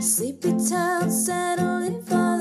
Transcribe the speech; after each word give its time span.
Sleepy 0.00 0.52
town 0.68 1.10
settling 1.10 2.00
for 2.04 2.37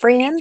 Fran. 0.00 0.38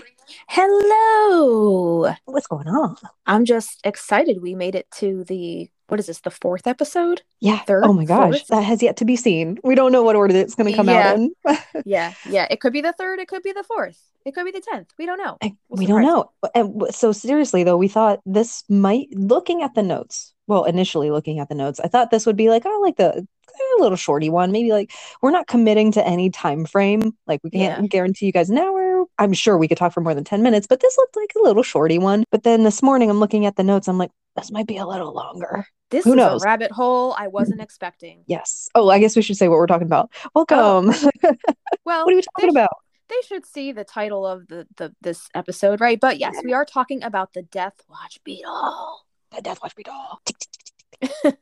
Hello. 0.50 2.14
What's 2.26 2.48
going 2.48 2.68
on? 2.68 2.96
I'm 3.26 3.46
just 3.46 3.80
excited 3.84 4.42
we 4.42 4.56
made 4.56 4.76
it 4.76 4.88
to 4.98 5.24
the 5.24 5.70
what 5.88 6.02
is 6.02 6.08
this, 6.08 6.20
the 6.20 6.30
fourth 6.30 6.68
episode? 6.68 7.22
Yeah. 7.40 7.60
Third, 7.60 7.86
oh 7.86 7.94
my 7.94 8.04
gosh. 8.04 8.40
fourth? 8.40 8.48
That 8.48 8.64
has 8.64 8.84
yet 8.84 8.98
to 8.98 9.06
be 9.06 9.16
seen. 9.16 9.58
We 9.64 9.74
don't 9.74 9.94
know 9.94 10.04
what 10.04 10.18
order 10.18 10.36
it's 10.36 10.54
going 10.54 10.70
to 10.70 10.76
come 10.76 10.90
Yeah. 10.90 11.12
out 11.12 11.16
in. 11.18 11.34
Yeah, 11.86 12.14
yeah. 12.30 12.46
It 12.52 12.60
could 12.60 12.74
be 12.74 12.82
the 12.82 12.92
third, 12.92 13.20
it 13.20 13.30
could 13.30 13.42
be 13.42 13.54
the 13.54 13.64
fourth, 13.64 13.98
it 14.26 14.34
could 14.36 14.44
be 14.44 14.52
the 14.52 14.60
tenth. 14.60 14.90
We 15.00 15.06
don't 15.06 15.18
know. 15.18 15.38
We'll 15.42 15.54
we 15.80 15.86
don't 15.86 16.02
know. 16.02 16.32
And 16.54 16.84
so 16.94 17.14
seriously 17.14 17.64
though, 17.64 17.78
we 17.78 17.88
thought 17.88 18.20
this 18.26 18.66
might 18.68 19.08
looking 19.14 19.62
at 19.64 19.76
the 19.76 19.84
notes. 19.84 20.34
Well, 20.48 20.66
initially 20.66 21.10
looking 21.12 21.40
at 21.40 21.48
the 21.50 21.56
notes, 21.56 21.80
I 21.80 21.88
thought 21.88 22.12
this 22.12 22.26
would 22.26 22.38
be 22.38 22.50
like, 22.50 22.64
oh, 22.66 22.80
like 22.84 22.98
the 22.98 23.26
a 23.80 23.82
little 23.82 23.96
shorty 23.98 24.30
one. 24.30 24.52
Maybe 24.52 24.72
like 24.72 24.92
we're 25.22 25.32
not 25.32 25.48
committing 25.48 25.92
to 25.94 26.06
any 26.06 26.30
time 26.30 26.66
frame. 26.66 27.16
Like 27.28 27.40
we 27.44 27.50
can't 27.50 27.82
Yeah. 27.82 27.88
guarantee 27.88 28.26
you 28.28 28.32
guys 28.32 28.50
an 28.50 28.58
hour. 28.58 28.87
I'm 29.18 29.34
sure 29.34 29.58
we 29.58 29.68
could 29.68 29.78
talk 29.78 29.94
for 29.94 30.02
more 30.02 30.14
than 30.14 30.24
10 30.24 30.42
minutes, 30.42 30.68
but 30.68 30.80
this 30.80 30.98
looked 30.98 31.16
like 31.16 31.34
a 31.38 31.44
little 31.44 31.64
shorty 31.64 31.98
one. 31.98 32.24
But 32.32 32.44
then 32.44 32.64
this 32.64 32.82
morning 32.82 33.10
I'm 33.10 33.20
looking 33.20 33.46
at 33.46 33.56
the 33.56 33.64
notes, 33.64 33.88
I'm 33.88 33.98
like, 33.98 34.12
this 34.36 34.52
might 34.52 34.68
be 34.68 34.78
a 34.78 34.86
little 34.86 35.14
longer. 35.14 35.66
This 35.90 36.06
Who 36.06 36.12
is 36.12 36.18
knows? 36.18 36.44
a 36.44 36.46
rabbit 36.46 36.72
hole 36.72 37.14
I 37.18 37.28
mm. 37.28 37.32
wasn't 37.32 37.62
expecting. 37.62 38.24
Yes. 38.28 38.70
Oh, 38.76 38.90
I 38.90 39.00
guess 39.00 39.16
we 39.16 39.22
should 39.22 39.38
say 39.38 39.48
what 39.48 39.58
we're 39.58 39.68
talking 39.68 39.88
about. 39.88 40.12
Welcome. 40.34 40.94
Oh. 40.94 41.12
Well, 41.86 42.04
what 42.04 42.14
are 42.14 42.18
we 42.18 42.22
talking 42.22 42.50
about? 42.50 42.76
They 43.08 43.16
should 43.26 43.46
see 43.46 43.72
the 43.72 43.86
title 43.86 44.28
of 44.28 44.50
the, 44.50 44.68
the 44.76 44.94
this 45.00 45.30
episode, 45.34 45.80
right? 45.80 45.98
But 45.98 46.20
yes, 46.20 46.36
we 46.44 46.52
are 46.52 46.66
talking 46.66 47.02
about 47.02 47.32
the 47.32 47.44
Death 47.44 47.82
Watch 47.90 48.20
Beetle. 48.26 49.06
The 49.34 49.42
Death 49.42 49.60
Watch 49.62 49.74
Beetle. 49.74 49.94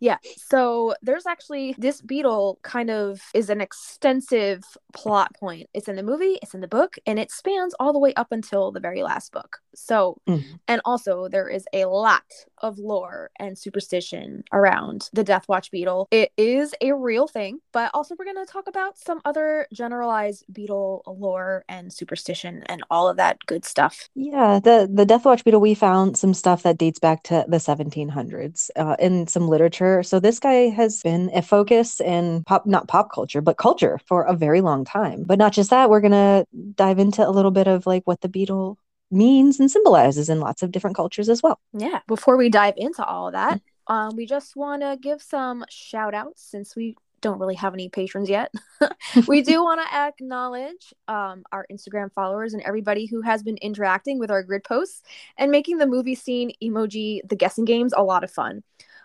Yeah. 0.00 0.18
So 0.36 0.94
there's 1.00 1.24
actually 1.26 1.74
this 1.78 2.02
beetle 2.02 2.58
kind 2.62 2.90
of 2.90 3.22
is 3.32 3.48
an 3.48 3.62
extensive 3.62 4.62
plot 4.92 5.34
point. 5.34 5.68
It's 5.72 5.88
in 5.88 5.96
the 5.96 6.02
movie, 6.02 6.38
it's 6.42 6.52
in 6.52 6.60
the 6.60 6.68
book, 6.68 6.96
and 7.06 7.18
it 7.18 7.30
spans 7.30 7.74
all 7.80 7.92
the 7.94 7.98
way 7.98 8.12
up 8.14 8.30
until 8.30 8.70
the 8.70 8.80
very 8.80 9.02
last 9.02 9.32
book. 9.32 9.58
So, 9.74 10.18
Mhm. 10.28 10.58
and 10.68 10.82
also 10.84 11.28
there 11.28 11.48
is 11.48 11.64
a 11.72 11.86
lot 11.86 12.22
of 12.58 12.78
lore 12.78 13.30
and 13.38 13.56
superstition 13.58 14.44
around 14.52 15.08
the 15.14 15.24
Death 15.24 15.48
Watch 15.48 15.70
beetle. 15.70 16.06
It 16.10 16.32
is 16.36 16.74
a 16.82 16.92
real 16.92 17.26
thing, 17.26 17.60
but 17.72 17.90
also 17.94 18.14
we're 18.18 18.26
going 18.26 18.44
to 18.44 18.52
talk 18.52 18.66
about 18.68 18.98
some 18.98 19.20
other 19.24 19.66
generalized 19.72 20.44
beetle 20.52 21.02
lore 21.06 21.64
and 21.68 21.90
superstition 21.92 22.62
and 22.66 22.82
all 22.90 23.08
of 23.08 23.16
that 23.16 23.38
good 23.46 23.64
stuff. 23.64 24.10
Yeah, 24.14 24.60
the 24.62 24.88
the 24.92 25.06
Death 25.06 25.24
Watch 25.24 25.44
beetle. 25.44 25.60
We 25.60 25.74
found 25.74 26.18
some 26.18 26.34
stuff 26.34 26.62
that 26.64 26.76
dates 26.78 26.98
back 26.98 27.22
to 27.24 27.44
the 27.48 27.58
1700s 27.60 28.70
uh, 28.76 28.93
in 28.98 29.26
some 29.26 29.48
literature. 29.48 30.02
So 30.02 30.20
this 30.20 30.38
guy 30.38 30.68
has 30.70 31.02
been 31.02 31.30
a 31.34 31.42
focus 31.42 32.00
in 32.00 32.44
pop, 32.44 32.66
not 32.66 32.88
pop 32.88 33.12
culture, 33.12 33.40
but 33.40 33.56
culture 33.56 33.98
for 34.06 34.22
a 34.22 34.34
very 34.34 34.60
long 34.60 34.84
time. 34.84 35.24
But 35.24 35.38
not 35.38 35.52
just 35.52 35.70
that. 35.70 35.90
We're 35.90 36.00
gonna 36.00 36.46
dive 36.74 36.98
into 36.98 37.26
a 37.26 37.30
little 37.30 37.50
bit 37.50 37.66
of 37.66 37.86
like 37.86 38.02
what 38.06 38.20
the 38.20 38.28
beetle 38.28 38.78
means 39.10 39.60
and 39.60 39.70
symbolizes 39.70 40.28
in 40.28 40.40
lots 40.40 40.62
of 40.62 40.72
different 40.72 40.96
cultures 40.96 41.28
as 41.28 41.42
well. 41.42 41.60
Yeah. 41.72 42.00
Before 42.06 42.36
we 42.36 42.48
dive 42.48 42.74
into 42.76 43.04
all 43.04 43.30
that, 43.32 43.60
um, 43.86 44.16
we 44.16 44.26
just 44.26 44.56
want 44.56 44.82
to 44.82 44.98
give 45.00 45.22
some 45.22 45.64
shout 45.68 46.14
outs 46.14 46.42
since 46.42 46.74
we 46.74 46.96
don't 47.24 47.38
really 47.38 47.54
have 47.54 47.72
any 47.72 47.88
patrons 47.88 48.28
yet. 48.28 48.52
we 49.26 49.42
do 49.42 49.62
want 49.64 49.80
to 49.80 49.96
acknowledge 49.96 50.92
um, 51.08 51.42
our 51.50 51.66
Instagram 51.72 52.12
followers 52.12 52.52
and 52.52 52.62
everybody 52.62 53.06
who 53.06 53.22
has 53.22 53.42
been 53.42 53.56
interacting 53.56 54.18
with 54.18 54.30
our 54.30 54.42
grid 54.42 54.62
posts 54.62 55.02
and 55.38 55.50
making 55.50 55.78
the 55.78 55.86
movie 55.86 56.14
scene 56.14 56.52
emoji, 56.62 57.20
the 57.26 57.36
guessing 57.36 57.64
games, 57.64 57.94
a 57.96 58.02
lot 58.02 58.24
of 58.24 58.30
fun. 58.30 58.62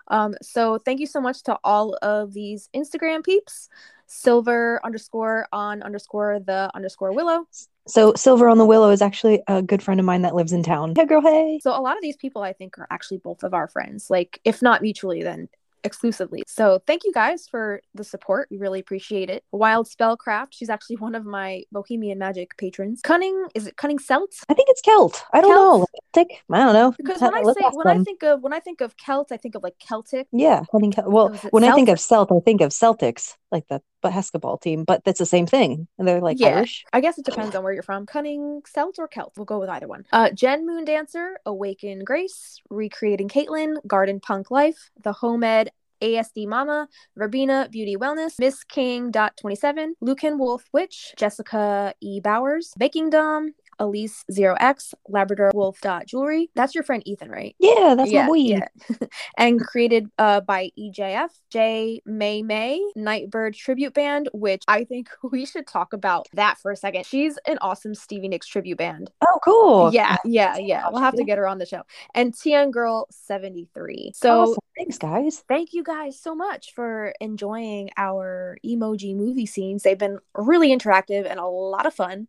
Um, 0.10 0.36
so 0.42 0.78
thank 0.78 1.00
you 1.00 1.08
so 1.08 1.22
much 1.22 1.44
to 1.44 1.58
all 1.64 1.98
of 2.02 2.34
these 2.34 2.70
Instagram 2.76 3.24
peeps. 3.24 3.70
Silver 4.08 4.82
underscore 4.84 5.48
on 5.52 5.84
underscore 5.84 6.40
the 6.40 6.72
underscore 6.74 7.12
willow. 7.12 7.46
So 7.88 8.14
Silver 8.16 8.48
on 8.50 8.58
the 8.58 8.66
Willow 8.66 8.92
is 8.92 9.02
actually 9.02 9.42
a 9.48 9.62
good 9.62 9.82
friend 9.82 10.00
of 10.00 10.06
mine 10.06 10.22
that 10.22 10.36
lives 10.36 10.52
in 10.52 10.62
town. 10.62 10.94
Hey, 10.96 11.06
girl. 11.06 11.22
Hey. 11.22 11.60
So 11.62 11.72
a 11.72 11.82
lot 11.82 11.96
of 11.96 12.02
these 12.02 12.18
people 12.18 12.44
I 12.44 12.54
think 12.54 12.78
are 12.78 12.88
actually 12.92 13.18
both 13.18 13.44
of 13.44 13.54
our 13.54 13.68
friends, 13.68 14.10
like 14.10 14.40
if 14.44 14.62
not 14.62 14.82
mutually, 14.82 15.24
then 15.24 15.50
exclusively. 15.84 16.44
So 16.48 16.82
thank 16.86 17.04
you 17.04 17.12
guys 17.14 17.48
for 17.48 17.82
the 17.94 18.04
support. 18.04 18.48
We 18.52 18.58
really 18.58 18.80
appreciate 18.80 19.30
it. 19.30 19.44
Wild 19.52 19.88
Spellcraft, 19.88 20.48
she's 20.52 20.70
actually 20.70 20.98
one 20.98 21.16
of 21.16 21.26
my 21.26 21.64
Bohemian 21.72 22.20
Magic 22.20 22.56
patrons. 22.58 23.02
Cunning, 23.02 23.48
is 23.56 23.68
it 23.68 23.78
Cunning 23.78 24.00
Celt? 24.00 24.34
I 24.50 24.54
think 24.54 24.70
it's 24.70 24.82
Celt. 24.82 25.24
I 25.34 25.42
don't 25.42 25.52
Celt? 25.52 25.80
know. 25.80 25.86
Celtic? 26.14 26.44
I 26.52 26.58
don't 26.60 26.74
know. 26.74 26.94
Because 26.98 27.22
when 27.22 27.36
I 27.36 27.42
Let's 27.42 27.60
say 27.60 27.70
when 27.72 27.88
I 27.88 28.04
think 28.04 28.24
of 28.24 28.42
when 28.42 28.54
I 28.54 28.60
think 28.60 28.82
of 28.82 28.96
Celt, 28.98 29.32
I 29.32 29.38
think 29.38 29.56
of 29.56 29.64
like 29.64 29.76
Celtic. 29.80 30.28
Yeah, 30.32 30.64
Cunning 30.72 30.92
Cel- 30.92 31.10
Well, 31.10 31.32
oh, 31.32 31.48
it 31.48 31.52
when 31.52 31.64
I 31.64 31.74
think 31.74 31.90
of 31.90 32.00
Celt, 32.00 32.32
I 32.32 32.40
think 32.44 32.62
of 32.62 32.72
Celtics, 32.72 33.36
like 33.52 33.68
the 33.68 33.82
basketball 34.02 34.58
team, 34.58 34.84
but 34.84 35.04
that's 35.04 35.20
the 35.20 35.26
same 35.26 35.46
thing. 35.46 35.88
And 35.98 36.08
they're 36.08 36.22
like 36.22 36.40
Yeah. 36.40 36.58
Irish. 36.58 36.86
I 36.94 37.02
guess 37.02 37.18
it 37.18 37.26
depends 37.26 37.56
on 37.56 37.64
where 37.64 37.74
you're 37.74 37.84
from. 37.84 38.06
Cunning 38.06 38.62
Celt 38.66 38.98
or 39.00 39.08
Celt. 39.08 39.34
We'll 39.38 39.46
go 39.46 39.60
with 39.60 39.70
either 39.70 39.88
one. 39.88 40.06
Uh, 40.12 40.30
Jen 40.32 40.66
Moon 40.66 40.86
Dancer, 40.86 41.38
Awaken 41.46 42.04
Grace, 42.04 42.60
Recreating 42.70 43.28
Caitlin, 43.30 43.76
Garden 43.88 44.20
Punk 44.20 44.52
Life, 44.52 44.90
The 45.04 45.14
Home 45.14 45.44
Ed, 45.44 45.72
ASD 46.02 46.48
Mama, 46.48 46.88
Verbena 47.18 47.68
Beauty 47.70 47.98
Wellness, 47.98 48.40
Miss 48.40 48.64
King 48.64 49.12
dot 49.12 49.36
27, 49.36 49.96
Lucan 50.00 50.38
Wolf 50.38 50.64
Witch, 50.72 51.14
Jessica 51.18 51.94
E. 52.00 52.22
Bowers, 52.22 52.74
Baking 52.78 53.10
Dom, 53.10 53.54
Elise 53.80 54.26
Zero 54.32 54.56
X, 54.60 54.94
Labrador 55.08 55.52
Wolf 55.54 55.80
dot 55.82 56.06
Jewelry. 56.06 56.50
That's 56.56 56.76
your 56.76 56.84
friend 56.84 57.02
Ethan, 57.06 57.30
right? 57.30 57.56
Yeah, 57.60 57.96
that's 57.98 58.12
yeah, 58.12 58.26
my 58.26 58.32
weed. 58.32 58.64
yeah. 58.90 59.08
and 59.38 59.60
created 59.60 60.08
uh, 60.18 60.42
by 60.42 60.72
EJF, 60.78 61.30
J 61.50 62.02
May 62.06 62.42
May, 62.42 62.82
Nightbird 62.96 63.56
Tribute 63.56 63.94
Band, 63.94 64.30
which 64.34 64.64
I 64.68 64.84
think 64.84 65.10
we 65.32 65.46
should 65.46 65.68
talk 65.68 65.94
about 65.94 66.28
that 66.34 66.58
for 66.60 66.72
a 66.72 66.76
second. 66.76 67.06
She's 67.06 67.38
an 67.48 67.58
awesome 67.62 67.96
Stevie 67.96 68.28
Nicks 68.28 68.48
tribute 68.48 68.78
band. 68.78 69.12
Oh, 69.22 69.40
cool. 69.44 69.94
Yeah, 69.94 70.18
yeah, 70.26 70.58
yeah. 70.58 70.88
We'll 70.90 71.02
have 71.02 71.16
to 71.16 71.24
get 71.24 71.38
her 71.38 71.48
on 71.48 71.58
the 71.58 71.66
show. 71.66 71.84
And 72.14 72.38
Tian 72.38 72.72
Girl 72.72 73.08
73. 73.12 74.12
So 74.16 74.42
Awesome. 74.42 74.56
Thanks, 74.78 74.98
guys. 74.98 75.44
thank 75.50 75.74
you 75.74 75.84
guys 75.84 76.18
so 76.18 76.34
much 76.34 76.74
for 76.74 77.14
enjoying 77.20 77.90
our 77.98 78.58
emoji 78.66 79.14
movie 79.14 79.46
scenes. 79.46 79.84
They've 79.84 79.98
been 79.98 80.20
really 80.34 80.70
interactive 80.70 81.30
and 81.30 81.38
a 81.40 81.46
lot 81.46 81.86
of 81.86 81.94
fun. 81.94 82.28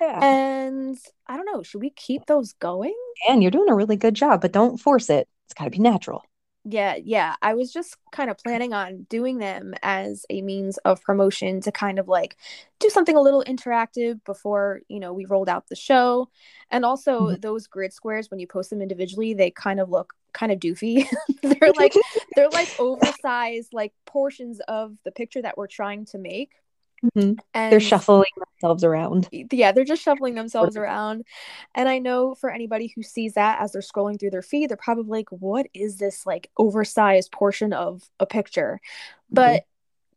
Yeah. 0.00 0.18
And 0.20 0.91
I 1.26 1.36
don't 1.36 1.46
know, 1.46 1.62
should 1.62 1.80
we 1.80 1.90
keep 1.90 2.26
those 2.26 2.52
going? 2.54 2.94
And 3.28 3.42
you're 3.42 3.50
doing 3.50 3.68
a 3.68 3.74
really 3.74 3.96
good 3.96 4.14
job, 4.14 4.40
but 4.40 4.52
don't 4.52 4.78
force 4.78 5.10
it. 5.10 5.28
It's 5.46 5.54
got 5.54 5.64
to 5.64 5.70
be 5.70 5.78
natural. 5.78 6.24
Yeah, 6.64 6.94
yeah. 6.94 7.34
I 7.42 7.54
was 7.54 7.72
just 7.72 7.96
kind 8.12 8.30
of 8.30 8.38
planning 8.38 8.72
on 8.72 9.02
doing 9.10 9.38
them 9.38 9.74
as 9.82 10.24
a 10.30 10.42
means 10.42 10.78
of 10.78 11.02
promotion 11.02 11.60
to 11.62 11.72
kind 11.72 11.98
of 11.98 12.06
like 12.06 12.36
do 12.78 12.88
something 12.88 13.16
a 13.16 13.20
little 13.20 13.42
interactive 13.44 14.22
before, 14.24 14.80
you 14.88 15.00
know, 15.00 15.12
we 15.12 15.24
rolled 15.24 15.48
out 15.48 15.66
the 15.68 15.74
show. 15.74 16.28
And 16.70 16.84
also 16.84 17.32
Mhm. 17.32 17.36
those 17.36 17.66
grid 17.66 17.92
squares 17.92 18.30
when 18.30 18.38
you 18.38 18.46
post 18.46 18.70
them 18.70 18.80
individually, 18.80 19.34
they 19.34 19.50
kind 19.50 19.80
of 19.80 19.90
look 19.90 20.12
kind 20.34 20.52
of 20.52 20.60
doofy. 20.60 21.04
they're 21.42 21.72
like 21.72 21.98
they're 22.36 22.48
like 22.50 22.72
oversized 22.78 23.72
like 23.72 23.92
portions 24.06 24.60
of 24.68 24.96
the 25.04 25.10
picture 25.12 25.42
that 25.42 25.58
we're 25.58 25.66
trying 25.66 26.04
to 26.06 26.18
make. 26.18 26.52
Mhm. 27.04 27.38
And 27.54 27.72
They're 27.72 27.80
shuffling 27.80 28.30
themselves 28.38 28.84
around. 28.84 29.28
yeah, 29.32 29.72
they're 29.72 29.84
just 29.84 30.02
shuffling 30.02 30.34
themselves 30.34 30.76
around. 30.76 31.24
And 31.74 31.88
I 31.88 31.98
know 31.98 32.34
for 32.34 32.50
anybody 32.50 32.92
who 32.94 33.02
sees 33.02 33.34
that 33.34 33.60
as 33.60 33.72
they're 33.72 33.82
scrolling 33.82 34.18
through 34.20 34.30
their 34.30 34.42
feed, 34.42 34.70
they're 34.70 34.76
probably 34.76 35.18
like, 35.18 35.30
what 35.30 35.66
is 35.74 35.96
this 35.96 36.26
like 36.26 36.50
oversized 36.56 37.32
portion 37.32 37.72
of 37.72 38.02
a 38.20 38.26
picture? 38.26 38.80
But 39.30 39.64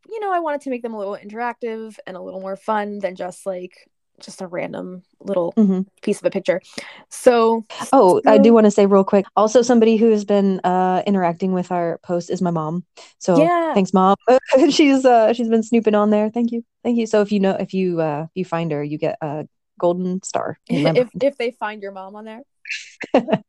you 0.10 0.20
know, 0.20 0.32
I 0.34 0.40
wanted 0.40 0.62
to 0.62 0.70
make 0.70 0.84
them 0.84 0.94
a 0.94 1.00
little 1.00 1.18
interactive 1.18 1.98
and 2.08 2.16
a 2.18 2.22
little 2.22 2.42
more 2.42 2.56
fun 2.58 3.00
than 3.00 3.16
just 3.16 3.46
like 3.46 3.90
just 4.22 4.42
a 4.42 4.48
random 4.48 5.04
little 5.20 5.54
Mhm. 5.54 5.86
piece 6.02 6.20
of 6.20 6.26
a 6.26 6.30
picture. 6.30 6.62
So 7.10 7.66
Oh, 7.92 8.22
I 8.26 8.38
do 8.38 8.54
want 8.54 8.66
to 8.66 8.72
say 8.72 8.86
real 8.86 9.04
quick. 9.04 9.26
Also, 9.36 9.62
somebody 9.62 9.98
who 9.98 10.10
has 10.12 10.26
been 10.26 10.60
uh, 10.64 11.04
interacting 11.06 11.54
with 11.54 11.72
our 11.72 12.00
post 12.04 12.30
is 12.30 12.42
my 12.42 12.52
mom. 12.52 12.86
So 13.20 13.38
Yeah. 13.38 13.74
thanks, 13.74 13.94
mom. 13.94 14.16
she's 14.70 15.06
uh, 15.06 15.34
she's 15.34 15.50
been 15.50 15.64
snooping 15.64 15.96
on 15.96 16.10
there. 16.10 16.30
Thank 16.30 16.52
you, 16.52 16.64
thank 16.84 16.98
you. 16.98 17.06
So 17.08 17.22
if 17.22 17.32
you 17.32 17.40
know 17.40 17.52
if 17.52 17.74
you 17.74 18.02
uh, 18.02 18.24
if 18.26 18.32
you 18.36 18.46
find 18.46 18.72
her, 18.72 18.84
you 18.84 18.98
get 18.98 19.18
a 19.22 19.48
golden 19.80 20.22
star. 20.24 20.58
if 20.68 21.10
if 21.22 21.38
they 21.38 21.52
find 21.52 21.82
your 21.82 21.92
mom 21.92 22.16
on 22.16 22.26
there. 22.26 22.42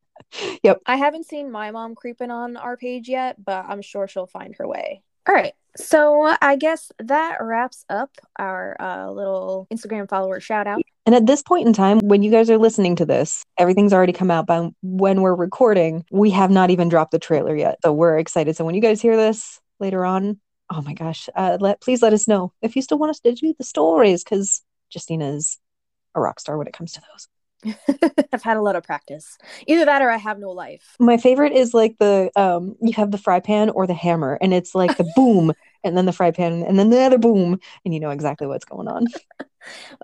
Yep. 0.62 0.82
I 0.84 0.96
haven't 0.96 1.24
seen 1.24 1.50
my 1.50 1.70
mom 1.70 1.94
creeping 1.94 2.30
on 2.30 2.56
our 2.56 2.76
page 2.76 3.08
yet, 3.08 3.42
but 3.42 3.64
I'm 3.66 3.80
sure 3.80 4.06
she'll 4.08 4.26
find 4.26 4.54
her 4.58 4.66
way. 4.66 5.02
All 5.28 5.34
right. 5.34 5.55
So 5.76 6.34
I 6.40 6.56
guess 6.56 6.90
that 7.00 7.38
wraps 7.40 7.84
up 7.90 8.11
our 8.38 8.76
uh, 8.81 9.11
little 9.11 9.67
Instagram 9.70 10.08
follower 10.08 10.40
shout 10.40 10.67
out. 10.67 10.81
And 11.05 11.14
at 11.14 11.26
this 11.26 11.43
point 11.43 11.67
in 11.67 11.73
time, 11.73 11.99
when 12.00 12.23
you 12.23 12.31
guys 12.31 12.49
are 12.49 12.58
listening 12.58 12.96
to 12.96 13.05
this, 13.05 13.44
everything's 13.58 13.93
already 13.93 14.12
come 14.12 14.31
out 14.31 14.46
by 14.46 14.70
when 14.82 15.20
we're 15.20 15.34
recording. 15.34 16.05
We 16.11 16.31
have 16.31 16.50
not 16.50 16.70
even 16.70 16.88
dropped 16.88 17.12
the 17.12 17.19
trailer 17.19 17.55
yet. 17.55 17.78
So 17.84 17.93
we're 17.93 18.19
excited. 18.19 18.56
So 18.56 18.64
when 18.64 18.75
you 18.75 18.81
guys 18.81 19.02
hear 19.02 19.17
this 19.17 19.61
later 19.78 20.05
on, 20.05 20.40
oh 20.70 20.81
my 20.81 20.94
gosh, 20.94 21.28
uh, 21.37 21.58
let 21.61 21.81
please 21.81 22.02
let 22.02 22.12
us 22.12 22.26
know 22.26 22.52
if 22.62 22.75
you 22.75 22.82
still 22.82 22.99
want 22.99 23.11
us 23.11 23.20
to 23.20 23.34
do 23.34 23.55
the 23.56 23.64
stories 23.64 24.25
because 24.25 24.62
Justina 24.90 25.28
is 25.34 25.58
a 26.14 26.20
rock 26.20 26.40
star 26.40 26.56
when 26.56 26.67
it 26.67 26.73
comes 26.73 26.93
to 26.93 27.02
those. 27.12 27.28
I've 28.32 28.43
had 28.43 28.56
a 28.56 28.62
lot 28.62 28.76
of 28.76 28.85
practice. 28.85 29.38
Either 29.67 29.85
that 29.85 30.03
or 30.03 30.11
I 30.11 30.17
have 30.17 30.38
no 30.38 30.50
life. 30.50 30.97
My 31.00 31.17
favorite 31.17 31.53
is 31.53 31.75
like 31.75 31.97
the 31.99 32.31
um 32.37 32.76
you 32.81 32.93
have 32.94 33.11
the 33.11 33.19
fry 33.19 33.41
pan 33.41 33.70
or 33.70 33.87
the 33.87 33.94
hammer 33.94 34.38
and 34.41 34.53
it's 34.55 34.75
like 34.75 34.97
the 34.97 35.11
boom 35.17 35.53
and 35.85 35.97
then 35.97 36.06
the 36.06 36.12
fry 36.12 36.31
pan 36.31 36.62
and 36.62 36.79
then 36.79 36.91
the 36.91 37.00
other 37.00 37.19
boom 37.19 37.58
and 37.85 37.94
you 37.94 38.00
know 38.00 38.11
exactly 38.11 38.47
what's 38.47 38.64
going 38.64 38.88
on. 38.88 39.06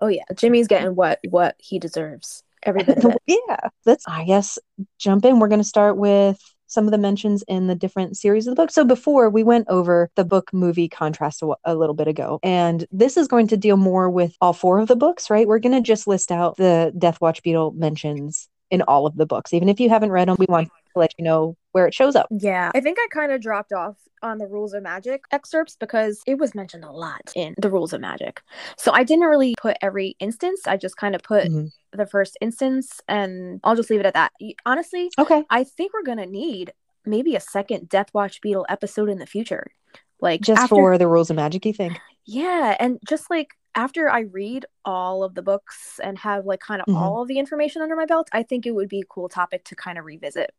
Oh 0.01 0.09
yeah, 0.09 0.25
Jimmy's 0.35 0.67
getting 0.67 0.97
what 0.97 1.21
what 1.31 1.55
he 1.59 1.79
deserves. 1.79 2.43
Every 2.65 2.83
bit 2.83 2.99
yeah. 3.27 3.69
Let's 3.87 4.05
I 4.09 4.25
guess 4.25 4.59
jump 4.99 5.25
in. 5.25 5.39
We're 5.39 5.47
gonna 5.47 5.63
start 5.63 5.97
with 5.97 6.41
some 6.73 6.87
of 6.87 6.91
the 6.91 6.99
mentions 6.99 7.43
in 7.49 7.67
the 7.67 7.75
different 7.75 8.17
series 8.17 8.47
of 8.47 8.53
the 8.53 8.63
book. 8.63 8.71
So 8.71 8.85
before 8.85 9.29
we 9.29 9.43
went 9.43 9.69
over 9.69 10.11
the 10.17 10.25
book 10.25 10.53
movie 10.53 10.89
contrast 10.89 11.43
a, 11.43 11.55
a 11.65 11.75
little 11.75 11.95
bit 11.95 12.09
ago, 12.09 12.41
and 12.43 12.87
this 12.91 13.17
is 13.17 13.29
going 13.29 13.49
to 13.49 13.57
deal 13.57 13.77
more 13.77 14.09
with 14.09 14.35
all 14.41 14.53
four 14.53 14.79
of 14.79 14.89
the 14.89 14.97
books, 14.97 15.29
right? 15.29 15.47
We're 15.47 15.59
going 15.59 15.75
to 15.75 15.81
just 15.81 16.07
list 16.07 16.33
out 16.33 16.57
the 16.57 16.93
Death 16.97 17.21
Watch 17.21 17.43
Beetle 17.43 17.73
mentions 17.73 18.49
in 18.71 18.83
all 18.83 19.07
of 19.07 19.17
the 19.17 19.27
books. 19.27 19.53
Even 19.53 19.69
if 19.69 19.81
you 19.81 19.91
haven't 19.91 20.11
read 20.11 20.29
them, 20.29 20.37
we 20.39 20.47
want 20.49 20.69
to 20.69 20.99
let 20.99 21.13
you 21.19 21.25
know 21.25 21.57
where 21.73 21.87
it 21.87 21.95
shows 21.95 22.15
up. 22.17 22.29
Yeah, 22.31 22.71
I 22.75 22.81
think 22.81 22.99
I 23.01 23.07
kind 23.11 23.33
of 23.33 23.41
dropped 23.41 23.73
off 23.73 23.97
on 24.23 24.39
the 24.39 24.47
Rules 24.47 24.73
of 24.73 24.83
Magic 24.83 25.25
excerpts 25.33 25.77
because 25.79 26.23
it 26.27 26.39
was 26.39 26.55
mentioned 26.55 26.85
a 26.85 26.91
lot 26.93 27.33
in 27.35 27.55
the 27.59 27.69
Rules 27.71 27.93
of 27.93 28.01
Magic. 28.01 28.41
So 28.77 28.93
I 28.93 29.03
didn't 29.03 29.25
really 29.25 29.55
put 29.61 29.77
every 29.83 30.15
instance. 30.21 30.67
I 30.67 30.77
just 30.77 30.97
kind 30.97 31.15
of 31.15 31.23
put 31.23 31.49
Mhm. 31.49 31.73
the 31.93 32.07
first 32.07 32.37
instance 32.41 33.01
and 33.09 33.59
I'll 33.65 33.75
just 33.75 33.91
leave 33.91 34.01
it 34.01 34.07
at 34.07 34.15
that. 34.15 34.33
Honestly, 34.65 35.11
Okay. 35.19 35.45
I 35.51 35.65
think 35.65 35.93
we're 35.93 36.05
going 36.05 36.19
to 36.19 36.27
need 36.27 36.73
maybe 37.05 37.35
a 37.35 37.41
second 37.41 37.89
Death 37.89 38.15
Watch 38.15 38.41
Beetle 38.41 38.65
episode 38.69 39.09
in 39.09 39.19
the 39.19 39.27
future. 39.27 39.73
Like 40.21 40.41
Just 40.41 40.63
after- 40.63 40.75
for 40.77 40.99
the 40.99 41.09
rules 41.09 41.31
of 41.31 41.37
magic, 41.37 41.67
you 41.67 41.73
think? 41.73 41.99
Yeah, 42.25 42.77
and 42.79 43.01
just 43.09 43.29
like 43.29 43.49
after 43.75 44.09
I 44.09 44.21
read 44.21 44.67
all 44.85 45.25
of 45.25 45.35
the 45.35 45.43
books 45.43 45.99
and 46.05 46.17
have 46.19 46.45
like 46.47 46.61
kind 46.61 46.81
of 46.81 46.87
Mhm. 46.87 46.97
all 47.01 47.23
of 47.23 47.29
the 47.29 47.39
information 47.41 47.83
under 47.83 47.97
my 47.97 48.05
belt, 48.05 48.29
I 48.33 48.45
think 48.45 48.67
it 48.67 48.71
would 48.77 48.89
be 48.89 49.01
a 49.01 49.05
cool 49.07 49.29
topic 49.29 49.65
to 49.65 49.75
kind 49.75 49.99
of 49.99 50.05
revisit. 50.05 50.53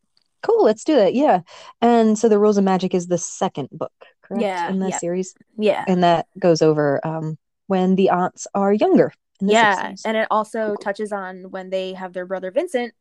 Cool, 0.44 0.64
let's 0.64 0.84
do 0.84 0.96
that. 0.96 1.14
Yeah. 1.16 1.42
And 1.82 2.18
so 2.20 2.30
the 2.30 2.40
rules 2.40 2.58
of 2.58 2.64
magic 2.64 2.94
is 2.94 3.08
the 3.08 3.18
second 3.18 3.70
book, 3.72 3.94
correct? 4.22 4.44
Yeah, 4.44 4.70
In 4.70 4.80
the 4.80 4.90
yeah. 4.90 5.00
series. 5.00 5.36
Yeah. 5.58 5.86
And 5.88 6.04
that 6.04 6.28
goes 6.38 6.62
over 6.62 7.06
um 7.06 7.38
when 7.68 7.96
the 7.96 8.10
aunts 8.10 8.46
are 8.54 8.74
younger. 8.74 9.14
Yeah, 9.42 9.76
60s. 9.76 10.04
and 10.06 10.18
it 10.18 10.28
also 10.32 10.68
Cool. 10.68 10.76
touches 10.76 11.12
on 11.12 11.50
when 11.52 11.70
they 11.70 11.94
have 11.94 12.14
their 12.14 12.26
brother 12.26 12.52
Vincent, 12.52 12.94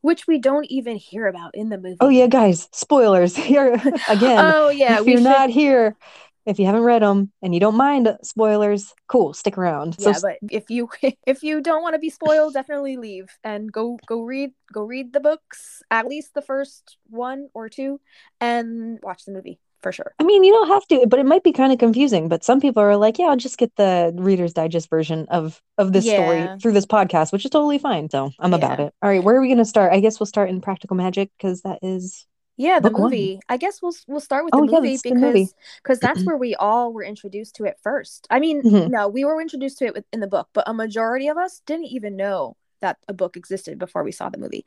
which 0.00 0.26
we 0.26 0.38
don't 0.38 0.66
even 0.70 0.96
hear 0.96 1.26
about 1.26 1.54
in 1.54 1.68
the 1.68 1.78
movie. 1.78 1.96
Oh 2.00 2.08
yeah, 2.08 2.26
guys, 2.26 2.68
spoilers 2.72 3.36
here 3.50 3.74
again. 4.08 4.44
Oh 4.48 4.68
yeah, 4.70 5.00
if 5.00 5.06
you're 5.06 5.16
should. 5.16 5.24
not 5.24 5.50
here, 5.50 5.96
if 6.46 6.58
you 6.58 6.66
haven't 6.66 6.82
read 6.82 7.02
them 7.02 7.32
and 7.42 7.52
you 7.54 7.60
don't 7.60 7.76
mind 7.76 8.16
spoilers, 8.22 8.94
cool, 9.08 9.34
stick 9.34 9.58
around. 9.58 9.96
yeah, 9.98 10.12
so 10.12 10.20
but 10.22 10.38
if 10.50 10.70
you 10.70 10.88
if 11.26 11.42
you 11.42 11.60
don't 11.60 11.82
want 11.82 11.94
to 11.94 11.98
be 11.98 12.10
spoiled, 12.10 12.54
definitely 12.54 12.96
leave 12.96 13.26
and 13.44 13.70
go 13.72 13.98
go 14.06 14.22
read 14.22 14.52
go 14.72 14.82
read 14.84 15.12
the 15.12 15.20
books, 15.20 15.82
at 15.90 16.06
least 16.06 16.34
the 16.34 16.42
first 16.42 16.96
one 17.08 17.48
or 17.54 17.68
two, 17.68 18.00
and 18.40 18.98
watch 19.02 19.24
the 19.24 19.32
movie 19.32 19.58
for 19.82 19.92
sure. 19.92 20.14
I 20.18 20.24
mean, 20.24 20.44
you 20.44 20.52
don't 20.52 20.68
have 20.68 20.86
to, 20.88 21.06
but 21.06 21.18
it 21.18 21.26
might 21.26 21.44
be 21.44 21.52
kind 21.52 21.72
of 21.72 21.78
confusing. 21.78 22.28
But 22.28 22.42
some 22.42 22.60
people 22.60 22.82
are 22.82 22.96
like, 22.96 23.18
"Yeah, 23.18 23.26
I'll 23.26 23.36
just 23.36 23.58
get 23.58 23.74
the 23.76 24.12
Reader's 24.16 24.52
Digest 24.54 24.88
version 24.88 25.26
of 25.30 25.60
of 25.78 25.92
this 25.92 26.06
Yeah. 26.06 26.14
story 26.14 26.48
through 26.60 26.72
this 26.72 26.86
podcast," 26.86 27.32
which 27.32 27.44
is 27.44 27.50
totally 27.50 27.78
fine. 27.78 28.08
So 28.10 28.30
I'm 28.38 28.54
about 28.54 28.80
it. 28.80 28.94
All 29.02 29.10
right, 29.10 29.22
where 29.22 29.36
are 29.36 29.40
we 29.40 29.48
going 29.48 29.58
to 29.58 29.64
start? 29.64 29.92
I 29.92 30.00
guess 30.00 30.18
we'll 30.18 30.26
start 30.26 30.48
in 30.50 30.60
Practical 30.60 30.96
Magic 30.96 31.30
because 31.36 31.62
that 31.62 31.78
is 31.82 32.26
Yeah, 32.56 32.80
the 32.80 32.88
Book 32.90 32.98
one. 32.98 33.10
movie. 33.10 33.40
I 33.48 33.56
guess 33.58 33.82
we'll 33.82 33.92
we'll 34.06 34.20
start 34.20 34.44
with 34.44 34.54
Oh, 34.54 34.64
the 34.64 34.72
yeah, 34.72 34.78
movie 34.80 34.98
because 35.02 35.54
because 35.82 35.98
that's 35.98 36.24
where 36.24 36.36
we 36.38 36.54
all 36.54 36.92
were 36.92 37.04
introduced 37.04 37.56
to 37.56 37.64
it 37.64 37.78
first. 37.82 38.26
I 38.30 38.40
mean, 38.40 38.62
Mhm. 38.62 38.90
no, 38.90 39.08
we 39.08 39.24
were 39.24 39.40
introduced 39.40 39.78
to 39.78 39.86
it 39.86 39.94
with- 39.94 40.06
in 40.12 40.20
the 40.20 40.26
book, 40.26 40.48
but 40.54 40.64
a 40.66 40.72
majority 40.72 41.28
of 41.28 41.36
us 41.36 41.60
didn't 41.66 41.86
even 41.86 42.16
know 42.16 42.56
that 42.80 42.98
a 43.08 43.12
book 43.12 43.36
existed 43.36 43.78
before 43.78 44.02
we 44.04 44.12
saw 44.12 44.28
the 44.28 44.38
movie. 44.38 44.64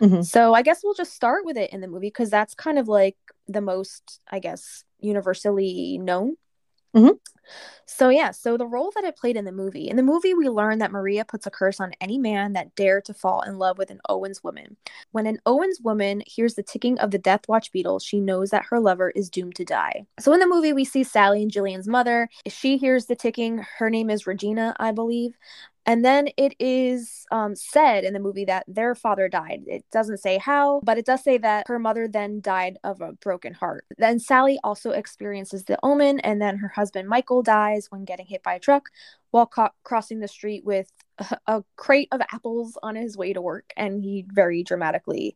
Mhm. 0.00 0.24
So 0.24 0.54
I 0.54 0.62
guess 0.62 0.82
we'll 0.82 0.94
just 0.94 1.12
start 1.14 1.44
with 1.44 1.56
it 1.56 1.72
in 1.72 1.80
the 1.80 1.88
movie 1.88 2.08
because 2.08 2.30
that's 2.30 2.54
kind 2.54 2.78
of 2.78 2.88
like 2.88 3.16
the 3.48 3.60
most, 3.60 4.20
I 4.28 4.38
guess, 4.38 4.84
universally 5.00 5.98
known. 5.98 6.36
Mhm. 6.96 7.18
So 7.86 8.08
yeah, 8.10 8.32
so 8.32 8.56
the 8.56 8.66
role 8.66 8.92
that 8.96 9.04
it 9.04 9.16
played 9.16 9.36
in 9.36 9.44
the 9.44 9.52
movie. 9.52 9.88
In 9.88 9.96
the 9.96 10.02
movie, 10.02 10.34
we 10.34 10.48
learn 10.48 10.78
that 10.80 10.92
Maria 10.92 11.24
puts 11.24 11.46
a 11.46 11.50
curse 11.50 11.80
on 11.80 11.92
any 12.00 12.18
man 12.18 12.54
that 12.54 12.74
dare 12.74 13.00
to 13.02 13.14
fall 13.14 13.42
in 13.42 13.58
love 13.58 13.78
with 13.78 13.90
an 13.90 14.00
Owens 14.08 14.44
woman. 14.44 14.76
When 15.12 15.26
an 15.26 15.38
Owens 15.46 15.80
woman 15.80 16.22
hears 16.26 16.54
the 16.54 16.62
ticking 16.64 16.98
of 17.00 17.10
the 17.12 17.18
Death 17.18 17.48
Watch 17.48 17.72
beetle, 17.72 18.00
she 18.00 18.20
knows 18.20 18.50
that 18.50 18.66
her 18.70 18.80
lover 18.80 19.10
is 19.10 19.30
doomed 19.30 19.56
to 19.56 19.64
die. 19.64 20.06
So 20.20 20.32
in 20.32 20.40
the 20.40 20.46
movie, 20.48 20.72
we 20.72 20.84
see 20.84 21.04
Sally 21.04 21.42
and 21.42 21.52
Jillian's 21.52 21.88
mother. 21.88 22.28
If 22.44 22.54
she 22.54 22.76
hears 22.78 23.06
the 23.06 23.16
ticking. 23.16 23.64
Her 23.78 23.90
name 23.90 24.10
is 24.10 24.26
Regina, 24.26 24.74
I 24.78 24.92
believe. 24.92 25.36
And 25.86 26.04
then 26.04 26.28
it 26.36 26.54
is 26.58 27.26
um, 27.30 27.54
said 27.54 28.02
in 28.02 28.12
the 28.12 28.18
movie 28.18 28.44
that 28.46 28.64
their 28.66 28.96
father 28.96 29.28
died. 29.28 29.62
It 29.66 29.84
doesn't 29.92 30.18
say 30.18 30.36
how, 30.38 30.80
but 30.82 30.98
it 30.98 31.06
does 31.06 31.22
say 31.22 31.38
that 31.38 31.66
her 31.68 31.78
mother 31.78 32.08
then 32.08 32.40
died 32.40 32.78
of 32.82 33.00
a 33.00 33.12
broken 33.12 33.54
heart. 33.54 33.84
Then 33.96 34.18
Sally 34.18 34.58
also 34.64 34.90
experiences 34.90 35.64
the 35.64 35.78
omen, 35.84 36.18
and 36.20 36.42
then 36.42 36.56
her 36.58 36.68
husband 36.68 37.08
Michael 37.08 37.42
dies 37.42 37.86
when 37.90 38.04
getting 38.04 38.26
hit 38.26 38.42
by 38.42 38.54
a 38.54 38.60
truck 38.60 38.90
while 39.30 39.50
crossing 39.84 40.20
the 40.20 40.28
street 40.28 40.64
with 40.64 40.90
a, 41.46 41.62
crate 41.76 42.08
of 42.12 42.20
apples 42.32 42.76
on 42.82 42.94
his 42.96 43.16
way 43.16 43.32
to 43.32 43.40
work. 43.40 43.72
And 43.76 44.02
he 44.02 44.24
very 44.28 44.62
dramatically 44.62 45.34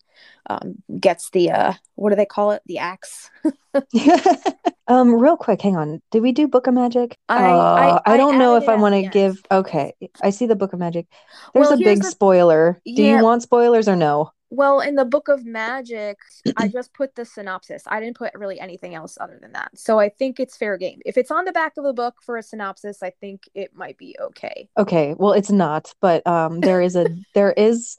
um, 0.48 0.76
gets 0.98 1.30
the, 1.30 1.50
uh, 1.50 1.72
what 1.94 2.10
do 2.10 2.16
they 2.16 2.26
call 2.26 2.50
it? 2.52 2.62
The 2.66 2.78
axe. 2.78 3.30
um, 4.88 5.14
real 5.14 5.36
quick, 5.36 5.60
hang 5.62 5.76
on. 5.76 6.02
Did 6.10 6.22
we 6.22 6.32
do 6.32 6.48
Book 6.48 6.66
of 6.66 6.74
Magic? 6.74 7.16
I- 7.28 7.50
Uh, 7.50 8.00
I- 8.06 8.14
I 8.14 8.16
don't 8.16 8.38
know 8.38 8.56
if 8.56 8.68
I 8.68 8.76
want 8.76 8.94
to 8.94 9.08
give. 9.08 9.42
Okay, 9.50 9.94
I 10.22 10.30
see 10.30 10.46
the 10.46 10.56
Book 10.56 10.72
of 10.72 10.78
Magic. 10.78 11.06
There's 11.54 11.68
Well, 11.68 11.74
a 11.80 11.82
big 11.82 12.02
the- 12.02 12.10
spoiler. 12.10 12.80
Do 12.84 13.02
Yeah. 13.02 13.18
you 13.18 13.24
want 13.24 13.42
spoilers 13.42 13.88
or 13.88 13.96
no? 13.96 14.32
Well, 14.50 14.80
in 14.80 14.96
the 14.96 15.04
Book 15.04 15.28
of 15.28 15.44
Magic, 15.44 16.18
I 16.56 16.66
just 16.68 16.92
put 16.92 17.14
the 17.14 17.24
synopsis. 17.24 17.84
I 17.86 18.00
didn't 18.00 18.16
put 18.16 18.32
really 18.34 18.58
anything 18.58 18.94
else 18.94 19.16
other 19.20 19.38
than 19.40 19.52
that. 19.52 19.70
So 19.78 19.98
I 20.00 20.08
think 20.08 20.40
it's 20.40 20.56
fair 20.56 20.76
game. 20.76 21.00
If 21.06 21.16
it's 21.16 21.30
on 21.30 21.44
the 21.44 21.52
back 21.52 21.74
of 21.76 21.84
the 21.84 21.92
book 21.92 22.16
for 22.24 22.36
a 22.36 22.42
synopsis, 22.42 23.02
I 23.02 23.10
think 23.10 23.48
it 23.54 23.74
might 23.74 23.96
be 23.96 24.16
okay. 24.20 24.68
Okay, 24.78 25.14
well, 25.18 25.32
it's 25.32 25.50
not, 25.50 25.94
but 26.00 26.26
um, 26.26 26.62
there 26.62 26.80
is 26.80 26.96
a 26.96 27.06
there 27.34 27.52
is 27.52 27.96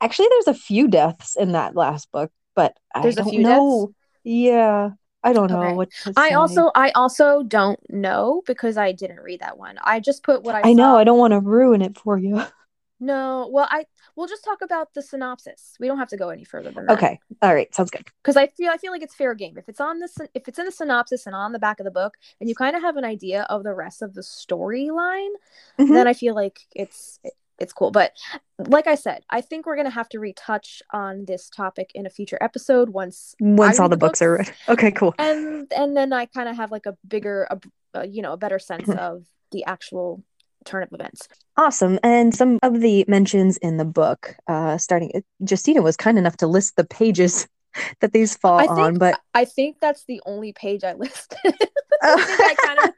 actually 0.00 0.28
there's 0.30 0.56
a 0.56 0.60
few 0.60 0.88
deaths 0.88 1.36
in 1.36 1.52
that 1.52 1.74
last 1.76 2.10
book, 2.12 2.30
but 2.54 2.76
There's 3.00 3.16
a 3.18 3.22
don't 3.22 3.30
few 3.30 3.42
know. 3.42 3.94
Yeah, 4.24 4.90
I 5.22 5.32
don't 5.32 5.50
know 5.50 5.70
Okay. 5.70 5.74
what 5.74 5.90
to 6.04 6.14
I 6.16 6.28
say. 6.28 6.34
also 6.34 6.70
I 6.74 6.90
also 6.92 7.42
don't 7.42 7.80
know 7.90 8.42
because 8.46 8.76
I 8.76 8.92
didn't 8.92 9.20
read 9.20 9.40
that 9.40 9.58
one. 9.58 9.78
I 9.82 10.00
just 10.00 10.22
put 10.22 10.42
what 10.42 10.54
I 10.54 10.60
I 10.62 10.72
know 10.72 10.96
saw. 10.96 10.98
I 10.98 11.04
don't 11.04 11.18
want 11.18 11.32
to 11.32 11.40
ruin 11.40 11.82
it 11.82 11.98
for 11.98 12.18
you. 12.18 12.42
No, 13.00 13.48
well, 13.52 13.66
I 13.70 13.86
we'll 14.16 14.28
just 14.28 14.44
talk 14.44 14.62
about 14.62 14.94
the 14.94 15.02
synopsis. 15.02 15.74
We 15.80 15.88
don't 15.88 15.98
have 15.98 16.08
to 16.08 16.16
go 16.16 16.28
any 16.30 16.44
further 16.44 16.70
than 16.70 16.86
that. 16.86 16.92
Okay, 16.96 17.18
all 17.42 17.52
right, 17.54 17.72
sounds 17.74 17.90
good. 17.90 18.06
because 18.22 18.36
I 18.36 18.46
feel 18.46 18.70
I 18.70 18.76
feel 18.78 18.92
like 18.92 19.02
it's 19.02 19.14
fair 19.14 19.34
game. 19.34 19.58
If 19.58 19.68
it's 19.68 19.80
on 19.80 19.98
the 19.98 20.08
if 20.34 20.46
it's 20.48 20.58
in 20.58 20.64
the 20.64 20.72
synopsis 20.72 21.26
and 21.26 21.34
on 21.34 21.52
the 21.52 21.58
back 21.58 21.80
of 21.80 21.84
the 21.84 21.90
book, 21.90 22.14
and 22.40 22.48
you 22.48 22.54
kind 22.54 22.76
of 22.76 22.82
have 22.82 22.96
an 22.96 23.04
idea 23.04 23.42
of 23.50 23.64
the 23.64 23.74
rest 23.74 24.00
of 24.00 24.14
the 24.14 24.20
storyline, 24.22 25.30
Mhm. 25.78 25.88
then 25.88 26.06
I 26.06 26.14
feel 26.14 26.34
like 26.34 26.60
it's 26.74 27.18
it- 27.24 27.34
it's 27.58 27.72
cool. 27.72 27.92
But 27.92 28.12
like 28.58 28.88
I 28.88 28.96
said, 28.96 29.22
I 29.30 29.40
think 29.40 29.64
we're 29.64 29.76
gonna 29.76 29.90
have 29.90 30.08
to 30.10 30.18
retouch 30.18 30.82
on 30.92 31.24
this 31.26 31.48
topic 31.48 31.92
in 31.94 32.04
a 32.06 32.10
future 32.10 32.38
episode 32.40 32.88
once 32.90 33.34
Once 33.40 33.78
all 33.78 33.88
the 33.88 33.94
the 33.96 34.00
books 34.06 34.20
are 34.22 34.32
read. 34.38 34.52
Okay, 34.68 34.90
cool. 34.90 35.14
and 35.18 35.72
and 35.72 35.96
then 35.96 36.12
I 36.12 36.26
kind 36.26 36.48
of 36.48 36.56
have 36.56 36.70
like 36.72 36.86
a 36.86 36.96
bigger, 37.06 37.46
a, 37.50 37.60
a, 37.94 38.06
you 38.06 38.22
know, 38.22 38.32
a 38.32 38.36
better 38.36 38.58
sense 38.58 38.88
Mhm. 38.88 38.98
of 38.98 39.26
the 39.52 39.64
actual 39.66 40.24
turn 40.64 40.82
of 40.82 40.92
events. 40.92 41.28
Awesome. 41.56 41.98
And 42.02 42.34
some 42.34 42.58
of 42.62 42.80
the 42.80 43.04
mentions 43.06 43.56
in 43.58 43.76
the 43.76 43.84
book, 43.84 44.36
uh, 44.48 44.78
starting, 44.78 45.22
Justina 45.48 45.82
was 45.82 45.96
kind 45.96 46.18
enough 46.18 46.36
to 46.38 46.46
list 46.46 46.76
the 46.76 46.84
pages 46.84 47.46
that 48.00 48.12
these 48.12 48.36
fall 48.36 48.58
think 48.58 48.70
on, 48.70 48.98
but 48.98 49.18
I 49.34 49.44
think 49.44 49.76
that's 49.80 50.04
the 50.04 50.20
only 50.26 50.52
page 50.52 50.84
I 50.84 50.94
listed. 50.94 51.38
I 52.02 52.16
think 52.16 52.40
I 52.40 52.54
kind 52.54 52.78
of 52.80 52.90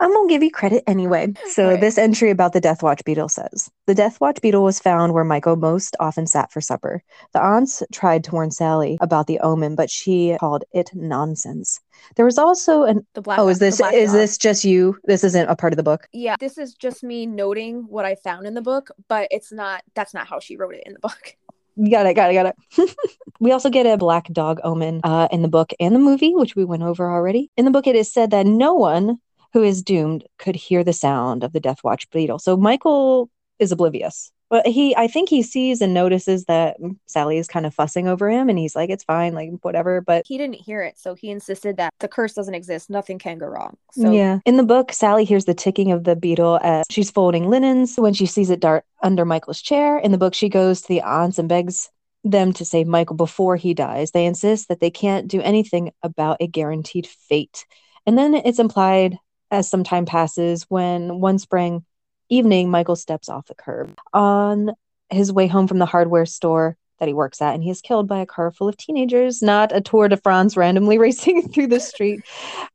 I'm 0.00 0.12
gonna 0.12 0.28
give 0.28 0.42
you 0.42 0.50
credit 0.50 0.84
anyway. 0.86 1.34
So 1.50 1.64
Alright. 1.64 1.80
this 1.80 1.98
entry 1.98 2.30
about 2.30 2.52
the 2.52 2.60
Death 2.60 2.82
Watch 2.82 3.04
beetle 3.04 3.28
says 3.28 3.70
the 3.86 3.94
Death 3.94 4.20
Watch 4.20 4.40
beetle 4.40 4.64
was 4.64 4.78
found 4.80 5.12
where 5.12 5.24
Michael 5.24 5.56
most 5.56 5.96
often 6.00 6.26
sat 6.26 6.52
for 6.52 6.60
supper. 6.60 7.02
The 7.32 7.42
aunts 7.42 7.82
tried 7.92 8.24
to 8.24 8.32
warn 8.32 8.50
Sally 8.50 8.98
about 9.00 9.26
the 9.26 9.38
omen, 9.40 9.74
but 9.74 9.90
she 9.90 10.36
called 10.40 10.64
it 10.72 10.90
nonsense. 10.94 11.80
There 12.16 12.24
was 12.24 12.38
also 12.38 12.84
an 12.84 13.06
the 13.14 13.22
black. 13.22 13.38
oh, 13.38 13.48
is 13.48 13.58
this 13.58 13.80
is 13.80 14.10
dog. 14.10 14.18
this 14.20 14.38
just 14.38 14.64
you? 14.64 14.96
This 15.04 15.24
isn't 15.24 15.48
a 15.48 15.56
part 15.56 15.72
of 15.72 15.76
the 15.76 15.82
book. 15.82 16.08
yeah 16.12 16.36
this 16.38 16.58
is 16.58 16.74
just 16.74 17.02
me 17.02 17.26
noting 17.26 17.84
what 17.88 18.04
i 18.04 18.14
found 18.14 18.46
in 18.46 18.54
the 18.54 18.62
book 18.62 18.90
but 19.08 19.28
it's 19.30 19.52
not 19.52 19.82
that's 19.94 20.14
not 20.14 20.26
how 20.26 20.38
she 20.40 20.56
wrote 20.56 20.74
it 20.74 20.82
in 20.86 20.92
the 20.92 20.98
book 20.98 21.36
Got 21.78 22.06
it, 22.06 22.14
got 22.14 22.30
it, 22.30 22.34
got 22.34 22.46
it. 22.46 22.96
we 23.40 23.52
also 23.52 23.70
get 23.70 23.86
a 23.86 23.96
black 23.96 24.26
dog 24.32 24.60
omen 24.64 25.00
uh, 25.04 25.28
in 25.30 25.42
the 25.42 25.48
book 25.48 25.72
and 25.78 25.94
the 25.94 26.00
movie, 26.00 26.34
which 26.34 26.56
we 26.56 26.64
went 26.64 26.82
over 26.82 27.08
already. 27.08 27.50
In 27.56 27.64
the 27.64 27.70
book, 27.70 27.86
it 27.86 27.94
is 27.94 28.12
said 28.12 28.32
that 28.32 28.46
no 28.46 28.74
one 28.74 29.18
who 29.52 29.62
is 29.62 29.82
doomed 29.82 30.24
could 30.38 30.56
hear 30.56 30.82
the 30.82 30.92
sound 30.92 31.44
of 31.44 31.52
the 31.52 31.60
Death 31.60 31.84
Watch 31.84 32.10
beetle. 32.10 32.40
So 32.40 32.56
Michael 32.56 33.30
is 33.60 33.70
oblivious. 33.70 34.32
But 34.50 34.66
he, 34.66 34.96
I 34.96 35.08
think 35.08 35.28
he 35.28 35.42
sees 35.42 35.82
and 35.82 35.92
notices 35.92 36.44
that 36.46 36.80
mm, 36.80 36.96
Sally 37.06 37.36
is 37.38 37.46
kind 37.46 37.66
of 37.66 37.74
fussing 37.74 38.08
over 38.08 38.30
him, 38.30 38.48
and 38.48 38.58
he's 38.58 38.74
like, 38.74 38.90
"It's 38.90 39.04
fine, 39.04 39.34
like 39.34 39.50
whatever." 39.62 40.00
But 40.00 40.24
He 40.26 40.38
didn't 40.38 40.56
hear 40.56 40.82
it, 40.82 40.98
so 40.98 41.14
he 41.14 41.30
insisted 41.30 41.76
that 41.76 41.92
the 42.00 42.08
curse 42.08 42.32
doesn't 42.32 42.54
exist. 42.54 42.88
Nothing 42.88 43.18
can 43.18 43.38
go 43.38 43.46
wrong. 43.46 43.76
So 43.92 44.10
yeah, 44.10 44.38
in 44.46 44.56
the 44.56 44.62
book, 44.62 44.92
Sally 44.92 45.24
hears 45.24 45.44
the 45.44 45.54
ticking 45.54 45.92
of 45.92 46.04
the 46.04 46.16
beetle 46.16 46.58
as 46.62 46.86
she's 46.90 47.10
folding 47.10 47.50
linens 47.50 47.96
when 47.96 48.14
she 48.14 48.26
sees 48.26 48.50
it 48.50 48.60
dart 48.60 48.84
under 49.02 49.24
Michael's 49.24 49.60
chair. 49.60 49.98
In 49.98 50.12
the 50.12 50.18
book, 50.18 50.34
she 50.34 50.48
goes 50.48 50.80
to 50.82 50.88
the 50.88 51.02
aunts 51.02 51.38
and 51.38 51.48
begs 51.48 51.90
them 52.24 52.52
to 52.54 52.64
save 52.64 52.86
Michael 52.86 53.16
before 53.16 53.56
he 53.56 53.74
dies. 53.74 54.10
They 54.10 54.26
insist 54.26 54.68
that 54.68 54.80
they 54.80 54.90
can't 54.90 55.28
do 55.28 55.40
anything 55.40 55.92
about 56.02 56.38
a 56.40 56.46
guaranteed 56.46 57.06
fate. 57.06 57.64
And 58.06 58.16
then 58.16 58.34
it's 58.34 58.58
implied 58.58 59.18
as 59.50 59.68
some 59.68 59.84
time 59.84 60.06
passes 60.06 60.64
when 60.68 61.20
one 61.20 61.38
spring 61.38 61.84
evening, 62.28 62.70
Michael 62.70 62.96
steps 62.96 63.28
off 63.28 63.46
the 63.46 63.54
curb 63.54 63.94
on 64.12 64.72
his 65.10 65.32
way 65.32 65.46
home 65.46 65.66
from 65.66 65.78
the 65.78 65.86
hardware 65.86 66.26
store 66.26 66.76
that 66.98 67.08
he 67.08 67.14
works 67.14 67.40
at, 67.40 67.54
and 67.54 67.62
he 67.62 67.70
is 67.70 67.80
killed 67.80 68.08
by 68.08 68.20
a 68.20 68.26
car 68.26 68.50
full 68.50 68.68
of 68.68 68.76
teenagers, 68.76 69.40
not 69.42 69.74
a 69.74 69.80
Tour 69.80 70.08
de 70.08 70.16
France 70.16 70.56
randomly 70.56 70.98
racing 71.06 71.48
through 71.48 71.68
the 71.68 71.80
street 71.80 72.20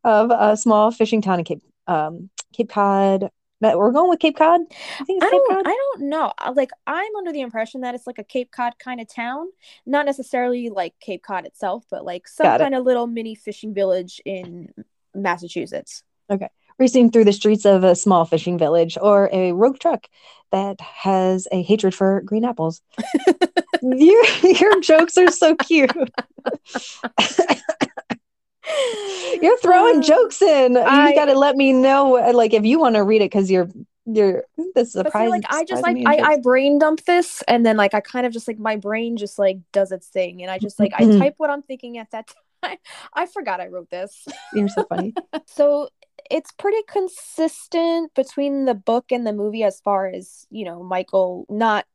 of 0.03 0.31
a 0.31 0.55
small 0.57 0.91
fishing 0.91 1.21
town 1.21 1.39
in 1.39 1.45
Cape 1.45 1.61
um, 1.87 2.29
Cape 2.53 2.69
Cod. 2.69 3.29
We're 3.61 3.91
going 3.91 4.09
with 4.09 4.19
Cape 4.19 4.37
Cod. 4.37 4.59
I 4.99 5.05
I 5.09 5.29
don't 5.29 5.49
Cod. 5.49 5.63
I 5.65 5.71
don't 5.95 6.01
know. 6.09 6.33
Uh, 6.37 6.51
Like 6.53 6.71
I'm 6.85 7.15
under 7.15 7.31
the 7.31 7.39
impression 7.39 7.81
that 7.81 7.95
it's 7.95 8.05
like 8.05 8.19
a 8.19 8.23
Cape 8.23 8.51
Cod 8.51 8.77
kind 8.77 8.99
of 8.99 9.07
town. 9.07 9.47
Not 9.85 10.05
necessarily 10.05 10.69
like 10.69 10.93
Cape 10.99 11.23
Cod 11.23 11.45
itself, 11.45 11.85
but 11.89 12.03
like 12.03 12.27
some 12.27 12.43
Got 12.45 12.59
it. 12.59 12.63
kind 12.65 12.75
of 12.75 12.83
little 12.83 13.07
mini 13.07 13.35
fishing 13.35 13.73
village 13.73 14.21
in 14.25 14.69
Massachusetts. 15.15 16.03
Racing 16.79 17.11
through 17.11 17.25
the 17.25 17.33
streets 17.33 17.65
of 17.65 17.83
a 17.83 17.95
small 17.95 18.25
fishing 18.25 18.57
village 18.57 18.97
or 19.01 19.29
a 19.31 19.51
rogue 19.53 19.79
truck 19.79 20.07
that 20.51 20.79
has 20.81 21.47
a 21.51 21.61
hatred 21.61 21.95
for 21.95 22.21
green 22.21 22.45
apples. 22.45 22.81
your, 23.81 24.25
your 24.43 24.79
jokes 24.81 25.17
are 25.17 25.31
so 25.31 25.55
cute. 25.55 25.91
You're 29.41 29.57
throwing 29.57 30.01
jokes 30.01 30.41
in. 30.41 30.77
I- 30.77 31.09
you 31.09 31.15
got 31.15 31.25
to 31.25 31.37
let 31.37 31.55
me 31.55 31.73
know, 31.73 32.11
like, 32.33 32.53
if 32.53 32.63
you 32.65 32.79
want 32.79 32.95
to 32.95 33.03
read 33.03 33.21
it, 33.21 33.25
because 33.31 33.51
you're 33.51 33.69
you're 34.05 34.43
this 34.75 34.87
is 34.89 34.93
see, 34.93 34.99
surprising. 34.99 35.29
like 35.29 35.45
I 35.49 35.63
just 35.63 35.81
like 35.81 35.95
I, 36.05 36.17
I 36.17 36.37
brain 36.41 36.77
dump 36.77 37.05
this 37.05 37.41
and 37.47 37.65
then 37.65 37.77
like 37.77 37.93
I 37.93 38.01
kind 38.01 38.25
of 38.25 38.33
just 38.33 38.49
like 38.49 38.59
my 38.59 38.75
brain 38.75 39.15
just 39.15 39.39
like 39.39 39.59
does 39.71 39.93
its 39.93 40.07
thing 40.07 40.41
and 40.41 40.51
I 40.51 40.59
just 40.59 40.77
like 40.77 40.91
I 40.93 41.03
Mhm. 41.03 41.19
type 41.19 41.35
what 41.37 41.49
I'm 41.49 41.61
thinking 41.61 41.97
at 41.97 42.11
that 42.11 42.27
time. 42.63 42.77
I 43.13 43.25
forgot 43.27 43.61
I 43.61 43.67
wrote 43.67 43.89
this. 43.89 44.27
you're 44.53 44.67
so 44.67 44.83
funny. 44.83 45.13
so 45.47 45.87
it's 46.31 46.51
pretty 46.51 46.81
consistent 46.87 48.13
between 48.15 48.65
the 48.65 48.73
book 48.73 49.11
and 49.11 49.25
the 49.25 49.33
movie 49.33 49.63
as 49.63 49.79
far 49.81 50.07
as 50.07 50.45
you 50.49 50.65
know 50.65 50.83
michael 50.83 51.45
not 51.49 51.85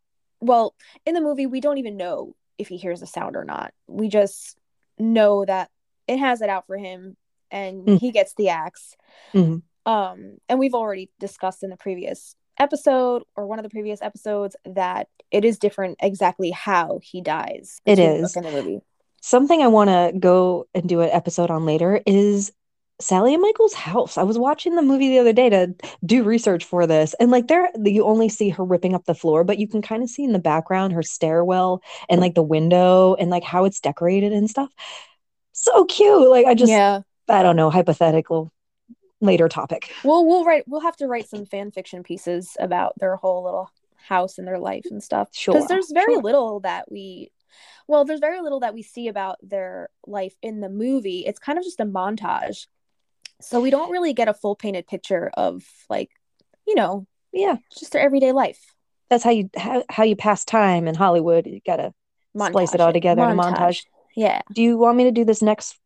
well 0.40 0.74
in 1.06 1.14
the 1.14 1.20
movie 1.20 1.46
we 1.46 1.60
don't 1.60 1.78
even 1.78 1.96
know 1.96 2.34
if 2.58 2.68
he 2.68 2.76
hears 2.76 3.02
a 3.02 3.06
sound 3.06 3.36
or 3.36 3.44
not 3.44 3.72
we 3.86 4.08
just 4.08 4.56
know 4.98 5.44
that 5.44 5.70
it 6.06 6.18
has 6.18 6.40
it 6.40 6.48
out 6.48 6.66
for 6.66 6.76
him 6.76 7.16
and 7.50 7.86
Mm. 7.86 7.98
he 8.00 8.10
gets 8.10 8.34
the 8.34 8.48
axe 8.48 8.96
Mhm. 9.34 9.62
um 9.86 10.38
and 10.48 10.58
we've 10.58 10.74
already 10.74 11.10
discussed 11.18 11.62
in 11.62 11.70
the 11.70 11.76
previous 11.76 12.34
episode 12.58 13.22
or 13.36 13.46
one 13.46 13.58
of 13.58 13.62
the 13.62 13.70
previous 13.70 14.02
episodes 14.02 14.56
that 14.64 15.08
it 15.30 15.44
is 15.44 15.58
different 15.58 15.96
exactly 16.00 16.50
how 16.50 16.98
he 17.02 17.20
dies 17.20 17.80
it 17.86 17.92
is 17.92 17.96
between 17.98 18.10
the 18.20 18.24
is. 18.26 18.32
book 18.34 18.36
and 18.36 18.46
the 18.46 18.62
movie 18.62 18.80
Something 19.20 19.62
I 19.62 19.66
want 19.66 19.90
to 19.90 20.16
go 20.16 20.68
and 20.76 20.88
do 20.88 21.00
an 21.00 21.10
episode 21.10 21.50
on 21.50 21.66
later 21.66 22.00
is 22.06 22.52
Sally 23.00 23.32
and 23.32 23.42
Michael's 23.42 23.74
house. 23.74 24.18
I 24.18 24.24
was 24.24 24.38
watching 24.38 24.74
the 24.74 24.82
movie 24.82 25.08
the 25.08 25.18
other 25.20 25.32
day 25.32 25.48
to 25.50 25.74
do 26.04 26.24
research 26.24 26.64
for 26.64 26.86
this, 26.86 27.14
and 27.20 27.30
like 27.30 27.46
there, 27.46 27.70
you 27.84 28.04
only 28.04 28.28
see 28.28 28.48
her 28.50 28.64
ripping 28.64 28.94
up 28.94 29.04
the 29.04 29.14
floor, 29.14 29.44
but 29.44 29.58
you 29.58 29.68
can 29.68 29.82
kind 29.82 30.02
of 30.02 30.10
see 30.10 30.24
in 30.24 30.32
the 30.32 30.38
background 30.38 30.92
her 30.92 31.02
stairwell 31.02 31.82
and 32.08 32.20
like 32.20 32.34
the 32.34 32.42
window 32.42 33.14
and 33.14 33.30
like 33.30 33.44
how 33.44 33.64
it's 33.64 33.80
decorated 33.80 34.32
and 34.32 34.50
stuff. 34.50 34.70
So 35.52 35.84
cute. 35.84 36.28
Like 36.28 36.46
I 36.46 36.54
just, 36.54 36.70
yeah 36.70 37.02
I 37.28 37.42
don't 37.42 37.56
know, 37.56 37.70
hypothetical 37.70 38.52
later 39.20 39.48
topic. 39.48 39.92
We'll 40.04 40.26
we'll 40.26 40.44
write 40.44 40.64
we'll 40.66 40.80
have 40.80 40.96
to 40.96 41.06
write 41.06 41.28
some 41.28 41.46
fan 41.46 41.70
fiction 41.70 42.02
pieces 42.02 42.56
about 42.58 42.94
their 42.98 43.16
whole 43.16 43.44
little 43.44 43.70
house 43.96 44.38
and 44.38 44.46
their 44.46 44.58
life 44.58 44.86
and 44.90 45.02
stuff. 45.02 45.28
Sure, 45.32 45.54
Because 45.54 45.68
there's 45.68 45.90
very 45.90 46.14
sure. 46.14 46.22
little 46.22 46.60
that 46.60 46.90
we 46.90 47.30
well, 47.86 48.04
there's 48.04 48.20
very 48.20 48.40
little 48.40 48.60
that 48.60 48.74
we 48.74 48.82
see 48.82 49.08
about 49.08 49.38
their 49.42 49.88
life 50.06 50.34
in 50.42 50.60
the 50.60 50.68
movie. 50.68 51.24
It's 51.26 51.38
kind 51.38 51.58
of 51.58 51.64
just 51.64 51.80
a 51.80 51.84
montage. 51.84 52.66
So 53.40 53.60
we 53.60 53.70
don't 53.70 53.90
really 53.90 54.12
get 54.12 54.28
a 54.28 54.34
full 54.34 54.56
painted 54.56 54.86
picture 54.86 55.30
of 55.34 55.64
like, 55.88 56.10
you 56.66 56.74
know, 56.74 57.06
Yeah, 57.32 57.56
just 57.78 57.92
their 57.92 58.02
everyday 58.02 58.32
life. 58.32 58.74
that's 59.10 59.24
how 59.24 59.30
you 59.30 59.48
how, 59.56 59.84
how 59.88 60.04
you 60.04 60.16
pass 60.16 60.44
time 60.44 60.88
in 60.88 60.94
Hollywood. 60.94 61.46
You 61.46 61.60
gotta 61.64 61.92
splice 62.36 62.74
it 62.74 62.80
all 62.80 62.90
Montage 62.90 62.94
together 62.94 63.22
in 63.22 63.30
a 63.30 63.34
montage. 63.34 63.84
Yeah. 64.16 64.42
do 64.52 64.62
you 64.62 64.76
want 64.76 64.96
me 64.96 65.04
to 65.04 65.12
do 65.12 65.24
this 65.24 65.42
next 65.42 65.78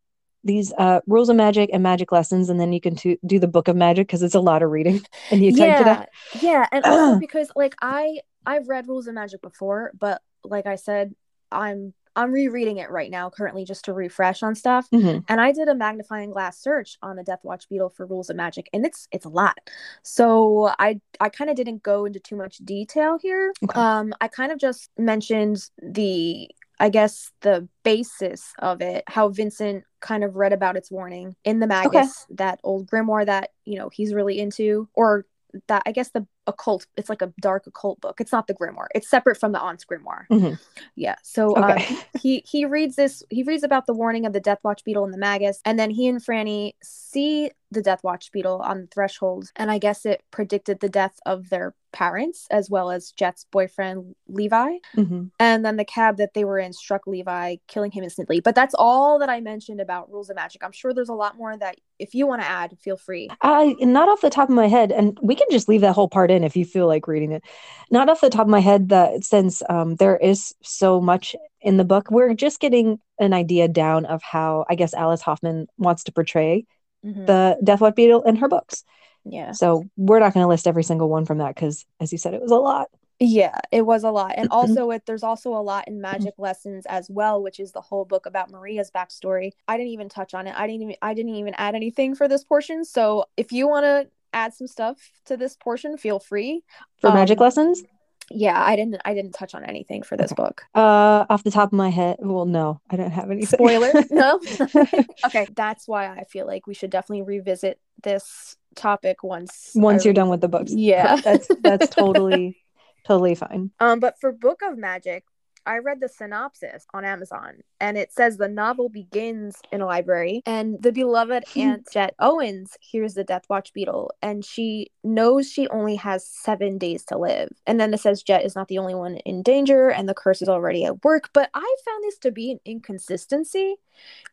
these 0.45 0.73
uh 0.77 1.01
rules 1.07 1.29
of 1.29 1.37
magic 1.37 1.71
and 1.73 1.83
magic 1.83 2.11
lessons 2.11 2.49
and 2.49 2.59
then 2.59 2.73
you 2.73 2.81
can 2.81 2.97
to, 2.97 3.17
do 3.25 3.39
the 3.39 3.47
book 3.47 3.69
of 3.69 3.77
magic 3.77 4.07
because 4.07 4.23
it's 4.23 4.35
a 4.35 4.41
lot 4.41 4.63
of 4.63 4.71
reading 4.71 5.01
and 5.31 5.45
you 5.45 5.51
yeah 5.55 5.99
out 5.99 6.09
yeah 6.41 6.67
and 6.73 6.85
also 6.85 7.19
because 7.21 7.51
like 7.55 7.75
i 7.81 8.19
i've 8.47 8.69
read 8.69 8.89
rules 8.89 9.07
of 9.07 9.15
magic 9.15 9.41
before 9.41 9.93
but 9.99 10.21
like 10.45 10.67
i 10.67 10.75
said 10.75 11.15
i'm 11.51 11.95
i'm 12.17 12.33
rereading 12.33 12.79
it 12.79 12.91
right 12.91 13.11
now 13.11 13.31
currently 13.31 13.65
just 13.65 13.85
to 13.85 13.93
refresh 13.93 14.43
on 14.43 14.55
stuff 14.55 14.89
Mhm. 14.93 15.25
and 15.29 15.41
i 15.41 15.53
did 15.53 15.69
a 15.69 15.75
magnifying 15.75 16.31
glass 16.31 16.59
search 16.59 16.99
on 17.03 17.17
the 17.17 17.23
death 17.25 17.41
watch 17.43 17.69
beetle 17.69 17.91
for 17.91 18.07
rules 18.07 18.31
of 18.31 18.37
magic 18.37 18.69
and 18.73 18.85
it's 18.85 19.09
it's 19.13 19.25
a 19.25 19.29
lot 19.31 19.59
so 20.03 20.71
i 20.79 21.01
i 21.21 21.29
kind 21.29 21.51
of 21.51 21.57
didn't 21.57 21.83
go 21.83 22.05
into 22.05 22.21
too 22.21 22.37
much 22.37 22.59
detail 22.59 23.19
here 23.21 23.53
Okay. 23.65 23.79
um 23.81 24.13
i 24.21 24.29
kind 24.29 24.53
of 24.53 24.59
just 24.59 24.91
mentioned 24.99 25.69
the 25.83 26.49
i 26.81 26.89
guess 26.89 27.31
the 27.43 27.69
basis 27.85 28.53
of 28.59 28.81
it 28.81 29.05
how 29.07 29.29
vincent 29.29 29.85
kind 30.01 30.25
of 30.25 30.37
read 30.37 30.53
about 30.53 30.77
its 30.77 30.91
warning 30.91 31.35
in 31.45 31.61
the 31.61 31.67
magus 31.67 32.27
that 32.31 32.59
old 32.65 32.87
grimoire 32.91 33.25
that 33.27 33.51
you 33.65 33.79
know 33.79 33.89
he's 33.93 34.13
really 34.15 34.39
into 34.41 34.89
or 34.95 35.25
that 35.69 35.83
i 35.87 35.93
guess 35.93 36.11
the 36.11 36.27
occult 36.47 36.87
it's 36.97 37.09
like 37.09 37.23
a 37.23 37.33
dark 37.41 37.67
occult 37.67 38.01
book. 38.01 38.21
It's 38.21 38.33
not 38.33 38.47
the 38.49 38.55
grimoire. 38.55 38.87
It's 38.95 39.09
separate 39.09 39.39
from 39.39 39.53
the 39.53 39.61
aunt's 39.61 39.85
grimoire. 39.85 40.27
Mhm. 40.31 40.59
yeah. 40.97 41.15
So 41.23 41.57
Okay. 41.57 41.87
um, 41.87 41.97
he 42.21 42.43
he 42.47 42.65
reads 42.65 42.97
this 42.97 43.23
he 43.31 43.43
reads 43.45 43.63
about 43.63 43.87
the 43.87 43.95
warning 43.95 44.27
of 44.27 44.33
the 44.33 44.41
death 44.41 44.59
watch 44.65 44.83
beetle 44.85 45.05
and 45.05 45.15
the 45.15 45.19
magus 45.19 45.61
and 45.65 45.79
then 45.79 45.91
he 45.91 46.09
and 46.09 46.21
franny 46.21 46.73
see 46.83 47.51
the 47.71 47.81
death 47.83 48.03
watch 48.05 48.31
beetle 48.33 48.61
on 48.63 48.83
the 48.83 48.87
threshold 48.89 49.51
and 49.57 49.71
i 49.71 49.79
guess 49.79 50.05
it 50.05 50.23
predicted 50.31 50.81
the 50.81 50.91
death 50.91 51.19
of 51.25 51.49
their 51.49 51.75
parents 51.93 52.47
as 52.51 52.69
well 52.71 52.91
as 52.91 53.13
jet's 53.13 53.45
boyfriend 53.53 54.15
levi. 54.27 54.77
Mhm. 54.97 55.31
and 55.39 55.65
then 55.65 55.77
the 55.77 55.85
cab 55.85 56.17
that 56.17 56.33
they 56.35 56.45
were 56.45 56.59
in 56.59 56.73
struck 56.73 57.07
levi 57.07 57.57
killing 57.69 57.91
him 57.91 58.03
instantly. 58.03 58.41
But 58.41 58.55
that's 58.55 58.75
all 58.79 59.19
that 59.21 59.29
i 59.31 59.41
mentioned 59.41 59.81
about 59.81 60.11
rules 60.11 60.29
of 60.31 60.37
magic. 60.37 60.65
I'm 60.65 60.73
sure 60.73 60.93
there's 60.95 61.11
a 61.11 61.15
lot 61.15 61.37
more 61.37 61.55
that 61.57 61.77
if 61.99 62.15
you 62.15 62.27
want 62.27 62.41
to 62.43 62.49
add 62.49 62.77
feel 62.81 62.97
free. 62.97 63.29
I 63.43 63.77
not 63.81 64.09
off 64.09 64.23
the 64.23 64.31
top 64.31 64.49
of 64.49 64.55
my 64.55 64.69
head, 64.69 64.91
and 64.91 65.19
we 65.23 65.35
can 65.35 65.47
just 65.51 65.69
leave 65.69 65.83
that 65.83 65.93
whole 65.93 66.09
part 66.09 66.31
in 66.33 66.45
if 66.45 66.57
you 66.57 66.65
feel 66.65 66.89
like 66.89 67.07
reading 67.09 67.33
it. 67.33 67.45
Not 67.91 68.09
off 68.09 68.21
the 68.21 68.31
top 68.31 68.43
of 68.47 68.49
my 68.49 68.61
head, 68.61 68.89
that 68.91 69.25
since 69.25 69.63
um, 69.71 69.97
there 69.97 70.17
is 70.17 70.55
so 70.63 71.01
much 71.01 71.37
in 71.61 71.77
the 71.77 71.85
book, 71.85 72.11
we're 72.11 72.35
just 72.35 72.61
getting 72.61 72.99
an 73.21 73.33
idea 73.35 73.69
down 73.69 74.07
of 74.07 74.23
how 74.23 74.65
I 74.69 74.75
guess 74.75 74.95
Alice 74.95 75.23
Hoffman 75.23 75.69
wants 75.79 76.05
to 76.05 76.13
portray 76.13 76.67
Mhm. 77.03 77.27
the 77.27 77.59
Deathwatch 77.65 77.95
Beetle 77.95 78.23
in 78.23 78.37
her 78.37 78.49
books. 78.49 78.85
yeah 79.25 79.53
So 79.53 79.85
we're 79.97 80.21
not 80.21 80.35
going 80.35 80.45
to 80.45 80.49
list 80.49 80.67
every 80.67 80.85
single 80.85 81.09
one 81.09 81.27
from 81.27 81.39
that 81.39 81.55
because, 81.55 81.87
as 82.01 82.13
you 82.13 82.19
said, 82.19 82.35
it 82.35 82.43
was 82.43 82.53
a 82.53 82.57
lot. 82.57 82.89
Yeah, 83.21 83.57
it 83.71 83.83
was 83.83 84.03
a 84.03 84.11
lot. 84.11 84.35
And 84.37 84.49
also 84.51 84.91
it 84.91 85.07
there's 85.07 85.23
also 85.23 85.55
a 85.55 85.63
lot 85.63 85.87
in 85.87 86.01
magic 86.01 86.35
lessons 86.39 86.87
as 86.87 87.09
well, 87.09 87.41
which 87.41 87.61
is 87.61 87.71
the 87.73 87.81
whole 87.81 88.05
book 88.05 88.27
about 88.27 88.51
Maria's 88.51 88.91
backstory. 88.91 89.53
I 89.69 89.77
didn't 89.77 89.93
even 89.93 90.09
touch 90.09 90.35
on 90.35 90.49
it. 90.49 90.55
I 90.57 90.67
didn't 90.67 90.83
even 90.83 90.97
I 91.03 91.15
didn't 91.15 91.37
even 91.37 91.55
add 91.57 91.77
anything 91.77 92.17
for 92.17 92.27
this 92.27 92.43
portion. 92.43 92.85
So 92.85 93.27
if 93.37 93.53
you 93.53 93.69
want 93.69 93.85
to 93.85 94.11
add 94.33 94.55
some 94.55 94.67
stuff 94.67 94.99
to 95.27 95.37
this 95.37 95.57
portion, 95.57 95.97
feel 95.97 96.19
free. 96.19 96.63
For 97.01 97.13
magic 97.13 97.39
Um, 97.39 97.45
lessons, 97.45 97.83
Yeah, 98.31 98.63
I 98.63 98.77
didn't 98.77 98.97
I 99.05 99.13
didn't 99.15 99.33
touch 99.33 99.55
on 99.55 99.65
anything 99.65 100.03
for 100.03 100.17
this 100.17 100.33
book. 100.33 100.63
uh, 100.75 101.27
off 101.29 101.43
the 101.45 101.51
top 101.51 101.69
of 101.73 101.77
my 101.77 101.91
head, 101.91 102.17
well, 102.21 102.47
no, 102.47 102.81
I 102.91 102.97
don't 102.97 103.11
have 103.11 103.31
any 103.31 103.45
Spoiler? 103.45 103.93
no. 104.11 104.41
okay, 105.27 105.47
that's 105.55 105.87
why 105.87 106.07
I 106.07 106.25
feel 106.25 106.47
like 106.47 106.67
we 106.67 106.75
should 106.75 106.91
definitely 106.91 107.23
revisit 107.23 107.79
this 108.03 108.57
topic 108.75 109.23
once 109.23 109.73
Once 109.75 110.03
I 110.03 110.05
you're 110.07 110.15
done 110.15 110.29
with 110.31 110.41
the 110.41 110.49
books, 110.49 110.73
Yeah. 110.73 111.17
that's 111.17 111.49
that's 111.61 111.89
totally 111.95 112.57
totally 113.05 113.35
fine. 113.35 113.71
Um, 113.81 114.01
but 114.01 114.19
for 114.21 114.33
Book 114.33 114.61
of 114.63 114.79
Magic, 114.79 115.25
I 115.67 115.79
read 115.79 116.01
the 116.01 116.09
synopsis 116.09 116.87
on 116.93 117.05
Amazon, 117.05 117.63
and 117.81 117.97
it 117.97 118.13
says 118.13 118.37
the 118.37 118.49
novel 118.49 118.89
begins 118.89 119.57
in 119.71 119.81
a 119.81 119.87
library, 119.87 120.43
and 120.45 120.83
the 120.83 120.93
beloved 120.93 121.45
hmm. 121.53 121.61
Aunt 121.61 121.89
Jet 121.93 122.15
Owens 122.19 122.77
hears 122.81 123.15
the 123.15 123.25
Death 123.25 123.45
Watch 123.49 123.73
beetle, 123.73 124.11
and 124.21 124.45
she 124.45 124.91
knows 125.05 125.51
she 125.51 125.69
only 125.69 125.97
has 125.97 126.27
seven 126.27 126.79
days 126.79 127.05
to 127.07 127.19
live. 127.19 127.51
And 127.67 127.81
then 127.81 127.95
it 127.95 128.01
says 128.01 128.23
Jet 128.23 128.45
is 128.45 128.57
not 128.57 128.69
the 128.69 128.79
only 128.79 128.95
one 128.95 129.17
in 129.19 129.43
danger, 129.43 129.89
and 129.89 130.09
the 130.09 130.15
curse 130.15 130.43
is 130.43 130.49
already 130.49 130.85
at 130.85 131.05
work. 131.05 131.31
But 131.33 131.51
I 131.55 131.77
found 131.85 132.05
this 132.05 132.19
to 132.19 132.31
be 132.31 132.51
an 132.51 132.61
inconsistency 132.65 133.77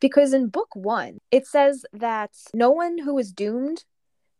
because 0.00 0.32
in 0.32 0.48
book 0.48 0.74
one, 0.74 1.20
it 1.30 1.46
says 1.46 1.84
that 1.92 2.32
no 2.54 2.70
one 2.70 2.98
who 2.98 3.18
is 3.18 3.32
doomed 3.32 3.84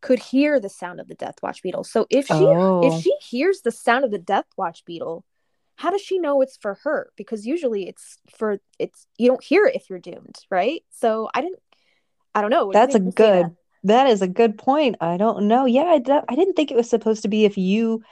could 0.01 0.19
hear 0.19 0.59
the 0.59 0.69
sound 0.69 0.99
of 1.01 1.09
the 1.09 1.15
Death 1.15 1.37
Watch 1.43 1.63
beetle. 1.63 1.85
So 1.85 2.07
if 2.11 2.27
she 2.27 2.35
Oh. 2.35 2.81
if 2.83 3.03
she 3.03 3.15
hears 3.21 3.61
the 3.61 3.71
sound 3.71 4.05
of 4.05 4.11
the 4.11 4.19
Death 4.19 4.47
Watch 4.57 4.85
beetle, 4.85 5.25
how 5.81 5.91
does 5.91 6.03
she 6.03 6.19
know 6.19 6.43
it's 6.43 6.57
for 6.59 6.75
her? 6.85 7.11
Because 7.17 7.47
usually 7.47 7.89
it's 7.89 8.19
for 8.37 8.61
it's 8.79 9.07
you 9.19 9.29
don't 9.29 9.43
hear 9.43 9.65
it 9.67 9.75
if 9.77 9.89
you're 9.89 9.99
doomed, 9.99 10.37
right? 10.51 10.83
So 10.91 11.31
I 11.35 11.41
didn't 11.41 11.61
I 12.35 12.41
don't 12.43 12.51
know. 12.51 12.67
What 12.67 12.75
do 12.75 12.79
That's 12.81 12.95
a 12.95 13.01
think, 13.01 13.15
Kristina? 13.17 13.45
good. 13.45 13.57
That 13.85 14.07
is 14.09 14.21
a 14.23 14.29
good 14.29 14.59
point. 14.59 14.97
I 15.01 15.17
don't 15.17 15.49
know. 15.49 15.65
Yeah, 15.65 15.85
I, 15.85 15.99
d- 15.99 16.13
I 16.29 16.35
didn't 16.37 16.53
think 16.55 16.71
it 16.71 16.77
was 16.77 16.89
supposed 16.91 17.23
to 17.23 17.29
be 17.29 17.45
if 17.47 17.57
you, 17.57 18.03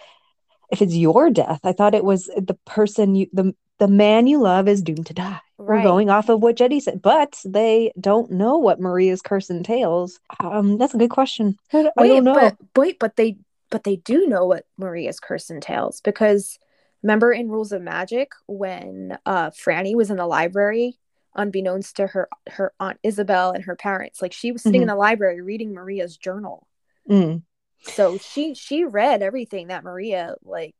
if 0.72 0.80
it's 0.80 0.94
your 0.94 1.28
death. 1.30 1.60
I 1.62 1.72
thought 1.72 1.94
it 1.94 2.04
was 2.04 2.24
the 2.24 2.56
person 2.64 3.14
you, 3.14 3.26
the 3.32 3.54
the 3.78 3.86
man 3.88 4.26
you 4.26 4.40
love 4.40 4.66
is 4.66 4.82
doomed 4.82 5.06
to 5.06 5.14
die. 5.14 5.40
We're 5.58 5.82
going 5.82 6.08
off 6.10 6.28
of 6.30 6.42
what 6.42 6.56
Jetty 6.56 6.80
said, 6.80 7.02
but 7.02 7.38
they 7.44 7.92
don't 8.00 8.32
know 8.32 8.58
what 8.58 8.80
Maria's 8.80 9.22
curse 9.22 9.50
entails. 9.50 10.18
Um, 10.40 10.78
that's 10.78 10.94
a 10.94 10.98
good 10.98 11.10
question. 11.10 11.56
I 11.72 11.82
don't, 11.82 11.94
I 11.96 12.02
Wait, 12.02 12.08
don't 12.08 12.24
know. 12.24 12.34
but 12.34 12.56
wait, 12.76 12.98
but 12.98 13.16
they 13.16 13.36
but 13.70 13.84
they 13.84 13.96
do 13.96 14.26
know 14.26 14.46
what 14.46 14.64
Maria's 14.78 15.20
curse 15.20 15.50
entails 15.50 16.00
because 16.00 16.58
remember 17.02 17.32
in 17.32 17.48
Rules 17.48 17.72
of 17.72 17.82
Magic 17.82 18.32
when 18.46 19.18
uh 19.26 19.50
Franny 19.50 19.94
was 19.94 20.10
in 20.10 20.16
the 20.16 20.26
library, 20.26 20.98
unbeknownst 21.34 21.96
to 21.96 22.06
her 22.06 22.28
her 22.50 22.72
aunt 22.80 22.98
Isabel 23.02 23.52
and 23.52 23.64
her 23.64 23.76
parents, 23.76 24.20
like 24.22 24.32
she 24.32 24.52
was 24.52 24.62
sitting 24.62 24.82
in 24.82 24.88
the 24.88 24.96
library 24.96 25.40
reading 25.40 25.72
Maria's 25.72 26.16
journal. 26.16 26.66
Mm. 27.08 27.42
So 27.82 28.18
she 28.18 28.54
she 28.54 28.84
read 28.84 29.22
everything 29.22 29.68
that 29.68 29.84
Maria 29.84 30.34
like 30.42 30.74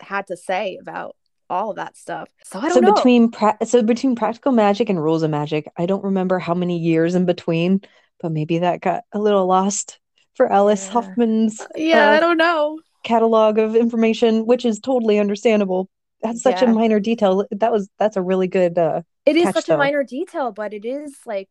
had 0.00 0.26
to 0.28 0.36
say 0.36 0.78
about 0.80 1.16
all 1.48 1.70
of 1.70 1.76
that 1.76 1.96
stuff. 1.96 2.28
So 2.44 2.58
I 2.58 2.62
don't 2.62 2.72
So 2.74 2.80
know. 2.80 2.94
between 2.94 3.30
pra- 3.30 3.58
so 3.64 3.82
between 3.82 4.14
practical 4.16 4.52
magic 4.52 4.88
and 4.88 5.02
rules 5.02 5.22
of 5.22 5.30
magic, 5.30 5.70
I 5.76 5.86
don't 5.86 6.04
remember 6.04 6.38
how 6.38 6.54
many 6.54 6.78
years 6.78 7.14
in 7.14 7.26
between, 7.26 7.82
but 8.20 8.32
maybe 8.32 8.58
that 8.60 8.80
got 8.80 9.04
a 9.12 9.18
little 9.18 9.46
lost 9.46 9.98
for 10.34 10.50
Alice 10.50 10.86
Yeah. 10.86 10.92
Hoffman's 10.92 11.60
yeah, 11.74 12.08
uh, 12.08 12.12
I 12.12 12.20
don't 12.20 12.38
know. 12.38 12.80
Catalog 13.02 13.58
of 13.58 13.76
information, 13.76 14.46
which 14.46 14.64
is 14.64 14.78
totally 14.80 15.18
understandable. 15.18 15.88
That's 16.22 16.42
such 16.42 16.62
a 16.62 16.66
minor 16.66 17.00
detail. 17.00 17.44
That 17.50 17.72
was 17.72 17.88
that's 17.98 18.16
a 18.16 18.22
really 18.22 18.46
good 18.48 18.78
uh 18.78 19.02
It 19.26 19.36
is 19.36 19.52
such 19.52 19.66
though. 19.66 19.74
a 19.74 19.78
minor 19.78 20.04
detail, 20.04 20.52
but 20.52 20.72
it 20.72 20.84
is 20.84 21.16
like 21.26 21.48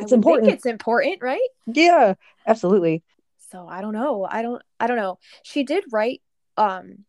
It's 0.00 0.12
important. 0.12 0.46
think 0.46 0.56
it's 0.56 0.66
important, 0.66 1.22
right? 1.22 1.48
yeah, 1.66 2.14
absolutely. 2.46 3.02
so 3.50 3.66
i 3.68 3.80
don't 3.80 3.92
know 3.94 4.26
i 4.30 4.42
don't 4.42 4.62
i 4.80 4.86
don't 4.86 4.96
know 4.96 5.18
she 5.42 5.62
did 5.62 5.84
write 5.92 6.20
um 6.56 7.04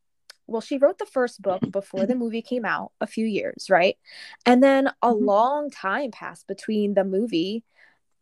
well 0.48 0.62
she 0.62 0.78
wrote 0.78 1.00
the 1.00 1.06
first 1.06 1.42
book 1.42 1.62
before 1.72 2.06
the 2.06 2.16
movie 2.16 2.42
came 2.42 2.66
out 2.66 2.92
a 3.02 3.08
few 3.08 3.26
years 3.26 3.68
right 3.70 3.98
and 4.46 4.62
then 4.62 4.88
a 5.02 5.12
Mhm. 5.12 5.26
long 5.26 5.70
time 5.72 6.12
passed 6.12 6.46
between 6.48 6.94
the 6.94 7.04
movie 7.04 7.64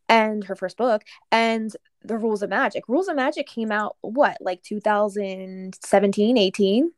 and 0.08 0.46
her 0.46 0.56
first 0.56 0.78
book 0.78 1.04
and 1.32 1.76
the 2.04 2.18
rules 2.18 2.42
of 2.44 2.50
magic 2.50 2.88
rules 2.88 3.08
of 3.08 3.16
magic 3.16 3.48
came 3.48 3.72
out 3.72 3.96
what 4.02 4.38
like 4.42 4.62
2017 4.64 6.38
18 6.38 6.92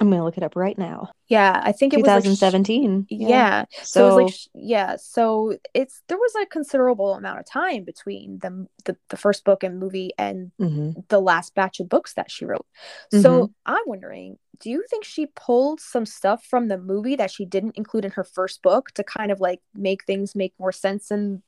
I'm 0.00 0.10
gonna 0.10 0.24
look 0.24 0.36
it 0.36 0.44
up 0.44 0.54
right 0.54 0.78
now. 0.78 1.10
yeah 1.28 1.60
i 1.64 1.72
think 1.72 1.92
it 1.92 1.96
was 1.96 2.06
like 2.06 2.22
sh- 2.22 2.38
2017. 2.38 3.06
yeah. 3.10 3.64
So, 3.82 3.84
So, 3.84 4.00
it 4.18 4.22
was 4.24 4.48
like 4.54 4.62
yeah, 4.64 4.96
so 4.96 5.56
it's 5.74 6.02
there 6.08 6.16
was 6.18 6.32
a 6.40 6.46
considerable 6.46 7.14
amount 7.14 7.40
of 7.40 7.46
time 7.46 7.84
between 7.84 8.38
the 8.38 8.68
the, 8.84 8.96
the 9.08 9.16
first 9.16 9.44
book 9.44 9.64
and 9.64 9.78
movie 9.80 10.12
and 10.16 10.52
mhm. 10.60 10.94
the 11.08 11.20
last 11.20 11.54
batch 11.54 11.80
of 11.80 11.88
books 11.88 12.14
that 12.14 12.30
she 12.30 12.44
wrote. 12.44 12.66
So 13.10 13.50
I'm 13.66 13.82
wondering, 13.86 14.38
do 14.60 14.70
you 14.70 14.84
think 14.88 15.04
she 15.04 15.26
pulled 15.26 15.80
some 15.80 16.06
stuff 16.06 16.44
from 16.44 16.68
the 16.68 16.78
movie 16.78 17.16
that 17.16 17.30
she 17.30 17.44
didn't 17.44 17.76
include 17.76 18.04
in 18.04 18.12
her 18.12 18.24
first 18.24 18.62
book 18.62 18.90
to 18.92 19.02
kind 19.04 19.32
of 19.32 19.40
like 19.40 19.60
make 19.74 20.04
things 20.04 20.34
make 20.36 20.54
more 20.58 20.72
sense 20.72 21.10
in 21.10 21.42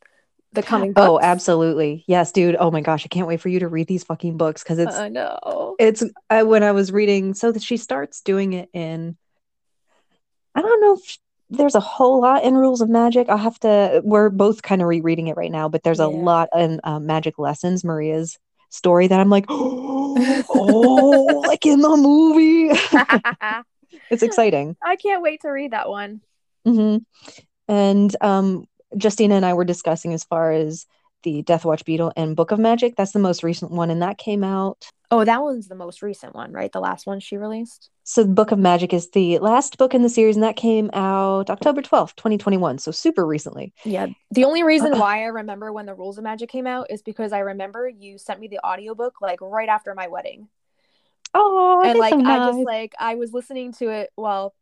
the 0.52 0.62
coming 0.62 0.92
books? 0.92 1.09
oh, 1.09 1.21
absolutely. 1.21 2.04
Yes, 2.07 2.33
dude. 2.33 2.57
Oh 2.59 2.71
my 2.71 2.80
gosh, 2.80 3.04
I 3.04 3.09
can't 3.09 3.26
wait 3.26 3.40
for 3.40 3.49
you 3.49 3.61
to 3.61 3.69
read 3.69 3.87
these 3.87 4.04
fucking 4.04 4.37
books 4.37 4.62
because 4.62 4.78
it's 4.78 4.97
I 4.97 5.09
know. 5.09 5.76
it's 5.78 6.02
I, 6.28 6.42
when 6.42 6.62
I 6.62 6.73
was 6.73 6.92
reading 6.92 7.35
so 7.35 7.52
that 7.52 7.62
she 7.62 7.76
starts 7.76 8.21
doing 8.21 8.52
it 8.52 8.69
in 8.73 9.16
I 10.54 10.62
don't 10.62 10.80
know 10.80 10.95
if 10.95 11.19
there's 11.50 11.75
a 11.75 11.80
whole 11.80 12.21
lot 12.21 12.45
in 12.45 12.54
Rules 12.54 12.80
of 12.80 12.89
Magic. 12.89 13.28
I'll 13.28 13.36
have 13.36 13.58
to 13.60 14.00
we're 14.04 14.30
both 14.30 14.63
kind 14.63 14.82
of 14.82 14.89
rereading 14.89 15.26
it 15.28 15.36
right 15.36 15.50
now, 15.50 15.69
but 15.69 15.82
there's 15.82 16.00
a 16.00 16.08
lot 16.08 16.49
in 16.56 16.80
uh, 16.84 17.00
Magic 17.00 17.39
Lessons, 17.39 17.84
Maria's 17.84 18.39
story 18.71 19.08
that 19.08 19.21
I'm 19.21 19.30
like, 19.30 19.47
oh, 19.49 21.43
like 21.47 21.67
in 21.67 21.80
the 21.80 21.97
movie. 21.97 22.71
it's 24.10 24.23
exciting. 24.23 24.76
I 24.82 24.97
can't 24.97 25.23
wait 25.23 25.43
to 25.43 25.49
read 25.49 25.73
that 25.73 25.89
one. 25.89 26.21
hmm 26.65 26.99
And 27.69 28.17
um, 28.21 28.67
Justina 28.99 29.35
and 29.35 29.47
I 29.47 29.55
were 29.55 29.65
discussing 29.65 30.13
as 30.13 30.25
far 30.25 30.53
as 30.53 30.87
the 31.23 31.43
Death 31.43 31.65
Watch 31.65 31.85
Beetle 31.85 32.13
and 32.17 32.37
Book 32.37 32.50
of 32.50 32.59
Magic. 32.59 32.97
That's 32.97 33.13
the 33.13 33.19
most 33.19 33.43
recent 33.43 33.71
one, 33.71 33.91
and 33.91 34.03
that 34.03 34.19
came 34.19 34.43
out. 34.43 34.91
Oh, 35.11 35.25
that 35.25 35.43
one's 35.43 35.69
the 35.69 35.75
most 35.75 36.03
recent 36.03 36.35
one, 36.35 36.53
right? 36.53 36.71
The 36.71 36.81
last 36.81 37.07
one 37.07 37.21
she 37.21 37.37
released. 37.37 37.91
So, 38.05 38.25
Book 38.25 38.53
of 38.53 38.59
Magic 38.59 38.93
is 38.93 39.11
the 39.11 39.39
last 39.39 39.76
book 39.76 39.93
in 39.93 40.03
the 40.03 40.09
series, 40.09 40.37
and 40.37 40.43
that 40.43 40.57
came 40.57 40.91
out 40.93 41.50
October 41.50 41.83
12th, 41.83 42.15
2021. 42.17 42.79
So, 42.79 42.91
super 42.91 43.26
recently. 43.26 43.75
Yeah. 43.85 44.07
The 44.31 44.45
only 44.45 44.63
reason 44.63 44.95
uh, 44.95 44.99
why 44.99 45.23
I 45.23 45.26
remember 45.26 45.73
when 45.73 45.87
the 45.87 45.95
Rules 45.95 46.19
of 46.19 46.25
Magic 46.25 46.49
came 46.49 46.67
out 46.67 46.91
is 46.91 47.03
because 47.03 47.33
I 47.33 47.41
remember 47.41 47.89
you 47.89 48.19
sent 48.19 48.41
me 48.41 48.49
the 48.49 48.65
audiobook 48.65 49.21
like 49.21 49.41
right 49.41 49.69
after 49.69 49.95
my 49.95 50.09
wedding. 50.09 50.49
Oh, 51.35 51.83
and 51.85 51.99
like 51.99 52.13
so 52.13 52.25
I 52.25 52.50
just 52.50 52.59
like 52.59 52.95
I 52.99 53.15
was 53.15 53.33
listening 53.33 53.73
to 53.75 53.89
it 53.89 54.11
while 54.17 54.55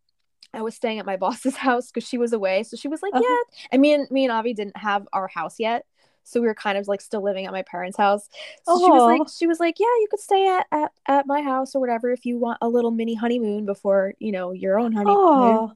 I 0.54 0.62
was 0.62 0.74
staying 0.74 0.98
at 0.98 1.06
my 1.06 1.16
boss's 1.24 1.56
house 1.56 1.90
because 1.90 2.08
she 2.08 2.18
was 2.18 2.32
away. 2.32 2.62
So 2.62 2.76
she 2.76 2.88
was 2.88 3.02
like, 3.02 3.12
Uh-huh. 3.12 3.22
"Yeah," 3.22 3.68
and 3.72 3.82
me 3.82 3.92
and 3.94 4.10
me 4.10 4.24
and 4.24 4.32
Avi 4.32 4.54
didn't 4.54 4.76
have 4.76 5.06
our 5.12 5.28
house 5.28 5.56
yet, 5.58 5.84
so 6.24 6.40
we 6.40 6.46
were 6.46 6.54
kind 6.54 6.78
of 6.78 6.88
like 6.88 7.00
still 7.00 7.22
living 7.22 7.46
at 7.46 7.52
my 7.52 7.62
parents' 7.62 7.96
house. 7.98 8.28
So 8.64 8.78
she 8.78 8.92
was 8.92 9.06
like, 9.06 9.22
she 9.28 9.46
was 9.46 9.60
like, 9.60 9.78
"Yeah, 9.78 9.86
you 9.86 10.08
could 10.10 10.20
stay 10.20 10.46
at, 10.48 10.66
at 10.72 10.92
at 11.06 11.26
my 11.26 11.42
house 11.42 11.74
or 11.74 11.80
whatever 11.80 12.10
if 12.12 12.24
you 12.26 12.38
want 12.38 12.58
a 12.62 12.68
little 12.68 12.90
mini 12.90 13.14
honeymoon 13.14 13.66
before 13.66 14.14
you 14.18 14.32
know 14.32 14.52
your 14.52 14.78
own 14.78 14.92
honeymoon." 14.92 15.18
Oh, 15.34 15.72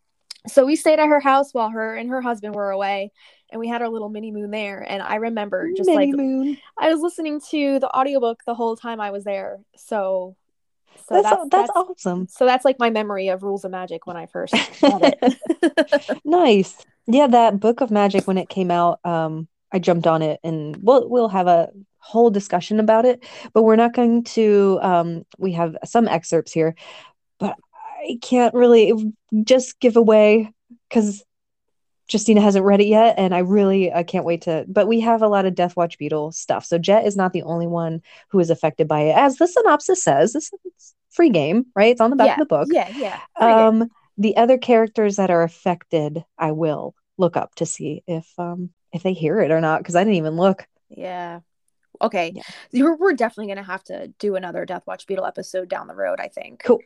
So 0.49 0.67
we 0.67 0.77
stayed 0.77 0.99
at 0.99 1.09
her 1.09 1.21
house 1.21 1.55
while 1.55 1.71
her 1.71 1.95
and 1.97 2.11
her 2.11 2.21
husband 2.21 2.55
were 2.55 2.71
away. 2.71 3.13
And 3.51 3.61
we 3.61 3.69
had 3.69 3.83
our 3.83 3.89
little 3.89 4.09
mini 4.09 4.33
moon 4.33 4.51
there. 4.51 4.81
And 4.81 5.03
I 5.03 5.17
remember 5.17 5.73
just 5.73 5.87
mini 5.89 5.95
like 5.95 6.11
moon. 6.13 6.59
I 6.79 6.89
was 6.93 7.01
listening 7.01 7.41
to 7.51 7.79
the 7.81 7.91
audiobook 7.97 8.41
the 8.47 8.55
whole 8.55 8.77
time 8.77 9.01
I 9.01 9.11
was 9.11 9.25
there. 9.25 9.61
So 9.77 10.37
so 11.07 11.14
That's, 11.14 11.22
that's, 11.22 11.48
that's, 11.50 11.50
that's 11.50 11.70
awesome. 11.74 12.28
so 12.28 12.46
that's 12.46 12.64
like 12.64 12.78
my 12.78 12.90
memory 12.90 13.28
of 13.28 13.42
Rules 13.42 13.64
of 13.64 13.70
Magic 13.70 14.07
when 14.07 14.16
I 14.16 14.26
first 14.26 14.55
read 14.83 15.16
it. 15.22 16.20
nice. 16.24 16.76
Yeah, 17.07 17.26
that 17.26 17.61
Book 17.61 17.81
of 17.81 17.90
Magic 17.90 18.26
when 18.26 18.38
it 18.38 18.48
came 18.48 18.70
out, 18.70 19.00
um, 19.05 19.48
I 19.72 19.78
jumped 19.78 20.07
on 20.07 20.22
it 20.22 20.38
and 20.44 20.76
we'll 20.83 21.09
we'll 21.09 21.28
have 21.28 21.46
a 21.46 21.70
whole 21.98 22.31
discussion 22.31 22.81
about 22.81 23.05
it, 23.05 23.24
but 23.52 23.62
we're 23.62 23.76
not 23.76 23.94
going 23.94 24.24
to 24.24 24.78
um 24.83 25.24
we 25.38 25.52
have 25.52 25.76
some 25.85 26.09
excerpts 26.09 26.52
here, 26.52 26.74
but 27.38 27.57
I 28.02 28.18
can't 28.20 28.55
really 28.55 28.92
just 29.44 29.81
give 29.81 29.96
away 29.96 30.52
because 30.88 31.24
Justina 32.09 32.41
hasn't 32.41 32.65
read 32.65 32.81
it 32.81 32.87
yet, 32.87 33.15
and 33.19 33.35
I 33.35 33.38
really 33.38 33.93
I 33.93 34.03
can't 34.03 34.25
wait 34.25 34.43
to. 34.43 34.65
But 34.69 34.88
we 34.88 35.01
have 35.01 35.23
a 35.23 35.29
lot 35.29 35.47
of 35.47 35.55
Death 35.55 35.77
Watch 35.77 35.99
Beetle 35.99 36.33
stuff, 36.33 36.65
so 36.65 36.79
Jet 36.79 37.07
is 37.07 37.17
not 37.17 37.33
the 37.33 37.43
only 37.43 37.67
one 37.67 38.03
who 38.29 38.41
is 38.41 38.51
affected 38.51 38.88
by 38.88 39.01
it, 39.01 39.17
as 39.17 39.37
the 39.37 39.47
synopsis 39.47 40.03
says. 40.03 40.33
This 40.33 40.51
is 40.53 40.95
free 41.11 41.31
game, 41.31 41.67
right? 41.77 41.93
It's 41.93 42.01
on 42.01 42.11
the 42.11 42.17
back 42.17 42.29
yeah, 42.29 42.33
of 42.35 42.38
the 42.38 42.47
book. 42.47 42.69
yeah, 42.71 42.88
yeah. 42.97 43.21
Free 43.38 43.47
game. 43.49 43.83
Um, 43.83 43.91
the 44.19 44.37
other 44.37 44.59
characters 44.59 45.17
that 45.17 45.31
are 45.31 45.43
affected, 45.43 46.25
I 46.38 46.53
will 46.53 46.95
look 47.19 47.37
up 47.37 47.55
to 47.57 47.67
see 47.67 48.03
if 48.07 48.27
um 48.38 48.71
if 48.93 49.03
they 49.03 49.12
hear 49.12 49.41
it 49.41 49.51
or 49.51 49.61
not, 49.61 49.79
because 49.79 49.97
I 49.97 50.05
didn't 50.05 50.17
even 50.17 50.37
look. 50.37 50.67
yeah. 50.91 51.41
Okay. 52.01 52.33
Yeah. 52.35 52.43
You're, 52.73 52.97
we're 52.97 53.12
definitely 53.12 53.55
gonna 53.55 53.67
have 53.67 53.85
to 53.85 54.09
do 54.19 54.35
another 54.35 54.65
Death 54.65 54.83
Watch 54.87 55.07
Beetle 55.07 55.25
episode 55.25 55.69
down 55.69 55.87
the 55.87 55.95
road, 55.95 56.19
I 56.19 56.29
think. 56.29 56.62
Cool, 56.65 56.81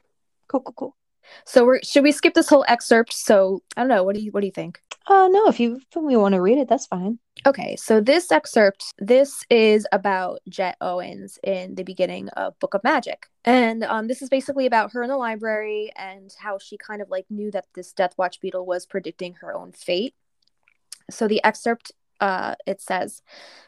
cool, 0.46 0.60
cool, 0.60 0.74
cool. 0.76 0.96
So 1.44 1.64
we're 1.64 1.80
should 1.82 2.04
we 2.04 2.12
skip 2.12 2.34
this 2.34 2.48
whole 2.48 2.64
excerpt? 2.68 3.12
So 3.12 3.62
I 3.76 3.80
don't 3.80 3.88
know. 3.88 4.04
What 4.04 4.14
do 4.14 4.20
you 4.20 4.30
what 4.30 4.40
do 4.40 4.46
you 4.46 4.52
think? 4.52 4.80
Uh, 5.08 5.28
no, 5.30 5.46
if 5.46 5.60
you 5.60 5.76
if 5.76 5.96
we 6.02 6.16
want 6.16 6.34
to 6.34 6.40
read 6.40 6.58
it, 6.58 6.68
that's 6.68 6.86
fine. 6.86 7.18
Okay, 7.46 7.76
so 7.76 8.00
this 8.00 8.32
excerpt, 8.32 8.92
this 8.98 9.44
is 9.50 9.86
about 9.92 10.40
Jet 10.48 10.76
Owens 10.80 11.38
in 11.44 11.76
the 11.76 11.84
beginning 11.84 12.28
of 12.30 12.58
Book 12.58 12.74
of 12.74 12.82
Magic. 12.82 13.26
And 13.44 13.84
um, 13.84 14.08
this 14.08 14.20
is 14.20 14.28
basically 14.28 14.66
about 14.66 14.92
her 14.92 15.02
in 15.04 15.08
the 15.08 15.16
library 15.16 15.92
and 15.94 16.34
how 16.38 16.58
she 16.58 16.76
kind 16.76 17.00
of 17.00 17.08
like 17.08 17.26
knew 17.30 17.52
that 17.52 17.66
this 17.74 17.92
Death 17.92 18.14
Watch 18.18 18.40
Beetle 18.40 18.66
was 18.66 18.84
predicting 18.84 19.34
her 19.34 19.54
own 19.54 19.70
fate. 19.70 20.14
So 21.08 21.28
the 21.28 21.44
excerpt, 21.44 21.92
uh, 22.20 22.56
it 22.66 22.80
says, 22.80 23.22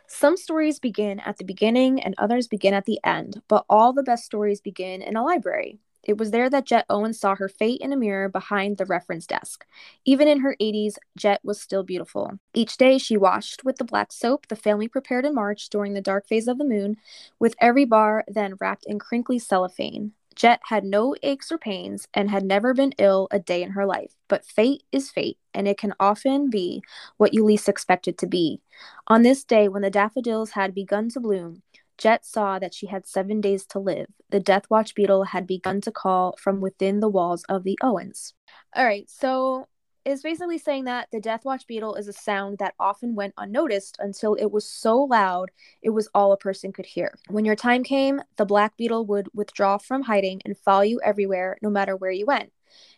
Some 0.09 0.37
stories 0.37 0.81
begin 0.81 1.21
at 1.21 1.37
the 1.37 1.45
beginning 1.45 2.03
and 2.03 2.17
others 2.19 2.49
begin 2.49 2.75
at 2.75 2.85
the 2.85 2.99
end, 3.05 3.43
but 3.47 3.65
all 3.69 3.93
the 3.93 4.03
best 4.03 4.25
stories 4.25 4.61
begin 4.61 5.03
in 5.03 5.15
a 5.15 5.23
library. 5.23 5.79
It 6.03 6.17
was 6.17 6.31
there 6.31 6.49
that 6.51 6.65
Jet 6.65 6.87
Owens 6.89 7.21
saw 7.21 7.35
her 7.35 7.49
fate 7.49 7.81
in 7.81 7.93
a 7.93 7.97
mirror 7.97 8.29
behind 8.29 8.77
the 8.77 8.87
reference 8.87 9.27
desk. 9.27 9.67
Even 10.05 10.29
in 10.29 10.41
her 10.41 10.57
80s, 10.61 10.97
Jet 11.17 11.41
was 11.45 11.61
still 11.61 11.83
beautiful. 11.83 12.39
Each 12.55 12.77
day 12.77 12.99
she 12.99 13.17
washed 13.17 13.65
with 13.65 13.77
the 13.77 13.85
black 13.85 14.13
soap 14.13 14.49
the 14.49 14.57
family 14.57 14.89
prepared 14.89 15.25
in 15.25 15.35
March 15.35 15.69
during 15.69 15.95
the 15.95 16.01
dark 16.01 16.27
phase 16.27 16.49
of 16.49 16.59
the 16.59 16.65
moon, 16.65 16.97
with 17.39 17.55
every 17.61 17.85
bar 17.85 18.25
then 18.29 18.55
wrapped 18.61 18.87
in 18.87 18.99
crinkly 18.99 19.39
cellophane. 19.39 20.13
Jet 20.39 20.61
had 20.67 20.85
no 20.85 21.17
aches 21.25 21.51
or 21.51 21.59
pains 21.59 22.07
and 22.15 22.31
had 22.31 22.45
never 22.45 22.73
been 22.73 22.95
ill 22.97 23.27
a 23.33 23.41
day 23.41 23.61
in 23.61 23.73
her 23.73 23.85
life, 23.85 24.13
but 24.29 24.45
fate 24.45 24.85
is 24.93 25.11
fate, 25.11 25.37
and 25.53 25.67
it 25.67 25.79
can 25.79 25.95
often 25.99 26.49
be 26.49 26.81
what 27.17 27.35
you 27.35 27.45
least 27.45 27.69
expect 27.69 28.07
it 28.07 28.17
to 28.19 28.27
be. 28.29 28.61
On 29.09 29.23
this 29.23 29.43
day, 29.43 29.67
when 29.69 29.83
the 29.83 29.91
daffodils 29.91 30.53
had 30.53 30.77
begun 30.77 31.09
to 31.09 31.19
bloom, 31.19 31.63
Jet 31.99 32.25
saw 32.25 32.59
that 32.59 32.73
she 32.73 32.87
had 32.87 33.07
seven 33.07 33.41
days 33.41 33.67
to 33.67 33.79
live. 33.79 34.07
The 34.31 34.41
Death 34.41 34.71
Watch 34.71 34.95
beetle 34.95 35.25
had 35.25 35.47
begun 35.47 35.81
to 35.83 35.93
call 35.93 36.37
from 36.39 36.61
within 36.61 37.01
the 37.01 37.09
walls 37.09 37.45
of 37.49 37.65
the 37.65 37.79
Owens. 37.83 38.35
All 38.75 38.85
right, 38.85 39.09
so 39.11 39.67
it's 40.05 40.23
basically 40.23 40.59
saying 40.59 40.85
that 40.85 41.09
the 41.13 41.21
Death 41.21 41.45
Watch 41.45 41.67
beetle 41.67 41.97
is 41.97 42.09
a 42.09 42.13
sound 42.13 42.59
that 42.59 42.75
often 42.79 43.15
went 43.15 43.35
unnoticed 43.37 43.97
until 43.99 44.35
it 44.35 44.51
was 44.51 44.67
so 44.67 44.97
loud 44.97 45.51
it 45.83 45.91
was 45.91 46.09
all 46.15 46.33
a 46.33 46.39
person 46.39 46.73
could 46.73 46.87
hear. 46.87 47.19
When 47.29 47.45
your 47.45 47.57
time 47.57 47.85
came, 47.85 48.23
the 48.37 48.47
black 48.47 48.77
beetle 48.77 49.05
would 49.07 49.29
withdraw 49.35 49.77
from 49.77 50.03
hiding 50.03 50.41
and 50.45 50.57
follow 50.57 50.83
you 50.83 51.01
everywhere, 51.05 51.59
no 51.61 51.69
matter 51.69 51.97
where 51.97 52.11
you 52.11 52.25
went. 52.25 52.53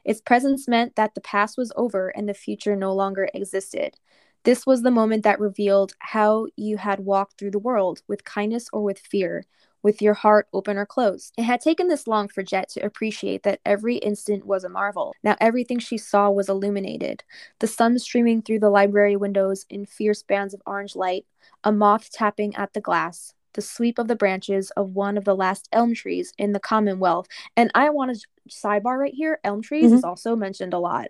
Its 0.05 0.21
presence 0.21 0.69
meant 0.69 0.97
that 0.97 1.15
the 1.15 1.21
past 1.21 1.57
was 1.57 1.73
over 1.75 2.09
and 2.11 2.29
the 2.29 2.35
future 2.35 2.77
no 2.77 2.95
longer 2.95 3.29
existed. 3.35 3.97
This 4.45 4.67
was 4.67 4.83
the 4.83 4.91
moment 4.91 5.23
that 5.25 5.39
revealed 5.41 5.93
how 5.99 6.47
you 6.57 6.79
had 6.79 7.01
walked 7.01 7.39
through 7.39 7.51
the 7.51 7.59
world, 7.59 8.03
with 8.09 8.25
kindness 8.25 8.69
or 8.73 8.83
with 8.83 8.99
fear, 8.99 9.45
with 9.83 10.01
your 10.01 10.15
heart 10.15 10.47
open 10.53 10.77
or 10.77 10.87
closed. 10.87 11.35
It 11.37 11.43
had 11.45 11.61
taken 11.61 11.89
this 11.89 12.07
long 12.07 12.29
for 12.29 12.43
Jet 12.43 12.69
to 12.71 12.81
appreciate 12.81 13.43
that 13.43 13.61
every 13.67 13.97
instant 13.97 14.47
was 14.47 14.65
a 14.65 14.69
marvel. 14.69 15.15
Now 15.23 15.37
everything 15.41 15.79
she 15.79 15.99
saw 15.99 16.31
was 16.31 16.49
illuminated. 16.49 17.23
The 17.59 17.67
sun 17.67 17.99
streaming 17.99 18.43
through 18.43 18.61
the 18.61 18.71
library 18.71 19.17
windows 19.17 19.67
in 19.69 19.87
fierce 19.87 20.23
bands 20.23 20.55
of 20.55 20.63
orange 20.67 20.97
light, 20.97 21.27
a 21.65 21.73
moth 21.73 22.11
tapping 22.11 22.55
at 22.57 22.73
the 22.73 22.81
glass, 22.81 23.35
the 23.55 23.63
sweep 23.63 23.99
of 23.99 24.09
the 24.09 24.17
branches 24.17 24.71
of 24.73 24.95
one 24.95 25.19
of 25.19 25.25
the 25.25 25.37
last 25.37 25.69
elm 25.73 25.95
trees 25.95 26.33
in 26.39 26.53
the 26.53 26.61
Commonwealth. 26.61 27.27
And 27.57 27.71
I 27.75 27.91
want 27.91 28.15
to 28.17 28.27
sidebar 28.49 28.99
right 28.99 29.15
here 29.15 29.39
elm 29.45 29.61
trees 29.63 29.93
Mhm. 29.93 29.97
is 29.97 30.05
also 30.05 30.35
mentioned 30.37 30.73
a 30.75 30.79
lot 30.79 31.09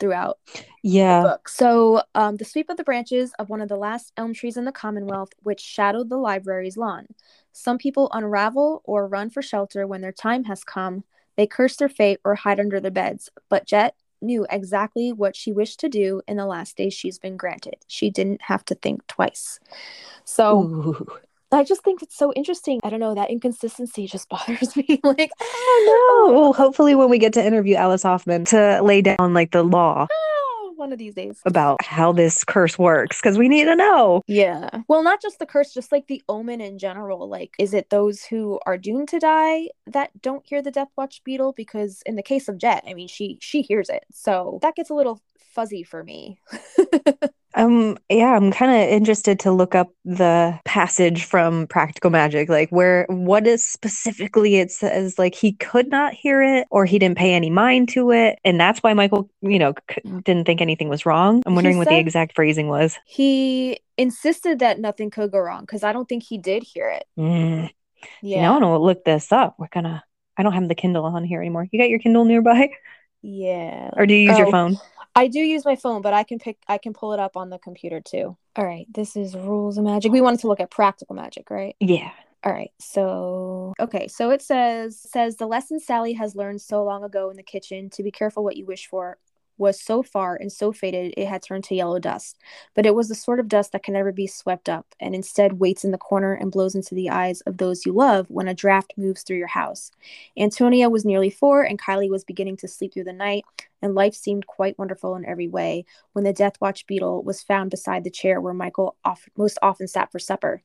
throughout 0.00 0.38
Yeah. 0.82 1.22
book. 1.22 1.48
So, 1.48 2.02
um, 2.14 2.36
the 2.36 2.44
sweep 2.44 2.70
of 2.70 2.76
the 2.76 2.84
branches 2.84 3.32
of 3.38 3.50
one 3.50 3.60
of 3.60 3.68
the 3.68 3.76
last 3.76 4.12
elm 4.16 4.32
trees 4.34 4.56
in 4.56 4.64
the 4.64 4.72
Commonwealth, 4.72 5.30
which 5.42 5.60
shadowed 5.60 6.08
the 6.08 6.16
library's 6.16 6.76
lawn. 6.76 7.06
Some 7.52 7.78
people 7.78 8.10
unravel 8.12 8.80
or 8.84 9.06
run 9.06 9.30
for 9.30 9.42
shelter 9.42 9.86
when 9.86 10.00
their 10.00 10.12
time 10.12 10.44
has 10.44 10.64
come. 10.64 11.04
They 11.36 11.46
curse 11.46 11.76
their 11.76 11.88
fate 11.88 12.18
or 12.24 12.34
hide 12.34 12.58
under 12.58 12.80
their 12.80 12.90
beds. 12.90 13.30
But 13.48 13.66
Jet 13.66 13.94
knew 14.22 14.46
exactly 14.50 15.12
what 15.12 15.36
she 15.36 15.52
wished 15.52 15.80
to 15.80 15.88
do 15.88 16.22
in 16.26 16.36
the 16.36 16.46
last 16.46 16.76
days 16.76 16.92
she's 16.92 17.18
been 17.18 17.36
granted. 17.36 17.76
She 17.86 18.10
didn't 18.10 18.42
have 18.42 18.64
to 18.66 18.74
think 18.74 19.06
twice. 19.06 19.60
So, 20.24 20.62
Ooh. 20.62 21.06
I 21.52 21.64
just 21.64 21.82
think 21.82 22.02
it's 22.02 22.16
so 22.16 22.32
interesting. 22.34 22.80
I 22.84 22.90
don't 22.90 23.00
know, 23.00 23.14
that 23.14 23.30
inconsistency 23.30 24.06
just 24.06 24.28
bothers 24.30 24.76
me. 24.76 25.00
like, 25.04 25.30
Oh 25.40 26.26
no. 26.28 26.34
Well, 26.34 26.52
hopefully 26.52 26.94
when 26.94 27.10
we 27.10 27.18
get 27.18 27.32
to 27.34 27.44
interview 27.44 27.76
Alice 27.76 28.02
Hoffman 28.02 28.44
to 28.46 28.80
lay 28.82 29.02
down 29.02 29.34
like 29.34 29.50
the 29.50 29.62
law 29.62 30.06
ah, 30.10 30.70
one 30.76 30.92
of 30.92 30.98
these 30.98 31.14
days. 31.14 31.40
about 31.44 31.82
how 31.84 32.12
this 32.12 32.44
curse 32.44 32.78
works 32.78 33.20
because 33.20 33.36
we 33.36 33.48
need 33.48 33.64
to 33.64 33.76
know. 33.76 34.22
Yeah. 34.26 34.70
Well, 34.88 35.02
not 35.02 35.20
just 35.20 35.38
the 35.38 35.46
curse, 35.46 35.74
just 35.74 35.92
like 35.92 36.06
the 36.06 36.22
omen 36.28 36.60
in 36.60 36.78
general. 36.78 37.28
Like, 37.28 37.54
is 37.58 37.74
it 37.74 37.90
those 37.90 38.24
who 38.24 38.58
are 38.66 38.78
doomed 38.78 39.08
to 39.08 39.18
die 39.18 39.68
that 39.86 40.10
don't 40.22 40.46
hear 40.46 40.62
the 40.62 40.70
Death 40.70 40.88
Watch 40.96 41.22
beetle? 41.24 41.52
Because 41.56 42.02
in 42.06 42.16
the 42.16 42.22
case 42.22 42.48
of 42.48 42.58
Jet, 42.58 42.84
I 42.86 42.94
mean, 42.94 43.08
she 43.08 43.38
she 43.40 43.62
hears 43.62 43.88
it, 43.88 44.04
so 44.12 44.58
that 44.62 44.76
gets 44.76 44.90
a 44.90 44.94
little 44.94 45.20
fuzzy 45.50 45.82
for 45.82 46.02
me. 46.02 46.38
Um 47.56 47.98
yeah, 48.08 48.36
I'm 48.36 48.52
kind 48.52 48.70
of 48.70 48.88
interested 48.96 49.40
to 49.40 49.50
look 49.50 49.74
up 49.74 49.88
the 50.04 50.56
passage 50.64 51.24
from 51.24 51.66
Practical 51.66 52.08
Magic 52.08 52.48
like 52.48 52.70
where 52.70 53.06
what 53.08 53.44
is 53.44 53.66
specifically 53.68 54.58
it 54.58 54.70
says 54.70 55.18
like 55.18 55.34
he 55.34 55.54
could 55.54 55.88
not 55.88 56.14
hear 56.14 56.40
it 56.42 56.68
or 56.70 56.84
he 56.86 56.96
didn't 57.00 57.18
pay 57.18 57.34
any 57.34 57.50
mind 57.50 57.88
to 57.88 58.12
it 58.12 58.38
and 58.44 58.60
that's 58.60 58.78
why 58.84 58.94
Michael, 58.94 59.28
you 59.42 59.58
know, 59.58 59.74
c- 59.90 60.00
didn't 60.22 60.44
think 60.44 60.60
anything 60.60 60.88
was 60.88 61.04
wrong. 61.04 61.42
I'm 61.44 61.56
wondering 61.56 61.78
what 61.78 61.88
the 61.88 61.98
exact 61.98 62.36
phrasing 62.36 62.68
was. 62.68 62.96
he 63.04 63.80
insisted 63.98 64.60
that 64.60 64.78
nothing 64.78 65.10
could 65.10 65.32
go 65.32 65.40
wrong 65.40 65.62
because 65.62 65.82
I 65.82 65.92
don't 65.92 66.08
think 66.08 66.22
he 66.22 66.38
did 66.38 66.62
hear 66.62 66.88
it. 66.88 67.04
Mm. 67.18 67.68
Yeah. 68.22 68.36
You 68.36 68.42
know, 68.42 68.48
I 68.48 68.52
want 68.52 68.62
to 68.62 68.78
look 68.78 69.04
this 69.04 69.32
up. 69.32 69.56
We're 69.58 69.66
gonna. 69.72 70.04
I 70.36 70.44
don't 70.44 70.52
have 70.52 70.68
the 70.68 70.76
Kindle 70.76 71.04
on 71.04 71.24
here 71.24 71.40
anymore. 71.40 71.66
You 71.72 71.80
got 71.80 71.90
your 71.90 71.98
Kindle 71.98 72.24
nearby, 72.24 72.70
yeah. 73.22 73.90
or 73.96 74.06
do 74.06 74.14
you 74.14 74.28
use 74.30 74.38
your 74.38 74.46
Oh. 74.46 74.52
phone? 74.52 74.76
I 75.14 75.28
do 75.28 75.40
use 75.40 75.64
my 75.64 75.76
phone, 75.76 76.02
but 76.02 76.14
I 76.14 76.22
can 76.22 76.38
pick 76.38 76.58
I 76.68 76.78
can 76.78 76.92
pull 76.92 77.12
it 77.12 77.20
up 77.20 77.36
on 77.36 77.50
the 77.50 77.58
computer 77.58 78.00
too. 78.00 78.36
All 78.56 78.64
right. 78.64 78.86
This 78.92 79.16
is 79.16 79.34
rules 79.36 79.78
of 79.78 79.84
magic. 79.84 80.12
We 80.12 80.20
wanted 80.20 80.40
to 80.40 80.48
look 80.48 80.60
at 80.60 80.70
practical 80.70 81.14
magic, 81.14 81.50
right? 81.50 81.76
Yeah. 81.80 82.10
All 82.42 82.52
right. 82.52 82.70
So, 82.78 83.74
okay. 83.78 84.08
So 84.08 84.30
it 84.30 84.40
says 84.42 84.98
says 84.98 85.36
the 85.36 85.46
lesson 85.46 85.78
Sally 85.78 86.14
has 86.14 86.34
learned 86.34 86.62
so 86.62 86.82
long 86.84 87.04
ago 87.04 87.30
in 87.30 87.36
the 87.36 87.42
kitchen 87.42 87.90
to 87.90 88.02
be 88.02 88.10
careful 88.10 88.42
what 88.42 88.56
you 88.56 88.64
wish 88.64 88.86
for 88.86 89.18
was 89.60 89.80
so 89.80 90.02
far 90.02 90.34
and 90.34 90.50
so 90.50 90.72
faded 90.72 91.14
it 91.16 91.28
had 91.28 91.42
turned 91.42 91.62
to 91.64 91.74
yellow 91.74 91.98
dust. 91.98 92.38
But 92.74 92.86
it 92.86 92.94
was 92.94 93.08
the 93.08 93.14
sort 93.14 93.38
of 93.38 93.46
dust 93.48 93.72
that 93.72 93.82
can 93.82 93.94
never 93.94 94.10
be 94.10 94.26
swept 94.26 94.68
up 94.68 94.86
and 94.98 95.14
instead 95.14 95.60
waits 95.60 95.84
in 95.84 95.92
the 95.92 95.98
corner 95.98 96.32
and 96.34 96.50
blows 96.50 96.74
into 96.74 96.94
the 96.94 97.10
eyes 97.10 97.42
of 97.42 97.58
those 97.58 97.86
you 97.86 97.92
love 97.92 98.26
when 98.28 98.48
a 98.48 98.54
draft 98.54 98.94
moves 98.96 99.22
through 99.22 99.36
your 99.36 99.46
house. 99.46 99.92
Antonia 100.38 100.88
was 100.88 101.04
nearly 101.04 101.30
4 101.30 101.62
and 101.62 101.80
Kylie 101.80 102.10
was 102.10 102.24
beginning 102.24 102.56
to 102.58 102.68
sleep 102.68 102.94
through 102.94 103.04
the 103.04 103.12
night 103.12 103.44
and 103.82 103.94
life 103.94 104.14
seemed 104.14 104.46
quite 104.46 104.78
wonderful 104.78 105.14
in 105.14 105.24
every 105.24 105.48
way 105.48 105.84
when 106.12 106.24
the 106.24 106.32
Death 106.32 106.54
Watch 106.60 106.86
beetle 106.86 107.22
was 107.22 107.42
found 107.42 107.70
beside 107.70 108.04
the 108.04 108.10
chair 108.10 108.40
where 108.40 108.54
Michael 108.54 108.96
most 109.36 109.58
often 109.62 109.86
sat 109.86 110.10
for 110.10 110.18
supper. 110.18 110.62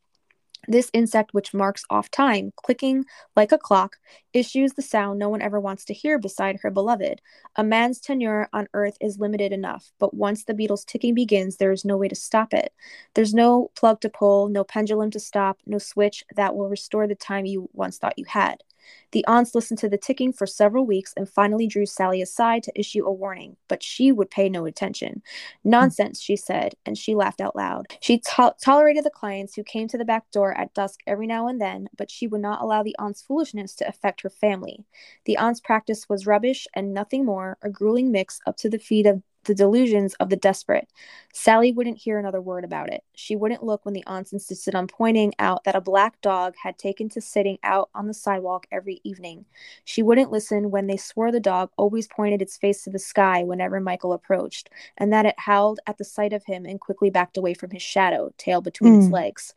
This 0.68 0.90
insect, 0.94 1.34
which 1.34 1.54
marks 1.54 1.84
off 1.90 2.10
time, 2.12 2.52
clicking 2.56 3.06
like 3.36 3.52
a 3.52 3.58
clock, 3.58 3.98
issues 4.34 4.74
the 4.74 4.82
sound 4.82 5.20
no 5.20 5.30
one 5.30 5.42
ever 5.42 5.60
wants 5.60 5.86
to 5.86 5.94
hear 5.94 6.20
beside 6.20 6.60
her 6.62 6.72
beloved. 6.72 7.22
A 7.56 7.64
man's 7.64 8.00
tenure 8.00 8.48
on 8.54 8.68
Earth 8.74 8.98
is 9.02 9.20
limited 9.20 9.52
enough, 9.52 9.92
but 10.00 10.14
once 10.14 10.44
the 10.44 10.54
beetle's 10.54 10.86
ticking 10.86 11.14
begins, 11.16 11.58
there 11.58 11.72
is 11.72 11.86
no 11.86 11.98
way 11.98 12.08
to 12.08 12.16
stop 12.16 12.54
it. 12.54 12.74
There's 13.14 13.34
no 13.34 13.72
plug 13.76 14.02
to 14.02 14.10
pull, 14.10 14.50
no 14.50 14.64
pendulum 14.64 15.12
to 15.12 15.20
stop, 15.20 15.60
no 15.66 15.78
switch 15.78 16.24
that 16.36 16.56
will 16.56 16.70
restore 16.70 17.08
the 17.08 17.16
time 17.16 17.46
you 17.46 17.70
once 17.74 17.98
thought 17.98 18.18
you 18.18 18.26
had. 18.26 18.64
The 19.12 19.26
aunts 19.28 19.56
listened 19.56 19.80
to 19.80 19.90
the 19.90 19.98
ticking 19.98 20.34
for 20.34 20.46
several 20.46 20.86
weeks 20.86 21.14
and 21.16 21.30
finally 21.30 21.68
drew 21.68 21.86
Sally 21.86 22.22
aside 22.22 22.64
to 22.64 22.80
issue 22.80 23.06
a 23.06 23.12
warning, 23.12 23.58
but 23.68 23.84
she 23.84 24.12
would 24.12 24.30
pay 24.30 24.50
no 24.50 24.66
attention. 24.66 25.22
Nonsense, 25.64 26.22
she 26.22 26.36
said, 26.36 26.76
and 26.86 26.98
she 26.98 27.16
laughed 27.16 27.42
out 27.42 27.56
loud. 27.56 27.88
She 28.02 28.20
to- 28.20 28.56
tolerated 28.62 29.04
the 29.04 29.10
clients 29.10 29.56
who 29.56 29.64
came 29.64 29.88
to 29.88 29.98
the 29.98 30.06
back 30.06 30.30
door 30.32 30.58
at 30.58 30.74
dusk 30.74 31.00
every 31.08 31.28
now 31.28 31.48
and 31.48 31.62
then, 31.62 31.88
but 31.98 32.12
she 32.12 32.28
would 32.28 32.42
not 32.42 32.62
allow 32.62 32.84
the 32.84 32.96
aunt's 33.00 33.22
foolishness 33.22 33.76
to 33.76 33.88
affect 33.88 34.22
her 34.22 34.30
family. 34.30 34.86
The 35.26 35.38
aunt's 35.38 35.62
practice 35.62 36.08
was 36.10 36.28
rubbish 36.28 36.68
and 36.74 36.94
nothing 36.94 37.26
more, 37.26 37.58
a 37.62 37.70
grueling 37.70 38.12
mix 38.12 38.40
up 38.46 38.58
to 38.58 38.70
the 38.70 38.80
feet 38.80 39.06
of 39.06 39.24
the 39.46 39.56
delusions 39.56 40.14
of 40.16 40.30
the 40.30 40.36
desperate. 40.36 40.90
Sally 41.34 41.72
wouldn't 41.72 41.98
hear 41.98 42.20
another 42.20 42.42
word 42.42 42.64
about 42.64 42.90
it. 42.90 43.04
She 43.14 43.36
wouldn't 43.36 43.64
look 43.64 43.86
when 43.86 43.94
the 43.94 44.04
aunts 44.06 44.34
insisted 44.34 44.76
on 44.76 44.88
pointing 44.88 45.34
out 45.40 45.64
that 45.64 45.76
a 45.76 45.82
black 45.82 46.20
dog 46.22 46.56
had 46.62 46.78
taken 46.78 47.10
to 47.10 47.22
sitting 47.22 47.58
out 47.64 47.90
on 47.96 48.08
the 48.08 48.14
sidewalk 48.14 48.68
every 48.72 49.02
evening. 49.04 49.46
She 49.84 50.04
wouldn't 50.04 50.32
listen 50.32 50.72
when 50.72 50.88
they 50.88 50.98
swore 50.98 51.32
the 51.32 51.40
dog 51.40 51.72
always 51.78 52.08
pointed 52.08 52.42
its 52.42 52.58
face 52.58 52.84
to 52.84 52.90
the 52.90 53.00
sky 53.00 53.44
whenever 53.44 53.80
Michael 53.80 54.14
approached, 54.14 54.70
and 54.98 55.12
that 55.14 55.26
it 55.26 55.36
howled 55.40 55.80
at 55.88 55.98
the 55.98 56.04
sight 56.04 56.34
of 56.34 56.46
him 56.46 56.66
and 56.66 56.80
quickly 56.80 57.10
backed 57.10 57.38
away 57.38 57.54
from 57.54 57.72
his 57.72 57.82
shadow, 57.82 58.32
tail 58.38 58.62
between 58.62 58.96
its 58.96 59.08
Mm. 59.08 59.14
legs. 59.14 59.54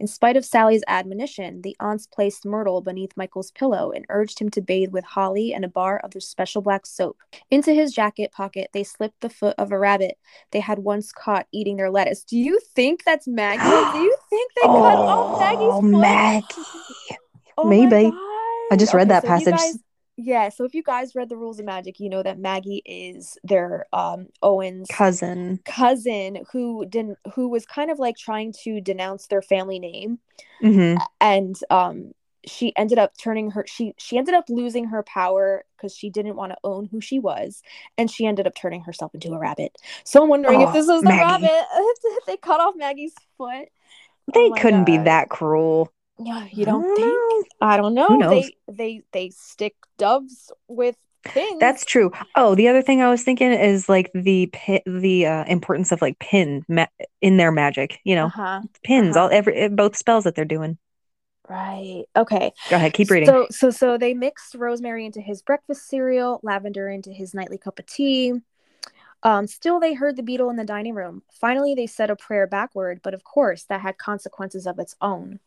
In 0.00 0.06
spite 0.06 0.36
of 0.36 0.44
Sally's 0.44 0.84
admonition, 0.86 1.62
the 1.62 1.76
aunts 1.80 2.06
placed 2.06 2.46
Myrtle 2.46 2.80
beneath 2.80 3.16
Michael's 3.16 3.50
pillow 3.50 3.90
and 3.90 4.04
urged 4.10 4.38
him 4.38 4.48
to 4.50 4.60
bathe 4.60 4.92
with 4.92 5.04
holly 5.04 5.52
and 5.52 5.64
a 5.64 5.68
bar 5.68 5.98
of 6.04 6.12
their 6.12 6.20
special 6.20 6.62
black 6.62 6.86
soap. 6.86 7.16
Into 7.50 7.72
his 7.74 7.92
jacket 7.92 8.30
pocket, 8.30 8.70
they 8.72 8.84
slipped 8.84 9.20
the 9.20 9.28
foot 9.30 9.56
of 9.58 9.72
a 9.72 9.78
rabbit 9.78 10.16
they 10.52 10.60
had 10.60 10.78
once 10.78 11.10
caught 11.10 11.46
eating 11.52 11.76
their 11.78 11.90
lettuce. 11.90 12.22
Do 12.22 12.36
you 12.38 12.60
think 12.76 13.02
that's 13.04 13.26
Maggie? 13.26 13.62
Do 13.62 13.98
you 13.98 14.16
think 14.30 14.52
they 14.54 14.66
cut 14.68 14.72
off 14.72 15.40
Maggie's 15.40 15.58
Oh, 15.62 15.80
foot? 15.80 15.90
Maggie. 16.00 16.46
Oh 17.60 17.64
Maybe. 17.68 18.12
I 18.70 18.76
just 18.76 18.94
read 18.94 19.08
that 19.08 19.26
so 19.26 19.34
if 19.34 19.40
you 19.40 19.46
passage. 19.50 19.72
guys- 19.74 19.78
yeah, 20.18 20.48
so 20.48 20.64
if 20.64 20.74
you 20.74 20.82
guys 20.82 21.14
read 21.14 21.28
the 21.28 21.36
rules 21.36 21.60
of 21.60 21.66
magic, 21.66 22.00
you 22.00 22.10
know 22.10 22.22
that 22.24 22.38
Maggie 22.40 22.82
is 22.84 23.38
their 23.44 23.86
um 23.92 24.28
Owen's 24.42 24.90
Cousin. 24.90 25.60
cousin 25.64 26.44
who 26.52 26.86
didn't 26.86 27.18
who 27.34 27.48
was 27.48 27.66
kind 27.66 27.90
of 27.90 27.98
like 27.98 28.16
trying 28.16 28.52
to 28.64 28.80
denounce 28.80 29.28
their 29.28 29.42
family 29.42 29.78
name 29.78 30.18
hmm 30.60 30.96
and 31.20 31.56
um 31.70 32.12
she 32.46 32.74
ended 32.76 32.98
up 32.98 33.12
turning 33.18 33.50
her 33.50 33.64
she 33.66 33.92
she 33.98 34.16
ended 34.16 34.34
up 34.34 34.44
losing 34.48 34.86
her 34.86 35.02
power 35.02 35.64
because 35.76 35.94
she 35.94 36.08
didn't 36.08 36.36
want 36.36 36.52
to 36.52 36.58
own 36.64 36.86
who 36.90 37.00
she 37.00 37.18
was 37.18 37.62
and 37.98 38.10
she 38.10 38.26
ended 38.26 38.46
up 38.46 38.54
turning 38.54 38.82
herself 38.82 39.12
into 39.14 39.32
a 39.32 39.38
rabbit 39.38 39.76
so 40.04 40.22
i'm 40.22 40.28
wondering 40.28 40.60
if 40.60 40.70
Oh, 40.70 40.72
this 40.72 40.86
was 40.86 41.04
the 41.04 41.08
Maggie. 41.08 41.16
rabbit 41.16 41.64
if 41.74 42.24
they 42.26 42.36
cut 42.36 42.60
off 42.60 42.74
maggie's 42.76 43.14
foot 43.36 43.68
They 44.32 44.50
Oh 44.50 44.52
couldn't 44.52 44.84
be 44.84 44.96
that 44.98 45.28
cruel. 45.28 45.92
Yeah 46.18 46.46
you 46.52 46.64
don't 46.64 46.82
don't 46.82 46.96
think 46.96 47.08
know. 47.08 47.44
i 47.60 47.76
don't 47.76 47.94
know 47.94 48.18
they 48.30 48.54
they 48.68 49.02
they 49.12 49.30
stick 49.30 49.74
doves 49.96 50.52
with 50.68 50.96
pins 51.24 51.60
That's 51.60 51.84
true. 51.84 52.10
Oh, 52.36 52.54
the 52.54 52.68
other 52.68 52.80
thing 52.80 53.02
I 53.02 53.10
was 53.10 53.22
thinking 53.22 53.52
is 53.52 53.88
like 53.88 54.10
the 54.14 54.50
the 54.86 55.26
uh, 55.26 55.44
importance 55.44 55.92
of 55.92 56.00
like 56.00 56.18
pin 56.18 56.64
ma- 56.68 56.86
in 57.20 57.36
their 57.36 57.52
magic. 57.52 57.98
You 58.04 58.14
know, 58.14 58.26
uh-huh 58.26 58.62
pins. 58.84 59.16
uh-huh. 59.16 59.24
All 59.24 59.30
every 59.32 59.54
eh, 59.56 59.68
both 59.68 59.96
spells 59.96 60.24
that 60.24 60.34
they're 60.34 60.44
doing. 60.44 60.78
right 61.48 62.04
okay 62.16 62.52
Go 62.70 62.76
ahead, 62.76 62.92
keep 62.92 63.10
reading. 63.10 63.28
So 63.28 63.46
so 63.50 63.70
so 63.70 63.98
they 63.98 64.14
mixed 64.14 64.54
rosemary 64.54 65.06
into 65.06 65.20
his 65.20 65.42
breakfast 65.42 65.88
cereal, 65.88 66.40
lavender 66.42 66.88
into 66.88 67.10
his 67.10 67.34
nightly 67.34 67.58
cup 67.58 67.78
of 67.78 67.86
tea. 67.86 68.34
Um, 69.24 69.48
still, 69.48 69.80
they 69.80 69.94
heard 69.94 70.16
the 70.16 70.22
beetle 70.22 70.48
in 70.48 70.54
the 70.56 70.64
dining 70.64 70.94
room. 70.94 71.22
Finally, 71.40 71.74
they 71.74 71.88
said 71.88 72.08
a 72.08 72.14
prayer 72.16 72.46
backward, 72.46 73.00
but 73.02 73.14
of 73.14 73.24
course, 73.24 73.64
that 73.64 73.80
had 73.80 73.98
consequences 73.98 74.64
of 74.66 74.78
its 74.78 74.94
own. 75.00 75.40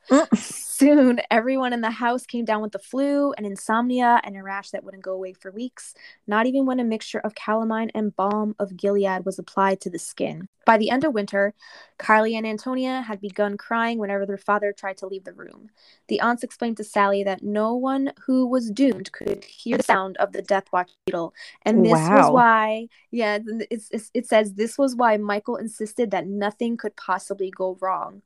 Soon, 0.81 1.21
everyone 1.29 1.73
in 1.73 1.81
the 1.81 1.91
house 1.91 2.25
came 2.25 2.43
down 2.43 2.59
with 2.59 2.71
the 2.71 2.79
flu 2.79 3.33
and 3.33 3.45
insomnia 3.45 4.19
and 4.23 4.35
a 4.35 4.41
rash 4.41 4.71
that 4.71 4.83
wouldn't 4.83 5.03
go 5.03 5.11
away 5.11 5.31
for 5.31 5.51
weeks, 5.51 5.93
not 6.25 6.47
even 6.47 6.65
when 6.65 6.79
a 6.79 6.83
mixture 6.83 7.19
of 7.19 7.35
calamine 7.35 7.91
and 7.93 8.15
balm 8.15 8.55
of 8.57 8.75
Gilead 8.75 9.23
was 9.23 9.37
applied 9.37 9.79
to 9.81 9.91
the 9.91 9.99
skin. 9.99 10.47
By 10.65 10.79
the 10.79 10.89
end 10.89 11.03
of 11.03 11.13
winter, 11.13 11.53
Carly 11.99 12.35
and 12.35 12.47
Antonia 12.47 13.01
had 13.01 13.21
begun 13.21 13.57
crying 13.57 13.99
whenever 13.99 14.25
their 14.25 14.39
father 14.39 14.73
tried 14.73 14.97
to 14.97 15.05
leave 15.05 15.23
the 15.23 15.33
room. 15.33 15.69
The 16.07 16.19
aunts 16.19 16.41
explained 16.41 16.77
to 16.77 16.83
Sally 16.83 17.23
that 17.25 17.43
no 17.43 17.75
one 17.75 18.13
who 18.25 18.47
was 18.47 18.71
doomed 18.71 19.11
could 19.11 19.43
hear 19.43 19.77
the 19.77 19.83
sound 19.83 20.17
of 20.17 20.31
the 20.31 20.41
Death 20.41 20.65
Watch 20.73 20.93
beetle, 21.05 21.35
and 21.61 21.85
this 21.85 21.91
was 21.91 22.31
why, 22.31 22.87
yeah, 23.11 23.37
it's, 23.69 23.87
it's, 23.91 24.09
it 24.15 24.25
says 24.25 24.53
this 24.53 24.79
was 24.79 24.95
why 24.95 25.15
Michael 25.17 25.57
insisted 25.57 26.09
that 26.09 26.25
nothing 26.25 26.75
could 26.75 26.95
possibly 26.95 27.51
go 27.51 27.77
wrong. 27.79 28.23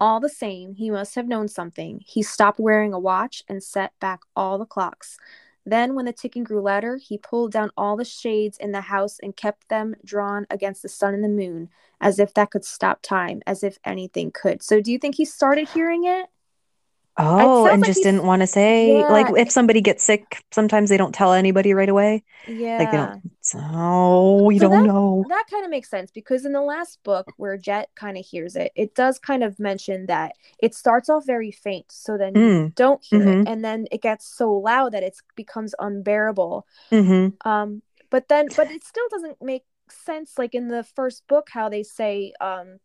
All 0.00 0.18
the 0.18 0.30
same, 0.30 0.74
he 0.74 0.90
must 0.90 1.14
have 1.14 1.28
known 1.28 1.46
something. 1.46 2.00
He 2.06 2.22
stopped 2.22 2.58
wearing 2.58 2.94
a 2.94 2.98
watch 2.98 3.44
and 3.48 3.62
set 3.62 3.92
back 4.00 4.20
all 4.34 4.58
the 4.58 4.64
clocks. 4.66 5.18
Then, 5.66 5.94
when 5.94 6.06
the 6.06 6.12
ticking 6.12 6.42
grew 6.42 6.62
louder, 6.62 6.96
he 6.96 7.18
pulled 7.18 7.52
down 7.52 7.70
all 7.76 7.96
the 7.96 8.04
shades 8.04 8.56
in 8.58 8.72
the 8.72 8.80
house 8.80 9.18
and 9.22 9.36
kept 9.36 9.68
them 9.68 9.94
drawn 10.04 10.46
against 10.48 10.82
the 10.82 10.88
sun 10.88 11.12
and 11.14 11.22
the 11.22 11.28
moon, 11.28 11.68
as 12.00 12.18
if 12.18 12.32
that 12.34 12.50
could 12.50 12.64
stop 12.64 13.02
time, 13.02 13.42
as 13.46 13.62
if 13.62 13.78
anything 13.84 14.32
could. 14.32 14.62
So, 14.62 14.80
do 14.80 14.90
you 14.90 14.98
think 14.98 15.16
he 15.16 15.26
started 15.26 15.68
hearing 15.68 16.04
it? 16.04 16.28
Oh, 17.22 17.68
and 17.68 17.84
like 17.84 17.84
just 17.84 18.02
didn't 18.02 18.24
want 18.24 18.40
to 18.42 18.46
say 18.46 19.04
like 19.08 19.28
if 19.36 19.50
somebody 19.50 19.80
gets 19.82 20.02
sick, 20.04 20.44
sometimes 20.52 20.88
they 20.90 20.96
don't 20.96 21.14
tell 21.14 21.32
anybody 21.32 21.74
right 21.74 21.88
away. 21.88 22.24
Yeah. 22.46 22.78
Like 22.78 22.90
they 22.90 22.96
don't. 22.98 23.14
Oh, 23.54 24.44
we 24.44 24.58
So 24.58 24.68
don't 24.68 24.82
know. 24.82 25.26
that 25.28 25.44
kind 25.50 25.64
of 25.64 25.70
makes 25.70 25.88
sense 25.90 26.10
because 26.10 26.44
in 26.44 26.52
the 26.52 26.60
last 26.62 27.02
book 27.04 27.32
where 27.36 27.56
Jet 27.56 27.90
kind 27.94 28.18
of 28.18 28.24
hears 28.26 28.56
it, 28.56 28.72
it 28.76 28.94
does 28.94 29.18
kind 29.18 29.42
of 29.44 29.58
mention 29.58 30.06
that 30.06 30.32
it 30.58 30.74
starts 30.74 31.08
off 31.08 31.26
very 31.26 31.50
faint, 31.50 31.90
so 31.92 32.18
then 32.18 32.38
you 32.38 32.52
Mm, 32.52 32.74
don't 32.76 33.02
hear 33.04 33.26
mhm. 33.26 33.28
it, 33.28 33.40
and 33.46 33.64
then 33.64 33.86
it 33.92 34.02
gets 34.02 34.26
so 34.26 34.52
loud 34.52 34.92
that 34.92 35.02
it 35.02 35.16
becomes 35.36 35.74
unbearable. 35.78 36.66
mm-hmm. 36.92 37.36
Um, 37.44 37.82
but 38.10 38.28
then, 38.28 38.52
but 38.56 38.70
it 38.70 38.84
still 38.84 39.08
doesn't 39.10 39.42
make 39.42 39.64
sense. 39.90 40.38
Like 40.38 40.54
in 40.54 40.68
the 40.68 40.84
first 40.84 41.26
book, 41.28 41.48
how 41.52 41.68
they 41.68 41.82
say, 41.84 42.32
um, 42.40 42.80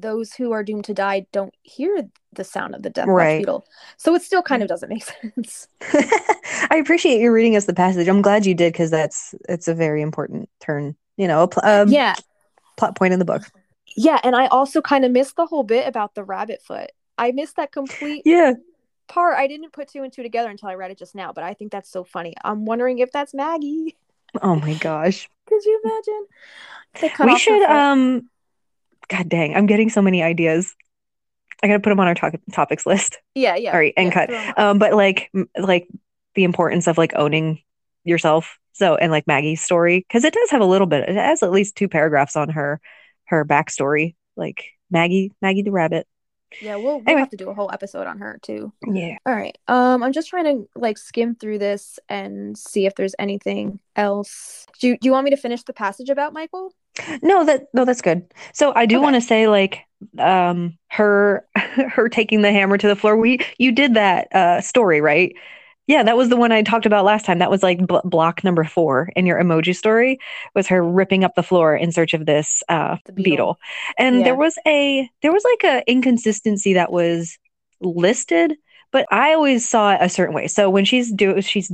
those 0.00 0.32
who 0.34 0.52
are 0.52 0.62
doomed 0.62 0.84
to 0.84 0.94
die 0.94 1.26
don't 1.32 1.54
hear 1.62 2.08
the 2.32 2.44
sound 2.44 2.74
of 2.74 2.82
the 2.82 2.90
death 2.90 3.06
Right. 3.08 3.38
beetle. 3.38 3.66
So 3.96 4.14
it 4.14 4.22
still 4.22 4.42
kind 4.42 4.62
of 4.62 4.68
doesn't 4.68 4.88
make 4.88 5.04
sense. 5.34 5.68
I 6.70 6.76
appreciate 6.76 7.20
you 7.20 7.32
reading 7.32 7.56
us 7.56 7.64
the 7.66 7.74
passage. 7.74 8.08
I'm 8.08 8.22
glad 8.22 8.46
you 8.46 8.54
did 8.54 8.72
because 8.72 8.90
that's 8.90 9.34
it's 9.48 9.68
a 9.68 9.74
very 9.74 10.02
important 10.02 10.48
turn. 10.60 10.96
You 11.16 11.28
know, 11.28 11.42
a 11.44 11.48
pl- 11.48 11.64
um, 11.64 11.88
yeah, 11.88 12.14
plot 12.76 12.96
point 12.96 13.12
in 13.12 13.18
the 13.18 13.24
book. 13.24 13.42
yeah, 13.96 14.20
and 14.22 14.36
I 14.36 14.46
also 14.46 14.80
kind 14.80 15.04
of 15.04 15.10
missed 15.10 15.36
the 15.36 15.46
whole 15.46 15.64
bit 15.64 15.86
about 15.88 16.14
the 16.14 16.24
rabbit 16.24 16.62
foot. 16.62 16.90
I 17.16 17.32
missed 17.32 17.56
that 17.56 17.72
complete 17.72 18.22
Yeah. 18.24 18.52
part. 19.08 19.36
I 19.36 19.46
didn't 19.48 19.72
put 19.72 19.88
two 19.88 20.02
and 20.02 20.12
two 20.12 20.22
together 20.22 20.50
until 20.50 20.68
I 20.68 20.74
read 20.74 20.90
it 20.92 20.98
just 20.98 21.14
now, 21.14 21.32
but 21.32 21.42
I 21.44 21.54
think 21.54 21.72
that's 21.72 21.90
so 21.90 22.04
funny. 22.04 22.34
I'm 22.44 22.64
wondering 22.64 22.98
if 23.00 23.10
that's 23.10 23.34
Maggie. 23.34 23.96
Oh 24.42 24.54
my 24.54 24.74
gosh. 24.74 25.28
Could 25.48 25.64
you 25.64 25.80
imagine? 25.82 26.26
We 27.24 27.38
should 27.38 27.62
um. 27.62 28.28
God 29.08 29.28
dang, 29.28 29.54
I'm 29.56 29.66
getting 29.66 29.90
so 29.90 30.02
many 30.02 30.22
ideas. 30.22 30.74
I 31.62 31.66
gotta 31.66 31.80
put 31.80 31.90
them 31.90 32.00
on 32.00 32.06
our 32.08 32.14
to- 32.14 32.40
topics 32.52 32.86
list. 32.86 33.18
yeah, 33.34 33.56
yeah. 33.56 33.72
All 33.72 33.78
right, 33.78 33.94
and 33.96 34.08
yeah, 34.08 34.12
cut. 34.14 34.28
throw 34.28 34.38
'em 34.38 34.48
up. 34.50 34.58
Um, 34.58 34.78
but 34.78 34.94
like, 34.94 35.30
like 35.58 35.88
the 36.34 36.44
importance 36.44 36.86
of 36.86 36.98
like 36.98 37.12
owning 37.16 37.60
yourself. 38.04 38.58
So, 38.74 38.94
and 38.94 39.10
like 39.10 39.26
Maggie's 39.26 39.60
story, 39.62 39.98
because 40.06 40.22
it 40.22 40.32
does 40.32 40.50
have 40.50 40.60
a 40.60 40.64
little 40.66 40.86
bit. 40.86 41.08
It 41.08 41.16
has 41.16 41.42
at 41.42 41.50
least 41.50 41.74
two 41.74 41.88
paragraphs 41.88 42.36
on 42.36 42.50
her, 42.50 42.80
her 43.24 43.44
backstory. 43.44 44.14
Like 44.36 44.66
Maggie, 44.88 45.32
Maggie 45.42 45.62
the 45.62 45.72
rabbit. 45.72 46.06
yeah, 46.62 46.76
we'll, 46.76 46.84
we'll 46.98 47.02
anyway. 47.08 47.18
have 47.20 47.30
to 47.30 47.36
do 47.36 47.50
a 47.50 47.54
whole 47.54 47.70
episode 47.72 48.06
on 48.06 48.18
her 48.20 48.38
too. 48.40 48.72
Yeah. 48.86 49.16
All 49.26 49.34
right. 49.34 49.58
Um, 49.66 50.04
I'm 50.04 50.12
just 50.12 50.28
trying 50.28 50.44
to 50.44 50.68
like 50.76 50.96
skim 50.96 51.34
through 51.34 51.58
this 51.58 51.98
and 52.08 52.56
see 52.56 52.86
if 52.86 52.94
there's 52.94 53.16
anything 53.18 53.80
else. 53.96 54.64
Do 54.78 54.88
you, 54.88 54.98
do 54.98 55.08
you 55.08 55.12
want 55.12 55.24
me 55.24 55.30
to 55.30 55.36
finish 55.36 55.64
the 55.64 55.72
passage 55.72 56.08
about 56.08 56.32
Michael? 56.32 56.72
No, 57.22 57.44
that 57.44 57.66
no, 57.72 57.84
that's 57.84 58.02
good. 58.02 58.24
So 58.52 58.72
I 58.74 58.86
do 58.86 59.00
Okay. 59.00 59.00
want 59.00 59.14
to 59.14 59.20
say 59.20 59.48
like 59.48 59.80
um 60.18 60.76
her 60.90 61.46
her 61.56 62.08
taking 62.08 62.42
the 62.42 62.52
hammer 62.52 62.78
to 62.78 62.88
the 62.88 62.96
floor. 62.96 63.16
We 63.16 63.40
you 63.58 63.72
did 63.72 63.94
that 63.94 64.34
uh 64.34 64.60
story, 64.60 65.00
right? 65.00 65.34
Yeah, 65.86 66.02
that 66.02 66.18
was 66.18 66.28
the 66.28 66.36
one 66.36 66.52
I 66.52 66.62
talked 66.62 66.84
about 66.84 67.06
last 67.06 67.24
time. 67.24 67.38
That 67.38 67.50
was 67.50 67.62
like 67.62 67.86
bl- 67.86 67.98
block 68.04 68.44
number 68.44 68.62
4 68.64 69.10
in 69.16 69.24
your 69.26 69.40
emoji 69.42 69.74
story 69.74 70.18
was 70.54 70.66
her 70.68 70.84
ripping 70.84 71.24
up 71.24 71.34
the 71.34 71.42
floor 71.42 71.74
in 71.76 71.92
search 71.92 72.14
of 72.14 72.26
this 72.26 72.62
uh 72.68 72.96
beetle. 73.14 73.18
beetle. 73.22 73.58
And 73.98 74.24
Yeah. 74.24 74.26
there 74.26 74.36
was 74.36 74.58
a 74.66 75.08
there 75.22 75.32
was 75.32 75.44
like 75.44 75.64
a 75.72 75.90
inconsistency 75.90 76.74
that 76.74 76.92
was 76.92 77.38
listed 77.80 78.54
but 78.90 79.06
I 79.10 79.34
always 79.34 79.68
saw 79.68 79.92
it 79.94 79.98
a 80.00 80.08
certain 80.08 80.34
way. 80.34 80.48
So 80.48 80.70
when 80.70 80.84
she's 80.84 81.12
do 81.12 81.40
she's 81.42 81.70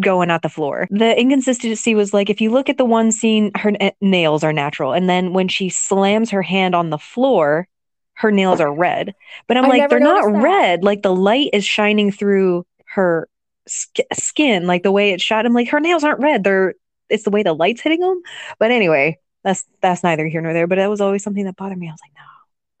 going 0.00 0.30
at 0.30 0.42
the 0.42 0.48
floor, 0.48 0.88
the 0.90 1.18
inconsistency 1.18 1.94
was 1.94 2.14
like 2.14 2.30
if 2.30 2.40
you 2.40 2.50
look 2.50 2.68
at 2.68 2.78
the 2.78 2.84
one 2.84 3.12
scene, 3.12 3.50
her 3.56 3.72
n- 3.80 3.92
nails 4.00 4.44
are 4.44 4.52
natural, 4.52 4.92
and 4.92 5.08
then 5.08 5.32
when 5.32 5.48
she 5.48 5.68
slams 5.68 6.30
her 6.30 6.42
hand 6.42 6.74
on 6.74 6.90
the 6.90 6.98
floor, 6.98 7.68
her 8.14 8.30
nails 8.30 8.60
are 8.60 8.72
red. 8.72 9.14
But 9.46 9.56
I'm 9.56 9.64
I 9.64 9.68
like, 9.68 9.88
they're 9.88 10.00
not 10.00 10.24
that. 10.32 10.42
red. 10.42 10.84
Like 10.84 11.02
the 11.02 11.14
light 11.14 11.50
is 11.52 11.64
shining 11.64 12.10
through 12.12 12.66
her 12.86 13.28
sk- 13.66 14.12
skin, 14.12 14.66
like 14.66 14.82
the 14.82 14.92
way 14.92 15.10
it's 15.12 15.22
shot. 15.22 15.46
I'm 15.46 15.52
like, 15.54 15.68
her 15.70 15.80
nails 15.80 16.04
aren't 16.04 16.20
red. 16.20 16.44
They're 16.44 16.74
it's 17.10 17.24
the 17.24 17.30
way 17.30 17.42
the 17.42 17.52
light's 17.52 17.82
hitting 17.82 18.00
them. 18.00 18.20
But 18.58 18.70
anyway, 18.70 19.18
that's 19.42 19.64
that's 19.80 20.02
neither 20.02 20.26
here 20.26 20.40
nor 20.40 20.52
there. 20.52 20.66
But 20.66 20.76
that 20.76 20.90
was 20.90 21.00
always 21.00 21.22
something 21.22 21.44
that 21.44 21.56
bothered 21.56 21.78
me. 21.78 21.88
I 21.88 21.92
was 21.92 22.00
like, 22.02 22.14
no. 22.16 22.22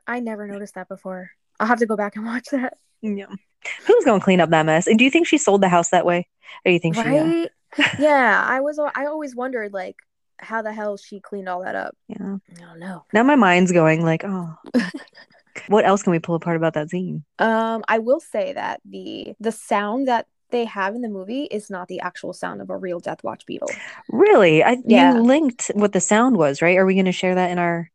I 0.06 0.20
never 0.20 0.46
noticed 0.46 0.74
that 0.74 0.88
before. 0.88 1.30
I'll 1.58 1.66
have 1.66 1.78
to 1.78 1.86
go 1.86 1.96
back 1.96 2.16
and 2.16 2.24
watch 2.26 2.46
that. 2.52 2.74
Yeah. 3.02 3.26
Who's 3.86 4.04
going 4.04 4.20
to 4.20 4.24
clean 4.24 4.40
up 4.40 4.50
that 4.50 4.66
mess? 4.66 4.86
And 4.86 4.98
do 4.98 5.04
you 5.04 5.10
think 5.10 5.26
she 5.26 5.38
sold 5.38 5.62
the 5.62 5.68
house 5.68 5.90
that 5.90 6.04
way, 6.04 6.28
or 6.64 6.68
do 6.68 6.72
you 6.72 6.78
think 6.78 6.94
she? 6.96 7.00
Uh, 7.02 7.04
Right? 7.04 7.50
yeah, 7.98 8.44
I 8.46 8.60
was. 8.60 8.78
I 8.78 9.06
always 9.06 9.34
wondered 9.34 9.72
like 9.72 9.96
how 10.38 10.62
the 10.62 10.72
hell 10.72 10.96
she 10.96 11.20
cleaned 11.20 11.48
all 11.48 11.62
that 11.62 11.74
up. 11.74 11.96
yeah. 12.08 12.36
I 12.56 12.60
don't 12.60 12.78
know. 12.78 13.04
Now 13.12 13.22
my 13.22 13.36
mind's 13.36 13.72
going 13.72 14.02
like, 14.04 14.24
oh, 14.24 14.54
what 15.68 15.84
else 15.84 16.02
can 16.02 16.10
we 16.12 16.18
pull 16.18 16.34
apart 16.34 16.56
about 16.56 16.74
that 16.74 16.88
zine? 16.88 17.22
Um, 17.38 17.84
I 17.88 17.98
will 17.98 18.20
say 18.20 18.52
that 18.52 18.80
the 18.84 19.34
the 19.40 19.52
sound 19.52 20.08
that 20.08 20.26
they 20.50 20.66
have 20.66 20.94
in 20.94 21.00
the 21.00 21.08
movie 21.08 21.44
is 21.44 21.70
not 21.70 21.88
the 21.88 22.00
actual 22.00 22.32
sound 22.32 22.60
of 22.60 22.70
a 22.70 22.76
real 22.76 23.00
Death 23.00 23.24
Watch 23.24 23.46
beetle. 23.46 23.70
Really? 24.08 24.62
I 24.62 24.76
Yeah. 24.84 25.14
you 25.14 25.22
linked 25.22 25.70
what 25.74 25.92
the 25.92 26.00
sound 26.00 26.36
was, 26.36 26.62
right? 26.62 26.76
Are 26.76 26.86
we 26.86 26.94
going 26.94 27.06
to 27.06 27.12
share 27.12 27.34
that 27.34 27.50
in 27.50 27.58
our 27.58 27.90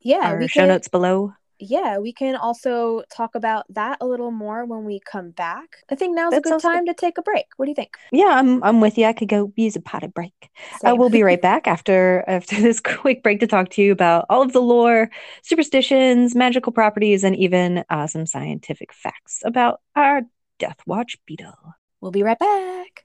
Yeah, 0.00 0.18
our 0.32 0.48
show 0.48 0.60
can. 0.62 0.68
notes 0.68 0.88
below? 0.88 1.32
Yeah, 1.64 1.98
we 1.98 2.12
can 2.12 2.34
also 2.34 3.02
talk 3.08 3.36
about 3.36 3.66
that 3.68 3.98
a 4.00 4.06
little 4.06 4.32
more 4.32 4.64
when 4.64 4.84
we 4.84 4.98
come 4.98 5.30
back. 5.30 5.76
I 5.88 5.94
think 5.94 6.16
now's 6.16 6.32
a 6.32 6.40
good 6.40 6.48
sounds 6.48 6.62
good. 6.64 6.72
time 6.72 6.86
to 6.86 6.94
take 6.94 7.18
a 7.18 7.22
break. 7.22 7.46
What 7.56 7.66
do 7.66 7.70
you 7.70 7.76
think? 7.76 7.96
Yeah, 8.10 8.30
I'm 8.30 8.62
I'm 8.64 8.80
with 8.80 8.98
you. 8.98 9.06
I 9.06 9.12
could 9.12 9.28
go 9.28 9.52
use 9.54 9.76
a 9.76 9.80
potted 9.80 10.12
break. 10.12 10.50
Uh, 10.84 10.96
we'll 10.96 11.08
be 11.08 11.22
right 11.22 11.40
back 11.50 11.68
after 11.68 12.24
after 12.26 12.60
this 12.60 12.80
quick 12.84 13.22
break 13.22 13.38
to 13.40 13.46
talk 13.46 13.68
to 13.70 13.82
you 13.82 13.92
about 13.92 14.26
all 14.28 14.42
of 14.42 14.52
the 14.52 14.60
lore, 14.60 15.08
superstitions, 15.44 16.34
magical 16.34 16.72
properties, 16.72 17.22
and 17.22 17.36
even 17.36 17.84
uh, 17.90 18.08
some 18.08 18.26
scientific 18.26 18.92
facts 18.92 19.40
about 19.44 19.80
our 19.94 20.22
Death 20.58 20.80
Watch 20.84 21.16
beetle. 21.26 21.54
We'll 22.00 22.10
be 22.10 22.24
right 22.24 22.38
back. 22.40 23.04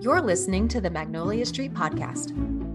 You're 0.00 0.20
listening 0.20 0.68
to 0.68 0.80
the 0.80 0.90
Magnolia 0.90 1.44
Street 1.44 1.74
Podcast. 1.74 2.69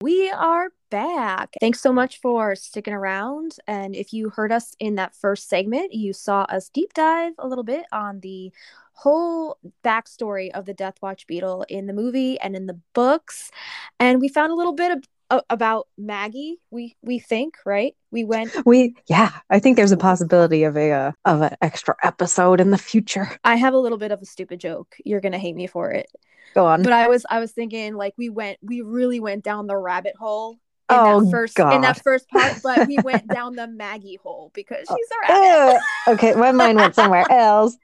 We 0.00 0.30
are 0.30 0.68
back. 0.90 1.54
Thanks 1.60 1.80
so 1.80 1.92
much 1.92 2.20
for 2.20 2.54
sticking 2.54 2.94
around. 2.94 3.56
And 3.66 3.96
if 3.96 4.12
you 4.12 4.30
heard 4.30 4.52
us 4.52 4.76
in 4.78 4.94
that 4.94 5.16
first 5.16 5.48
segment, 5.48 5.92
you 5.92 6.12
saw 6.12 6.42
us 6.42 6.68
deep 6.68 6.94
dive 6.94 7.32
a 7.36 7.48
little 7.48 7.64
bit 7.64 7.84
on 7.90 8.20
the 8.20 8.52
whole 8.92 9.58
backstory 9.84 10.50
of 10.52 10.66
the 10.66 10.74
Death 10.74 10.94
Watch 11.02 11.26
beetle 11.26 11.64
in 11.68 11.86
the 11.86 11.92
movie 11.92 12.38
and 12.38 12.54
in 12.54 12.66
the 12.66 12.78
books. 12.94 13.50
And 13.98 14.20
we 14.20 14.28
found 14.28 14.52
a 14.52 14.54
little 14.54 14.72
bit 14.72 14.92
of, 14.92 15.02
a- 15.30 15.42
about 15.50 15.88
Maggie. 15.96 16.58
We 16.70 16.96
we 17.02 17.18
think 17.18 17.56
right. 17.64 17.94
We 18.10 18.24
went. 18.24 18.52
We 18.64 18.94
yeah, 19.08 19.32
I 19.50 19.58
think 19.58 19.76
there's 19.76 19.92
a 19.92 19.96
possibility 19.96 20.64
of 20.64 20.76
a 20.76 20.92
uh, 20.92 21.12
of 21.24 21.42
an 21.42 21.56
extra 21.60 21.96
episode 22.02 22.60
in 22.60 22.70
the 22.70 22.78
future. 22.78 23.30
I 23.44 23.56
have 23.56 23.74
a 23.74 23.78
little 23.78 23.98
bit 23.98 24.12
of 24.12 24.22
a 24.22 24.26
stupid 24.26 24.60
joke. 24.60 24.96
You're 25.04 25.20
gonna 25.20 25.38
hate 25.38 25.56
me 25.56 25.66
for 25.66 25.90
it. 25.90 26.06
Go 26.54 26.66
on. 26.66 26.82
But 26.82 26.92
I 26.92 27.08
was 27.08 27.26
I 27.28 27.40
was 27.40 27.52
thinking 27.52 27.94
like 27.94 28.14
we 28.16 28.28
went 28.28 28.58
we 28.62 28.80
really 28.80 29.20
went 29.20 29.44
down 29.44 29.66
the 29.66 29.76
rabbit 29.76 30.16
hole 30.18 30.52
in 30.90 30.96
Oh, 30.96 31.22
that 31.22 31.30
first 31.30 31.58
in 31.58 31.82
that 31.82 32.02
first 32.02 32.28
part, 32.30 32.56
but 32.62 32.88
we 32.88 32.98
went 33.04 33.28
down 33.28 33.54
the 33.54 33.66
Maggie 33.66 34.18
hole 34.22 34.50
because 34.54 34.86
she's 34.88 35.08
a 35.28 35.32
rabbit. 35.32 35.80
Okay, 36.08 36.34
my 36.34 36.52
mind 36.52 36.78
went 36.78 36.94
somewhere 36.94 37.26
else. 37.30 37.76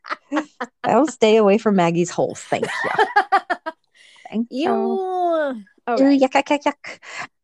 I'll 0.82 1.06
stay 1.08 1.36
away 1.36 1.58
from 1.58 1.76
Maggie's 1.76 2.10
holes. 2.10 2.40
Thank 2.40 2.64
you. 2.64 2.90
Thank 4.30 4.48
Ew. 4.50 4.70
you. 4.70 5.62
Okay. 5.86 6.18
Yuck, 6.18 6.32
yuck, 6.32 6.46
yuck, 6.48 6.62
yuck. 6.62 6.98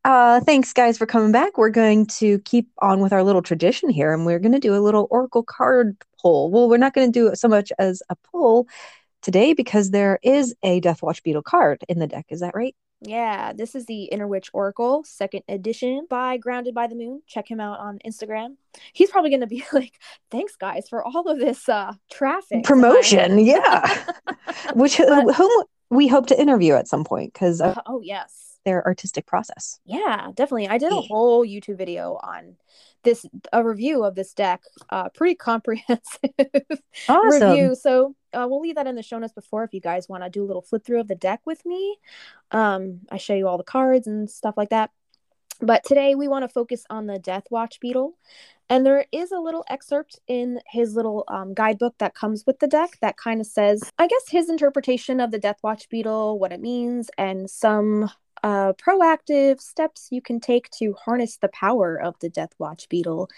Uh, 0.04 0.40
thanks, 0.40 0.72
guys, 0.72 0.96
for 0.96 1.06
coming 1.06 1.30
back. 1.32 1.58
We're 1.58 1.68
going 1.70 2.06
to 2.06 2.38
keep 2.40 2.68
on 2.78 3.00
with 3.00 3.12
our 3.12 3.22
little 3.22 3.42
tradition 3.42 3.90
here, 3.90 4.12
and 4.14 4.24
we're 4.24 4.38
going 4.38 4.52
to 4.52 4.58
do 4.58 4.74
a 4.74 4.80
little 4.80 5.06
Oracle 5.10 5.42
card 5.42 5.96
pull. 6.20 6.50
Well, 6.50 6.68
we're 6.68 6.78
not 6.78 6.94
going 6.94 7.12
to 7.12 7.18
do 7.18 7.28
it 7.28 7.38
so 7.38 7.48
much 7.48 7.70
as 7.78 8.02
a 8.08 8.16
pull 8.16 8.66
today 9.20 9.52
because 9.52 9.90
there 9.90 10.18
is 10.22 10.54
a 10.62 10.80
Death 10.80 11.02
Watch 11.02 11.22
Beetle 11.22 11.42
card 11.42 11.84
in 11.88 11.98
the 11.98 12.06
deck. 12.06 12.26
Is 12.30 12.40
that 12.40 12.54
right? 12.54 12.74
Yeah, 13.02 13.52
this 13.54 13.74
is 13.74 13.86
the 13.86 14.04
Inner 14.04 14.28
Witch 14.28 14.50
Oracle, 14.52 15.04
second 15.04 15.42
edition 15.48 16.06
by 16.08 16.36
Grounded 16.36 16.74
by 16.74 16.86
the 16.86 16.94
Moon. 16.94 17.22
Check 17.26 17.50
him 17.50 17.58
out 17.60 17.78
on 17.78 17.98
Instagram. 18.06 18.56
He's 18.92 19.10
probably 19.10 19.30
going 19.30 19.40
to 19.40 19.46
be 19.46 19.64
like, 19.72 19.92
"Thanks, 20.30 20.56
guys, 20.56 20.88
for 20.88 21.02
all 21.04 21.28
of 21.28 21.38
this 21.38 21.68
uh 21.68 21.92
traffic 22.10 22.64
Promotion, 22.64 23.36
tonight." 23.36 23.46
yeah. 23.46 24.06
Which 24.74 24.98
But- 24.98 25.34
whom 25.34 25.64
we 25.90 26.08
hope 26.08 26.26
to 26.28 26.40
interview 26.40 26.74
at 26.74 26.88
some 26.88 27.04
point 27.04 27.32
because 27.32 27.60
of 27.60 27.78
oh 27.86 28.00
yes, 28.02 28.49
their 28.64 28.84
artistic 28.86 29.26
process. 29.26 29.80
yeah, 29.84 30.28
definitely. 30.34 30.68
I 30.68 30.78
did 30.78 30.92
a 30.92 31.00
whole 31.00 31.46
YouTube 31.46 31.78
video 31.78 32.18
on 32.22 32.56
this, 33.04 33.24
a 33.52 33.64
review 33.64 34.04
of 34.04 34.14
this 34.14 34.34
deck. 34.34 34.62
Uh, 34.90 35.08
pretty 35.08 35.34
comprehensive 35.50 36.30
Awesome. 37.08 37.50
review. 37.50 37.74
So 37.74 38.14
uh, 38.32 38.46
we'll 38.48 38.60
leave 38.60 38.74
that 38.74 38.86
in 38.86 38.96
the 38.96 39.02
show 39.02 39.18
notes 39.18 39.32
before 39.32 39.64
if 39.64 39.72
you 39.72 39.80
guys 39.80 40.08
want 40.08 40.22
to 40.24 40.30
do 40.30 40.44
a 40.44 40.46
little 40.46 40.62
flip 40.62 40.84
through 40.84 41.00
of 41.00 41.08
the 41.08 41.14
deck 41.14 41.40
with 41.46 41.64
me. 41.64 41.96
Um, 42.50 43.00
I 43.10 43.16
show 43.16 43.34
you 43.34 43.48
all 43.48 43.58
the 43.58 43.64
cards 43.64 44.06
and 44.06 44.28
stuff 44.30 44.56
like 44.56 44.70
that. 44.70 44.90
But 45.62 45.84
today 45.84 46.14
we 46.14 46.28
want 46.28 46.42
to 46.44 46.48
focus 46.48 46.84
on 46.88 47.06
the 47.06 47.18
Death 47.18 47.44
Watch 47.50 47.80
Beetle. 47.80 48.16
And 48.70 48.86
there 48.86 49.04
is 49.12 49.32
a 49.32 49.38
little 49.38 49.64
excerpt 49.68 50.20
in 50.28 50.60
his 50.66 50.94
little 50.94 51.24
um, 51.28 51.54
guidebook 51.54 51.96
that 51.98 52.14
comes 52.14 52.44
with 52.46 52.60
the 52.60 52.68
deck 52.68 52.98
that 53.02 53.16
kind 53.16 53.40
of 53.40 53.46
says, 53.46 53.82
I 53.98 54.06
guess, 54.06 54.28
his 54.28 54.48
interpretation 54.48 55.20
of 55.20 55.32
the 55.32 55.38
Death 55.40 55.58
Watch 55.62 55.88
Beetle, 55.88 56.38
what 56.38 56.52
it 56.52 56.60
means, 56.60 57.10
and 57.18 57.50
some 57.50 58.10
uh, 58.42 58.72
proactive 58.74 59.60
steps 59.60 60.08
you 60.10 60.22
can 60.22 60.40
take 60.40 60.70
to 60.70 60.94
harness 60.94 61.36
the 61.38 61.48
power 61.48 61.96
of 62.00 62.14
the 62.20 62.28
Death 62.28 62.52
Watch 62.58 62.88
Beetle. 62.88 63.28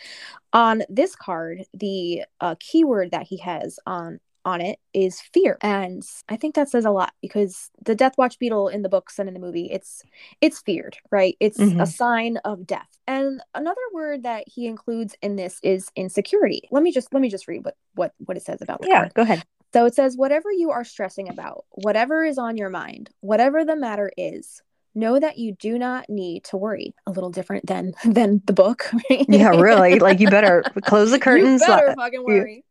On 0.53 0.83
this 0.89 1.17
card, 1.17 1.65
the 1.75 2.25
uh, 2.41 2.55
keyword 2.61 3.11
that 3.13 3.27
he 3.27 3.39
has 3.39 3.79
on 3.87 4.21
on 4.45 4.61
it 4.61 4.81
is 4.93 5.21
fear 5.33 5.57
and 5.63 6.03
i 6.29 6.35
think 6.35 6.57
that 6.57 6.69
says 6.69 6.85
a 6.85 6.91
lot 6.91 7.13
because 7.23 7.71
the 7.85 7.95
death 7.95 8.15
watch 8.19 8.41
beetle 8.41 8.67
in 8.67 8.83
the 8.83 8.89
books 8.89 9.21
and 9.21 9.29
in 9.29 9.35
the 9.35 9.39
movie 9.41 9.69
it's 9.71 10.03
it's 10.41 10.59
feared 10.63 10.97
right 11.13 11.37
it's 11.39 11.61
a 11.61 11.63
Mhm. 11.63 11.87
sign 11.87 12.37
of 12.39 12.67
death 12.67 12.89
and 13.07 13.41
another 13.55 13.81
word 13.95 14.25
that 14.25 14.43
he 14.49 14.67
includes 14.67 15.15
in 15.23 15.37
this 15.37 15.61
is 15.63 15.93
insecurity 15.95 16.63
let 16.73 16.83
me 16.83 16.91
just 16.91 17.15
let 17.15 17.21
me 17.21 17.29
just 17.29 17.47
read 17.47 17.65
what 17.65 17.77
what 17.95 18.15
what 18.19 18.37
it 18.37 18.43
says 18.43 18.61
about 18.61 18.85
Yeah, 18.85 19.03
card. 19.03 19.15
go 19.15 19.23
ahead. 19.23 19.45
So 19.73 19.87
it 19.87 19.95
says, 19.95 20.17
whatever 20.17 20.51
you 20.53 20.71
are 20.73 20.85
stressing 20.85 21.29
about, 21.31 21.65
whatever 21.71 22.25
is 22.25 22.37
on 22.37 22.57
your 22.59 22.69
mind, 22.69 23.11
whatever 23.21 23.65
the 23.65 23.77
matter 23.77 24.11
is, 24.19 24.61
know 24.95 25.19
that 25.19 25.39
you 25.39 25.53
do 25.53 25.79
not 25.79 26.09
need 26.09 26.45
to 26.45 26.57
worry. 26.57 26.95
A 27.07 27.11
little 27.11 27.31
different 27.31 27.67
than 27.67 27.95
than 28.05 28.43
the 28.47 28.53
book. 28.53 28.91
right? 29.11 29.27
Yeah, 29.29 29.51
really. 29.51 29.99
Like 29.99 30.21
you 30.21 30.29
better 30.31 30.63
close 30.85 31.11
the 31.11 31.19
curtains. 31.19 31.61
You 31.61 31.67
better 31.67 31.95
fucking 31.97 32.25
worry. 32.25 32.65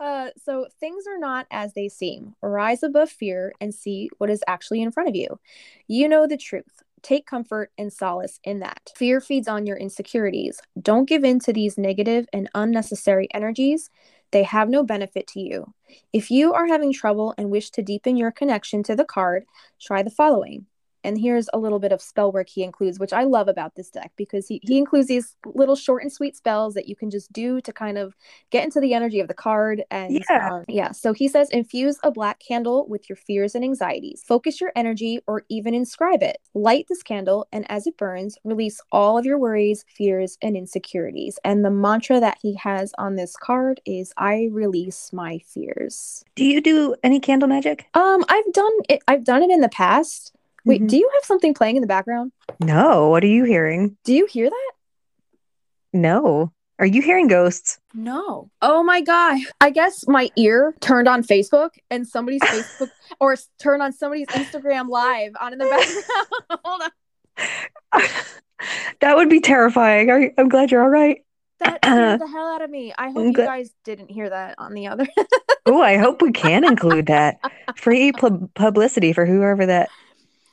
uh, 0.00 0.28
so 0.42 0.66
things 0.80 1.04
are 1.06 1.18
not 1.18 1.46
as 1.50 1.74
they 1.74 1.88
seem. 1.88 2.34
Rise 2.42 2.82
above 2.82 3.10
fear 3.10 3.52
and 3.60 3.74
see 3.74 4.10
what 4.18 4.30
is 4.30 4.42
actually 4.46 4.82
in 4.82 4.92
front 4.92 5.08
of 5.08 5.14
you. 5.14 5.38
You 5.86 6.08
know 6.08 6.26
the 6.26 6.36
truth. 6.36 6.82
Take 7.02 7.26
comfort 7.26 7.70
and 7.78 7.92
solace 7.92 8.40
in 8.42 8.60
that. 8.60 8.90
Fear 8.96 9.20
feeds 9.20 9.46
on 9.46 9.66
your 9.66 9.76
insecurities. 9.76 10.60
Don't 10.80 11.08
give 11.08 11.22
in 11.22 11.38
to 11.40 11.52
these 11.52 11.78
negative 11.78 12.26
and 12.32 12.48
unnecessary 12.54 13.28
energies. 13.32 13.90
They 14.32 14.42
have 14.42 14.68
no 14.68 14.82
benefit 14.82 15.26
to 15.28 15.40
you. 15.40 15.72
If 16.12 16.30
you 16.30 16.52
are 16.52 16.66
having 16.66 16.92
trouble 16.92 17.34
and 17.38 17.50
wish 17.50 17.70
to 17.70 17.82
deepen 17.82 18.16
your 18.16 18.32
connection 18.32 18.82
to 18.84 18.96
the 18.96 19.04
card, 19.04 19.44
try 19.80 20.02
the 20.02 20.10
following. 20.10 20.66
And 21.06 21.18
here's 21.18 21.48
a 21.54 21.58
little 21.58 21.78
bit 21.78 21.92
of 21.92 22.02
spell 22.02 22.32
work 22.32 22.48
he 22.48 22.64
includes, 22.64 22.98
which 22.98 23.12
I 23.12 23.22
love 23.22 23.46
about 23.46 23.76
this 23.76 23.90
deck 23.90 24.10
because 24.16 24.48
he, 24.48 24.60
he 24.64 24.76
includes 24.76 25.06
these 25.06 25.36
little 25.54 25.76
short 25.76 26.02
and 26.02 26.12
sweet 26.12 26.36
spells 26.36 26.74
that 26.74 26.88
you 26.88 26.96
can 26.96 27.10
just 27.10 27.32
do 27.32 27.60
to 27.60 27.72
kind 27.72 27.96
of 27.96 28.16
get 28.50 28.64
into 28.64 28.80
the 28.80 28.92
energy 28.92 29.20
of 29.20 29.28
the 29.28 29.34
card. 29.34 29.84
And 29.90 30.20
Yeah. 30.28 30.50
um, 30.50 30.64
yeah. 30.66 30.90
So 30.90 31.12
he 31.12 31.28
says, 31.28 31.48
infuse 31.50 31.98
a 32.02 32.10
black 32.10 32.40
candle 32.40 32.86
with 32.88 33.08
your 33.08 33.16
fears 33.16 33.54
and 33.54 33.64
anxieties. 33.64 34.24
Focus 34.26 34.60
your 34.60 34.72
energy 34.74 35.20
or 35.28 35.44
even 35.48 35.74
inscribe 35.74 36.24
it. 36.24 36.38
Light 36.54 36.86
this 36.88 37.04
candle, 37.04 37.46
and 37.52 37.70
as 37.70 37.86
it 37.86 37.96
burns, 37.96 38.36
release 38.42 38.80
all 38.90 39.16
of 39.16 39.24
your 39.24 39.38
worries, 39.38 39.84
fears, 39.88 40.36
and 40.42 40.56
insecurities. 40.56 41.38
And 41.44 41.64
the 41.64 41.70
mantra 41.70 42.18
that 42.18 42.38
he 42.42 42.54
has 42.56 42.92
on 42.98 43.14
this 43.14 43.36
card 43.36 43.80
is, 43.86 44.12
I 44.16 44.48
release 44.50 45.12
my 45.12 45.38
fears. 45.38 46.24
Do 46.34 46.44
you 46.44 46.60
do 46.60 46.96
any 47.04 47.20
candle 47.20 47.48
magic? 47.48 47.86
Um, 47.94 48.24
I've 48.28 48.52
done 48.52 48.72
it. 48.88 49.02
I've 49.06 49.24
done 49.24 49.44
it 49.44 49.50
in 49.50 49.60
the 49.60 49.68
past. 49.68 50.32
Wait, 50.66 50.82
Mhm. 50.82 50.88
do 50.88 50.96
you 50.98 51.08
have 51.14 51.24
something 51.24 51.54
playing 51.54 51.76
in 51.76 51.80
the 51.80 51.86
background? 51.86 52.32
No. 52.60 53.08
What 53.08 53.24
are 53.24 53.28
you 53.28 53.44
hearing? 53.44 53.96
Do 54.04 54.12
you 54.12 54.26
hear 54.26 54.50
that? 54.50 54.72
No. 55.94 56.52
Are 56.78 56.84
you 56.86 57.00
hearing 57.00 57.26
ghosts? 57.28 57.78
No. 57.94 58.50
Oh 58.60 58.82
my 58.82 59.00
god. 59.00 59.38
I 59.62 59.70
guess 59.70 60.06
my 60.06 60.28
ear 60.36 60.74
turned 60.80 61.08
on 61.08 61.22
Facebook 61.22 61.70
and 61.90 62.06
somebody's 62.06 62.40
Facebook 62.44 62.90
or 63.18 63.32
s- 63.32 63.48
turned 63.58 63.80
on 63.82 63.92
somebody's 63.94 64.26
Instagram 64.28 64.88
live 64.90 65.32
on 65.40 65.54
in 65.54 65.58
the 65.58 65.64
background. 65.64 66.60
Hold 66.64 66.82
on. 66.82 68.02
that 69.00 69.16
would 69.16 69.30
be 69.30 69.40
terrifying. 69.40 70.10
Are 70.10 70.20
you- 70.20 70.32
I'm 70.36 70.48
glad 70.50 70.70
you're 70.70 70.82
all 70.82 70.88
right. 70.90 71.22
That 71.60 71.78
scared 71.84 72.20
the 72.20 72.26
hell 72.26 72.46
out 72.48 72.60
of 72.60 72.68
me. 72.68 72.92
I 72.98 73.08
hope 73.10 73.24
you 73.24 73.32
guys 73.32 73.70
didn't 73.84 74.10
hear 74.10 74.28
that 74.28 74.56
on 74.58 74.74
the 74.74 74.88
other. 74.88 75.06
Oh, 75.64 75.80
I 75.80 75.96
hope 75.96 76.20
we 76.20 76.30
can 76.32 76.64
include 76.64 77.06
that. 77.06 77.38
Free 77.76 78.12
pub- 78.12 78.52
publicity 78.54 79.14
for 79.14 79.24
whoever 79.24 79.64
that 79.64 79.88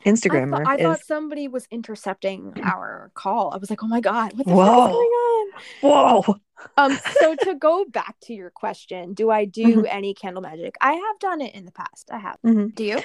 I, 0.05 0.09
Instagrammer 0.09 0.63
thought, 0.63 0.67
I 0.67 0.77
thought 0.77 1.03
somebody 1.05 1.47
was 1.47 1.67
intercepting 1.71 2.53
our 2.63 3.11
call. 3.13 3.51
I 3.53 3.57
was 3.57 3.69
like, 3.69 3.83
oh 3.83 3.87
my 3.87 4.01
god, 4.01 4.33
what 4.37 4.45
the 4.45 4.53
Whoa. 4.53 4.85
is 4.87 4.91
going 4.91 5.09
on? 5.09 5.51
Whoa. 5.81 6.35
Um, 6.77 6.97
so 7.19 7.35
to 7.35 7.55
go 7.55 7.85
back 7.85 8.15
to 8.23 8.33
your 8.33 8.49
question, 8.49 9.13
do 9.13 9.29
I 9.29 9.45
do 9.61 9.85
any 9.85 10.13
candle 10.13 10.41
magic? 10.41 10.75
I 10.81 10.93
have 10.93 11.19
done 11.19 11.41
it 11.41 11.53
in 11.55 11.65
the 11.65 11.71
past. 11.71 12.09
I 12.11 12.19
have. 12.19 12.37
Mhm. 12.45 12.73
Do 12.75 12.83
you? 12.83 12.99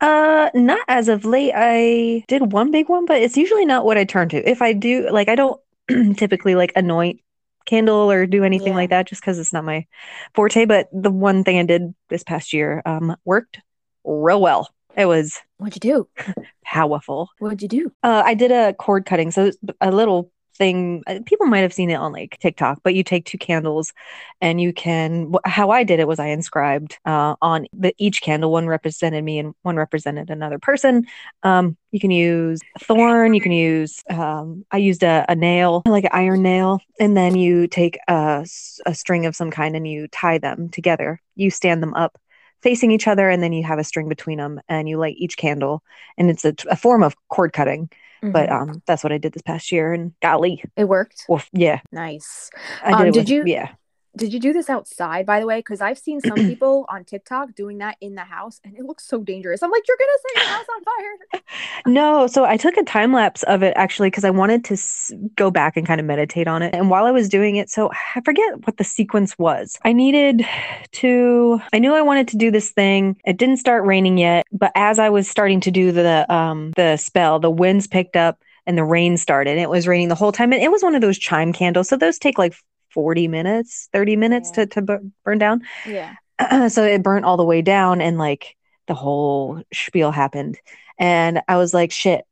Uh, 0.00 0.50
not 0.54 0.80
as 0.88 1.08
of 1.08 1.24
late. 1.24 1.52
I 1.56 2.24
did 2.28 2.52
one 2.52 2.70
big 2.70 2.88
one, 2.88 3.04
but 3.06 3.20
it's 3.20 3.36
usually 3.36 3.64
not 3.64 3.84
what 3.84 3.98
I 3.98 4.04
turn 4.04 4.28
to. 4.30 4.48
If 4.48 4.62
I 4.62 4.72
do, 4.72 5.10
like, 5.10 5.28
I 5.28 5.34
don't 5.34 5.60
typically 6.16 6.54
like 6.54 6.72
anoint 6.76 7.20
candle 7.66 8.10
or 8.10 8.24
do 8.26 8.44
anything 8.44 8.68
Yeah. 8.68 8.76
like 8.76 8.90
that 8.90 9.08
just 9.08 9.20
because 9.20 9.38
it's 9.38 9.52
not 9.52 9.64
my 9.64 9.86
forte. 10.34 10.64
But 10.66 10.88
the 10.92 11.10
one 11.10 11.44
thing 11.44 11.58
I 11.58 11.64
did 11.64 11.94
this 12.10 12.22
past 12.22 12.52
year 12.52 12.80
um 12.86 13.16
worked 13.24 13.58
real 14.04 14.40
well. 14.40 14.68
It 14.96 15.06
was 15.06 15.38
What'd 15.58 15.82
you 15.84 15.92
do? 15.92 16.34
powerful. 16.64 17.30
What'd 17.38 17.62
you 17.62 17.68
do? 17.68 17.92
Uh, 18.02 18.22
I 18.24 18.34
did 18.34 18.52
a 18.52 18.74
cord 18.74 19.06
cutting, 19.06 19.30
so 19.30 19.50
a 19.80 19.90
little 19.90 20.30
thing. 20.54 21.02
uh, 21.06 21.20
People 21.24 21.46
might 21.46 21.60
have 21.60 21.72
seen 21.72 21.90
it 21.90 21.94
on 21.94 22.12
like 22.12 22.38
TikTok, 22.40 22.80
but 22.82 22.94
you 22.94 23.02
take 23.04 23.24
two 23.24 23.38
candles, 23.38 23.92
and 24.40 24.60
you 24.60 24.72
can. 24.72 25.32
How 25.44 25.70
I 25.70 25.84
did 25.84 26.00
it 26.00 26.08
was 26.08 26.18
I 26.18 26.26
inscribed 26.28 26.98
uh, 27.04 27.36
on 27.40 27.66
the 27.72 27.94
each 27.98 28.22
candle. 28.22 28.50
One 28.50 28.66
represented 28.66 29.22
me, 29.24 29.38
and 29.38 29.54
one 29.62 29.76
represented 29.76 30.30
another 30.30 30.58
person. 30.58 31.06
Um, 31.42 31.76
you 31.90 32.00
can 32.00 32.10
use 32.10 32.60
thorn. 32.80 33.34
You 33.34 33.40
can 33.40 33.52
use. 33.52 34.02
Um, 34.10 34.64
I 34.70 34.78
used 34.78 35.02
a, 35.02 35.24
a 35.28 35.34
nail, 35.34 35.82
like 35.86 36.04
an 36.04 36.10
iron 36.12 36.42
nail, 36.42 36.80
and 37.00 37.16
then 37.16 37.36
you 37.36 37.66
take 37.66 37.98
a 38.08 38.44
string 38.46 39.26
of 39.26 39.36
some 39.36 39.50
kind 39.50 39.76
and 39.76 39.86
you 39.86 40.08
tie 40.08 40.38
them 40.38 40.68
together. 40.70 41.20
You 41.36 41.50
stand 41.50 41.82
them 41.82 41.94
up 41.94 42.18
facing 42.62 42.90
each 42.90 43.06
other 43.08 43.28
and 43.28 43.42
then 43.42 43.52
you 43.52 43.64
have 43.64 43.78
a 43.78 43.84
string 43.84 44.08
between 44.08 44.38
them 44.38 44.60
and 44.68 44.88
you 44.88 44.98
light 44.98 45.16
each 45.18 45.36
candle 45.36 45.82
and 46.16 46.30
it's 46.30 46.44
a, 46.44 46.54
a 46.70 46.76
form 46.76 47.02
of 47.02 47.14
cord 47.28 47.52
cutting 47.52 47.88
but 48.20 48.48
Mhm. 48.48 48.52
um 48.52 48.82
that's 48.86 49.04
what 49.04 49.12
i 49.12 49.18
did 49.18 49.32
this 49.32 49.42
past 49.42 49.70
year 49.70 49.92
and 49.92 50.12
golly 50.20 50.62
it 50.76 50.84
worked. 50.88 51.24
woof, 51.28 51.48
yeah 51.52 51.80
Nice. 51.92 52.50
i 52.82 52.90
did 52.90 52.94
Um, 52.94 53.04
did 53.12 53.16
with, 53.16 53.28
you- 53.30 53.44
yeah 53.46 53.68
Did 54.16 54.32
you 54.32 54.40
do 54.40 54.52
this 54.52 54.68
outside, 54.68 55.26
by 55.26 55.40
the 55.40 55.46
way? 55.46 55.58
Because 55.58 55.80
I've 55.80 55.98
seen 55.98 56.20
some 56.20 56.36
people 56.48 56.86
on 56.88 57.04
TikTok 57.04 57.54
doing 57.54 57.78
that 57.78 57.96
in 58.00 58.14
the 58.14 58.22
house, 58.24 58.60
and 58.64 58.76
it 58.76 58.84
looks 58.84 59.06
so 59.06 59.22
dangerous. 59.22 59.62
I'm 59.62 59.70
like, 59.70 59.84
you're 59.86 59.96
gonna 59.98 60.18
set 60.34 60.42
your 60.42 60.56
house 60.56 60.66
on 60.76 60.84
fire. 60.84 61.42
no 61.86 62.26
so 62.26 62.44
i 62.44 62.56
took 62.56 62.76
a 62.76 62.82
time 62.82 63.12
lapse 63.12 63.42
of 63.44 63.62
it 63.62 63.72
actually 63.76 64.08
because 64.10 64.24
i 64.24 64.30
wanted 64.30 64.64
to 64.64 64.74
s- 64.74 65.12
go 65.36 65.50
back 65.50 65.76
and 65.76 65.86
kind 65.86 66.00
of 66.00 66.06
meditate 66.06 66.48
on 66.48 66.62
it 66.62 66.74
and 66.74 66.90
while 66.90 67.04
i 67.04 67.10
was 67.10 67.28
doing 67.28 67.56
it 67.56 67.70
so 67.70 67.90
i 68.16 68.20
forget 68.22 68.66
what 68.66 68.76
the 68.76 68.84
sequence 68.84 69.38
was 69.38 69.78
i 69.84 69.92
needed 69.92 70.44
to 70.92 71.60
i 71.72 71.78
knew 71.78 71.94
i 71.94 72.02
wanted 72.02 72.28
to 72.28 72.36
do 72.36 72.50
this 72.50 72.70
thing 72.70 73.16
it 73.24 73.36
didn't 73.36 73.58
start 73.58 73.84
raining 73.84 74.18
yet 74.18 74.44
but 74.52 74.72
as 74.74 74.98
i 74.98 75.08
was 75.08 75.28
starting 75.28 75.60
to 75.60 75.70
do 75.70 75.92
the 75.92 76.30
um 76.32 76.72
the 76.76 76.96
spell 76.96 77.38
the 77.38 77.50
winds 77.50 77.86
picked 77.86 78.16
up 78.16 78.38
and 78.66 78.76
the 78.76 78.84
rain 78.84 79.16
started 79.16 79.52
and 79.52 79.60
it 79.60 79.70
was 79.70 79.88
raining 79.88 80.08
the 80.08 80.14
whole 80.14 80.32
time 80.32 80.52
and 80.52 80.62
it 80.62 80.70
was 80.70 80.82
one 80.82 80.94
of 80.94 81.00
those 81.00 81.18
chime 81.18 81.52
candles 81.52 81.88
so 81.88 81.96
those 81.96 82.18
take 82.18 82.38
like 82.38 82.54
40 82.90 83.28
minutes 83.28 83.88
30 83.92 84.16
minutes 84.16 84.50
Yeah. 84.56 84.64
to, 84.64 84.82
to 84.82 85.00
burn 85.24 85.38
down. 85.38 85.62
Yeah. 85.86 86.14
so 86.68 86.84
it 86.84 87.02
burnt 87.02 87.24
all 87.24 87.36
the 87.36 87.44
way 87.44 87.62
down 87.62 88.00
and 88.00 88.18
like 88.18 88.56
the 88.86 88.94
whole 88.94 89.62
spiel 89.72 90.10
happened. 90.10 90.58
And 90.98 91.42
i 91.48 91.56
was 91.56 91.74
like 91.74 91.92
shit. 91.92 92.24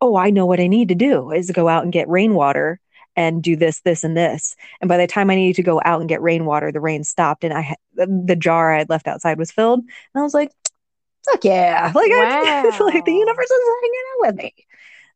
Oh 0.00 0.16
i 0.16 0.30
know 0.30 0.46
what 0.46 0.60
i 0.60 0.66
need 0.66 0.88
to 0.88 0.94
do 0.94 1.30
is 1.32 1.50
go 1.50 1.68
out 1.68 1.82
and 1.84 1.92
get 1.92 2.08
rainwater 2.08 2.80
and 3.16 3.42
do 3.42 3.54
this 3.56 3.80
this 3.80 4.02
and 4.04 4.16
this. 4.16 4.56
And 4.80 4.88
by 4.88 4.96
the 4.96 5.06
time 5.06 5.30
i 5.30 5.34
needed 5.34 5.56
to 5.56 5.62
go 5.62 5.80
out 5.84 6.00
and 6.00 6.08
get 6.08 6.22
rainwater 6.22 6.70
the 6.72 6.80
rain 6.80 7.04
stopped 7.04 7.44
and 7.44 7.52
i 7.54 7.60
had 7.60 7.78
the, 7.94 8.36
jar 8.36 8.72
i 8.74 8.78
had 8.78 8.90
left 8.90 9.06
outside 9.08 9.38
was 9.38 9.50
filled. 9.52 9.80
And 9.80 10.20
i 10.20 10.22
was 10.22 10.34
like 10.34 10.50
fuck 11.24 11.44
yeah. 11.44 11.90
Like 11.94 12.10
I, 12.12 12.62
like 12.80 13.04
the 13.04 13.12
universe 13.12 13.50
is 13.50 13.60
hanging 13.82 14.02
out 14.12 14.26
with 14.26 14.34
me. 14.36 14.54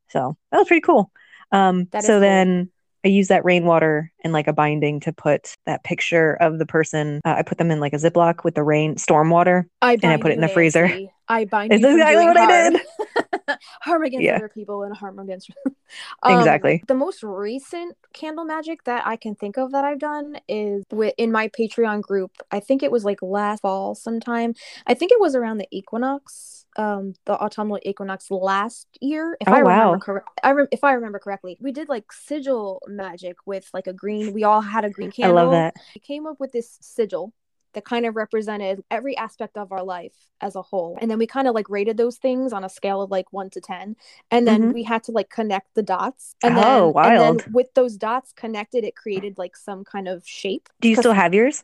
So 0.08 0.36
that 0.50 0.58
was 0.58 0.66
pretty 0.68 0.80
cool. 0.80 1.10
Um 1.52 1.88
so 2.00 2.00
cool. 2.00 2.20
then 2.20 2.70
I 3.04 3.08
use 3.08 3.28
that 3.28 3.44
rainwater 3.44 4.12
and 4.24 4.32
like 4.32 4.48
a 4.48 4.52
binding 4.52 5.00
to 5.00 5.12
put 5.12 5.54
that 5.66 5.84
picture 5.84 6.34
of 6.34 6.58
the 6.58 6.66
person. 6.66 7.20
Uh, 7.24 7.36
I 7.38 7.42
put 7.42 7.58
them 7.58 7.70
in 7.70 7.80
like 7.80 7.92
a 7.92 7.96
Ziploc 7.96 8.44
with 8.44 8.54
the 8.54 8.62
rain 8.62 8.96
storm 8.96 9.30
water. 9.30 9.68
I 9.80 9.96
I 10.02 10.16
put 10.16 10.30
it 10.32 10.34
in 10.34 10.40
the 10.40 10.48
freezer. 10.48 10.90
I 11.28 11.44
bind 11.44 11.72
from 11.72 11.84
exactly 11.84 12.24
what 12.24 12.36
I 12.36 12.70
did. 12.70 12.80
harm 13.80 14.02
against 14.04 14.24
Yeah. 14.24 14.36
other 14.36 14.48
people 14.48 14.82
and 14.82 14.96
harm 14.96 15.18
against 15.18 15.50
Um, 16.22 16.38
Exactly. 16.38 16.82
the 16.86 16.94
most 16.94 17.22
recent 17.22 17.96
candle 18.12 18.44
magic 18.44 18.84
that 18.84 19.06
i 19.06 19.16
can 19.16 19.34
think 19.34 19.56
of 19.56 19.72
that 19.72 19.84
i've 19.84 19.98
done 19.98 20.36
is 20.48 20.84
with 20.92 21.14
in 21.16 21.32
my 21.32 21.48
patreon 21.48 22.02
group 22.02 22.30
i 22.50 22.60
think 22.60 22.82
it 22.82 22.90
was 22.90 23.04
like 23.04 23.22
last 23.22 23.60
fall 23.60 23.94
sometime 23.94 24.54
i 24.86 24.92
think 24.94 25.12
it 25.12 25.20
was 25.20 25.34
around 25.34 25.58
the 25.58 25.68
equinox 25.70 26.57
um 26.78 27.12
the 27.26 27.34
autumnal 27.38 27.78
equinox 27.82 28.30
last 28.30 28.86
year 29.00 29.36
if 29.40 29.48
Oh, 29.48 29.52
i 29.52 29.58
remember 29.58 29.94
wow. 29.94 29.98
correct 29.98 30.28
I 30.42 30.52
rem- 30.52 30.68
if 30.72 30.82
i 30.84 30.92
remember 30.92 31.18
correctly 31.18 31.58
we 31.60 31.72
did 31.72 31.88
like 31.88 32.10
sigil 32.12 32.80
magic 32.86 33.36
with 33.44 33.68
like 33.74 33.86
a 33.88 33.92
green 33.92 34.32
we 34.32 34.44
all 34.44 34.60
had 34.62 34.84
a 34.84 34.90
green 34.90 35.10
candle 35.10 35.38
I 35.38 35.42
love 35.42 35.50
that. 35.52 35.74
we 35.94 36.00
came 36.00 36.26
up 36.26 36.38
with 36.40 36.52
this 36.52 36.78
sigil 36.80 37.32
that 37.74 37.84
kind 37.84 38.06
of 38.06 38.16
represented 38.16 38.82
every 38.90 39.14
aspect 39.16 39.58
of 39.58 39.72
our 39.72 39.84
life 39.84 40.14
as 40.40 40.54
a 40.56 40.62
whole 40.62 40.96
and 41.00 41.10
then 41.10 41.18
we 41.18 41.26
kind 41.26 41.46
of 41.48 41.54
like 41.54 41.68
rated 41.68 41.96
those 41.96 42.16
things 42.16 42.52
on 42.52 42.64
a 42.64 42.68
scale 42.68 43.02
of 43.02 43.10
like 43.10 43.30
1 43.32 43.50
to 43.50 43.60
10 43.60 43.94
and 44.30 44.46
then 44.48 44.70
Mhm. 44.70 44.74
we 44.74 44.84
had 44.84 45.02
to 45.04 45.12
like 45.12 45.28
connect 45.28 45.74
the 45.74 45.82
dots 45.82 46.34
and 46.42 46.56
Oh, 46.56 46.92
then 47.02 47.12
and 47.12 47.20
then 47.46 47.52
with 47.52 47.74
those 47.74 47.96
dots 47.96 48.32
connected 48.32 48.84
it 48.84 48.96
created 48.96 49.36
like 49.36 49.54
some 49.56 49.84
kind 49.84 50.08
of 50.08 50.26
shape 50.26 50.68
Do 50.80 50.88
you 50.88 50.96
still 50.96 51.12
have 51.12 51.34
yours? 51.34 51.62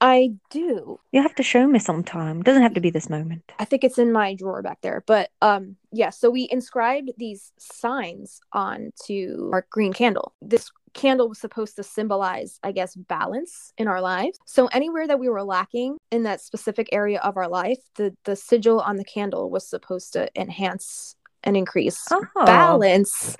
I 0.00 0.30
do 0.50 0.98
You 1.12 1.22
have 1.22 1.34
to 1.36 1.42
show 1.42 1.66
me 1.66 1.78
sometime. 1.78 2.42
Doesn't 2.42 2.62
have 2.62 2.74
to 2.74 2.80
be 2.80 2.90
this 2.90 3.10
moment. 3.10 3.42
I 3.58 3.64
think 3.64 3.84
it's 3.84 3.98
in 3.98 4.12
my 4.12 4.34
drawer 4.34 4.62
back 4.62 4.80
there. 4.82 5.02
But 5.06 5.30
um 5.42 5.76
yeah, 5.92 6.10
so 6.10 6.30
we 6.30 6.48
inscribed 6.50 7.10
these 7.18 7.52
signs 7.58 8.40
onto 8.52 9.50
our 9.52 9.66
green 9.70 9.92
candle. 9.92 10.32
This 10.40 10.70
candle 10.94 11.28
was 11.28 11.38
supposed 11.40 11.76
to 11.76 11.82
symbolize, 11.82 12.58
I 12.62 12.72
guess, 12.72 12.94
balance 12.96 13.72
in 13.76 13.88
our 13.88 14.00
lives. 14.00 14.38
So 14.44 14.66
anywhere 14.68 15.06
that 15.06 15.18
we 15.20 15.28
were 15.28 15.42
lacking 15.42 15.98
in 16.10 16.22
that 16.24 16.40
specific 16.40 16.88
area 16.92 17.20
of 17.20 17.36
our 17.36 17.48
life, 17.48 17.78
the 17.96 18.14
the 18.24 18.36
sigil 18.36 18.80
on 18.80 18.96
the 18.96 19.04
candle 19.04 19.50
was 19.50 19.66
supposed 19.68 20.12
to 20.14 20.28
enhance 20.40 21.16
and 21.44 21.56
increase 21.56 22.00
Oh. 22.10 22.24
balance 22.44 23.36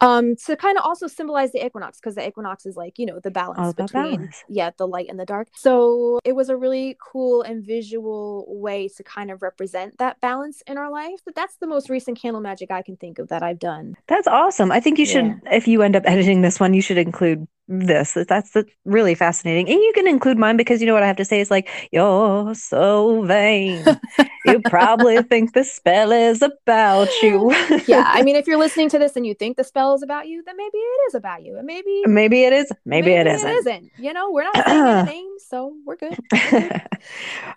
um 0.00 0.34
to 0.46 0.56
kind 0.56 0.78
of 0.78 0.84
also 0.84 1.06
symbolize 1.06 1.52
the 1.52 1.64
equinox 1.64 1.98
because 2.00 2.14
the 2.14 2.26
equinox 2.26 2.66
is 2.66 2.76
like 2.76 2.98
you 2.98 3.06
know 3.06 3.20
the 3.20 3.30
balance 3.30 3.58
All 3.58 3.68
about 3.70 3.92
between 3.92 4.16
balance. 4.16 4.44
yeah 4.48 4.70
the 4.76 4.86
light 4.86 5.06
and 5.08 5.18
the 5.20 5.24
dark 5.26 5.48
so 5.54 6.18
it 6.24 6.32
was 6.34 6.48
a 6.48 6.56
really 6.56 6.96
cool 7.00 7.42
and 7.42 7.64
visual 7.64 8.44
way 8.48 8.88
to 8.96 9.02
kind 9.02 9.30
of 9.30 9.42
represent 9.42 9.96
that 9.98 10.20
balance 10.20 10.62
in 10.66 10.78
our 10.78 10.90
life 10.90 11.20
but 11.24 11.34
that's 11.34 11.56
the 11.56 11.66
most 11.66 11.88
recent 11.90 12.18
candle 12.20 12.40
magic 12.40 12.70
i 12.70 12.82
can 12.82 12.96
think 12.96 13.18
of 13.18 13.28
that 13.28 13.42
i've 13.42 13.58
done 13.58 13.94
That's 14.08 14.26
awesome. 14.26 14.70
I 14.72 14.80
think 14.80 14.98
you 14.98 15.06
should, 15.06 15.24
Yeah. 15.26 15.52
if 15.52 15.66
you 15.68 15.82
end 15.82 15.96
up 15.96 16.02
editing 16.06 16.42
this 16.42 16.58
one, 16.60 16.74
you 16.74 16.82
should 16.82 16.98
include 16.98 17.46
this. 17.68 18.12
That's, 18.14 18.50
that's 18.50 18.70
really 18.84 19.14
fascinating. 19.14 19.68
And 19.68 19.78
you 19.80 19.92
can 19.94 20.06
include 20.06 20.38
mine 20.38 20.56
because 20.56 20.80
you 20.80 20.86
know 20.86 20.94
what 20.94 21.02
I 21.02 21.06
have 21.06 21.16
to 21.16 21.24
say 21.24 21.40
is 21.40 21.50
like, 21.50 21.68
you're 21.92 22.54
so 22.54 23.22
vain. 23.22 23.84
you 24.44 24.60
probably 24.60 25.22
think 25.30 25.54
the 25.54 25.64
spell 25.64 26.12
is 26.12 26.42
about 26.42 27.08
you. 27.22 27.50
yeah 27.86 28.04
i 28.08 28.22
mean 28.22 28.36
if 28.36 28.46
you're 28.46 28.58
listening 28.66 28.88
to 28.90 28.98
this 28.98 29.16
and 29.16 29.26
you 29.26 29.34
think 29.34 29.56
the 29.56 29.64
spell 29.64 29.94
is 29.94 30.02
about 30.02 30.26
you 30.28 30.42
then 30.44 30.56
maybe 30.56 30.76
it 30.76 31.00
is 31.08 31.14
about 31.14 31.42
you 31.42 31.56
and 31.56 31.66
maybe 31.66 32.02
maybe 32.06 32.44
it 32.44 32.52
is. 32.52 32.70
Maybe, 32.84 33.12
it 33.12 33.26
isn't. 33.26 33.48
it 33.48 33.52
isn't 33.60 33.92
you 33.96 34.12
know 34.12 34.30
we're 34.30 34.44
not 34.44 34.64
saying 34.64 34.86
any 34.86 35.02
names 35.02 35.44
so 35.48 35.74
we're 35.86 35.96
good 35.96 36.18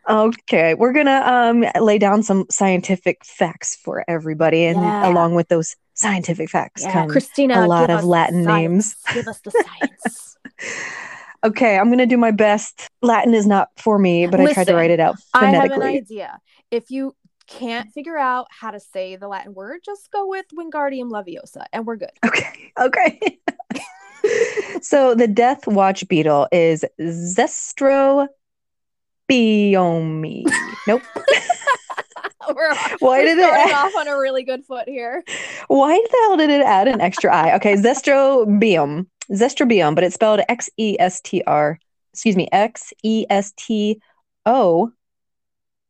okay, 0.10 0.74
we're 0.74 0.94
gonna 0.94 1.22
um 1.26 1.66
lay 1.84 1.98
down 1.98 2.24
some 2.24 2.46
scientific 2.50 3.24
facts 3.26 3.76
for 3.76 4.04
everybody, 4.08 4.66
and 4.66 4.82
Yeah. 4.84 5.08
along 5.10 5.36
with 5.36 5.48
those 5.50 5.76
scientific 5.98 6.50
facts 6.50 6.84
yeah 6.84 7.06
Kristina 7.06 7.64
a 7.64 7.68
lot 7.68 7.90
of 7.90 8.04
Latin 8.04 8.44
names. 8.44 8.96
give 9.14 9.28
us 9.28 9.40
the 9.42 9.52
science 9.52 10.38
Okay, 11.44 11.78
I'm 11.78 11.90
gonna 11.90 12.06
do 12.06 12.18
my 12.18 12.32
best. 12.32 12.88
Latin 13.02 13.34
is 13.34 13.46
not 13.46 13.70
for 13.78 14.00
me, 14.00 14.28
but 14.28 14.40
I 14.40 14.54
tried 14.54 14.68
to 14.68 14.76
write 14.76 14.92
it 14.92 15.00
out 15.00 15.18
phonetically. 15.34 15.70
I 15.70 15.74
have 15.74 15.82
an 15.82 15.98
idea. 15.98 16.40
If 16.72 16.90
you 16.90 17.16
can't 17.48 17.92
figure 17.92 18.18
out 18.18 18.48
how 18.50 18.72
to 18.72 18.80
say 18.80 19.16
the 19.16 19.28
Latin 19.28 19.54
word, 19.54 19.80
just 19.86 20.12
go 20.12 20.28
with 20.28 20.46
Wingardium 20.58 21.10
Leviosa 21.12 21.64
and 21.72 21.86
we're 21.86 21.96
good. 21.96 22.12
Okay, 22.26 22.72
okay. 22.80 23.40
so 24.82 25.16
the 25.16 25.28
Death 25.28 25.68
Watch 25.68 26.08
beetle 26.08 26.48
is 26.52 26.84
Zestro 27.00 28.28
biomi. 29.30 30.44
Nope. 30.88 31.02
we're 32.56 32.76
Why 33.00 33.24
did 33.24 33.38
it? 33.38 33.74
off 33.74 33.96
on 33.98 34.08
a 34.08 34.18
really 34.18 34.44
good 34.44 34.66
foot 34.66 34.88
here. 34.88 35.24
Why 35.68 35.96
the 35.96 36.18
hell 36.24 36.38
did 36.38 36.50
it 36.50 36.62
add 36.62 36.88
an 36.88 37.02
extra 37.02 37.34
I? 37.34 37.56
Okay, 37.56 37.76
zestrobium. 37.76 39.08
Zestrobium, 39.32 39.96
but 39.96 40.04
it's 40.04 40.16
spelled 40.16 40.42
X 40.48 40.70
E 40.78 40.98
S 41.00 41.22
T 41.22 41.44
R. 41.46 41.80
Excuse 42.14 42.36
me, 42.36 42.48
X 42.52 42.94
E 43.04 43.26
S 43.30 43.54
T 43.58 44.02
O. 44.46 44.92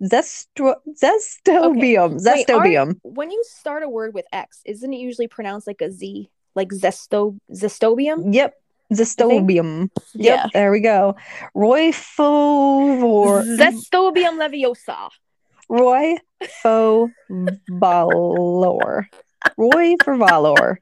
Zestro 0.03 0.75
zestobium. 0.89 2.23
Wait, 2.23 2.47
Zestobium. 2.47 2.99
When 3.03 3.31
you 3.31 3.43
start 3.47 3.83
a 3.83 3.89
word 3.89 4.13
with 4.13 4.25
X, 4.31 4.61
isn't 4.65 4.93
it 4.93 4.97
usually 4.97 5.27
pronounced 5.27 5.67
like 5.67 5.81
a 5.81 5.91
Z? 5.91 6.29
Like 6.55 6.69
zesto 6.69 7.37
zestobium? 7.51 8.33
Yep. 8.33 8.55
Zestobium. 8.93 9.89
Yep, 10.13 10.39
Yeah. 10.39 10.45
there 10.53 10.71
we 10.71 10.79
go. 10.79 11.15
Roy 11.53 11.91
Fovor. 11.91 13.43
Zestobium 13.57 14.37
Leviosa. 14.39 15.09
Roy 15.69 16.15
Fovalor. 16.63 17.11
Roy 19.57 19.95
Favalor. 20.03 20.77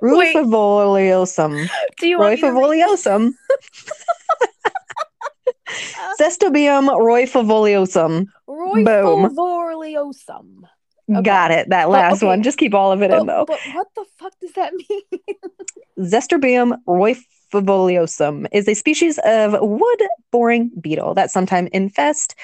Roy 0.00 0.18
Wait. 0.18 0.36
Favoliosum. 0.36 1.68
Do 1.98 2.06
you 2.08 2.18
Roy 2.18 2.36
want 2.36 2.40
me 2.40 2.40
to 2.40 2.52
read- 2.52 2.54
Favoliosum. 2.54 3.32
Zestobium 6.20 6.88
Roy 6.98 7.24
Favoliosum. 7.26 8.26
Roy 8.46 8.84
Boom. 8.84 9.34
Okay. 11.08 11.22
Got 11.22 11.50
it. 11.52 11.68
That 11.70 11.88
last 11.88 12.16
okay. 12.18 12.26
one. 12.26 12.42
Just 12.42 12.58
keep 12.58 12.74
all 12.74 12.90
of 12.92 13.00
it 13.02 13.10
in 13.12 13.26
though. 13.26 13.44
but 13.46 13.58
what 13.74 13.86
the 13.94 14.04
fuck 14.18 14.32
does 14.40 14.52
that 14.52 14.72
mean? 14.90 15.02
Zestobium 15.98 16.78
roifoliosum 17.52 18.46
is 18.52 18.68
a 18.68 18.74
species 18.74 19.18
of 19.24 19.56
wood 19.60 20.02
boring 20.30 20.70
beetle 20.80 21.14
that 21.14 21.30
sometimes 21.30 21.68
infest 21.72 22.34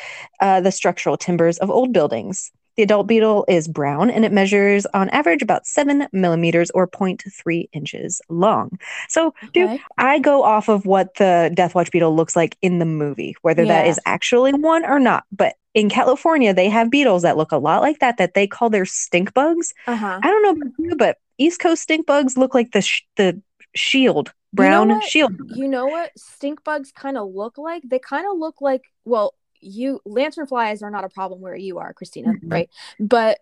uh, 0.41 0.61
the 0.61 0.73
structural 0.73 1.17
timbers 1.17 1.59
of 1.59 1.71
old 1.71 1.93
buildings. 1.93 2.51
The 2.77 2.85
adult 2.85 3.07
beetle 3.07 3.45
is 3.49 3.69
brown 3.69 4.11
and 4.11 4.25
it 4.25 4.33
measures 4.33 4.87
on 4.95 5.11
average 5.11 5.43
about 5.43 5.67
seven 5.67 6.09
millimeters 6.11 6.71
or 6.71 6.89
0.3 6.89 7.69
inches 7.75 8.23
long. 8.31 8.79
So, 9.11 9.35
dude, 9.53 9.69
Okay. 9.69 9.83
I 9.99 10.19
go 10.19 10.43
off 10.43 10.71
of 10.71 10.87
what 10.87 11.17
the 11.17 11.51
Death 11.53 11.75
Watch 11.75 11.91
beetle 11.91 12.17
looks 12.17 12.35
like 12.35 12.57
in 12.63 12.79
the 12.79 12.87
movie, 12.87 13.37
whether 13.43 13.67
that 13.67 13.85
Yeah. 13.85 13.91
is 13.91 14.01
actually 14.07 14.55
one 14.55 14.87
or 14.87 14.99
not. 14.99 15.25
But 15.31 15.57
in 15.75 15.91
California, 15.91 16.55
they 16.55 16.71
have 16.71 16.91
beetles 16.91 17.21
that 17.23 17.37
look 17.37 17.53
a 17.53 17.59
lot 17.59 17.83
like 17.83 17.99
that, 17.99 18.17
that 18.17 18.33
they 18.33 18.47
call 18.47 18.71
their 18.71 18.87
stink 18.87 19.35
bugs. 19.35 19.75
Uh-huh. 19.87 20.21
I 20.23 20.27
don't 20.27 20.43
know 20.43 20.51
about 20.63 20.73
you, 20.79 20.97
but 20.97 21.19
East 21.37 21.61
Coast 21.61 21.83
stink 21.83 22.07
bugs 22.07 22.39
look 22.39 22.55
like 22.55 22.73
the 22.73 22.81
sh- 22.81 23.03
the 23.17 23.39
shield 23.75 24.33
know 24.53 24.57
brown 24.57 24.89
what? 24.89 25.05
shield. 25.05 25.35
You 25.55 25.69
know 25.69 25.87
what 25.87 26.11
stink 26.19 26.65
bugs 26.65 26.93
kind 26.93 27.17
of 27.19 27.33
look 27.35 27.59
like? 27.59 27.83
They 27.85 27.99
kind 27.99 28.27
of 28.31 28.39
look 28.39 28.61
like 28.61 28.83
well, 29.05 29.35
you 29.61 30.01
lantern 30.05 30.47
flies 30.47 30.83
are 30.83 30.91
not 30.91 31.05
a 31.05 31.09
problem 31.09 31.41
where 31.41 31.57
you 31.57 31.79
are, 31.79 31.95
Kristina, 31.95 32.35
Mhm. 32.41 32.51
right? 32.51 32.71
But 32.99 33.41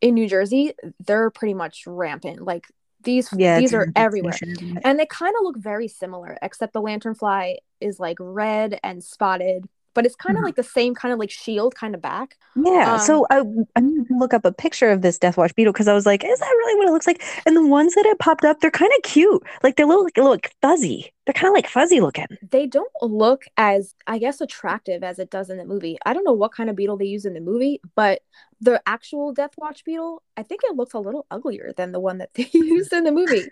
in 0.00 0.14
New 0.14 0.28
Jersey, 0.28 0.72
they're 1.04 1.30
pretty 1.30 1.54
much 1.54 1.86
rampant. 1.86 2.42
Like 2.42 2.66
these 3.02 3.32
Yeah, 3.32 3.58
these 3.58 3.72
are 3.74 3.88
everywhere. 3.96 4.32
infestation, 4.34 4.66
isn't 4.66 4.76
it? 4.78 4.82
And 4.84 4.98
they 4.98 5.06
kind 5.06 5.34
of 5.38 5.42
look 5.44 5.56
very 5.58 5.88
similar, 5.88 6.36
except 6.42 6.72
the 6.72 6.82
lanternfly 6.82 7.56
is 7.80 7.98
like 8.00 8.16
red 8.20 8.78
and 8.82 9.02
spotted, 9.02 9.68
but 9.96 10.06
it's 10.06 10.16
kind 10.16 10.38
of 10.38 10.42
Mhm. 10.42 10.46
like 10.46 10.56
the 10.56 10.64
same 10.64 10.94
kind 10.94 11.14
of 11.14 11.20
like 11.20 11.32
shield 11.32 11.76
kind 11.76 11.96
of 11.96 12.02
back. 12.02 12.36
Yeah, 12.58 12.96
Um, 12.96 12.96
so 12.96 13.26
I 13.30 13.42
I 13.76 13.80
need 13.80 14.08
to 14.08 14.16
look 14.18 14.32
up 14.32 14.44
a 14.46 14.52
picture 14.52 14.90
of 14.90 15.02
this 15.02 15.18
Death 15.18 15.36
Watch 15.36 15.54
beetle 15.54 15.72
because 15.74 15.88
I 15.88 15.92
was 15.94 16.06
like, 16.06 16.24
is 16.24 16.38
that 16.40 16.46
really 16.46 16.76
what 16.78 16.88
it 16.88 16.92
looks 16.92 17.06
like? 17.06 17.22
And 17.44 17.54
the 17.54 17.66
ones 17.66 17.94
that 17.94 18.06
had 18.06 18.18
popped 18.18 18.44
up, 18.46 18.60
they're 18.60 18.70
kind 18.70 18.92
of 18.96 19.02
cute. 19.02 19.42
Like 19.62 19.76
they 19.76 19.84
look 19.84 20.14
they 20.14 20.22
look 20.22 20.50
fuzzy. 20.62 21.12
They're 21.26 21.32
kind 21.34 21.48
of 21.48 21.54
like 21.54 21.66
fuzzy 21.68 22.00
looking. 22.00 22.26
They 22.50 22.66
don't 22.66 22.90
look 23.02 23.46
as, 23.56 23.96
I 24.06 24.18
guess, 24.18 24.40
attractive 24.40 25.02
as 25.02 25.18
it 25.18 25.28
does 25.28 25.50
in 25.50 25.58
the 25.58 25.64
movie. 25.64 25.98
I 26.06 26.12
don't 26.14 26.22
know 26.24 26.32
what 26.32 26.52
kind 26.52 26.70
of 26.70 26.76
beetle 26.76 26.96
they 26.96 27.06
use 27.06 27.24
in 27.24 27.34
the 27.34 27.40
movie, 27.40 27.80
but 27.96 28.20
the 28.60 28.80
actual 28.86 29.32
Death 29.32 29.50
Watch 29.58 29.84
beetle, 29.84 30.22
I 30.36 30.44
think 30.44 30.60
it 30.64 30.76
looks 30.76 30.94
a 30.94 31.00
little 31.00 31.26
uglier 31.32 31.72
than 31.76 31.90
the 31.90 31.98
one 32.00 32.18
that 32.18 32.32
they 32.34 32.48
used 32.54 32.92
in 32.92 33.02
the 33.02 33.10
movie. 33.12 33.42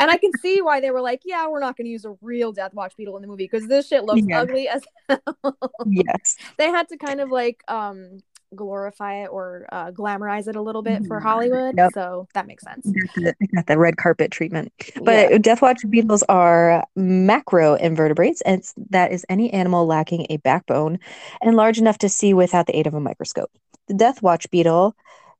And 0.00 0.10
I 0.10 0.16
can 0.16 0.32
see 0.42 0.60
why 0.60 0.80
they 0.80 0.90
were 0.90 1.00
like, 1.00 1.22
yeah, 1.24 1.46
we're 1.46 1.60
not 1.60 1.76
going 1.76 1.84
to 1.86 1.90
use 1.90 2.04
a 2.04 2.16
real 2.20 2.50
Death 2.52 2.74
Watch 2.74 2.96
beetle 2.96 3.14
in 3.16 3.22
the 3.22 3.28
movie 3.28 3.44
because 3.44 3.68
this 3.68 3.86
shit 3.86 4.02
looks 4.04 4.22
Yeah. 4.26 4.40
ugly 4.42 4.68
as 4.68 4.82
hell. 5.08 5.56
Yes. 5.86 6.36
they 6.58 6.66
had 6.66 6.88
to 6.88 6.96
kind 6.96 7.20
of 7.20 7.30
like 7.30 7.62
um 7.68 8.18
glorify 8.54 9.22
it 9.24 9.28
or 9.28 9.66
uh, 9.70 9.90
glamorize 9.92 10.48
it 10.48 10.56
a 10.56 10.60
little 10.60 10.82
bit 10.82 11.06
for 11.06 11.20
Mhm. 11.20 11.22
Hollywood. 11.22 11.74
Yep. 11.76 11.92
So 11.94 12.28
that 12.34 12.46
makes 12.46 12.64
sense. 12.64 12.86
Got 12.86 13.34
the, 13.40 13.62
the 13.66 13.78
red 13.78 13.96
carpet 13.96 14.30
treatment. 14.30 14.72
Yeah. 14.96 15.02
But 15.02 15.42
Death 15.42 15.62
Watch 15.62 15.88
beetles 15.88 16.22
are 16.24 16.84
macro 16.96 17.74
invertebrates, 17.74 18.40
and 18.42 18.62
that 18.90 19.12
is 19.12 19.24
any 19.28 19.52
animal 19.52 19.86
lacking 19.86 20.26
a 20.30 20.38
backbone 20.38 20.98
and 21.40 21.56
large 21.56 21.78
enough 21.78 21.98
to 21.98 22.08
see 22.08 22.34
without 22.34 22.66
the 22.66 22.76
aid 22.76 22.86
of 22.86 22.94
a 22.94 23.00
microscope. 23.00 23.50
The 23.86 23.94
Death 23.94 24.22
Watch 24.22 24.50
beetle, 24.50 24.94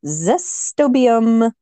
Zestobium 0.04 1.52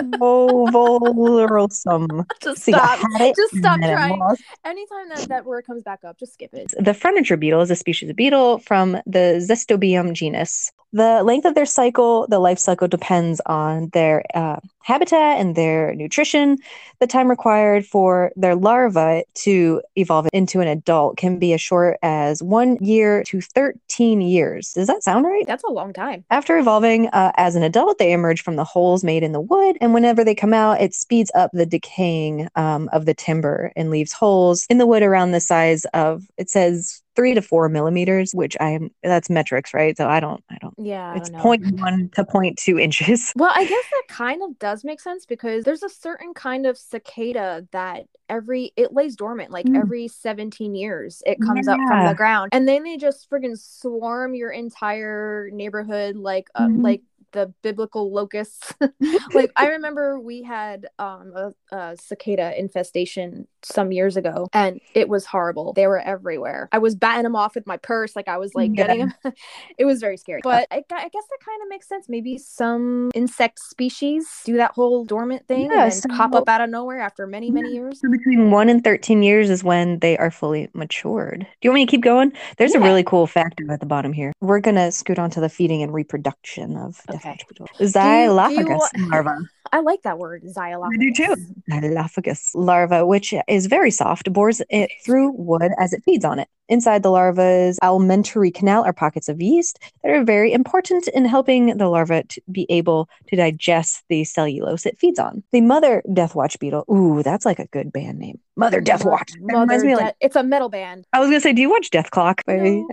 Leviosa. 0.00 0.18
roivolorosum. 0.18 2.24
just 2.42 2.62
See, 2.62 2.72
stop. 2.72 3.00
Just 3.36 3.56
stop 3.56 3.80
trying. 3.80 4.20
Anytime 4.64 5.08
that 5.10 5.28
that 5.28 5.44
word 5.44 5.66
comes 5.66 5.82
back 5.82 6.04
up, 6.04 6.18
just 6.18 6.34
skip 6.34 6.52
it. 6.52 6.72
The 6.78 6.94
furniture 6.94 7.36
beetle 7.36 7.60
is 7.60 7.70
a 7.70 7.76
species 7.76 8.10
of 8.10 8.16
beetle 8.16 8.58
from 8.58 8.92
the 9.06 9.44
Zestobium 9.48 10.12
genus. 10.12 10.72
The 10.92 11.22
length 11.22 11.44
of 11.44 11.54
their 11.54 11.66
cycle, 11.66 12.26
the 12.28 12.38
life 12.38 12.58
cycle 12.58 12.88
depends 12.88 13.40
on 13.46 13.90
their 13.92 14.24
uh, 14.34 14.56
habitat 14.86 15.40
and 15.40 15.56
their 15.56 15.94
nutrition. 15.96 16.56
The 17.00 17.08
time 17.08 17.28
required 17.28 17.84
for 17.84 18.30
their 18.36 18.54
larva 18.54 19.24
to 19.42 19.82
evolve 19.96 20.28
into 20.32 20.60
an 20.60 20.68
adult 20.68 21.16
can 21.16 21.40
be 21.40 21.52
as 21.52 21.60
short 21.60 21.98
as 22.02 22.40
one 22.40 22.76
year 22.80 23.24
to 23.24 23.40
13 23.40 24.20
years. 24.20 24.72
Does 24.74 24.86
that 24.86 25.02
sound 25.02 25.26
right? 25.26 25.44
That's 25.44 25.64
a 25.64 25.70
long 25.72 25.92
time. 25.92 26.24
After 26.30 26.56
evolving 26.56 27.08
uh, 27.08 27.32
as 27.36 27.56
an 27.56 27.64
adult, 27.64 27.98
they 27.98 28.12
emerge 28.12 28.42
from 28.42 28.54
the 28.54 28.64
holes 28.64 29.02
made 29.02 29.24
in 29.24 29.32
the 29.32 29.40
wood, 29.40 29.76
and 29.80 29.92
whenever 29.92 30.22
they 30.22 30.36
come 30.36 30.54
out, 30.54 30.80
it 30.80 30.94
speeds 30.94 31.32
up 31.34 31.50
the 31.52 31.66
decaying 31.66 32.48
um, 32.54 32.88
of 32.92 33.06
the 33.06 33.14
timber 33.14 33.72
and 33.74 33.90
leaves 33.90 34.12
holes 34.12 34.66
in 34.70 34.78
the 34.78 34.86
wood 34.86 35.02
around 35.02 35.32
the 35.32 35.40
size 35.40 35.84
of 35.94 36.22
it 36.38 36.48
says 36.48 37.02
three 37.16 37.34
to 37.34 37.42
four 37.42 37.68
millimeters, 37.68 38.32
which 38.34 38.56
I 38.60 38.70
am 38.70 38.90
that's 39.02 39.30
metrics, 39.30 39.72
right? 39.74 39.96
So 39.96 40.06
I 40.06 40.20
don't, 40.20 40.44
I 40.50 40.58
don't. 40.60 40.74
Yeah. 40.78 41.12
I 41.12 41.16
It's 41.16 41.30
don't 41.30 41.38
know. 41.38 41.42
point 41.42 41.80
one 41.80 42.10
to 42.14 42.24
point 42.24 42.58
two 42.58 42.78
inches. 42.78 43.32
Well, 43.34 43.50
I 43.54 43.64
guess 43.64 43.84
that 43.90 44.02
kind 44.08 44.42
of 44.42 44.58
does 44.58 44.75
make 44.84 45.00
sense 45.00 45.26
because 45.26 45.64
there's 45.64 45.82
a 45.82 45.88
certain 45.88 46.34
kind 46.34 46.66
of 46.66 46.76
cicada 46.78 47.66
that 47.72 48.04
every 48.28 48.72
it 48.76 48.92
lays 48.92 49.16
dormant 49.16 49.50
like 49.50 49.66
Mm. 49.66 49.76
every 49.80 50.08
17 50.08 50.74
years 50.74 51.22
it 51.26 51.40
comes 51.40 51.68
up 51.68 51.78
from 51.86 52.04
the 52.04 52.14
ground 52.14 52.48
and 52.52 52.66
then 52.66 52.82
they 52.82 52.96
just 52.96 53.28
friggin' 53.30 53.56
swarm 53.58 54.34
your 54.34 54.50
entire 54.50 55.48
neighborhood 55.52 56.16
like 56.16 56.48
uh, 56.54 56.68
Mhm. 56.68 56.82
like 56.82 57.02
the 57.36 57.52
biblical 57.62 58.10
locusts 58.12 58.72
like 59.34 59.52
i 59.56 59.66
remember 59.76 60.18
we 60.18 60.42
had 60.42 60.86
um 60.98 61.32
a, 61.36 61.76
a 61.76 61.96
cicada 61.96 62.58
infestation 62.58 63.46
some 63.62 63.92
years 63.92 64.16
ago 64.16 64.48
and 64.54 64.80
it 64.94 65.08
was 65.08 65.26
horrible 65.26 65.72
they 65.74 65.86
were 65.86 66.00
everywhere 66.00 66.68
i 66.72 66.78
was 66.78 66.94
batting 66.94 67.24
them 67.24 67.36
off 67.36 67.54
with 67.54 67.66
my 67.66 67.76
purse 67.76 68.16
like 68.16 68.26
i 68.26 68.38
was 68.38 68.54
like 68.54 68.70
Yeah. 68.74 68.86
getting 68.86 68.98
them 69.00 69.14
it 69.78 69.84
was 69.84 70.00
very 70.00 70.16
scary 70.16 70.40
but 70.42 70.66
I, 70.70 70.76
I 70.76 70.80
guess 70.80 71.24
that 71.30 71.38
kind 71.44 71.62
of 71.62 71.68
makes 71.68 71.86
sense 71.88 72.06
maybe 72.08 72.38
some 72.38 73.10
insect 73.14 73.60
species 73.60 74.26
do 74.44 74.56
that 74.56 74.72
whole 74.72 75.04
dormant 75.04 75.46
thing 75.46 75.68
Yeah, 75.70 75.90
and 75.92 76.02
pop 76.16 76.34
up 76.34 76.48
out 76.48 76.62
of 76.62 76.70
nowhere 76.70 77.00
after 77.00 77.26
many 77.26 77.50
many 77.50 77.74
years 77.74 78.00
So 78.00 78.10
between 78.10 78.50
one 78.50 78.68
and 78.68 78.82
13 78.82 79.22
years 79.22 79.50
is 79.50 79.62
when 79.62 79.98
they 80.00 80.16
are 80.16 80.30
fully 80.30 80.68
matured. 80.74 81.40
Do 81.40 81.46
you 81.62 81.70
want 81.70 81.80
me 81.80 81.86
to 81.86 81.90
keep 81.90 82.02
going? 82.02 82.32
There's 82.56 82.74
a 82.74 82.80
really 82.80 83.02
cool 83.04 83.26
factor 83.26 83.70
at 83.70 83.80
the 83.80 83.86
bottom 83.86 84.12
here. 84.12 84.32
We're 84.40 84.60
going 84.60 84.76
to 84.76 84.90
scoot 84.92 85.18
on 85.18 85.30
to 85.30 85.40
the 85.40 85.48
feeding 85.48 85.82
and 85.82 85.92
reproduction 85.92 86.76
of 86.76 87.00
Okay. 87.10 87.25
Beetle. 87.48 87.66
do 87.78 87.84
you- 87.84 87.88
Xylophagous 87.90 88.90
larva. 89.10 89.38
i 89.72 89.80
like 89.80 90.02
that 90.02 90.18
word 90.18 90.42
xylophagous 90.44 90.94
I 90.94 90.96
do 90.96 91.12
too. 91.12 91.36
Xylophagous 91.70 92.54
larva, 92.54 93.04
which 93.06 93.34
is 93.48 93.66
very 93.66 93.90
soft, 93.90 94.32
bores 94.32 94.62
it 94.70 94.90
through 95.04 95.30
wood 95.32 95.72
as 95.78 95.92
it 95.92 96.02
feeds 96.04 96.24
on 96.24 96.38
it. 96.38 96.48
Inside 96.68 97.02
the 97.02 97.10
larva's 97.10 97.78
alimentary 97.82 98.50
canal 98.50 98.84
are 98.84 98.92
pockets 98.92 99.28
of 99.28 99.40
yeast 99.40 99.78
that 100.02 100.12
are 100.12 100.24
very 100.24 100.52
important 100.52 101.06
in 101.08 101.24
helping 101.24 101.76
the 101.76 101.88
larva 101.88 102.24
to 102.24 102.42
be 102.50 102.66
able 102.68 103.08
to 103.28 103.36
digest 103.36 104.02
the 104.08 104.24
cellulose 104.24 104.84
it 104.84 104.98
feeds 104.98 105.18
on. 105.18 105.44
The 105.52 105.60
mother 105.60 106.02
deathwatch 106.08 106.58
beetle, 106.58 106.84
ooh, 106.90 107.22
that's 107.22 107.44
like 107.46 107.58
a 107.58 107.66
good 107.66 107.92
band 107.92 108.18
name. 108.18 108.40
Mother 108.56 108.80
deathwatch. 108.80 109.38
Mother 109.40 109.60
reminds 109.60 109.84
me 109.84 109.94
De- 109.94 109.96
like 109.96 110.16
it's 110.20 110.36
a 110.36 110.42
metal 110.42 110.68
band 110.68 111.06
I 111.12 111.20
was 111.20 111.28
gonna 111.28 111.40
say, 111.40 111.52
do 111.52 111.62
you 111.62 111.70
watch 111.70 111.90
Dethklok? 111.90 112.40
No. 112.48 112.88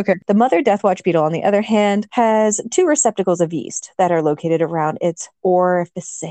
Okay. 0.00 0.14
The 0.26 0.34
mother 0.34 0.62
deathwatch 0.62 1.02
beetle, 1.02 1.22
on 1.24 1.32
the 1.32 1.44
other 1.44 1.62
hand, 1.62 2.08
has 2.10 2.60
two 2.70 2.86
receptacles 2.86 3.40
of 3.40 3.52
yeast 3.52 3.92
that 3.98 4.10
are 4.10 4.22
located 4.22 4.62
around 4.62 4.98
its 5.00 5.28
orifice. 5.42 6.22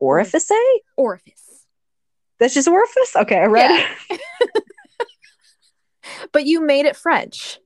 Orifice? 0.00 0.50
orifice 0.96 1.66
That's 2.38 2.54
just 2.54 2.68
orifice? 2.68 3.14
Okay, 3.16 3.38
I 3.38 3.46
read 3.46 3.86
Yeah. 4.10 4.16
but 6.34 6.44
you 6.44 6.60
made 6.60 6.84
it 6.84 6.96
french 6.96 7.58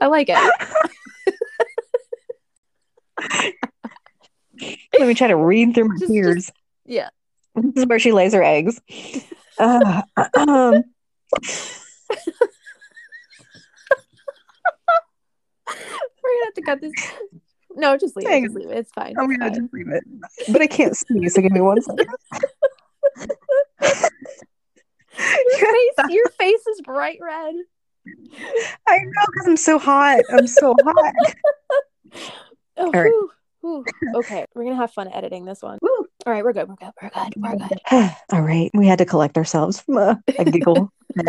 i 0.00 0.06
like 0.06 0.28
it 0.30 0.38
Let 4.98 5.08
me 5.08 5.14
try 5.14 5.28
to 5.28 5.36
read 5.36 5.74
through 5.74 5.88
my 5.88 5.96
Just- 5.98 6.12
ears. 6.12 6.50
yeah 6.86 7.08
This 7.54 7.82
is 7.82 7.86
where 7.86 7.98
she 8.00 8.10
lays 8.12 8.32
her 8.34 8.42
eggs. 8.42 8.80
Uh, 9.58 10.02
um, 10.36 10.82
we're 15.66 15.66
gonna 15.66 16.44
have 16.44 16.54
to 16.54 16.62
cut 16.62 16.80
this 16.80 16.92
no 17.76 17.96
just 17.96 18.16
leave 18.16 18.28
it 18.28 18.42
just 18.44 18.54
leave 18.56 18.70
it 18.70 18.78
it's 18.78 18.92
fine 18.92 19.14
I'm 19.18 19.28
gonna 19.28 19.50
just 19.50 19.72
leave 19.72 19.88
it. 19.88 20.04
But 20.52 20.62
I 20.62 20.66
can't 20.66 20.96
see, 20.96 21.28
so 21.28 21.40
give 21.42 21.52
me 21.52 21.60
one 21.60 21.80
second. 21.82 22.06
your 25.18 25.18
face 25.18 26.10
your 26.10 26.28
face 26.38 26.66
is 26.66 26.80
bright 26.82 27.18
red 27.20 27.54
I 28.86 28.98
know 28.98 29.26
because 29.32 29.46
I'm 29.46 29.56
so 29.56 29.78
hot. 29.78 30.20
I'm 30.30 30.46
so 30.46 30.74
hot. 30.84 31.14
oh, 32.76 32.90
right. 32.90 33.10
whew, 33.10 33.30
whew. 33.60 33.84
okay 34.16 34.44
we're 34.54 34.64
gonna 34.64 34.76
have 34.76 34.92
fun 34.92 35.08
editing 35.12 35.44
this 35.44 35.62
one 35.62 35.78
Woo. 35.82 36.06
all 36.26 36.32
right 36.32 36.44
we're 36.44 36.52
good 36.52 36.68
we're 36.68 36.76
good 36.76 36.92
we're 37.02 37.10
good 37.10 37.32
we're 37.36 37.68
good 37.68 37.80
All 38.30 38.42
right, 38.42 38.70
we 38.74 38.86
had 38.86 38.98
to 38.98 39.04
collect 39.04 39.36
ourselves 39.36 39.80
from 39.80 39.96
a, 39.98 40.22
a 40.38 40.44
giggle. 40.44 40.90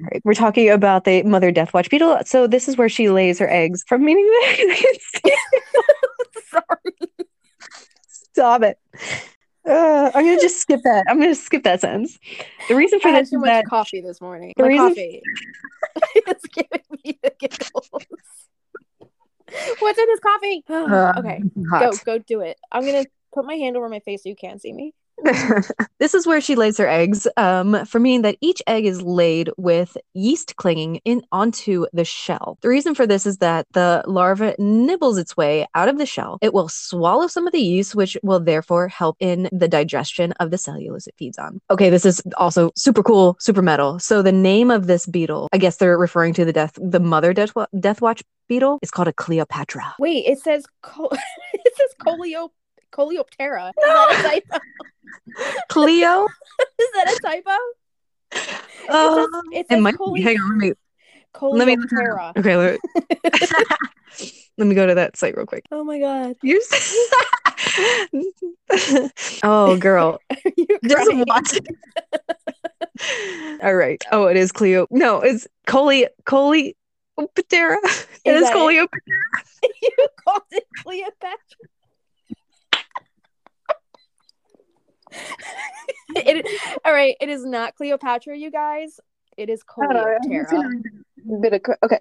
Right, 0.00 0.20
we're 0.24 0.34
talking 0.34 0.70
about 0.70 1.04
the 1.04 1.22
mother 1.22 1.52
deathwatch 1.52 1.88
beetle. 1.90 2.18
So 2.24 2.46
this 2.46 2.68
is 2.68 2.76
where 2.76 2.88
she 2.88 3.08
lays 3.08 3.38
her 3.38 3.48
eggs. 3.48 3.84
From 3.86 4.04
meaning 4.04 4.24
that. 4.24 5.38
sorry 6.48 7.24
stop 8.34 8.62
it. 8.62 8.78
Uh, 9.66 10.10
I'm 10.14 10.24
gonna 10.24 10.40
just 10.40 10.60
skip 10.60 10.80
that. 10.84 11.04
I'm 11.08 11.18
gonna 11.20 11.34
skip 11.34 11.62
that 11.64 11.80
sentence. 11.80 12.18
The 12.68 12.74
reason 12.74 13.00
for 13.00 13.08
I 13.08 13.12
had 13.12 13.22
this 13.24 13.30
too 13.30 13.36
is 13.36 13.40
much 13.40 13.48
that 13.48 13.66
coffee 13.66 14.00
this 14.02 14.20
morning. 14.20 14.52
the 14.56 14.62
My 14.64 14.68
reason- 14.68 14.88
coffee. 14.88 15.22
it's 16.26 16.46
giving 16.48 16.82
me 17.04 17.18
the 17.22 17.32
giggles. 17.38 17.88
What's 19.78 19.98
in 19.98 20.06
this 20.06 20.20
coffee? 20.20 20.64
Uh, 20.68 21.12
okay, 21.18 21.42
hot. 21.70 21.80
go 21.82 21.92
go 22.04 22.18
do 22.18 22.40
it. 22.40 22.58
I'm 22.72 22.84
gonna 22.84 23.04
put 23.32 23.44
my 23.46 23.54
hand 23.54 23.76
over 23.76 23.88
my 23.88 24.00
face 24.00 24.22
so 24.24 24.28
you 24.28 24.36
can't 24.36 24.60
see 24.60 24.72
me. 24.72 24.92
this 25.98 26.14
is 26.14 26.26
where 26.26 26.40
she 26.40 26.54
lays 26.54 26.76
her 26.78 26.86
eggs, 26.86 27.26
um, 27.36 27.84
for 27.86 27.98
meaning 27.98 28.22
that 28.22 28.36
each 28.40 28.62
egg 28.66 28.84
is 28.84 29.00
laid 29.02 29.50
with 29.56 29.96
yeast 30.12 30.56
clinging 30.56 30.96
in 31.04 31.22
onto 31.32 31.86
the 31.92 32.04
shell. 32.04 32.58
The 32.60 32.68
reason 32.68 32.94
for 32.94 33.06
this 33.06 33.24
is 33.24 33.38
that 33.38 33.66
the 33.72 34.04
larva 34.06 34.54
nibbles 34.58 35.18
its 35.18 35.36
way 35.36 35.66
out 35.74 35.88
of 35.88 35.98
the 35.98 36.06
shell. 36.06 36.38
It 36.42 36.52
will 36.52 36.68
swallow 36.68 37.26
some 37.26 37.46
of 37.46 37.52
the 37.52 37.60
yeast, 37.60 37.94
which 37.94 38.16
will 38.22 38.40
therefore 38.40 38.88
help 38.88 39.16
in 39.18 39.48
the 39.50 39.68
digestion 39.68 40.32
of 40.32 40.50
the 40.50 40.58
cellulose 40.58 41.06
it 41.06 41.14
feeds 41.16 41.38
on. 41.38 41.60
Okay, 41.70 41.88
this 41.90 42.04
is 42.04 42.22
also 42.36 42.70
super 42.76 43.02
cool, 43.02 43.36
super 43.40 43.62
metal. 43.62 43.98
So 43.98 44.20
the 44.20 44.32
name 44.32 44.70
of 44.70 44.86
this 44.86 45.06
beetle, 45.06 45.48
I 45.52 45.58
guess 45.58 45.76
they're 45.76 45.98
referring 45.98 46.34
to 46.34 46.44
the 46.44 46.52
death, 46.52 46.78
the 46.80 47.00
mother 47.00 47.32
death, 47.32 47.54
deathwatch 47.74 48.22
beetle, 48.48 48.78
is 48.82 48.90
called 48.90 49.08
a 49.08 49.12
Cleopatra. 49.12 49.94
Wait, 49.98 50.26
it 50.26 50.38
says 50.38 50.66
col- 50.82 51.10
it 51.52 51.72
says 51.76 51.94
coleo 52.00 52.50
coleoptera. 52.94 53.70
Is 53.70 53.74
that 53.82 54.16
a 54.18 54.22
typo? 54.22 54.58
Cleo. 55.68 56.24
Is 56.78 56.88
that 56.94 57.12
a 57.12 57.18
typo? 57.22 57.50
Um, 58.88 59.42
it 59.52 59.60
it 59.60 59.68
says 59.68 59.82
might 59.82 59.96
cole- 59.96 60.12
be. 60.12 60.22
Hang 60.22 60.38
on, 60.38 60.58
let 60.58 60.58
me 60.58 60.72
Let 61.42 61.66
me 61.66 61.76
coleoptera. 61.76 62.36
Okay, 62.36 62.56
let, 62.56 62.72
me, 62.72 62.78
let 64.58 64.66
me 64.68 64.74
go 64.74 64.86
to 64.86 64.94
that 64.94 65.16
site 65.16 65.36
real 65.36 65.46
quick. 65.46 65.64
Oh 65.70 65.84
my 65.84 65.98
god. 65.98 66.36
You 66.42 66.62
oh, 69.42 69.76
girl, 69.78 70.20
you 70.56 70.66
just 70.86 71.10
watch. 71.26 71.58
All 73.62 73.74
right. 73.74 74.02
Oh, 74.12 74.26
it 74.26 74.36
is 74.36 74.52
Cleo. 74.52 74.86
No, 74.90 75.20
it's 75.20 75.48
Coli 75.66 76.06
Coli 76.24 76.74
Patera. 77.34 77.78
It 78.24 78.34
Is 78.36 78.42
is 78.42 78.48
it? 78.50 78.88
You 79.82 80.08
called 80.24 80.42
it 80.50 80.64
Cleopatra. 80.82 81.68
it, 86.16 86.46
all 86.84 86.92
right, 86.92 87.16
it 87.20 87.28
is 87.28 87.44
not 87.44 87.74
Cleopatra, 87.74 88.36
you 88.36 88.50
guys. 88.50 89.00
It 89.36 89.48
is 89.48 89.62
Coleoptera. 89.64 90.82
Bit 91.40 91.52
of 91.54 91.60
okay. 91.82 91.98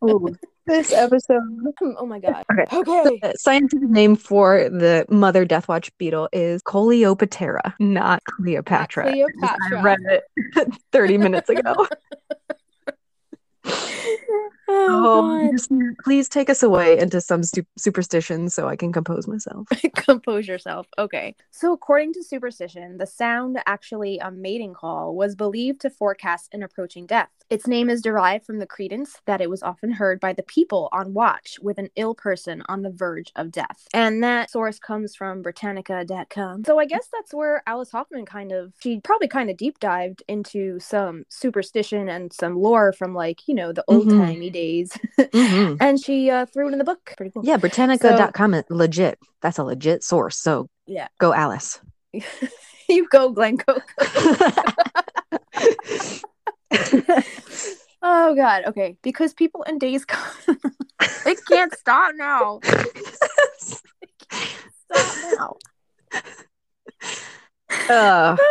Ooh, 0.04 0.34
this 0.66 0.92
episode. 0.92 1.42
oh 1.98 2.06
my 2.06 2.20
god. 2.20 2.44
Okay. 2.52 2.76
Okay. 2.76 3.18
The 3.22 3.34
scientific 3.36 3.88
name 3.88 4.16
for 4.16 4.68
the 4.68 5.04
mother 5.08 5.44
deathwatch 5.44 5.90
beetle 5.98 6.28
is 6.32 6.62
Coleoptera, 6.62 7.74
not 7.80 8.22
Cleopatra. 8.24 9.10
Cleopatra. 9.10 9.78
I 9.78 9.82
read 9.82 9.98
it 10.04 10.24
30 10.92 11.18
minutes 11.18 11.50
ago. 11.50 11.86
Oh, 14.68 15.48
Oh, 15.70 15.94
please 16.04 16.28
take 16.28 16.50
us 16.50 16.62
away 16.62 16.98
into 16.98 17.20
some 17.20 17.42
stu- 17.42 17.66
superstition 17.76 18.48
so 18.48 18.68
I 18.68 18.76
can 18.76 18.92
compose 18.92 19.26
myself. 19.26 19.66
Compose 19.94 20.48
yourself. 20.48 20.86
Okay. 20.98 21.34
So, 21.50 21.72
according 21.72 22.12
to 22.14 22.22
superstition, 22.22 22.98
the 22.98 23.06
sound, 23.06 23.58
actually 23.66 24.18
a 24.18 24.30
mating 24.30 24.74
call, 24.74 25.14
was 25.14 25.34
believed 25.34 25.80
to 25.82 25.90
forecast 25.90 26.48
an 26.52 26.62
approaching 26.62 27.06
death. 27.06 27.28
Its 27.50 27.66
name 27.66 27.88
is 27.88 28.02
derived 28.02 28.44
from 28.44 28.58
the 28.58 28.66
credence 28.66 29.20
that 29.26 29.40
it 29.40 29.48
was 29.48 29.62
often 29.62 29.90
heard 29.90 30.20
by 30.20 30.32
the 30.32 30.42
people 30.42 30.88
on 30.92 31.14
watch 31.14 31.58
with 31.62 31.78
an 31.78 31.88
ill 31.96 32.14
person 32.14 32.62
on 32.68 32.82
the 32.82 32.90
verge 32.90 33.32
of 33.36 33.50
death. 33.50 33.86
And 33.94 34.22
that 34.22 34.50
source 34.50 34.78
comes 34.78 35.14
from 35.14 35.42
Britannica.com. 35.42 36.64
So, 36.64 36.78
I 36.78 36.86
guess 36.86 37.08
that's 37.12 37.34
where 37.34 37.62
Alice 37.66 37.90
Hoffman 37.90 38.26
kind 38.26 38.52
of, 38.52 38.72
she 38.80 39.00
probably 39.00 39.28
kind 39.28 39.50
of 39.50 39.56
deep 39.56 39.78
dived 39.78 40.22
into 40.28 40.78
some 40.80 41.24
superstition 41.28 42.08
and 42.08 42.32
some 42.32 42.56
lore 42.56 42.92
from 42.92 43.14
like, 43.14 43.46
you 43.46 43.54
know, 43.54 43.72
the 43.72 43.84
old 43.88 44.08
mm-hmm. 44.08 44.20
timey 44.20 44.50
days. 44.58 44.98
Mhm. 45.18 45.76
and 45.80 46.00
she 46.00 46.30
uh, 46.30 46.46
threw 46.46 46.68
it 46.68 46.72
in 46.72 46.78
the 46.78 46.84
book. 46.84 47.14
Pretty 47.16 47.32
cool. 47.32 47.44
Yeah, 47.44 47.56
Britannica.com 47.56 48.54
is 48.54 48.64
legit. 48.70 49.18
That's 49.42 49.58
a 49.58 49.64
legit 49.64 50.02
source. 50.02 50.38
So 50.38 50.68
Yeah. 50.86 51.08
go 51.18 51.32
Alice. 51.32 51.80
you 52.88 53.08
go, 53.08 53.30
Glen 53.30 53.58
Coco. 53.58 53.82
Oh 58.00 58.34
God. 58.36 58.64
Okay. 58.66 58.96
Because 59.02 59.34
people 59.34 59.64
in 59.64 59.78
days 59.78 60.06
it 61.26 61.38
can't 61.48 61.74
stop 61.74 62.14
now. 62.14 62.60
Stop 64.90 65.16
now. 65.32 65.56
Uh, 67.90 68.36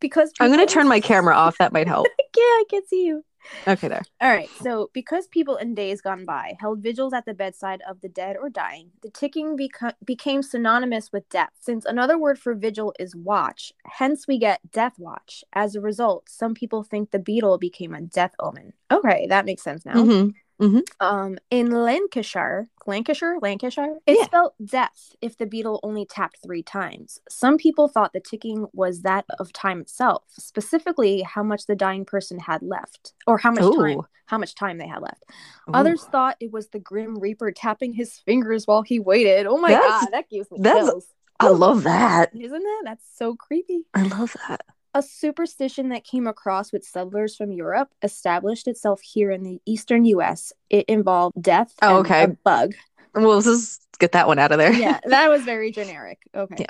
Because 0.00 0.32
I'm 0.40 0.50
gonna 0.50 0.66
turn 0.66 0.88
my 0.88 1.00
camera 1.00 1.34
off. 1.34 1.56
That 1.58 1.72
might 1.72 1.86
help. 1.86 2.08
Yeah, 2.36 2.42
I 2.42 2.64
can't 2.68 2.86
see 2.88 3.06
you. 3.06 3.24
Okay, 3.66 3.88
there. 3.88 4.02
All 4.20 4.30
right. 4.30 4.50
So, 4.62 4.90
because 4.92 5.26
people 5.26 5.56
in 5.56 5.74
days 5.74 6.00
gone 6.00 6.24
by 6.24 6.56
held 6.60 6.80
vigils 6.80 7.12
at 7.12 7.24
the 7.24 7.34
bedside 7.34 7.82
of 7.88 8.00
the 8.00 8.08
dead 8.08 8.36
or 8.40 8.48
dying, 8.48 8.90
the 9.02 9.10
ticking 9.10 9.56
beco- 9.56 9.94
became 10.04 10.42
synonymous 10.42 11.12
with 11.12 11.28
death, 11.28 11.50
since 11.60 11.84
another 11.84 12.18
word 12.18 12.38
for 12.38 12.54
vigil 12.54 12.94
is 12.98 13.14
watch. 13.16 13.72
Hence, 13.84 14.26
we 14.26 14.38
get 14.38 14.60
death 14.72 14.98
watch. 14.98 15.44
As 15.52 15.74
a 15.74 15.80
result, 15.80 16.28
some 16.28 16.54
people 16.54 16.82
think 16.82 17.10
the 17.10 17.18
beetle 17.18 17.58
became 17.58 17.94
a 17.94 18.00
death 18.00 18.34
omen. 18.38 18.72
Okay, 18.90 19.26
that 19.28 19.44
makes 19.46 19.62
sense 19.62 19.84
now. 19.84 19.94
Mm-hmm. 19.94 20.30
Mhm. 20.60 20.82
Um, 21.00 21.38
in 21.50 21.70
Lancashire, 21.70 22.68
Lancashire, 22.86 23.38
Lancashire, 23.40 23.98
it 24.06 24.16
Yeah. 24.18 24.24
spelled 24.24 24.52
death 24.64 25.14
if 25.20 25.36
the 25.36 25.46
beetle 25.46 25.80
only 25.82 26.04
tapped 26.06 26.38
three 26.42 26.62
times. 26.62 27.20
Some 27.28 27.56
people 27.58 27.88
thought 27.88 28.12
the 28.12 28.20
ticking 28.20 28.66
was 28.72 29.02
that 29.02 29.24
of 29.38 29.52
time 29.52 29.80
itself, 29.80 30.24
specifically 30.28 31.22
how 31.22 31.42
much 31.42 31.66
the 31.66 31.74
dying 31.76 32.04
person 32.04 32.38
had 32.38 32.62
left, 32.62 33.12
or 33.26 33.38
how 33.38 33.50
much 33.50 33.74
time, 33.76 34.02
how 34.26 34.38
much 34.38 34.54
time 34.54 34.78
they 34.78 34.86
had 34.86 35.02
left. 35.02 35.24
Ooh. 35.68 35.72
Others 35.74 36.04
thought 36.04 36.36
it 36.38 36.52
was 36.52 36.68
the 36.68 36.78
Grim 36.78 37.18
Reaper 37.18 37.50
tapping 37.50 37.92
his 37.92 38.18
fingers 38.18 38.66
while 38.66 38.82
he 38.82 39.00
waited. 39.00 39.46
Oh 39.46 39.58
my 39.58 39.70
That's- 39.70 40.00
god, 40.04 40.08
that 40.12 40.28
gives 40.30 40.50
me 40.50 40.58
that's- 40.60 40.84
chills, 40.86 41.06
I 41.40 41.48
love 41.48 41.82
that. 41.84 42.30
isn't 42.34 42.62
it? 42.64 42.84
That's 42.84 43.04
so 43.16 43.34
creepy. 43.34 43.84
I 43.94 44.02
love 44.02 44.36
that. 44.48 44.64
A 44.94 45.02
superstition 45.02 45.88
that 45.88 46.04
came 46.04 46.26
across 46.26 46.70
with 46.72 46.84
settlers 46.84 47.34
from 47.34 47.50
Europe 47.50 47.88
established 48.02 48.68
itself 48.68 49.00
here 49.00 49.30
in 49.30 49.42
the 49.42 49.60
eastern 49.64 50.04
US. 50.04 50.52
It 50.68 50.84
involved 50.86 51.40
death 51.40 51.74
Oh, 51.80 51.98
and 51.98 52.06
okay. 52.06 52.22
a 52.24 52.28
bug. 52.28 52.74
Well, 53.14 53.34
let's 53.34 53.46
just 53.46 53.98
get 53.98 54.12
that 54.12 54.26
one 54.26 54.38
out 54.38 54.52
of 54.52 54.58
there. 54.58 54.72
Yeah, 54.72 55.00
that 55.04 55.30
was 55.30 55.42
very 55.44 55.70
generic. 55.80 56.18
Okay. 56.34 56.56
Yeah. 56.58 56.66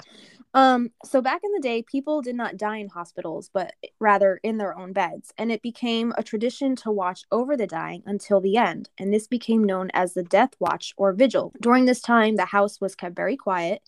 Um, 0.55 0.91
so 1.05 1.23
back 1.23 1.41
in 1.43 1.51
the 1.53 1.61
day, 1.61 1.83
people 1.83 2.21
did 2.21 2.37
not 2.37 2.59
die 2.59 2.77
in 2.77 2.89
hospitals, 2.91 3.49
but 3.53 3.73
rather 3.99 4.39
in 4.43 4.59
their 4.59 4.77
own 4.79 4.93
beds, 4.93 5.33
and 5.39 5.51
it 5.51 5.63
became 5.63 6.13
a 6.19 6.23
tradition 6.23 6.77
to 6.77 6.91
watch 6.91 7.25
over 7.33 7.57
the 7.57 7.67
dying 7.67 8.03
until 8.05 8.39
the 8.41 8.59
end, 8.59 8.91
and 8.99 9.13
this 9.15 9.27
became 9.27 9.65
known 9.65 9.91
as 9.95 10.13
the 10.13 10.23
death 10.23 10.51
watch 10.61 10.93
or 10.99 11.13
vigil. 11.15 11.55
During 11.61 11.87
this 11.87 12.03
time, 12.03 12.37
the 12.37 12.45
house 12.45 12.83
was 12.83 12.95
kept 12.95 13.17
very 13.17 13.37
quiet, 13.37 13.81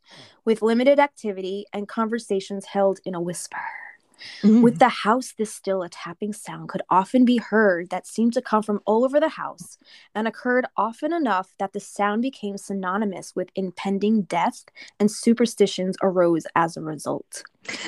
with 0.46 0.62
limited 0.62 0.98
activity 0.98 1.66
and 1.72 1.86
conversations 1.86 2.64
held 2.64 2.98
in 3.04 3.14
a 3.14 3.20
whisper. 3.20 3.60
Mm. 4.42 4.62
With 4.62 4.78
the 4.78 4.88
house 4.88 5.34
this 5.36 5.52
still, 5.52 5.82
a 5.82 5.88
tapping 5.88 6.32
sound 6.32 6.68
could 6.68 6.82
often 6.90 7.24
be 7.24 7.38
heard 7.38 7.90
that 7.90 8.06
seemed 8.06 8.32
to 8.34 8.42
come 8.42 8.62
from 8.62 8.80
all 8.86 9.04
over 9.04 9.20
the 9.20 9.28
house 9.28 9.78
and 10.14 10.28
occurred 10.28 10.66
often 10.76 11.12
enough 11.12 11.54
that 11.58 11.72
the 11.72 11.80
sound 11.80 12.22
became 12.22 12.56
synonymous 12.56 13.34
with 13.34 13.48
impending 13.54 14.22
death 14.22 14.64
and 15.00 15.10
superstitions 15.10 15.96
arose 16.02 16.46
as 16.54 16.76
a 16.76 16.82
result. 16.82 17.42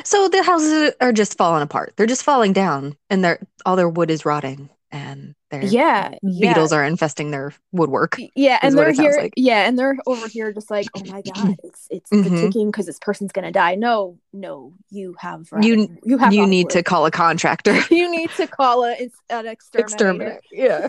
So 0.05 0.29
the 0.29 0.43
houses 0.43 0.93
are 1.01 1.13
just 1.13 1.37
falling 1.37 1.63
apart. 1.63 1.95
They're 1.97 2.07
just 2.07 2.25
falling 2.25 2.53
down, 2.53 2.97
and 3.11 3.23
their 3.23 3.41
all 3.65 3.77
their 3.77 3.89
wood 3.89 4.11
is 4.11 4.25
rotting, 4.25 4.71
and 4.93 5.35
their 5.51 5.63
Yeah. 5.65 6.15
beetles 6.23 6.73
are 6.73 6.85
infesting 6.85 7.31
their 7.31 7.53
woodwork. 7.73 8.17
Yeah, 8.35 8.59
and 8.63 8.77
they're 8.77 8.93
here. 8.93 9.17
like. 9.19 9.33
Yeah, 9.37 9.67
and 9.67 9.79
they're 9.79 9.97
over 10.07 10.29
here 10.29 10.53
just 10.53 10.71
like, 10.71 10.87
oh 10.97 11.03
my 11.11 11.23
god, 11.23 11.57
it's 11.65 11.87
it's 11.91 12.11
the 12.11 12.17
Mhm. 12.17 12.41
ticking 12.41 12.71
because 12.71 12.87
this 12.87 12.99
person's 13.01 13.33
gonna 13.33 13.53
die. 13.53 13.75
No, 13.75 14.19
no, 14.33 14.73
you 14.91 15.15
have 15.19 15.49
You- 15.61 15.97
you 16.05 16.19
have 16.19 16.33
You 16.35 16.47
need 16.47 16.71
to 16.71 16.83
call 16.83 17.05
a 17.07 17.11
contractor. 17.11 17.79
you 17.91 18.11
need 18.11 18.31
to 18.37 18.47
call 18.47 18.85
a, 18.85 18.97
an 19.31 19.47
exterminator. 19.47 19.81
Exterminate. 19.81 20.41
Yeah. 20.53 20.87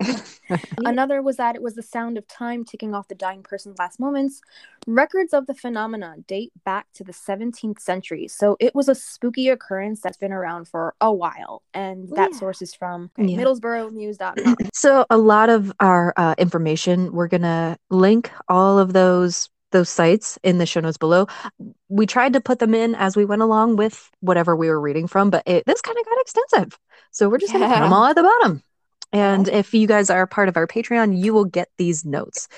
Another 0.84 1.22
was 1.22 1.36
that 1.36 1.56
it 1.56 1.62
was 1.62 1.74
the 1.74 1.82
sound 1.82 2.16
of 2.18 2.26
time 2.28 2.64
ticking 2.64 2.94
off 2.94 3.08
the 3.08 3.14
dying 3.14 3.42
person's 3.42 3.78
last 3.78 3.98
moments. 3.98 4.40
Records 4.86 5.32
of 5.32 5.46
the 5.46 5.54
phenomenon 5.54 6.24
date 6.28 6.52
back 6.64 6.86
to 6.94 7.02
the 7.04 7.12
17th 7.12 7.80
century, 7.80 8.28
so 8.28 8.56
it 8.60 8.74
was 8.74 8.88
a 8.88 8.94
spooky 8.94 9.48
occurrence 9.48 10.00
that's 10.00 10.16
been 10.16 10.32
around 10.32 10.68
for 10.68 10.94
a 11.00 11.12
while. 11.12 11.62
And 11.74 12.08
that 12.10 12.30
Yeah. 12.32 12.38
source 12.38 12.62
is 12.62 12.74
from 12.74 13.10
Yeah. 13.16 13.38
middlesbroughnews.com. 13.38 14.56
So 14.72 15.06
a 15.10 15.16
lot 15.16 15.48
of 15.48 15.72
our 15.80 16.12
uh, 16.16 16.34
information, 16.38 17.12
we're 17.12 17.28
gonna 17.28 17.78
link 17.90 18.30
all 18.48 18.78
of 18.78 18.92
those 18.92 19.48
those 19.72 19.88
sites 19.90 20.38
in 20.44 20.58
the 20.58 20.64
show 20.66 20.80
notes 20.80 20.96
below. 20.96 21.26
We 21.88 22.06
tried 22.06 22.34
to 22.34 22.40
put 22.40 22.60
them 22.60 22.72
in 22.72 22.94
as 22.94 23.16
we 23.16 23.24
went 23.24 23.42
along 23.42 23.76
with 23.76 24.10
whatever 24.20 24.54
we 24.54 24.68
were 24.68 24.80
reading 24.80 25.06
from, 25.08 25.28
but 25.28 25.42
it, 25.44 25.64
this 25.66 25.80
kind 25.80 25.98
of 25.98 26.04
got 26.04 26.20
extensive. 26.20 26.78
So 27.10 27.28
we're 27.28 27.38
just 27.38 27.52
gonna 27.52 27.66
put 27.68 27.80
them 27.80 27.92
all 27.92 28.04
at 28.06 28.14
the 28.16 28.22
bottom. 28.22 28.62
And 29.12 29.48
if 29.48 29.72
you 29.72 29.86
guys 29.86 30.10
are 30.10 30.26
part 30.26 30.48
of 30.48 30.56
our 30.56 30.66
Patreon, 30.66 31.16
you 31.16 31.32
will 31.32 31.44
get 31.44 31.68
these 31.78 32.04
notes. 32.04 32.48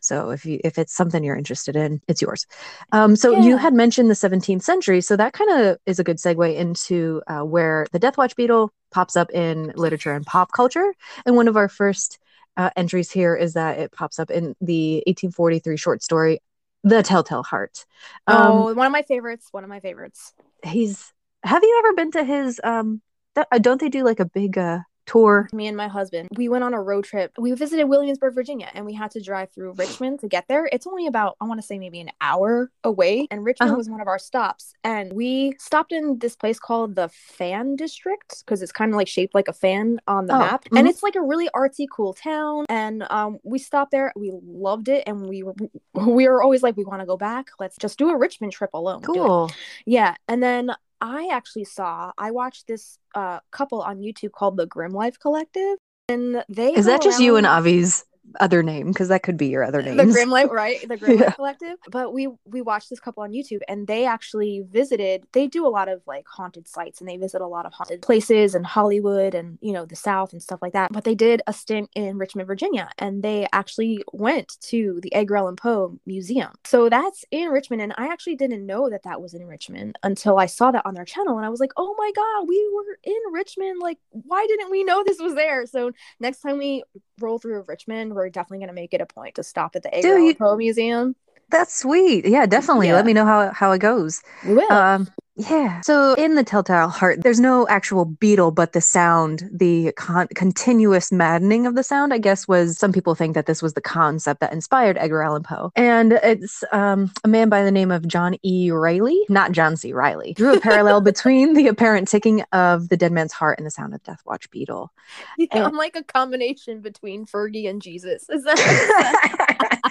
So 0.00 0.30
if 0.30 0.44
you 0.46 0.60
if 0.62 0.78
it's 0.78 0.94
something 0.94 1.24
you're 1.24 1.36
interested 1.36 1.76
in, 1.76 2.00
it's 2.08 2.22
yours. 2.22 2.46
Um, 2.92 3.16
so 3.16 3.36
you 3.40 3.56
had 3.56 3.74
mentioned 3.74 4.08
the 4.08 4.14
17th 4.14 4.62
century, 4.62 5.00
so 5.00 5.16
that 5.16 5.32
kind 5.32 5.50
of 5.50 5.78
is 5.84 5.98
a 5.98 6.04
good 6.04 6.18
segue 6.18 6.54
into 6.54 7.22
uh, 7.26 7.40
where 7.40 7.86
the 7.92 7.98
Death 7.98 8.16
Watch 8.16 8.36
beetle 8.36 8.72
pops 8.92 9.16
up 9.16 9.30
in 9.32 9.72
literature 9.74 10.12
and 10.12 10.24
pop 10.24 10.52
culture. 10.52 10.94
And 11.24 11.34
one 11.34 11.48
of 11.48 11.56
our 11.56 11.68
first 11.68 12.18
uh, 12.56 12.70
entries 12.76 13.10
here 13.10 13.34
is 13.34 13.54
that 13.54 13.78
it 13.78 13.92
pops 13.92 14.18
up 14.18 14.30
in 14.30 14.54
the 14.60 15.02
1843 15.06 15.76
short 15.76 16.02
story, 16.02 16.40
The 16.84 17.02
Telltale 17.02 17.42
Heart. 17.42 17.84
Um, 18.26 18.36
oh, 18.36 18.74
one 18.74 18.86
of 18.86 18.92
my 18.92 19.02
favorites. 19.02 19.48
One 19.50 19.64
of 19.64 19.70
my 19.70 19.80
favorites. 19.80 20.32
he's. 20.64 21.12
Have 21.42 21.62
you 21.62 21.82
ever 21.84 21.94
been 21.94 22.12
to 22.12 22.24
his? 22.24 22.60
Um, 22.64 23.02
that, 23.34 23.48
uh, 23.52 23.58
don't 23.58 23.80
they 23.80 23.88
do 23.88 24.04
like 24.04 24.20
a 24.20 24.24
big 24.24 24.56
uh, 24.56 24.80
tour? 25.06 25.48
Me 25.52 25.66
and 25.66 25.76
my 25.76 25.88
husband, 25.88 26.28
we 26.36 26.48
went 26.48 26.64
on 26.64 26.74
a 26.74 26.82
road 26.82 27.04
trip. 27.04 27.32
We 27.38 27.52
visited 27.52 27.84
Williamsburg, 27.84 28.34
Virginia, 28.34 28.70
and 28.74 28.84
we 28.84 28.92
had 28.94 29.10
to 29.12 29.20
drive 29.20 29.50
through 29.52 29.72
Richmond 29.72 30.20
to 30.20 30.28
get 30.28 30.46
there. 30.48 30.68
It's 30.72 30.86
only 30.86 31.06
about, 31.06 31.36
I 31.40 31.44
want 31.46 31.60
to 31.60 31.66
say, 31.66 31.78
maybe 31.78 32.00
an 32.00 32.10
hour 32.20 32.70
away. 32.84 33.26
And 33.30 33.44
Richmond 33.44 33.70
Uh-huh. 33.70 33.78
was 33.78 33.88
one 33.88 34.00
of 34.00 34.08
our 34.08 34.18
stops. 34.18 34.74
And 34.84 35.12
we 35.12 35.54
stopped 35.58 35.92
in 35.92 36.18
this 36.18 36.36
place 36.36 36.58
called 36.58 36.96
the 36.96 37.08
Fan 37.08 37.76
District 37.76 38.44
because 38.44 38.62
it's 38.62 38.72
kind 38.72 38.92
of 38.92 38.96
like 38.96 39.08
shaped 39.08 39.34
like 39.34 39.48
a 39.48 39.52
fan 39.52 40.00
on 40.06 40.26
the 40.26 40.34
Oh, 40.34 40.38
map. 40.38 40.64
mhm. 40.64 40.78
And 40.78 40.88
it's 40.88 41.02
like 41.02 41.14
a 41.16 41.22
really 41.22 41.48
artsy, 41.54 41.86
cool 41.90 42.12
town. 42.12 42.64
And 42.68 43.04
um, 43.10 43.38
we 43.44 43.58
stopped 43.58 43.92
there. 43.92 44.12
We 44.16 44.32
loved 44.46 44.88
it. 44.88 45.04
And 45.06 45.28
we 45.28 45.42
were, 45.42 45.54
we 45.94 46.28
were 46.28 46.42
always 46.42 46.62
like, 46.62 46.76
we 46.76 46.84
want 46.84 47.00
to 47.00 47.06
go 47.06 47.16
back. 47.16 47.50
Let's 47.58 47.76
just 47.76 47.98
do 47.98 48.10
a 48.10 48.16
Richmond 48.16 48.52
trip 48.52 48.70
alone. 48.74 49.02
Cool. 49.02 49.50
Yeah, 49.84 50.14
and 50.28 50.42
then 50.42 50.70
I 51.00 51.28
actually 51.32 51.64
saw 51.64 52.12
I 52.18 52.30
watched 52.30 52.66
this 52.66 52.98
uh 53.14 53.40
couple 53.50 53.82
on 53.82 53.98
YouTube 53.98 54.32
called 54.32 54.56
the 54.56 54.66
Grim 54.66 54.92
Life 54.92 55.18
Collective, 55.18 55.78
and 56.08 56.44
they 56.48 56.72
Is 56.72 56.86
that 56.86 57.02
just 57.02 57.20
you 57.20 57.36
and 57.36 57.46
Avi's 57.46 58.04
other 58.40 58.62
name? 58.62 58.88
Because 58.88 59.08
that 59.08 59.22
could 59.22 59.36
be 59.36 59.48
your 59.48 59.64
other 59.64 59.82
name. 59.82 59.96
the 59.96 60.04
names. 60.04 60.14
Grim 60.14 60.32
right? 60.50 60.86
The 60.86 60.96
Grim 60.96 61.18
Yeah. 61.20 61.30
Collective. 61.30 61.76
But 61.90 62.12
we 62.12 62.28
we 62.44 62.62
watched 62.62 62.90
this 62.90 63.00
couple 63.00 63.22
on 63.22 63.32
YouTube, 63.32 63.60
and 63.68 63.86
they 63.86 64.06
actually 64.06 64.64
visited. 64.70 65.24
They 65.32 65.46
do 65.46 65.66
a 65.66 65.68
lot 65.68 65.88
of 65.88 66.02
like 66.06 66.26
haunted 66.28 66.68
sites, 66.68 67.00
and 67.00 67.08
they 67.08 67.16
visit 67.16 67.40
a 67.40 67.46
lot 67.46 67.66
of 67.66 67.72
haunted 67.72 68.02
places 68.02 68.54
in 68.54 68.64
Hollywood 68.64 69.34
and 69.34 69.58
you 69.60 69.72
know 69.72 69.86
the 69.86 69.96
South 69.96 70.32
and 70.32 70.42
stuff 70.42 70.60
like 70.62 70.72
that. 70.72 70.92
But 70.92 71.04
they 71.04 71.14
did 71.14 71.42
a 71.46 71.52
stint 71.52 71.90
in 71.94 72.18
Richmond, 72.18 72.46
Virginia, 72.46 72.90
and 72.98 73.22
they 73.22 73.46
actually 73.52 74.02
went 74.12 74.56
to 74.62 75.00
the 75.02 75.14
Edgar 75.14 75.36
Allan 75.36 75.56
Poe 75.56 75.98
Museum. 76.06 76.52
So 76.64 76.88
that's 76.88 77.24
in 77.30 77.48
Richmond, 77.48 77.82
and 77.82 77.94
I 77.96 78.08
actually 78.08 78.36
didn't 78.36 78.66
know 78.66 78.90
that 78.90 79.04
that 79.04 79.20
was 79.20 79.34
in 79.34 79.46
Richmond 79.46 79.98
until 80.02 80.38
I 80.38 80.46
saw 80.46 80.70
that 80.70 80.86
on 80.86 80.94
their 80.94 81.04
channel, 81.04 81.36
and 81.36 81.46
I 81.46 81.50
was 81.50 81.60
like, 81.60 81.72
oh 81.76 81.94
my 81.96 82.10
god, 82.14 82.48
we 82.48 82.70
were 82.74 82.98
in 83.04 83.32
Richmond! 83.32 83.80
Like, 83.80 83.98
why 84.10 84.44
didn't 84.48 84.70
we 84.70 84.84
know 84.84 85.02
this 85.04 85.20
was 85.20 85.34
there? 85.34 85.66
So 85.66 85.92
next 86.20 86.40
time 86.40 86.58
we 86.58 86.82
roll 87.20 87.38
through 87.38 87.64
Richmond, 87.66 88.14
we're 88.16 88.30
definitely 88.30 88.58
going 88.58 88.68
to 88.68 88.74
make 88.74 88.92
it 88.94 89.00
a 89.00 89.06
point 89.06 89.36
to 89.36 89.42
stop 89.44 89.76
at 89.76 89.82
the 89.82 89.94
Edgar 89.94 90.16
Allan 90.16 90.34
Poe 90.34 90.56
Museum. 90.56 91.14
That's 91.50 91.78
sweet. 91.78 92.26
Yeah, 92.26 92.46
definitely. 92.46 92.88
Yeah. 92.88 92.94
Let 92.94 93.06
me 93.06 93.12
know 93.12 93.24
how 93.24 93.52
how 93.52 93.72
it 93.72 93.78
goes. 93.78 94.22
We 94.44 94.54
will. 94.54 94.72
Um, 94.72 95.08
yeah. 95.36 95.82
So 95.82 96.14
in 96.14 96.34
the 96.34 96.42
Telltale 96.42 96.88
Heart, 96.88 97.22
there's 97.22 97.38
no 97.38 97.68
actual 97.68 98.06
beetle, 98.06 98.52
but 98.52 98.72
the 98.72 98.80
sound, 98.80 99.48
the 99.52 99.92
con- 99.92 100.28
continuous 100.34 101.12
maddening 101.12 101.66
of 101.66 101.74
the 101.74 101.82
sound, 101.82 102.14
I 102.14 102.18
guess, 102.18 102.48
was 102.48 102.78
some 102.78 102.90
people 102.90 103.14
think 103.14 103.34
that 103.34 103.44
this 103.44 103.60
was 103.60 103.74
the 103.74 103.82
concept 103.82 104.40
that 104.40 104.54
inspired 104.54 104.96
Edgar 104.96 105.22
Allan 105.22 105.42
Poe. 105.42 105.72
And 105.76 106.12
it's 106.12 106.64
um, 106.72 107.12
a 107.22 107.28
man 107.28 107.50
by 107.50 107.62
the 107.62 107.70
name 107.70 107.90
of 107.90 108.08
John 108.08 108.36
E. 108.42 108.70
Reilly, 108.70 109.20
not 109.28 109.52
John 109.52 109.76
C. 109.76 109.92
Reilly, 109.92 110.32
drew 110.32 110.56
a 110.56 110.60
parallel 110.60 111.00
between 111.02 111.52
the 111.52 111.68
apparent 111.68 112.08
ticking 112.08 112.42
of 112.52 112.88
the 112.88 112.96
dead 112.96 113.12
man's 113.12 113.32
heart 113.32 113.58
and 113.58 113.66
the 113.66 113.70
sound 113.70 113.94
of 113.94 114.02
Death 114.04 114.22
Watch 114.24 114.50
beetle. 114.50 114.90
Yeah, 115.36 115.66
I'm 115.66 115.76
like 115.76 115.96
a 115.96 116.02
combination 116.02 116.80
between 116.80 117.26
Fergie 117.26 117.68
and 117.68 117.82
Jesus. 117.82 118.26
Is 118.30 118.42
that, 118.44 118.58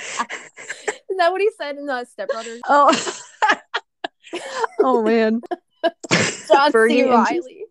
is 1.10 1.18
that 1.18 1.32
what 1.32 1.42
he 1.42 1.52
said 1.56 1.78
in 1.78 1.86
the 1.86 2.04
Step 2.06 2.30
Brothers? 2.30 2.62
oh. 2.68 3.22
oh 4.86 5.02
man. 5.04 5.42
John 6.12 6.72
Fergie 6.72 7.04
C. 7.04 7.04
Reilly. 7.04 7.66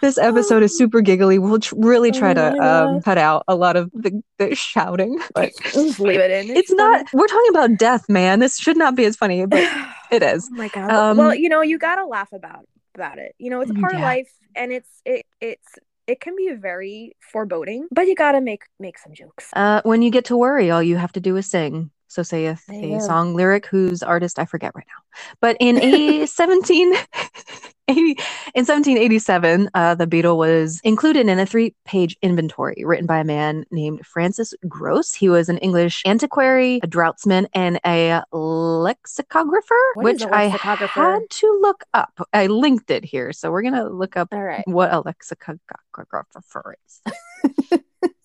this 0.00 0.18
episode 0.18 0.62
is 0.62 0.76
super 0.76 1.00
giggly. 1.00 1.38
We'll 1.38 1.60
tr- 1.60 1.74
really 1.78 2.10
try 2.10 2.32
Oh 2.32 2.34
to 2.34 2.58
um, 2.58 3.02
cut 3.02 3.18
out 3.18 3.44
a 3.48 3.54
lot 3.54 3.76
of 3.76 3.90
the, 3.92 4.22
the 4.38 4.54
shouting, 4.54 5.18
but 5.34 5.52
Just 5.72 6.00
leave 6.00 6.20
it 6.20 6.30
in. 6.30 6.56
it's 6.56 6.72
not. 6.72 7.06
We're 7.12 7.26
talking 7.26 7.50
about 7.50 7.78
death, 7.78 8.08
man. 8.08 8.40
This 8.40 8.58
should 8.58 8.76
not 8.76 8.94
be 8.94 9.04
as 9.04 9.16
funny, 9.16 9.46
but 9.46 9.62
it 10.10 10.22
is. 10.22 10.48
Oh 10.52 10.56
my 10.56 10.68
god. 10.68 10.90
Um, 10.90 11.16
well, 11.16 11.34
you 11.34 11.48
know, 11.48 11.62
you 11.62 11.78
gotta 11.78 12.04
laugh 12.04 12.32
about 12.32 12.66
about 12.94 13.18
it. 13.18 13.34
You 13.38 13.50
know, 13.50 13.60
it's 13.60 13.70
a 13.70 13.74
part 13.74 13.94
of 13.94 14.00
life, 14.00 14.30
and 14.54 14.72
it's 14.72 14.88
it 15.04 15.24
it's 15.40 15.66
it 16.06 16.20
can 16.20 16.34
be 16.36 16.52
very 16.54 17.12
foreboding, 17.32 17.88
but 17.90 18.06
you 18.06 18.14
gotta 18.14 18.40
make 18.40 18.62
make 18.78 18.98
some 18.98 19.12
jokes. 19.14 19.50
Uh, 19.54 19.80
when 19.84 20.02
you 20.02 20.10
get 20.10 20.26
to 20.26 20.36
worry, 20.36 20.70
all 20.70 20.82
you 20.82 20.96
have 20.96 21.12
to 21.12 21.20
do 21.20 21.36
is 21.36 21.46
sing. 21.46 21.90
So 22.08 22.22
saith 22.22 22.68
a 22.70 23.00
song 23.00 23.34
lyric 23.34 23.66
whose 23.66 24.02
artist 24.02 24.38
I 24.38 24.44
forget 24.44 24.72
right 24.74 24.86
now. 24.86 25.02
But 25.40 25.56
in 25.60 25.76
a 25.82 26.26
17, 26.26 26.94
80 27.88 28.00
in 28.00 28.64
1787, 28.64 29.70
uh, 29.74 29.94
the 29.94 30.06
Beetle 30.06 30.38
was 30.38 30.80
included 30.82 31.28
in 31.28 31.38
a 31.38 31.46
three-page 31.46 32.16
inventory 32.20 32.82
written 32.84 33.06
by 33.06 33.18
a 33.18 33.24
man 33.24 33.64
named 33.70 34.04
Francis 34.04 34.54
Grose. 34.68 35.14
He 35.14 35.28
was 35.28 35.48
an 35.48 35.58
English 35.58 36.02
antiquary, 36.04 36.80
a 36.82 36.86
draughtsman, 36.86 37.46
and 37.54 37.78
a 37.86 38.22
lexicographer, 38.32 39.74
What 39.94 40.04
which 40.04 40.22
a 40.22 40.34
I 40.34 40.46
lexicographer? 40.46 41.00
had 41.00 41.30
to 41.30 41.58
look 41.62 41.84
up. 41.94 42.12
I 42.32 42.46
linked 42.48 42.90
it 42.90 43.04
here, 43.04 43.32
so 43.32 43.50
we're 43.50 43.62
gonna 43.62 43.88
look 43.88 44.16
up 44.16 44.28
right. 44.32 44.64
what 44.66 44.92
a 44.92 45.00
lexicographer 45.00 46.76
is. 46.86 47.80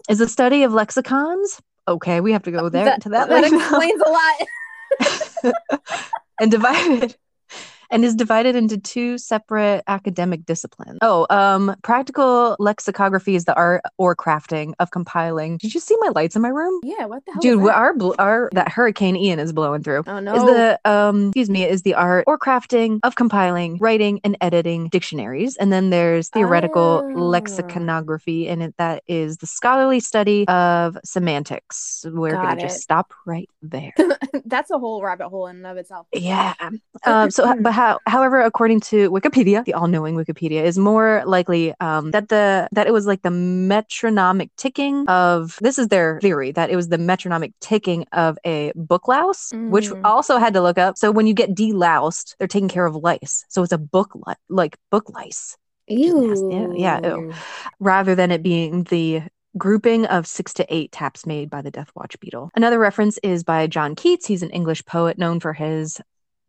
is 0.09 0.17
the 0.17 0.27
study 0.27 0.63
of 0.63 0.73
lexicons. 0.73 1.61
Okay, 1.87 2.21
we 2.21 2.31
have 2.31 2.43
to 2.43 2.51
go 2.51 2.69
there 2.69 2.85
that, 2.85 3.01
to 3.03 3.09
that. 3.09 3.29
that 3.29 3.43
explains 3.43 4.01
a 4.01 4.09
lot. 4.09 5.53
and 6.39 6.51
divided 6.51 7.15
and 7.91 8.03
is 8.05 8.15
divided 8.15 8.55
into 8.55 8.77
two 8.77 9.17
separate 9.17 9.83
academic 9.87 10.45
disciplines. 10.45 10.97
Oh, 11.01 11.27
um, 11.29 11.75
practical 11.83 12.55
lexicography 12.59 13.35
is 13.35 13.45
the 13.45 13.53
art 13.55 13.81
or 13.97 14.15
crafting 14.15 14.73
of 14.79 14.91
compiling. 14.91 15.57
Did 15.57 15.73
you 15.73 15.79
see 15.79 15.95
my 15.99 16.09
lights 16.15 16.35
in 16.35 16.41
my 16.41 16.49
room? 16.49 16.79
yeah. 16.83 17.05
What 17.05 17.23
the 17.25 17.33
hell? 17.33 17.41
Dude, 17.41 17.59
that? 17.65 17.75
our 17.75 17.95
our 18.19 18.49
that 18.53 18.69
Hurricane 18.69 19.15
Ian 19.15 19.39
is 19.39 19.53
blowing 19.53 19.83
through. 19.83 20.03
Oh 20.07 20.19
no. 20.19 20.35
Is 20.35 20.43
the 20.43 20.79
um 20.85 21.27
excuse 21.27 21.49
me 21.49 21.63
is 21.63 21.81
the 21.83 21.93
art 21.93 22.23
or 22.27 22.37
crafting 22.39 22.99
of 23.03 23.15
compiling, 23.15 23.77
writing, 23.79 24.19
and 24.23 24.37
editing 24.41 24.89
dictionaries, 24.89 25.57
and 25.57 25.71
then 25.71 25.89
there's 25.89 26.29
theoretical 26.29 27.01
Oh. 27.03 27.13
lexiconography, 27.15 28.49
and 28.49 28.63
it, 28.63 28.75
that 28.77 29.03
is 29.07 29.37
the 29.37 29.47
scholarly 29.47 29.99
study 29.99 30.47
of 30.47 30.97
semantics. 31.03 32.05
We're 32.09 32.31
Got 32.33 32.43
gonna 32.43 32.61
just 32.61 32.81
stop 32.81 33.13
right 33.25 33.49
there. 33.61 33.93
That's 34.45 34.71
a 34.71 34.79
whole 34.79 35.01
rabbit 35.01 35.29
hole 35.29 35.47
in 35.47 35.57
and 35.57 35.67
of 35.67 35.77
itself. 35.77 36.07
Yeah. 36.13 36.53
Um, 37.03 37.31
so, 37.31 37.55
but 37.59 37.71
how, 37.81 37.99
however, 38.05 38.41
according 38.41 38.79
to 38.91 39.09
Wikipedia, 39.09 39.65
the 39.65 39.73
all-knowing 39.73 40.15
Wikipedia 40.15 40.63
is 40.63 40.77
more 40.77 41.23
likely 41.25 41.73
um, 41.79 42.11
that 42.11 42.29
the 42.29 42.67
that 42.71 42.85
it 42.85 42.93
was 42.93 43.07
like 43.07 43.21
the 43.23 43.31
metronomic 43.31 44.49
ticking 44.55 45.07
of 45.07 45.57
this 45.61 45.79
is 45.79 45.87
their 45.87 46.19
theory 46.21 46.51
that 46.51 46.69
it 46.69 46.75
was 46.75 46.89
the 46.89 46.97
metronomic 46.97 47.53
ticking 47.59 48.05
of 48.11 48.37
a 48.45 48.71
book 48.75 49.07
louse, 49.07 49.51
which 49.75 49.89
Mm. 49.89 50.01
also 50.03 50.37
had 50.37 50.53
to 50.53 50.61
look 50.61 50.77
up. 50.77 50.97
So 50.97 51.11
when 51.11 51.25
you 51.25 51.33
get 51.33 51.55
deloused, 51.55 52.35
they're 52.37 52.47
taking 52.47 52.69
care 52.69 52.85
of 52.85 52.95
lice. 52.95 53.45
So 53.49 53.63
it's 53.63 53.73
a 53.73 53.77
book 53.77 54.11
li- 54.15 54.35
like 54.49 54.77
book 54.91 55.09
lice 55.09 55.57
Ew. 55.87 56.73
Yeah, 56.77 56.99
ew. 57.03 57.33
rather 57.79 58.13
than 58.15 58.31
it 58.31 58.43
being 58.43 58.83
the 58.85 59.23
grouping 59.57 60.05
of 60.05 60.25
six 60.27 60.53
to 60.53 60.65
eight 60.73 60.91
taps 60.93 61.25
made 61.25 61.49
by 61.49 61.61
the 61.61 61.71
Death 61.71 61.91
Watch 61.95 62.17
beetle. 62.19 62.51
Another 62.55 62.79
reference 62.79 63.17
is 63.23 63.43
by 63.43 63.67
John 63.67 63.95
Keats. 63.95 64.25
He's 64.25 64.43
an 64.43 64.49
English 64.51 64.85
poet 64.85 65.17
known 65.17 65.39
for 65.41 65.51
his 65.51 65.99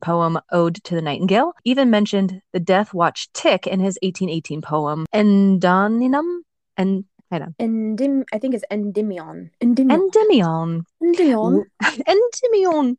poem 0.02 0.38
Ode 0.50 0.82
to 0.84 0.94
the 0.94 1.02
Nightingale. 1.02 1.52
Even 1.64 1.90
mentioned 1.90 2.42
the 2.52 2.60
Death 2.60 2.92
Watch 2.92 3.32
tick 3.32 3.66
in 3.66 3.80
his 3.80 3.98
1818 4.02 4.60
poem 4.60 5.06
Endoninum 5.14 6.40
and 6.76 7.04
on. 7.40 7.54
Endim- 7.58 8.24
I 8.32 8.38
think 8.38 8.54
it's 8.54 8.64
Endymion. 8.70 9.50
Endymion. 9.62 10.00
Endymion. 10.00 10.84
Endymion. 11.02 11.64
Endymion. 12.06 12.98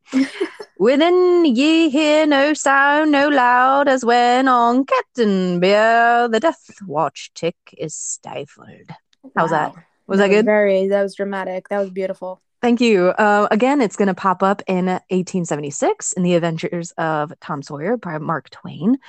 Within 0.80 1.46
ye 1.46 1.90
hear 1.90 2.26
no 2.26 2.54
sound, 2.54 3.12
no 3.12 3.28
loud, 3.28 3.88
as 3.88 4.04
when 4.04 4.48
on 4.48 4.86
Captain 4.86 5.60
Bear 5.60 6.28
the 6.28 6.40
Death 6.40 6.64
Watch 6.88 7.32
tick 7.36 7.56
is 7.78 7.94
stifled. 7.94 8.90
How's 9.36 9.52
that? 9.52 9.76
Was 10.08 10.20
that, 10.20 10.30
good? 10.30 10.46
Very. 10.46 10.88
That 10.88 11.04
was 11.04 11.16
dramatic. 11.16 11.70
That 11.70 11.80
was 11.80 11.90
beautiful. 11.92 12.42
Thank 12.64 12.80
you. 12.80 13.10
Uh, 13.10 13.50
again, 13.52 13.82
it's 13.82 13.98
going 13.98 14.08
to 14.08 14.14
pop 14.14 14.42
up 14.42 14.62
in 14.68 14.86
1876 14.86 16.14
in 16.14 16.24
The 16.24 16.36
Adventures 16.36 16.92
of 16.98 17.34
Tom 17.42 17.62
Sawyer 17.62 17.98
by 17.98 18.18
Mark 18.20 18.50
Twain. 18.52 19.00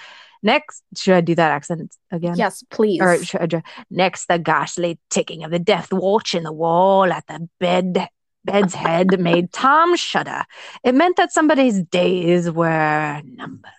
Next, 0.43 0.83
should 0.97 1.15
I 1.15 1.21
do 1.21 1.37
that 1.37 1.53
accent 1.53 1.95
again? 2.11 2.35
Yes, 2.37 2.65
please. 2.69 3.01
Or 3.01 3.23
should 3.23 3.55
I, 3.55 3.63
next, 3.91 4.27
the 4.27 4.41
ghastly 4.41 4.99
ticking 5.09 5.45
of 5.45 5.53
the 5.53 5.61
death 5.61 5.93
watch 5.93 6.35
in 6.35 6.43
the 6.43 6.53
wall 6.53 7.13
at 7.13 7.29
the 7.29 7.49
bed 7.61 8.09
bed's 8.45 8.75
head 8.75 9.21
made 9.21 9.53
Tom 9.53 9.95
shudder. 9.95 10.43
It 10.83 10.97
meant 10.97 11.17
that 11.17 11.33
somebody's 11.33 11.81
days 11.81 12.51
were 12.51 13.23
numbered. 13.25 13.71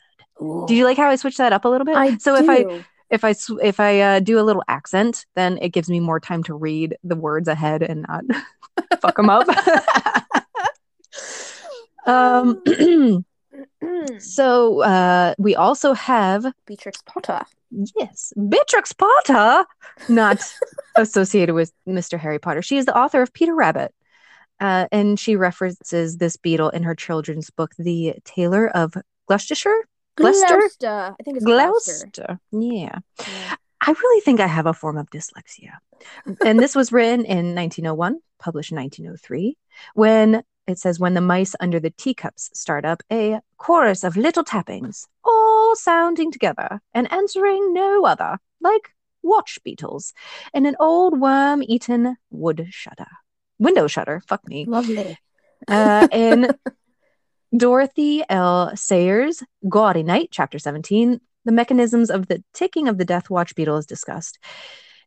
Ooh. 0.42 0.64
Do 0.70 0.74
you 0.74 0.86
like 0.86 0.96
how 0.96 1.10
I 1.10 1.18
switched 1.18 1.40
that 1.40 1.52
up 1.52 1.66
a 1.66 1.70
little 1.70 1.86
bit? 1.86 1.98
I 1.98 2.16
so 2.16 2.36
if 2.36 2.48
I 2.48 2.64
do. 2.64 2.86
If 3.10 3.24
I 3.24 3.34
sw- 3.34 3.62
if 3.62 3.80
I 3.80 4.00
uh, 4.00 4.20
do 4.20 4.40
a 4.40 4.44
little 4.44 4.64
accent, 4.68 5.26
then 5.36 5.58
it 5.62 5.70
gives 5.70 5.90
me 5.90 6.00
more 6.00 6.20
time 6.20 6.44
to 6.44 6.54
read 6.54 6.96
the 7.04 7.16
words 7.16 7.48
ahead 7.48 7.84
and 7.84 8.06
not 8.08 8.24
fuck 9.02 9.16
them 9.16 9.30
up. 9.30 9.48
um, 12.06 12.62
so 14.20 14.82
uh, 14.82 15.34
we 15.38 15.56
also 15.56 15.94
have 15.94 16.46
Beatrix 16.66 17.02
Potter. 17.04 17.46
yes, 17.72 18.34
Beatrix 18.50 18.94
Potter, 18.94 19.66
not 20.10 20.42
associated 20.96 21.54
with 21.56 21.72
Mr. 21.88 22.20
Harry 22.20 22.40
Potter. 22.40 22.62
She 22.62 22.78
is 22.78 22.86
the 22.86 22.98
author 22.98 23.22
of 23.22 23.34
Peter 23.34 23.56
Rabbit. 23.56 23.94
Uh, 24.60 24.88
and 24.92 25.20
she 25.20 25.36
references 25.36 26.18
this 26.18 26.38
beetle 26.38 26.70
in 26.70 26.84
her 26.84 26.96
children's 26.96 27.50
book, 27.50 27.72
The 27.78 28.16
Tailor 28.24 28.70
of 28.70 28.94
Gloucestershire. 29.28 29.86
Gloucester? 30.16 30.58
Gloucester. 30.58 31.16
I 31.20 31.24
think 31.24 31.38
it's 31.38 31.46
Gloucester. 31.46 32.10
Gloucester. 32.14 32.40
Yeah. 32.52 33.00
Yeah. 33.20 33.56
I 33.82 33.92
really 33.92 34.22
think 34.22 34.40
I 34.40 34.48
have 34.48 34.66
a 34.66 34.74
form 34.74 34.98
of 34.98 35.10
dyslexia. 35.12 35.74
and 36.44 36.60
this 36.60 36.76
was 36.76 36.92
written 36.92 37.24
in 37.26 37.54
1901, 37.54 38.20
published 38.40 38.72
in 38.72 38.78
1903, 38.78 39.58
when 39.94 40.44
it 40.68 40.80
says, 40.80 41.00
when 41.00 41.14
the 41.14 41.22
mice 41.22 41.56
under 41.60 41.80
the 41.80 41.92
teacups 41.92 42.50
start 42.54 42.86
up, 42.86 43.04
a 43.12 43.40
chorus 43.58 44.04
of 44.04 44.18
little 44.18 44.44
tappings, 44.44 45.06
all 45.24 45.76
sounding 45.76 46.32
together 46.32 46.82
and 46.94 47.12
answering 47.12 47.74
no 47.74 48.06
other, 48.06 48.40
like 48.62 48.90
watch 49.22 49.60
beetles, 49.64 50.14
and 50.54 50.66
an 50.66 50.76
old 50.80 51.20
worm 51.20 51.62
eaten 51.64 52.18
wood 52.32 52.68
shutter. 52.72 53.08
Window 53.60 53.86
shutter, 53.88 54.22
fuck 54.28 54.48
me. 54.48 54.66
Lovely. 54.66 55.18
Uh, 55.68 56.08
in 56.12 56.48
Dorothy 57.58 58.24
L. 58.30 58.76
Sayers' 58.76 59.44
Gaudy 59.70 60.04
Night, 60.04 60.30
Chapter 60.32 60.60
17, 60.60 61.20
the 61.46 61.52
mechanisms 61.52 62.10
of 62.10 62.28
the 62.28 62.44
ticking 62.54 62.88
of 62.88 62.98
the 62.98 63.06
death 63.06 63.30
watch 63.30 63.56
beetle 63.56 63.78
is 63.78 63.86
discussed. 63.86 64.40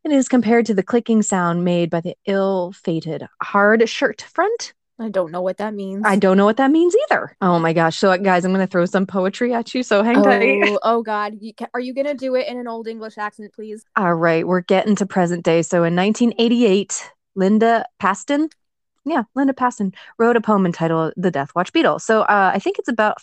It 0.05 0.13
is 0.13 0.29
compared 0.29 0.67
to 0.67 0.75
the 0.75 0.83
clicking 0.83 1.23
sound 1.23 1.65
made 1.65 1.91
by 1.91 2.01
the 2.01 2.15
ill 2.27 2.73
fated 2.73 3.27
hard 3.43 3.89
shirt 3.89 4.23
front. 4.23 4.73
I 5.01 5.09
don't 5.09 5.31
know 5.31 5.43
what 5.43 5.59
that 5.59 5.75
means. 5.75 6.03
I 6.05 6.17
don't 6.17 6.37
know 6.37 6.45
what 6.45 6.57
that 6.57 6.71
means 6.71 6.95
either. 7.05 7.37
Oh 7.41 7.59
my 7.59 7.73
gosh. 7.73 7.99
So, 7.99 8.17
guys, 8.19 8.45
I'm 8.45 8.53
going 8.53 8.67
to 8.67 8.71
throw 8.71 8.85
some 8.85 9.07
poetry 9.07 9.53
at 9.53 9.75
you. 9.75 9.83
So, 9.83 10.03
hang 10.03 10.23
tight. 10.23 10.61
Oh, 10.65 10.79
oh 10.83 11.03
God! 11.03 11.35
You 11.41 11.55
ca- 11.55 11.69
are 11.73 11.81
you 11.81 11.95
gonna 11.95 12.15
do 12.15 12.35
it 12.35 12.49
in 12.49 12.59
an 12.59 12.67
old 12.67 12.89
English 12.89 13.17
accent, 13.17 13.53
please? 13.55 13.85
All 13.97 14.15
right, 14.15 14.47
we're 14.47 14.63
getting 14.63 14.97
to 14.97 15.07
present 15.07 15.45
day. 15.45 15.63
So 15.63 15.85
in 15.85 15.95
1988, 15.95 17.11
Linda 17.37 17.85
Pastan, 18.03 18.51
yeah, 19.11 19.25
Linda 19.35 19.53
Pastan 19.53 19.95
wrote 20.19 20.37
a 20.37 20.41
poem 20.41 20.67
entitled 20.67 21.15
"The 21.17 21.31
Death 21.31 21.51
Watch 21.55 21.73
Beetle." 21.73 21.99
So 21.99 22.23
uh, 22.23 22.53
I 22.55 22.59
think 22.59 22.79
it's 22.79 22.89
about 22.89 23.19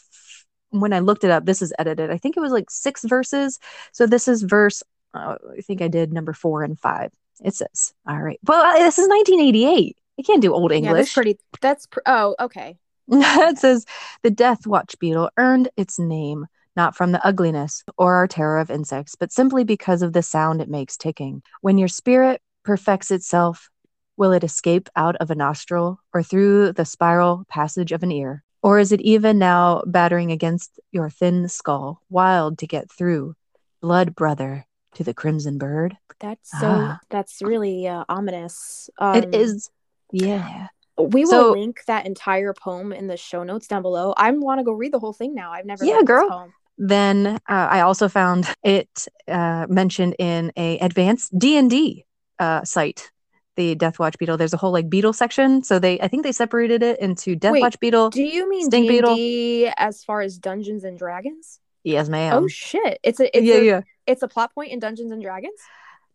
when 0.69 0.93
I 0.93 0.99
looked 0.99 1.23
it 1.23 1.31
up. 1.31 1.45
This 1.45 1.61
is 1.61 1.73
edited. 1.79 2.11
I 2.11 2.17
think 2.17 2.37
it 2.37 2.41
was 2.41 2.51
like 2.51 2.69
six 2.69 3.03
verses. 3.03 3.59
So 3.91 4.05
this 4.05 4.27
is 4.27 4.43
verse. 4.43 4.83
Uh, 5.13 5.35
I 5.57 5.61
think 5.61 5.81
I 5.81 5.87
did 5.87 6.11
number 6.11 6.33
four 6.33 6.63
and 6.63 6.79
five. 6.79 7.11
It 7.43 7.55
says, 7.55 7.93
"All 8.07 8.21
right, 8.21 8.39
well, 8.43 8.61
uh, 8.61 8.79
this 8.79 8.99
is 8.99 9.07
1988. 9.07 9.97
I 10.17 10.21
can't 10.21 10.41
do 10.41 10.53
old 10.53 10.71
English. 10.71 10.89
Yeah, 10.89 10.93
that's 10.93 11.13
pretty. 11.13 11.37
That's 11.61 11.85
pr- 11.87 11.99
oh, 12.05 12.35
okay. 12.39 12.77
it 13.07 13.59
says 13.59 13.85
the 14.23 14.31
death 14.31 14.65
watch 14.65 14.97
beetle 14.99 15.29
earned 15.37 15.69
its 15.77 15.99
name 15.99 16.47
not 16.75 16.95
from 16.95 17.11
the 17.11 17.25
ugliness 17.25 17.83
or 17.97 18.15
our 18.15 18.27
terror 18.27 18.59
of 18.59 18.69
insects, 18.69 19.15
but 19.15 19.31
simply 19.31 19.63
because 19.63 20.01
of 20.01 20.13
the 20.13 20.21
sound 20.21 20.61
it 20.61 20.69
makes 20.69 20.97
ticking. 20.97 21.41
When 21.61 21.77
your 21.77 21.87
spirit 21.87 22.41
perfects 22.63 23.11
itself, 23.11 23.69
will 24.17 24.31
it 24.31 24.43
escape 24.43 24.89
out 24.95 25.15
of 25.17 25.31
a 25.31 25.35
nostril 25.35 25.99
or 26.13 26.23
through 26.23 26.73
the 26.73 26.85
spiral 26.85 27.45
passage 27.49 27.91
of 27.91 28.03
an 28.03 28.11
ear? 28.11 28.43
Or 28.61 28.79
is 28.79 28.91
it 28.91 29.01
even 29.01 29.37
now 29.37 29.83
battering 29.85 30.31
against 30.31 30.79
your 30.91 31.09
thin 31.09 31.47
skull, 31.47 32.01
wild 32.09 32.57
to 32.59 32.67
get 32.67 32.89
through? 32.91 33.35
Blood 33.81 34.15
brother 34.15 34.65
to 34.95 35.03
the 35.03 35.13
crimson 35.13 35.57
bird. 35.57 35.95
That's 36.19 36.49
so. 36.49 36.67
Ah. 36.67 36.99
That's 37.09 37.41
really 37.41 37.87
uh, 37.87 38.05
ominous. 38.09 38.89
Um, 38.97 39.17
it 39.17 39.35
is, 39.35 39.69
yeah. 40.11 40.67
We 40.97 41.25
will 41.25 41.29
So- 41.29 41.51
link 41.51 41.81
that 41.85 42.05
entire 42.05 42.53
poem 42.53 42.93
in 42.93 43.07
the 43.07 43.17
show 43.17 43.43
notes 43.43 43.67
down 43.67 43.81
below. 43.81 44.13
I 44.17 44.31
want 44.31 44.59
to 44.59 44.63
go 44.63 44.71
read 44.71 44.93
the 44.93 44.99
whole 44.99 45.13
thing 45.13 45.35
now. 45.35 45.51
I've 45.51 45.65
never. 45.65 45.85
Yeah, 45.85 46.01
girl. 46.03 46.49
Then 46.77 47.27
uh, 47.27 47.39
I 47.47 47.81
also 47.81 48.09
found 48.09 48.47
it 48.63 49.07
uh, 49.27 49.65
mentioned 49.69 50.15
in 50.19 50.51
a 50.57 50.79
advanced 50.79 51.37
D 51.37 51.57
and 51.57 51.69
D 51.69 52.05
uh, 52.39 52.63
site. 52.63 53.11
The 53.55 53.75
Death 53.75 53.99
Watch 53.99 54.17
beetle. 54.17 54.37
There's 54.37 54.53
a 54.53 54.57
whole 54.57 54.71
like 54.71 54.89
beetle 54.89 55.13
section. 55.13 55.63
So 55.63 55.79
they, 55.79 55.99
I 56.01 56.07
think 56.07 56.23
they 56.23 56.31
separated 56.31 56.83
it 56.83 56.99
into 56.99 57.35
Death 57.35 57.53
Wait, 57.53 57.61
Watch 57.61 57.79
beetle. 57.79 58.09
Do 58.09 58.21
you 58.23 58.49
mean 58.49 58.65
Stink 58.65 58.87
beetle. 58.87 59.15
D&D 59.15 59.71
as 59.77 60.03
far 60.03 60.21
as 60.21 60.37
Dungeons 60.37 60.83
and 60.83 60.97
Dragons? 60.97 61.59
yes, 61.83 62.09
ma'am. 62.09 62.33
oh 62.43 62.47
shit. 62.47 62.99
It's 63.03 63.19
a 63.19 63.37
it's 63.37 63.45
yeah, 63.45 63.55
a, 63.55 63.63
yeah. 63.63 63.81
it's 64.07 64.23
a 64.23 64.27
plot 64.27 64.53
point 64.55 64.71
in 64.71 64.79
Dungeons 64.79 65.11
and 65.11 65.21
Dragons? 65.21 65.59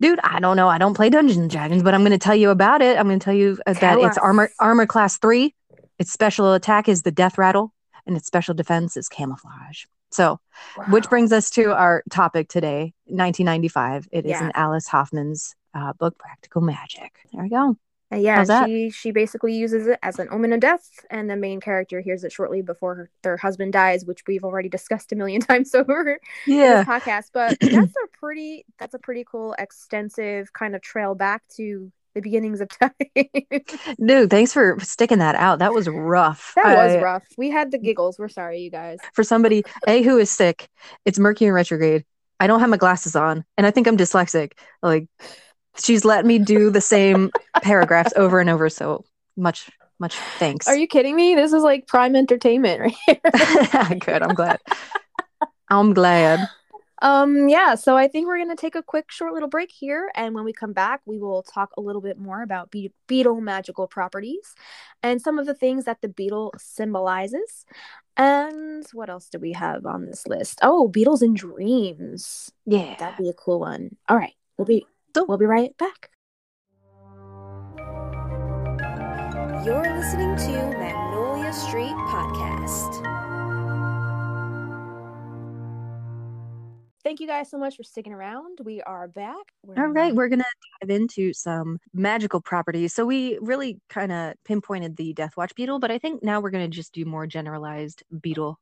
Dude, 0.00 0.18
I 0.24 0.40
don't 0.40 0.56
know. 0.56 0.68
I 0.68 0.78
don't 0.78 0.94
play 0.94 1.10
Dungeons 1.10 1.36
and 1.38 1.50
Dragons, 1.50 1.82
but 1.82 1.92
I'm 1.94 2.00
going 2.00 2.12
to 2.12 2.18
tell 2.18 2.34
you 2.34 2.50
about 2.50 2.80
it. 2.82 2.98
I'm 2.98 3.06
going 3.06 3.18
to 3.20 3.24
tell 3.24 3.34
you 3.34 3.58
uh, 3.66 3.74
that 3.74 3.80
Tell 3.80 4.04
it's 4.06 4.18
armor 4.18 4.44
us. 4.44 4.52
armor 4.58 4.86
class 4.86 5.18
three. 5.18 5.54
Its 5.98 6.10
special 6.10 6.54
attack 6.54 6.88
is 6.88 7.02
the 7.02 7.12
Death 7.12 7.36
Rattle, 7.38 7.72
and 8.06 8.16
its 8.16 8.26
special 8.26 8.54
defense 8.54 8.96
is 8.96 9.08
Camouflage. 9.08 9.84
So, 10.10 10.40
which 10.88 11.08
brings 11.10 11.32
us 11.32 11.50
to 11.50 11.72
our 11.72 12.02
topic 12.10 12.48
today, 12.48 12.94
1995. 13.04 14.08
It 14.10 14.24
is 14.24 14.30
Yeah. 14.30 14.46
in 14.46 14.52
Alice 14.54 14.88
Hoffman's 14.88 15.54
uh, 15.74 15.92
book, 15.94 16.18
Practical 16.18 16.60
Magic. 16.62 17.12
There 17.32 17.42
we 17.42 17.48
go. 17.48 17.76
Uh, 18.12 18.16
yeah, 18.16 18.64
she 18.66 18.90
she 18.90 19.12
basically 19.12 19.54
uses 19.54 19.86
it 19.86 19.96
as 20.02 20.18
an 20.18 20.26
omen 20.32 20.52
of 20.52 20.58
death, 20.58 20.88
and 21.10 21.30
the 21.30 21.36
main 21.36 21.60
character 21.60 22.00
hears 22.00 22.24
it 22.24 22.32
shortly 22.32 22.60
before 22.60 22.96
her, 22.96 23.10
their 23.22 23.36
husband 23.36 23.72
dies, 23.72 24.04
which 24.04 24.22
we've 24.26 24.42
already 24.42 24.68
discussed 24.68 25.12
a 25.12 25.14
million 25.14 25.40
times 25.50 25.74
over 25.76 26.18
Yeah. 26.44 26.82
podcast. 26.84 27.26
But 27.32 27.56
that's 27.60 27.72
a 27.94 28.18
pretty 28.18 28.64
that's 28.80 28.94
a 28.94 28.98
pretty 28.98 29.24
cool, 29.30 29.54
extensive 29.60 30.52
kind 30.52 30.74
of 30.74 30.82
trail 30.82 31.14
back 31.14 31.42
to 31.56 31.92
the 32.14 32.20
beginnings 32.20 32.60
of 32.60 32.68
time. 32.68 32.90
Dude, 34.04 34.30
thanks 34.30 34.52
for 34.52 34.76
sticking 34.80 35.18
that 35.18 35.36
out. 35.36 35.60
That 35.60 35.72
was 35.72 35.88
rough. 35.88 36.52
That 36.56 36.76
was 36.76 36.96
I- 36.96 37.00
rough. 37.00 37.22
We 37.38 37.50
had 37.50 37.70
the 37.70 37.78
giggles. 37.78 38.18
We're 38.18 38.26
sorry, 38.28 38.58
you 38.60 38.70
guys. 38.72 38.98
For 39.12 39.22
somebody, 39.22 39.62
A, 39.86 40.02
who 40.02 40.18
is 40.18 40.30
sick, 40.30 40.68
it's 41.04 41.20
Mercury 41.20 41.46
in 41.46 41.54
retrograde. 41.54 42.04
I 42.40 42.48
don't 42.48 42.58
have 42.58 42.70
my 42.70 42.76
glasses 42.78 43.14
on, 43.14 43.44
and 43.56 43.66
I 43.66 43.70
think 43.70 43.86
I'm 43.86 43.96
dyslexic. 43.96 44.52
Like, 44.82 45.06
she's 45.78 46.04
let 46.04 46.24
me 46.24 46.38
do 46.38 46.70
the 46.70 46.80
same 46.80 47.30
paragraphs 47.62 48.12
over 48.16 48.40
and 48.40 48.50
over. 48.50 48.68
So 48.68 49.04
much, 49.36 49.70
much 49.98 50.16
thanks. 50.38 50.66
Are 50.68 50.76
you 50.76 50.86
kidding 50.86 51.16
me? 51.16 51.34
This 51.34 51.52
is 51.52 51.62
like 51.62 51.86
prime 51.86 52.16
entertainment 52.16 52.80
right 52.80 52.96
here. 53.06 53.98
Good. 54.00 54.22
I'm 54.22 54.34
glad. 54.34 54.58
I'm 55.68 55.94
glad. 55.94 56.48
Um, 57.02 57.48
yeah, 57.48 57.76
so 57.76 57.96
I 57.96 58.08
think 58.08 58.26
we're 58.26 58.36
going 58.36 58.54
to 58.54 58.60
take 58.60 58.74
a 58.74 58.82
quick, 58.82 59.10
short 59.10 59.32
little 59.32 59.48
break 59.48 59.70
here. 59.72 60.10
And 60.14 60.34
when 60.34 60.44
we 60.44 60.52
come 60.52 60.72
back, 60.72 61.00
we 61.06 61.18
will 61.18 61.42
talk 61.42 61.70
a 61.76 61.80
little 61.80 62.02
bit 62.02 62.18
more 62.18 62.42
about 62.42 62.70
be- 62.70 62.92
beetle 63.06 63.40
magical 63.40 63.86
properties 63.86 64.54
and 65.02 65.20
some 65.20 65.38
of 65.38 65.46
the 65.46 65.54
things 65.54 65.84
that 65.84 66.02
the 66.02 66.08
beetle 66.08 66.52
symbolizes. 66.58 67.64
And 68.16 68.84
what 68.92 69.08
else 69.08 69.30
do 69.30 69.38
we 69.38 69.52
have 69.52 69.86
on 69.86 70.04
this 70.04 70.26
list? 70.26 70.58
Oh, 70.62 70.88
beetles 70.88 71.22
and 71.22 71.34
dreams. 71.34 72.52
Yeah. 72.66 72.96
That'd 72.98 73.16
be 73.16 73.30
a 73.30 73.34
cool 73.34 73.60
one. 73.60 73.96
All 74.08 74.16
right, 74.16 74.34
we'll 74.58 74.66
be 74.66 74.86
So- 75.14 75.24
we'll 75.26 75.38
be 75.38 75.46
right 75.46 75.76
back. 75.78 76.10
You're 79.64 79.94
listening 79.94 80.36
to 80.36 80.78
Magnolia 80.78 81.52
Street 81.52 81.94
Podcast. 82.08 83.06
Thank 87.02 87.20
you 87.20 87.26
guys 87.26 87.50
so 87.50 87.58
much 87.58 87.76
for 87.76 87.82
sticking 87.82 88.12
around. 88.12 88.58
We 88.62 88.82
are 88.82 89.08
back. 89.08 89.36
We're 89.64 89.82
All 89.82 89.88
right, 89.90 90.14
we're 90.14 90.28
gonna 90.28 90.44
dive 90.80 90.90
into 90.90 91.32
some 91.32 91.78
magical 91.92 92.40
properties. 92.40 92.94
So 92.94 93.04
we 93.04 93.38
really 93.40 93.80
kind 93.88 94.12
of 94.12 94.34
pinpointed 94.44 94.96
the 94.96 95.12
Death 95.14 95.36
Watch 95.36 95.54
beetle, 95.54 95.78
but 95.78 95.90
I 95.90 95.98
think 95.98 96.22
now 96.22 96.40
we're 96.40 96.50
gonna 96.50 96.68
just 96.68 96.92
do 96.92 97.04
more 97.04 97.26
generalized 97.26 98.02
beetle 98.20 98.58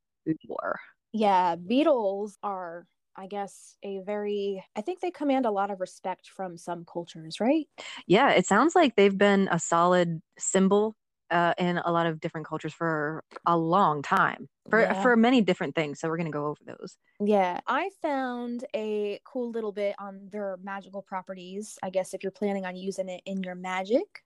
lore. 0.48 0.78
Yeah, 1.12 1.56
beetles 1.56 2.38
are, 2.42 2.86
I 3.18 3.26
guess, 3.26 3.76
a 3.82 3.98
very, 3.98 4.64
I 4.76 4.80
think 4.80 5.00
they 5.00 5.10
command 5.10 5.44
a 5.44 5.50
lot 5.50 5.70
of 5.72 5.80
respect 5.80 6.28
from 6.28 6.56
some 6.56 6.84
cultures, 6.84 7.40
right? 7.40 7.66
Yeah, 8.06 8.30
it 8.30 8.46
sounds 8.46 8.76
like 8.76 8.94
they've 8.96 9.16
been 9.18 9.48
a 9.50 9.58
solid 9.58 10.22
symbol 10.38 10.94
uh, 11.30 11.54
in 11.58 11.78
a 11.78 11.90
lot 11.90 12.06
of 12.06 12.20
different 12.20 12.46
cultures 12.46 12.72
for 12.72 13.24
a 13.44 13.58
long 13.58 14.02
time, 14.02 14.48
for 14.70 14.80
Yeah. 14.80 15.02
for 15.02 15.16
many 15.16 15.40
different 15.40 15.74
things. 15.74 16.00
So 16.00 16.08
we're 16.08 16.16
gonna 16.16 16.30
go 16.30 16.46
over 16.46 16.62
those. 16.64 16.96
Yeah, 17.20 17.60
I 17.66 17.90
found 18.02 18.64
a 18.74 19.20
cool 19.24 19.50
little 19.50 19.72
bit 19.72 19.94
on 19.98 20.28
their 20.30 20.58
magical 20.62 21.02
properties. 21.02 21.78
I 21.82 21.90
guess 21.90 22.14
if 22.14 22.22
you're 22.22 22.32
planning 22.32 22.66
on 22.66 22.76
using 22.76 23.08
it 23.08 23.22
in 23.24 23.42
your 23.42 23.54
magic. 23.54 24.22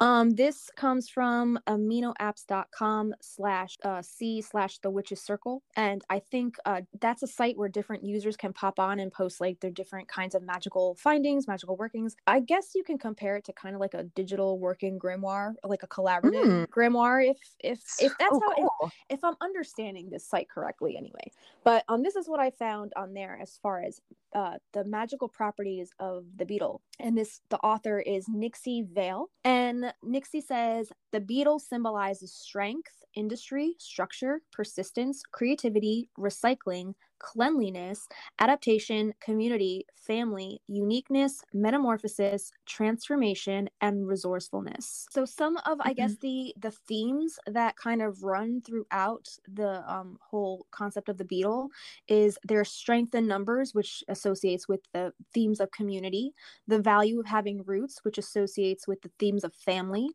Um, 0.00 0.30
this 0.30 0.70
comes 0.76 1.08
from 1.08 1.58
aminoapps.com 1.68 3.14
slash 3.20 3.76
uh, 3.84 4.02
c 4.02 4.40
slash 4.42 4.78
the 4.78 4.90
witch's 4.90 5.20
circle. 5.20 5.62
And 5.76 6.02
I 6.10 6.18
think 6.18 6.56
uh, 6.66 6.82
that's 7.00 7.22
a 7.22 7.26
site 7.26 7.56
where 7.56 7.68
different 7.68 8.04
users 8.04 8.36
can 8.36 8.52
pop 8.52 8.78
on 8.80 8.98
and 9.00 9.12
post 9.12 9.40
like 9.40 9.60
their 9.60 9.70
different 9.70 10.08
kinds 10.08 10.34
of 10.34 10.42
magical 10.42 10.96
findings, 10.96 11.46
magical 11.46 11.76
workings. 11.76 12.16
I 12.26 12.40
guess 12.40 12.72
you 12.74 12.82
can 12.82 12.98
compare 12.98 13.36
it 13.36 13.44
to 13.44 13.52
kind 13.52 13.74
of 13.74 13.80
like 13.80 13.94
a 13.94 14.04
digital 14.04 14.58
working 14.58 14.98
grimoire, 14.98 15.54
like 15.62 15.82
a 15.82 15.88
collaborative 15.88 16.44
Mm. 16.44 16.66
grimoire, 16.66 17.30
if 17.30 17.38
if 17.60 17.80
if 18.00 18.12
that's 18.18 18.32
how 18.32 18.50
if 18.56 18.68
cool. 18.80 18.90
if 19.08 19.24
I'm 19.24 19.34
understanding 19.40 19.73
this 19.76 20.26
site 20.26 20.48
correctly 20.48 20.96
anyway. 20.96 21.30
But 21.64 21.84
um, 21.88 22.02
this 22.02 22.16
is 22.16 22.28
what 22.28 22.40
I 22.40 22.50
found 22.50 22.92
on 22.96 23.14
there 23.14 23.38
as 23.40 23.58
far 23.62 23.82
as 23.82 24.00
uh, 24.34 24.58
the 24.72 24.84
magical 24.84 25.28
properties 25.28 25.90
of 25.98 26.24
the 26.36 26.44
beetle. 26.44 26.82
And 27.00 27.16
this, 27.16 27.40
the 27.50 27.58
author 27.58 28.00
is 28.00 28.26
Nixie 28.28 28.82
Vale. 28.82 29.30
And 29.44 29.92
Nixie 30.02 30.40
says 30.40 30.90
the 31.12 31.20
beetle 31.20 31.58
symbolizes 31.58 32.32
strength, 32.32 33.04
industry, 33.14 33.74
structure, 33.78 34.40
persistence, 34.52 35.22
creativity, 35.30 36.08
recycling, 36.18 36.94
cleanliness, 37.24 38.06
adaptation, 38.38 39.14
community, 39.20 39.86
family, 39.96 40.60
uniqueness, 40.68 41.42
metamorphosis, 41.54 42.52
transformation, 42.66 43.70
and 43.80 44.06
resourcefulness. 44.06 45.06
So 45.10 45.24
some 45.24 45.56
of 45.64 45.78
I 45.80 45.94
guess 45.94 46.16
the 46.16 46.54
the 46.58 46.70
themes 46.70 47.38
that 47.46 47.76
kind 47.76 48.02
of 48.02 48.22
run 48.22 48.60
throughout 48.60 49.26
the 49.48 49.82
um, 49.90 50.18
whole 50.20 50.66
concept 50.70 51.08
of 51.08 51.16
the 51.16 51.24
beetle 51.24 51.70
is 52.08 52.38
their 52.44 52.64
strength 52.64 53.14
in 53.14 53.26
numbers, 53.26 53.74
which 53.74 54.04
associates 54.08 54.68
with 54.68 54.80
the 54.92 55.14
themes 55.32 55.60
of 55.60 55.70
community, 55.70 56.34
the 56.66 56.80
value 56.80 57.20
of 57.20 57.26
having 57.26 57.62
roots, 57.64 58.00
which 58.04 58.18
associates 58.18 58.86
with 58.86 59.00
the 59.00 59.10
themes 59.18 59.44
of 59.44 59.54
family, 59.54 60.08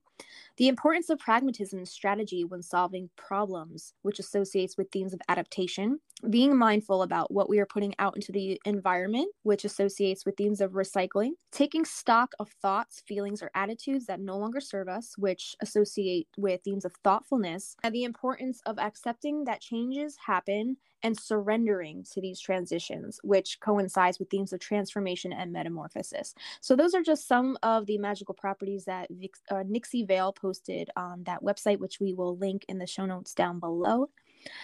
the 0.58 0.68
importance 0.68 1.10
of 1.10 1.20
pragmatism 1.20 1.80
and 1.80 1.88
strategy 1.88 2.44
when 2.44 2.62
solving 2.62 3.10
problems, 3.16 3.94
which 4.02 4.20
associates 4.20 4.78
with 4.78 4.92
themes 4.92 5.14
of 5.14 5.22
adaptation, 5.30 6.00
being 6.30 6.58
mindful 6.58 7.02
about 7.02 7.32
what 7.32 7.50
we 7.50 7.60
are 7.60 7.66
putting 7.66 7.94
out 8.00 8.16
into 8.16 8.32
the 8.32 8.60
environment, 8.66 9.30
which 9.44 9.66
associates 9.66 10.26
with 10.26 10.36
themes 10.38 10.62
of 10.62 10.72
recycling, 10.72 11.32
taking 11.52 11.86
stock 11.86 12.34
of 12.40 12.50
thoughts, 12.62 13.02
feelings, 13.08 13.42
or 13.42 13.52
attitudes 13.56 14.06
that 14.08 14.20
no 14.20 14.38
longer 14.38 14.60
serve 14.60 14.90
us, 14.90 15.18
which 15.18 15.56
associate 15.62 16.28
with 16.38 16.62
themes 16.64 16.86
of 16.86 16.94
thoughtfulness, 17.04 17.76
and 17.84 17.94
the 17.94 18.04
importance 18.04 18.62
of 18.66 18.78
accepting 18.80 19.46
that 19.46 19.62
changes 19.62 20.18
happen 20.26 20.78
and 21.04 21.18
surrendering 21.18 22.04
to 22.12 22.20
these 22.20 22.40
transitions, 22.42 23.20
which 23.24 23.60
coincides 23.62 24.20
with 24.20 24.30
themes 24.30 24.52
of 24.52 24.60
transformation 24.60 25.32
and 25.32 25.54
metamorphosis. 25.54 26.34
So, 26.62 26.76
those 26.76 26.94
are 26.94 27.02
just 27.02 27.28
some 27.28 27.58
of 27.64 27.86
the 27.86 27.98
magical 27.98 28.34
properties 28.36 28.86
that 28.86 29.08
Vic, 29.10 29.36
uh, 29.50 29.64
Nixie 29.66 30.04
Vale 30.04 30.34
posted 30.34 30.90
on 30.98 31.24
that 31.24 31.42
website, 31.42 31.80
which 31.80 32.00
we 32.00 32.14
will 32.14 32.38
link 32.38 32.66
in 32.68 32.80
the 32.80 32.88
show 32.88 33.06
notes 33.06 33.34
down 33.34 33.60
below. 33.60 34.10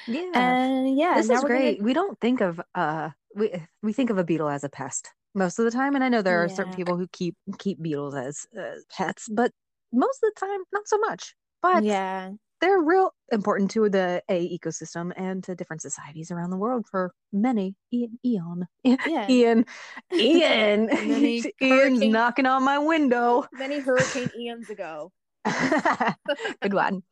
Yeah. 0.07 0.31
And 0.33 0.97
yeah, 0.97 1.15
this 1.15 1.25
is 1.25 1.29
we're 1.29 1.41
gonna- 1.41 1.47
great. 1.47 1.81
We 1.81 1.93
don't 1.93 2.19
think 2.19 2.41
of 2.41 2.61
uh 2.75 3.09
we 3.35 3.51
we 3.81 3.93
think 3.93 4.09
of 4.09 4.17
a 4.17 4.23
beetle 4.23 4.49
as 4.49 4.63
a 4.63 4.69
pest 4.69 5.09
most 5.33 5.59
of 5.59 5.65
the 5.65 5.71
time, 5.71 5.95
and 5.95 6.03
I 6.03 6.09
know 6.09 6.21
there 6.21 6.43
are 6.43 6.49
certain 6.49 6.73
people 6.73 6.97
who 6.97 7.07
keep 7.11 7.35
keep 7.57 7.81
beetles 7.81 8.15
as 8.15 8.47
uh, 8.57 8.75
pets, 8.91 9.27
but 9.29 9.51
most 9.91 10.23
of 10.23 10.31
the 10.33 10.39
time 10.39 10.59
not 10.71 10.87
so 10.87 10.97
much. 10.99 11.35
But 11.61 11.83
yeah, 11.83 12.31
they're 12.61 12.79
real 12.79 13.13
important 13.31 13.71
to 13.71 13.89
the 13.89 14.21
a 14.29 14.57
ecosystem 14.57 15.11
and 15.17 15.43
to 15.43 15.55
different 15.55 15.81
societies 15.81 16.31
around 16.31 16.51
the 16.51 16.57
world 16.57 16.85
for 16.89 17.11
many 17.33 17.75
eon 17.93 18.17
eon 18.25 18.67
yeah. 18.83 19.29
Ian 19.29 19.65
Ian 20.13 20.89
Ian's 21.03 21.47
hurricane- 21.59 22.11
knocking 22.11 22.45
on 22.45 22.63
my 22.63 22.77
window. 22.77 23.45
Many 23.53 23.79
hurricane 23.79 24.29
eons 24.39 24.69
ago. 24.69 25.11
Good 26.61 26.73
one. 26.73 27.03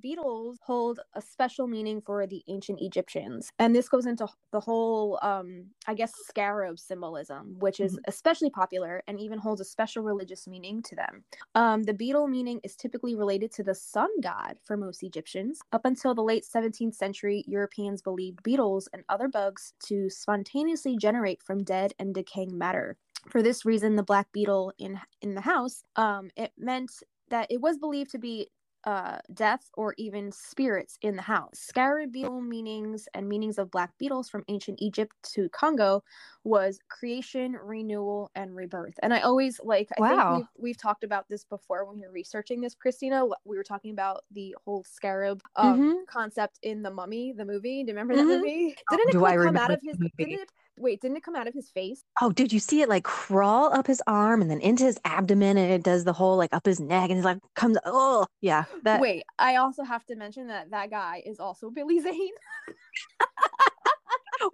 Beetles 0.00 0.58
hold 0.62 1.00
a 1.14 1.22
special 1.22 1.66
meaning 1.66 2.00
for 2.00 2.26
the 2.26 2.42
ancient 2.48 2.80
Egyptians. 2.80 3.50
And 3.58 3.74
this 3.74 3.88
goes 3.88 4.06
into 4.06 4.26
the 4.52 4.60
whole, 4.60 5.18
um, 5.22 5.66
I 5.86 5.94
guess, 5.94 6.12
scarab 6.26 6.78
symbolism, 6.78 7.56
which 7.58 7.80
is 7.80 7.98
especially 8.06 8.50
popular 8.50 9.02
and 9.06 9.20
even 9.20 9.38
holds 9.38 9.60
a 9.60 9.64
special 9.64 10.02
religious 10.02 10.46
meaning 10.46 10.82
to 10.82 10.96
them. 10.96 11.24
Um, 11.54 11.82
the 11.82 11.94
beetle 11.94 12.28
meaning 12.28 12.60
is 12.64 12.76
typically 12.76 13.14
related 13.14 13.52
to 13.52 13.62
the 13.62 13.74
sun 13.74 14.08
god 14.22 14.56
for 14.64 14.76
most 14.76 15.02
Egyptians. 15.02 15.60
Up 15.72 15.84
until 15.84 16.14
the 16.14 16.22
late 16.22 16.44
17th 16.44 16.94
century, 16.94 17.44
Europeans 17.46 18.02
believed 18.02 18.42
beetles 18.42 18.88
and 18.92 19.04
other 19.08 19.28
bugs 19.28 19.72
to 19.86 20.10
spontaneously 20.10 20.96
generate 20.96 21.42
from 21.42 21.64
dead 21.64 21.92
and 21.98 22.14
decaying 22.14 22.56
matter. 22.56 22.96
For 23.28 23.42
this 23.42 23.64
reason, 23.64 23.96
the 23.96 24.02
black 24.02 24.30
beetle 24.32 24.72
in 24.78 25.00
in 25.20 25.34
the 25.34 25.40
house, 25.40 25.82
um, 25.96 26.30
it 26.36 26.52
meant 26.56 26.90
that 27.30 27.50
it 27.50 27.60
was 27.60 27.78
believed 27.78 28.10
to 28.12 28.18
be 28.18 28.48
uh, 28.88 29.18
death, 29.34 29.68
or 29.74 29.94
even 29.98 30.32
spirits 30.32 30.96
in 31.02 31.16
the 31.16 31.22
house. 31.22 31.58
Scarab 31.58 32.10
beetle 32.12 32.40
meanings 32.40 33.06
and 33.12 33.28
meanings 33.28 33.58
of 33.58 33.70
black 33.70 33.92
beetles 33.98 34.30
from 34.30 34.44
ancient 34.48 34.78
Egypt 34.80 35.12
to 35.34 35.50
Congo 35.50 36.02
was 36.44 36.80
creation, 36.88 37.52
renewal, 37.52 38.30
and 38.34 38.56
rebirth. 38.56 38.94
And 39.02 39.12
I 39.12 39.20
always 39.20 39.60
like, 39.62 39.90
I 39.98 40.00
Wow. 40.00 40.08
think 40.08 40.24
we've, 40.28 40.48
we've 40.56 40.78
talked 40.78 41.04
about 41.04 41.28
this 41.28 41.44
before 41.44 41.84
when 41.84 41.98
you're 41.98 42.12
researching 42.12 42.62
this, 42.62 42.74
Kristina. 42.74 43.30
We 43.44 43.58
were 43.58 43.64
talking 43.64 43.92
about 43.92 44.24
the 44.30 44.56
whole 44.64 44.84
scarab 44.84 45.42
um, 45.56 45.90
Mhm. 45.90 46.06
concept 46.06 46.58
in 46.62 46.82
The 46.82 46.90
Mummy, 46.90 47.32
the 47.36 47.44
movie. 47.44 47.84
Do 47.84 47.90
you 47.90 47.94
remember 47.94 48.16
that 48.16 48.28
Mhm. 48.28 48.30
movie? 48.30 48.74
Didn't 48.88 49.08
it 49.10 49.16
do 49.18 49.34
come 49.42 49.56
out 49.56 49.70
of 49.72 49.80
his, 49.82 49.98
didn't 50.18 50.36
it, 50.40 50.52
wait, 50.80 51.00
didn't 51.00 51.16
it 51.16 51.22
come 51.22 51.36
out 51.36 51.46
of 51.46 51.54
his 51.54 51.70
face? 51.70 52.04
Oh, 52.20 52.30
dude, 52.32 52.52
you 52.52 52.58
see 52.58 52.82
it 52.82 52.88
like 52.88 53.04
crawl 53.04 53.72
up 53.72 53.86
his 53.86 54.02
arm 54.06 54.42
and 54.42 54.50
then 54.50 54.60
into 54.60 54.84
his 54.84 54.98
abdomen, 55.04 55.56
and 55.56 55.72
it 55.72 55.82
does 55.82 56.04
the 56.04 56.12
whole 56.12 56.36
like 56.36 56.52
up 56.52 56.66
his 56.66 56.80
neck, 56.80 57.10
and 57.10 57.18
he's 57.18 57.24
like 57.24 57.38
comes. 57.54 57.78
Oh, 57.84 58.26
yeah. 58.40 58.64
That 58.84 59.00
Wait, 59.00 59.24
I 59.38 59.56
also 59.56 59.84
have 59.84 60.04
to 60.06 60.16
mention 60.16 60.48
that 60.48 60.70
that 60.70 60.90
guy 60.90 61.22
is 61.24 61.40
also 61.40 61.70
Billy 61.70 62.00
Zane. 62.00 62.30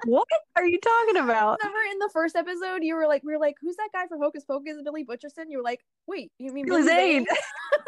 what 0.06 0.28
are 0.56 0.66
you 0.66 0.78
talking 0.80 1.16
about? 1.16 1.58
Remember 1.62 1.90
in 1.92 1.98
the 1.98 2.10
first 2.12 2.36
episode, 2.36 2.82
you 2.82 2.94
were 2.94 3.06
like, 3.06 3.22
we 3.24 3.32
were 3.32 3.38
like, 3.38 3.56
who's 3.60 3.76
that 3.76 3.90
guy 3.92 4.06
from 4.06 4.20
Hocus 4.20 4.44
Pocus, 4.44 4.76
Billy 4.82 5.04
Butcherson? 5.04 5.46
You 5.48 5.58
were 5.58 5.64
like, 5.64 5.80
wait, 6.06 6.32
you 6.38 6.52
mean 6.52 6.66
Billy 6.66 6.82
Zane? 6.82 7.26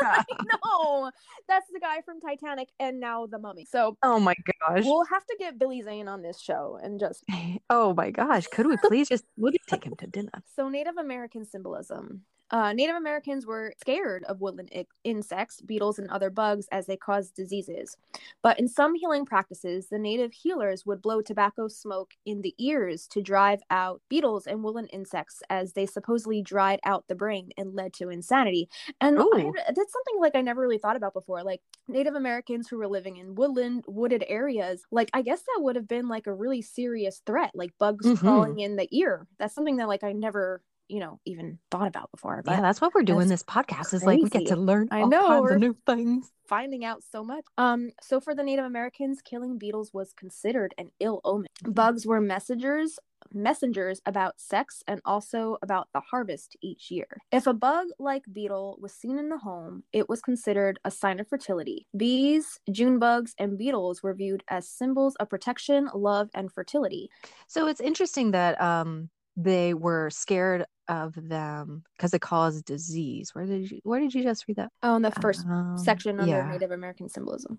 No, 0.64 1.10
that's 1.48 1.66
the 1.72 1.80
guy 1.80 2.00
from 2.04 2.20
Titanic 2.20 2.68
and 2.78 3.00
now 3.00 3.26
The 3.26 3.38
Mummy. 3.38 3.64
So 3.64 3.96
oh 4.02 4.20
my 4.20 4.34
gosh. 4.60 4.84
we'll 4.84 5.04
have 5.06 5.24
to 5.24 5.36
get 5.38 5.58
Billy 5.58 5.82
Zane 5.82 6.08
on 6.08 6.22
this 6.22 6.40
show 6.40 6.78
and 6.82 7.00
just 7.00 7.24
Oh 7.70 7.94
my 7.94 8.10
gosh. 8.10 8.46
Could 8.48 8.66
we 8.66 8.76
please 8.84 9.08
just 9.08 9.24
we'll 9.36 9.52
just 9.52 9.68
take 9.68 9.84
him 9.84 9.94
to 9.96 10.06
dinner? 10.06 10.42
So, 10.54 10.68
Native 10.68 10.96
American 10.98 11.44
symbolism. 11.44 12.22
Uh, 12.50 12.72
Native 12.72 12.96
Americans 12.96 13.44
were 13.46 13.72
scared 13.80 14.22
of 14.24 14.40
woodland 14.40 14.70
i- 14.74 14.86
insects, 15.04 15.60
beetles, 15.60 15.98
and 15.98 16.08
other 16.10 16.30
bugs 16.30 16.68
as 16.70 16.86
they 16.86 16.96
caused 16.96 17.34
diseases. 17.34 17.96
But 18.42 18.58
in 18.58 18.68
some 18.68 18.94
healing 18.94 19.26
practices, 19.26 19.88
the 19.88 19.98
native 19.98 20.32
healers 20.32 20.86
would 20.86 21.02
blow 21.02 21.20
tobacco 21.22 21.68
smoke 21.68 22.14
in 22.24 22.42
the 22.42 22.54
ears 22.58 23.08
to 23.08 23.20
drive 23.22 23.60
out 23.70 24.00
beetles 24.08 24.46
and 24.46 24.62
woodland 24.62 24.90
insects 24.92 25.42
as 25.50 25.72
they 25.72 25.86
supposedly 25.86 26.42
dried 26.42 26.80
out 26.84 27.08
the 27.08 27.14
brain 27.14 27.50
and 27.56 27.74
led 27.74 27.92
to 27.94 28.10
insanity. 28.10 28.68
And 29.00 29.24
I, 29.32 29.50
that's 29.66 29.92
something 29.92 30.20
like 30.20 30.34
I 30.36 30.40
never 30.40 30.60
really 30.60 30.78
thought 30.78 30.96
about 30.96 31.14
before. 31.14 31.42
Like 31.42 31.62
Native 31.88 32.14
Americans 32.14 32.68
who 32.68 32.78
were 32.78 32.88
living 32.88 33.16
in 33.16 33.34
woodland, 33.34 33.84
wooded 33.88 34.24
areas, 34.28 34.82
like 34.90 35.10
I 35.12 35.22
guess 35.22 35.42
that 35.42 35.60
would 35.62 35.76
have 35.76 35.88
been 35.88 36.08
like 36.08 36.26
a 36.26 36.34
really 36.34 36.62
serious 36.62 37.22
threat, 37.26 37.52
like 37.54 37.76
bugs 37.78 38.10
Mhm. 38.10 38.16
crawling 38.16 38.58
in 38.60 38.76
the 38.76 38.88
ear. 38.96 39.26
That's 39.38 39.54
something 39.54 39.76
that 39.76 39.88
like 39.88 40.04
I 40.04 40.12
never, 40.12 40.62
you 40.88 41.00
know, 41.00 41.20
even 41.24 41.58
thought 41.70 41.88
about 41.88 42.10
before. 42.10 42.42
But 42.44 42.52
Yeah, 42.52 42.60
that's 42.60 42.80
what 42.80 42.94
we're 42.94 43.02
doing. 43.02 43.28
This 43.28 43.42
podcast 43.42 43.92
is 43.94 44.02
like 44.04 44.20
we 44.22 44.28
get 44.28 44.46
to 44.46 44.56
learn 44.56 44.88
I 44.90 45.02
all 45.02 45.08
know, 45.08 45.26
kinds 45.26 45.52
of 45.52 45.58
new 45.58 45.76
things. 45.86 46.30
finding 46.48 46.84
out 46.84 47.02
so 47.02 47.24
much. 47.24 47.44
Um, 47.58 47.90
so 48.00 48.20
for 48.20 48.34
the 48.34 48.42
Native 48.42 48.64
Americans, 48.64 49.20
killing 49.22 49.58
beetles 49.58 49.92
was 49.92 50.12
considered 50.12 50.74
an 50.78 50.90
ill 51.00 51.20
omen. 51.24 51.48
Bugs 51.64 52.06
were 52.06 52.20
messengers 52.20 52.98
messengers 53.32 54.00
about 54.06 54.40
sex 54.40 54.82
and 54.86 55.00
also 55.04 55.58
about 55.62 55.88
the 55.92 56.00
harvest 56.00 56.56
each 56.62 56.90
year. 56.90 57.06
If 57.32 57.46
a 57.46 57.54
bug 57.54 57.88
like 57.98 58.22
beetle 58.32 58.78
was 58.80 58.92
seen 58.92 59.18
in 59.18 59.28
the 59.28 59.38
home, 59.38 59.82
it 59.92 60.08
was 60.08 60.20
considered 60.20 60.78
a 60.84 60.90
sign 60.90 61.20
of 61.20 61.28
fertility. 61.28 61.86
Bees, 61.96 62.60
June 62.70 62.98
bugs, 62.98 63.34
and 63.38 63.58
beetles 63.58 64.02
were 64.02 64.14
viewed 64.14 64.44
as 64.48 64.68
symbols 64.68 65.16
of 65.16 65.28
protection, 65.28 65.88
love, 65.94 66.30
and 66.34 66.52
fertility. 66.52 67.10
So 67.48 67.66
it's 67.66 67.80
interesting 67.80 68.30
that 68.32 68.60
um 68.60 69.10
they 69.36 69.74
were 69.74 70.10
scared 70.10 70.64
of 70.88 71.14
them 71.16 71.82
because 71.96 72.14
it 72.14 72.20
caused 72.20 72.64
disease. 72.64 73.34
Where 73.34 73.44
did 73.44 73.70
you 73.70 73.80
where 73.82 74.00
did 74.00 74.14
you 74.14 74.22
just 74.22 74.46
read 74.46 74.56
that? 74.58 74.70
Oh, 74.82 74.96
in 74.96 75.02
the 75.02 75.10
first 75.10 75.44
Um, 75.46 75.76
section 75.76 76.20
under 76.20 76.30
yeah. 76.30 76.50
Native 76.50 76.70
American 76.70 77.08
symbolism. 77.08 77.58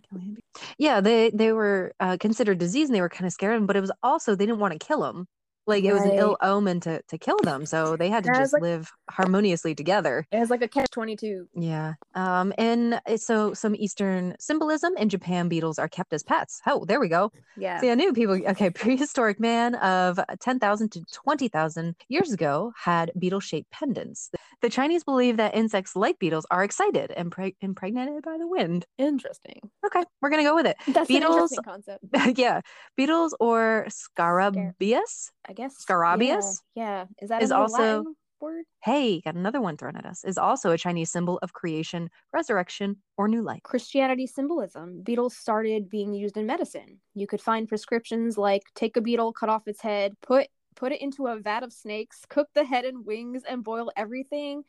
Yeah, 0.77 1.01
they 1.01 1.29
they 1.31 1.51
were 1.51 1.93
uh, 1.99 2.17
considered 2.19 2.57
disease 2.57 2.87
and 2.89 2.95
they 2.95 3.01
were 3.01 3.09
kind 3.09 3.25
of 3.25 3.33
scared 3.33 3.55
of 3.55 3.61
them, 3.61 3.67
but 3.67 3.75
it 3.75 3.81
was 3.81 3.91
also 4.01 4.35
they 4.35 4.45
didn't 4.45 4.59
want 4.59 4.79
to 4.79 4.85
kill 4.85 5.01
them. 5.01 5.27
Like 5.67 5.83
it 5.83 5.93
was 5.93 6.03
an 6.03 6.11
ill 6.13 6.37
omen 6.41 6.79
to 6.81 7.01
to 7.01 7.17
kill 7.17 7.37
them, 7.43 7.65
so 7.65 7.97
they 7.97 8.09
had 8.09 8.23
to 8.23 8.31
Yeah, 8.33 8.39
just 8.39 8.53
like- 8.53 8.61
live 8.61 8.91
harmoniously 9.09 9.75
together. 9.75 10.25
It 10.31 10.39
was 10.39 10.49
like 10.49 10.61
a 10.61 10.67
catch 10.67 10.89
twenty 10.91 11.15
two. 11.15 11.47
Yeah. 11.53 11.93
Um, 12.15 12.53
and 12.57 12.99
so 13.17 13.53
some 13.53 13.75
Eastern 13.75 14.35
symbolism 14.39 14.95
in 14.97 15.09
Japan, 15.09 15.49
beetles 15.49 15.77
are 15.77 15.87
kept 15.87 16.13
as 16.13 16.23
pets. 16.23 16.61
Oh, 16.65 16.85
there 16.85 16.99
we 16.99 17.09
go. 17.09 17.31
Yeah. 17.57 17.79
See, 17.81 17.91
I 17.91 17.95
knew 17.95 18.13
people. 18.13 18.39
Okay, 18.47 18.69
prehistoric 18.81 19.39
man 19.39 19.75
of 19.75 20.19
10,000 20.39 20.91
to 20.93 21.03
20,000 21.13 21.95
years 22.07 22.31
ago 22.31 22.71
had 22.77 23.11
beetle 23.19 23.39
shaped 23.39 23.69
pendants. 23.71 24.31
The 24.61 24.69
Chinese 24.69 25.03
believe 25.03 25.37
that 25.37 25.53
insects 25.55 25.95
like 25.95 26.17
beetles 26.17 26.45
are 26.49 26.63
excited 26.63 27.11
and 27.11 27.31
preg- 27.31 27.55
impregnated 27.61 28.23
by 28.23 28.37
the 28.37 28.47
wind. 28.47 28.85
Interesting. 28.97 29.69
Okay, 29.85 30.03
we're 30.21 30.29
going 30.29 30.41
to 30.43 30.49
go 30.49 30.55
with 30.55 30.65
it. 30.65 30.77
That's 30.87 31.07
Beetles- 31.07 31.51
an 31.51 31.59
interesting 31.59 31.63
concept. 31.63 32.37
yeah. 32.39 32.61
Beetles 32.95 33.35
or 33.39 33.85
scarabaeus. 33.89 35.31
I 35.57 35.63
guess 35.63 35.83
Scarabaeus 35.83 36.61
Yeah, 36.75 36.83
yeah. 36.83 37.05
is 37.21 37.29
that 37.29 37.41
is 37.41 37.51
also- 37.51 38.03
word? 38.39 38.65
Hey, 38.83 39.19
got 39.21 39.33
another 39.33 39.59
one 39.59 39.77
thrown 39.77 39.95
at 39.95 40.05
us. 40.05 40.23
Is 40.23 40.37
also 40.37 40.69
a 40.69 40.77
Chinese 40.77 41.11
symbol 41.11 41.39
of 41.41 41.53
creation, 41.53 42.11
resurrection, 42.31 42.97
or 43.17 43.27
new 43.27 43.41
life. 43.41 43.63
Christianity 43.63 44.27
symbolism. 44.27 45.01
Beetles 45.01 45.35
started 45.35 45.89
being 45.89 46.13
used 46.13 46.37
in 46.37 46.45
medicine. 46.45 46.99
You 47.15 47.25
could 47.25 47.41
find 47.41 47.67
prescriptions 47.67 48.37
like 48.37 48.61
take 48.75 48.95
a 48.95 49.01
beetle, 49.01 49.33
cut 49.33 49.49
off 49.49 49.67
its 49.67 49.81
head, 49.81 50.13
put 50.21 50.47
put 50.75 50.91
it 50.91 51.01
into 51.01 51.25
a 51.25 51.39
vat 51.39 51.63
of 51.63 51.73
snakes, 51.73 52.21
cook 52.29 52.47
the 52.53 52.63
head 52.63 52.85
and 52.85 53.03
wings, 53.03 53.41
and 53.49 53.63
boil 53.63 53.91
everything. 53.97 54.61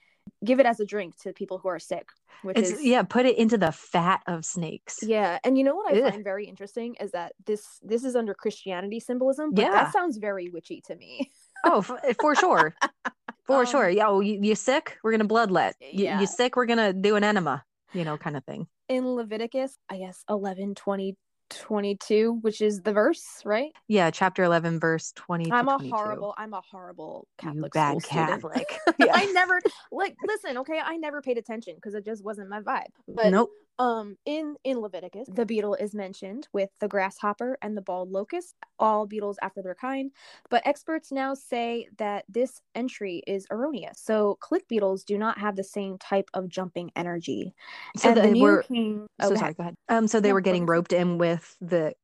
Give 0.44 0.60
it 0.60 0.66
as 0.66 0.80
a 0.80 0.84
drink 0.86 1.16
to 1.22 1.32
people 1.32 1.58
who 1.58 1.68
are 1.68 1.78
sick. 1.78 2.08
Which 2.42 2.56
It's 2.56 2.70
is 2.70 2.84
yeah, 2.84 3.02
put 3.02 3.26
it 3.26 3.36
into 3.38 3.58
the 3.58 3.72
fat 3.72 4.22
of 4.26 4.44
snakes. 4.44 4.98
Yeah, 5.02 5.38
and 5.44 5.58
you 5.58 5.64
know 5.64 5.74
what 5.74 5.92
I 5.92 6.00
Ugh. 6.00 6.12
find 6.12 6.24
very 6.24 6.46
interesting 6.46 6.94
is 7.00 7.10
that 7.12 7.32
this 7.46 7.78
this 7.82 8.04
is 8.04 8.14
under 8.14 8.34
Christianity 8.34 9.00
symbolism, 9.00 9.52
but 9.52 9.62
Yeah. 9.62 9.70
that 9.72 9.92
sounds 9.92 10.18
very 10.18 10.48
witchy 10.48 10.80
to 10.82 10.94
me. 10.96 11.30
Oh, 11.64 11.82
for, 11.82 11.98
for 12.20 12.34
sure. 12.34 12.74
For 13.46 13.60
Um, 13.60 13.66
sure. 13.66 13.88
Yeah, 13.88 14.08
oh, 14.08 14.20
you, 14.20 14.38
you 14.42 14.54
sick? 14.54 14.98
We're 15.02 15.10
going 15.10 15.26
to 15.26 15.34
bloodlet. 15.34 15.72
You, 15.80 16.04
Yeah. 16.04 16.20
you 16.20 16.26
sick? 16.26 16.54
We're 16.54 16.66
going 16.66 16.78
to 16.78 16.92
do 16.92 17.16
an 17.16 17.24
enema, 17.24 17.64
you 17.94 18.04
know, 18.04 18.18
kind 18.18 18.36
of 18.36 18.44
thing. 18.44 18.66
In 18.90 19.08
Leviticus, 19.08 19.76
I 19.88 19.96
guess 19.96 20.22
11, 20.28 20.74
20, 20.74 21.16
22, 21.50 22.38
which 22.40 22.60
is 22.60 22.82
the 22.82 22.92
verse, 22.92 23.42
right? 23.44 23.72
Yeah, 23.88 24.10
chapter 24.10 24.42
11, 24.44 24.80
verse 24.80 25.12
20 25.16 25.50
I'm 25.52 25.68
a 25.68 25.76
22. 25.76 25.96
horrible, 25.96 26.34
I'm 26.36 26.54
a 26.54 26.60
horrible 26.60 27.26
You 27.42 27.48
Catholic 27.48 27.72
bad 27.72 28.00
school 28.00 28.00
student. 28.00 28.44
I 29.12 29.26
never 29.32 29.60
like 29.92 30.16
listen, 30.26 30.58
okay, 30.58 30.80
I 30.82 30.96
never 30.96 31.22
paid 31.22 31.38
attention 31.38 31.74
because 31.76 31.94
it 31.94 32.04
just 32.04 32.24
wasn't 32.24 32.48
my 32.48 32.60
vibe. 32.60 32.86
But 33.06 33.30
Nope. 33.30 33.50
Um 33.78 34.16
in 34.26 34.56
in 34.64 34.80
Leviticus, 34.80 35.28
the 35.32 35.46
beetle 35.46 35.74
is 35.74 35.94
mentioned 35.94 36.48
with 36.52 36.70
the 36.80 36.88
grasshopper 36.88 37.58
and 37.62 37.76
the 37.76 37.82
bald 37.82 38.10
locust, 38.10 38.56
all 38.78 39.06
beetles 39.06 39.38
after 39.42 39.62
their 39.62 39.74
kind. 39.74 40.12
But 40.50 40.66
experts 40.66 41.12
now 41.12 41.34
say 41.34 41.88
that 41.98 42.24
this 42.28 42.60
entry 42.74 43.22
is 43.26 43.46
erroneous. 43.50 44.00
So 44.00 44.36
click 44.40 44.68
beetles 44.68 45.04
do 45.04 45.18
not 45.18 45.38
have 45.38 45.56
the 45.56 45.64
same 45.64 45.98
type 45.98 46.30
of 46.34 46.48
jumping 46.48 46.90
energy. 46.96 47.54
So 47.96 48.10
and 48.10 48.16
the 48.16 48.24
they 48.24 48.34
new 48.34 48.34
were, 48.34 48.66
king 48.68 49.06
so 49.20 49.34
oh, 49.34 49.36
go 49.36 49.36
sorry, 49.36 49.54
go 49.54 49.62
ahead. 49.64 49.74
Um, 49.88 50.06
so 50.08 50.20
they 50.20 50.30
No, 50.30 50.34
were 50.34 50.40
getting 50.40 50.66
roped 50.66 50.92
in 50.92 51.18
with 51.18 51.56
the, 51.60 51.94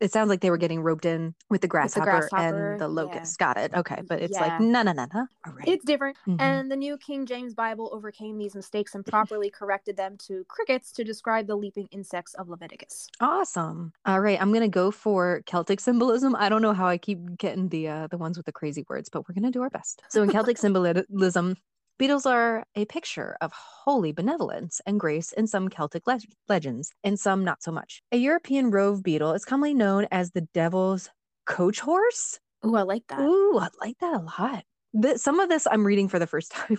it 0.00 0.12
sounds 0.12 0.28
like 0.28 0.40
they 0.40 0.50
were 0.50 0.56
getting 0.56 0.80
roped 0.82 1.04
in 1.04 1.34
with 1.50 1.60
the 1.60 1.68
grasshopper, 1.68 2.04
grasshopper, 2.10 2.72
and 2.72 2.80
the 2.80 2.84
yeah. 2.84 2.88
locust. 2.88 3.38
Got 3.38 3.56
it. 3.56 3.72
Okay. 3.74 4.02
But 4.06 4.22
it's 4.22 4.34
like, 4.38 4.52
Yeah. 4.52 4.58
no, 4.60 4.82
no, 4.82 4.92
no, 4.92 5.06
no. 5.12 5.26
All 5.46 5.52
right. 5.52 5.68
It's 5.68 5.84
different. 5.84 6.16
Mhm. 6.26 6.40
And 6.40 6.70
the 6.70 6.76
New 6.76 6.96
King 6.98 7.26
James 7.26 7.54
Bible 7.54 7.90
overcame 7.92 8.38
these 8.38 8.54
mistakes 8.54 8.94
and 8.94 9.04
properly 9.04 9.50
corrected 9.50 9.96
them 9.96 10.16
to 10.26 10.44
crickets 10.48 10.92
to 10.92 11.04
describe 11.04 11.46
the 11.46 11.56
leaping 11.56 11.88
insects 11.90 12.34
of 12.34 12.48
Leviticus. 12.48 13.08
Awesome. 13.20 13.92
All 14.06 14.20
right, 14.20 14.40
I'm 14.40 14.52
gonna 14.52 14.68
go 14.68 14.90
for 14.90 15.42
Celtic 15.46 15.80
symbolism. 15.80 16.34
I 16.36 16.48
don't 16.48 16.62
know 16.62 16.72
how 16.72 16.86
I 16.86 16.98
keep 16.98 17.36
getting 17.38 17.68
the 17.68 17.88
uh, 17.88 18.06
the 18.08 18.18
ones 18.18 18.36
with 18.36 18.46
the 18.46 18.52
crazy 18.52 18.84
words, 18.88 19.08
but 19.08 19.28
we're 19.28 19.34
gonna 19.34 19.50
do 19.50 19.62
our 19.62 19.70
best. 19.70 20.02
So 20.08 20.22
in 20.22 20.30
Celtic 20.30 20.58
symbolism, 20.64 21.56
beetles 21.98 22.26
are 22.26 22.64
a 22.74 22.84
picture 22.86 23.36
of 23.40 23.52
holy 23.52 24.12
benevolence 24.12 24.80
and 24.86 24.98
grace 24.98 25.32
in 25.32 25.46
some 25.46 25.68
Celtic 25.68 26.06
leg- 26.06 26.32
legends, 26.48 26.92
and 27.02 27.18
some 27.18 27.44
not 27.44 27.62
so 27.62 27.70
much. 27.72 28.02
A 28.12 28.16
European 28.16 28.70
rove 28.70 29.02
beetle 29.02 29.32
is 29.32 29.44
commonly 29.44 29.74
known 29.74 30.06
as 30.10 30.32
the 30.32 30.42
devil's 30.52 31.10
coach 31.46 31.80
horse. 31.80 32.38
Ooh, 32.66 32.76
I 32.76 32.82
like 32.82 33.04
that. 33.08 33.20
Ooh, 33.20 33.58
I 33.58 33.68
like 33.80 33.98
that 33.98 34.14
a 34.14 34.18
lot. 34.18 34.64
Th- 35.00 35.18
some 35.18 35.40
of 35.40 35.48
this 35.48 35.66
I'm 35.70 35.86
reading 35.86 36.08
for 36.08 36.18
the 36.18 36.26
first 36.26 36.50
time. 36.52 36.78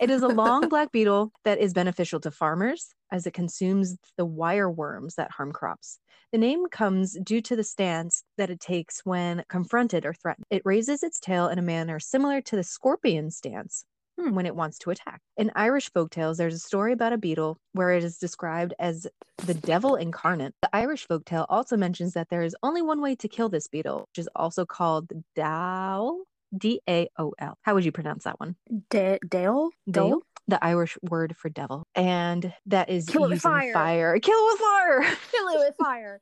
it 0.00 0.10
is 0.10 0.22
a 0.22 0.28
long 0.28 0.68
black 0.68 0.92
beetle 0.92 1.32
that 1.44 1.58
is 1.58 1.72
beneficial 1.72 2.20
to 2.20 2.30
farmers 2.30 2.94
as 3.10 3.26
it 3.26 3.32
consumes 3.32 3.96
the 4.16 4.26
wire 4.26 4.70
worms 4.70 5.14
that 5.14 5.30
harm 5.30 5.52
crops. 5.52 5.98
The 6.32 6.38
name 6.38 6.66
comes 6.70 7.16
due 7.22 7.40
to 7.42 7.56
the 7.56 7.64
stance 7.64 8.22
that 8.36 8.50
it 8.50 8.60
takes 8.60 9.00
when 9.04 9.44
confronted 9.48 10.04
or 10.04 10.12
threatened. 10.12 10.44
It 10.50 10.62
raises 10.64 11.02
its 11.02 11.18
tail 11.18 11.48
in 11.48 11.58
a 11.58 11.62
manner 11.62 11.98
similar 11.98 12.40
to 12.42 12.56
the 12.56 12.64
scorpion 12.64 13.30
stance. 13.30 13.84
Hmm, 14.18 14.34
when 14.34 14.46
it 14.46 14.56
wants 14.56 14.78
to 14.80 14.90
attack. 14.90 15.20
In 15.36 15.52
Irish 15.54 15.92
folktales, 15.92 16.36
there's 16.38 16.54
a 16.54 16.58
story 16.58 16.92
about 16.92 17.12
a 17.12 17.18
beetle 17.18 17.58
where 17.72 17.90
it 17.90 18.02
is 18.02 18.16
described 18.16 18.72
as 18.78 19.06
the 19.44 19.52
devil 19.54 19.94
incarnate. 19.96 20.54
The 20.62 20.74
Irish 20.74 21.06
folktale 21.06 21.44
also 21.50 21.76
mentions 21.76 22.14
that 22.14 22.30
there 22.30 22.42
is 22.42 22.56
only 22.62 22.80
one 22.80 23.02
way 23.02 23.14
to 23.16 23.28
kill 23.28 23.48
this 23.50 23.68
beetle, 23.68 24.06
which 24.10 24.18
is 24.18 24.28
also 24.34 24.64
called 24.64 25.12
Daol. 25.36 26.20
D 26.56 26.80
A 26.88 27.08
O 27.18 27.34
L. 27.40 27.58
How 27.62 27.74
would 27.74 27.84
you 27.84 27.90
pronounce 27.92 28.24
that 28.24 28.38
one? 28.40 28.54
Da- 28.88 29.18
Dale? 29.28 29.70
Dale? 29.90 30.22
the 30.48 30.64
Irish 30.64 30.96
word 31.02 31.36
for 31.36 31.48
devil, 31.48 31.82
and 31.96 32.54
that 32.66 32.88
is 32.88 33.06
Kill 33.06 33.24
it 33.24 33.30
with 33.30 33.36
using 33.38 33.50
fire. 33.50 33.72
fire. 33.72 34.18
Kill 34.20 34.38
it 34.38 34.52
with 34.52 34.60
fire. 34.60 35.16
Kill 35.32 35.48
it 35.48 35.58
with 35.58 35.74
fire, 35.82 36.20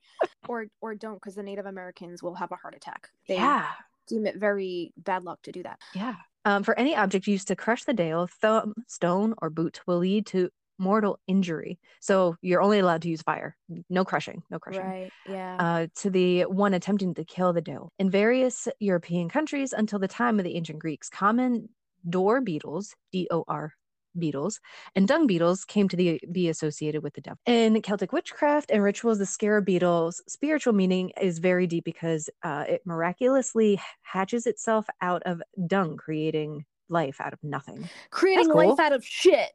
or 0.49 0.67
or 0.81 0.95
don't, 0.95 1.17
because 1.17 1.35
the 1.35 1.43
Native 1.43 1.67
Americans 1.67 2.23
will 2.23 2.35
have 2.37 2.51
a 2.51 2.57
heart 2.57 2.75
attack. 2.75 3.11
They 3.29 3.35
yeah, 3.35 3.67
deem 4.07 4.27
it 4.27 4.37
very 4.37 4.93
bad 4.97 5.25
luck 5.25 5.41
to 5.43 5.53
do 5.53 5.63
that. 5.63 5.79
yeah. 5.95 6.15
Um, 6.47 6.63
for 6.63 6.79
any 6.79 6.95
object 6.95 7.27
used 7.27 7.49
to 7.49 7.57
crush 7.57 7.85
the 7.85 7.95
Dale, 7.95 8.29
thumb, 8.43 8.75
stone, 8.87 9.35
or 9.41 9.49
boot 9.49 9.81
will 9.87 9.97
lead 9.99 10.27
to 10.27 10.51
mortal 10.79 11.19
injury. 11.27 11.79
So 12.01 12.37
you're 12.43 12.61
only 12.61 12.81
allowed 12.81 13.01
to 13.03 13.09
use 13.09 13.23
fire. 13.23 13.57
No 13.89 14.05
crushing. 14.05 14.43
No 14.51 14.59
crushing. 14.59 14.83
Right? 14.85 15.11
Yeah. 15.27 15.57
uh, 15.59 15.87
to 16.03 16.11
the 16.11 16.43
one 16.43 16.75
attempting 16.75 17.15
to 17.15 17.25
kill 17.25 17.55
the 17.55 17.63
doe. 17.63 17.89
In 17.99 18.11
various 18.11 18.69
European 18.79 19.31
countries 19.31 19.73
until 19.73 19.99
the 19.99 20.09
time 20.09 20.39
of 20.39 20.45
the 20.45 20.55
ancient 20.57 20.81
Greeks, 20.81 21.09
common 21.09 21.71
door 22.07 22.43
beetles, 22.43 22.95
D 23.11 23.27
O 23.31 23.45
R 23.49 23.73
beetles, 24.19 24.61
and 24.95 25.09
dung 25.09 25.27
beetles 25.27 25.65
came 25.65 25.89
to 25.89 25.97
the, 25.97 26.21
be 26.33 26.49
associated 26.49 27.03
with 27.03 27.15
the 27.15 27.21
devil. 27.21 27.39
In 27.47 27.81
Celtic 27.83 28.13
witchcraft 28.13 28.71
and 28.71 28.83
rituals, 28.83 29.19
the 29.19 29.27
scarab 29.27 29.65
beetle's 29.65 30.23
spiritual 30.29 30.73
meaning 30.73 31.11
is 31.21 31.39
very 31.39 31.67
deep 31.67 31.85
because 31.85 32.29
uh, 32.43 32.65
it 32.69 32.83
miraculously 32.85 33.81
hatches 34.03 34.47
itself 34.47 34.87
out 35.01 35.23
of 35.25 35.43
dung, 35.67 35.97
creating 35.97 36.65
life 36.89 37.21
out 37.21 37.33
of 37.33 37.39
nothing. 37.43 37.89
Creating 38.11 38.51
cool. 38.51 38.71
life 38.71 38.79
out 38.79 38.93
of 38.93 39.05
shit. 39.05 39.51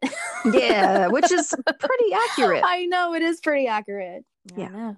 Yeah, 0.46 1.08
which 1.08 1.32
is 1.32 1.54
pretty 1.80 2.14
accurate. 2.14 2.64
I 2.66 2.86
know 2.86 3.14
it 3.14 3.22
is 3.22 3.40
pretty 3.40 3.68
accurate. 3.68 4.24
I 4.56 4.62
Yeah. 4.62 4.94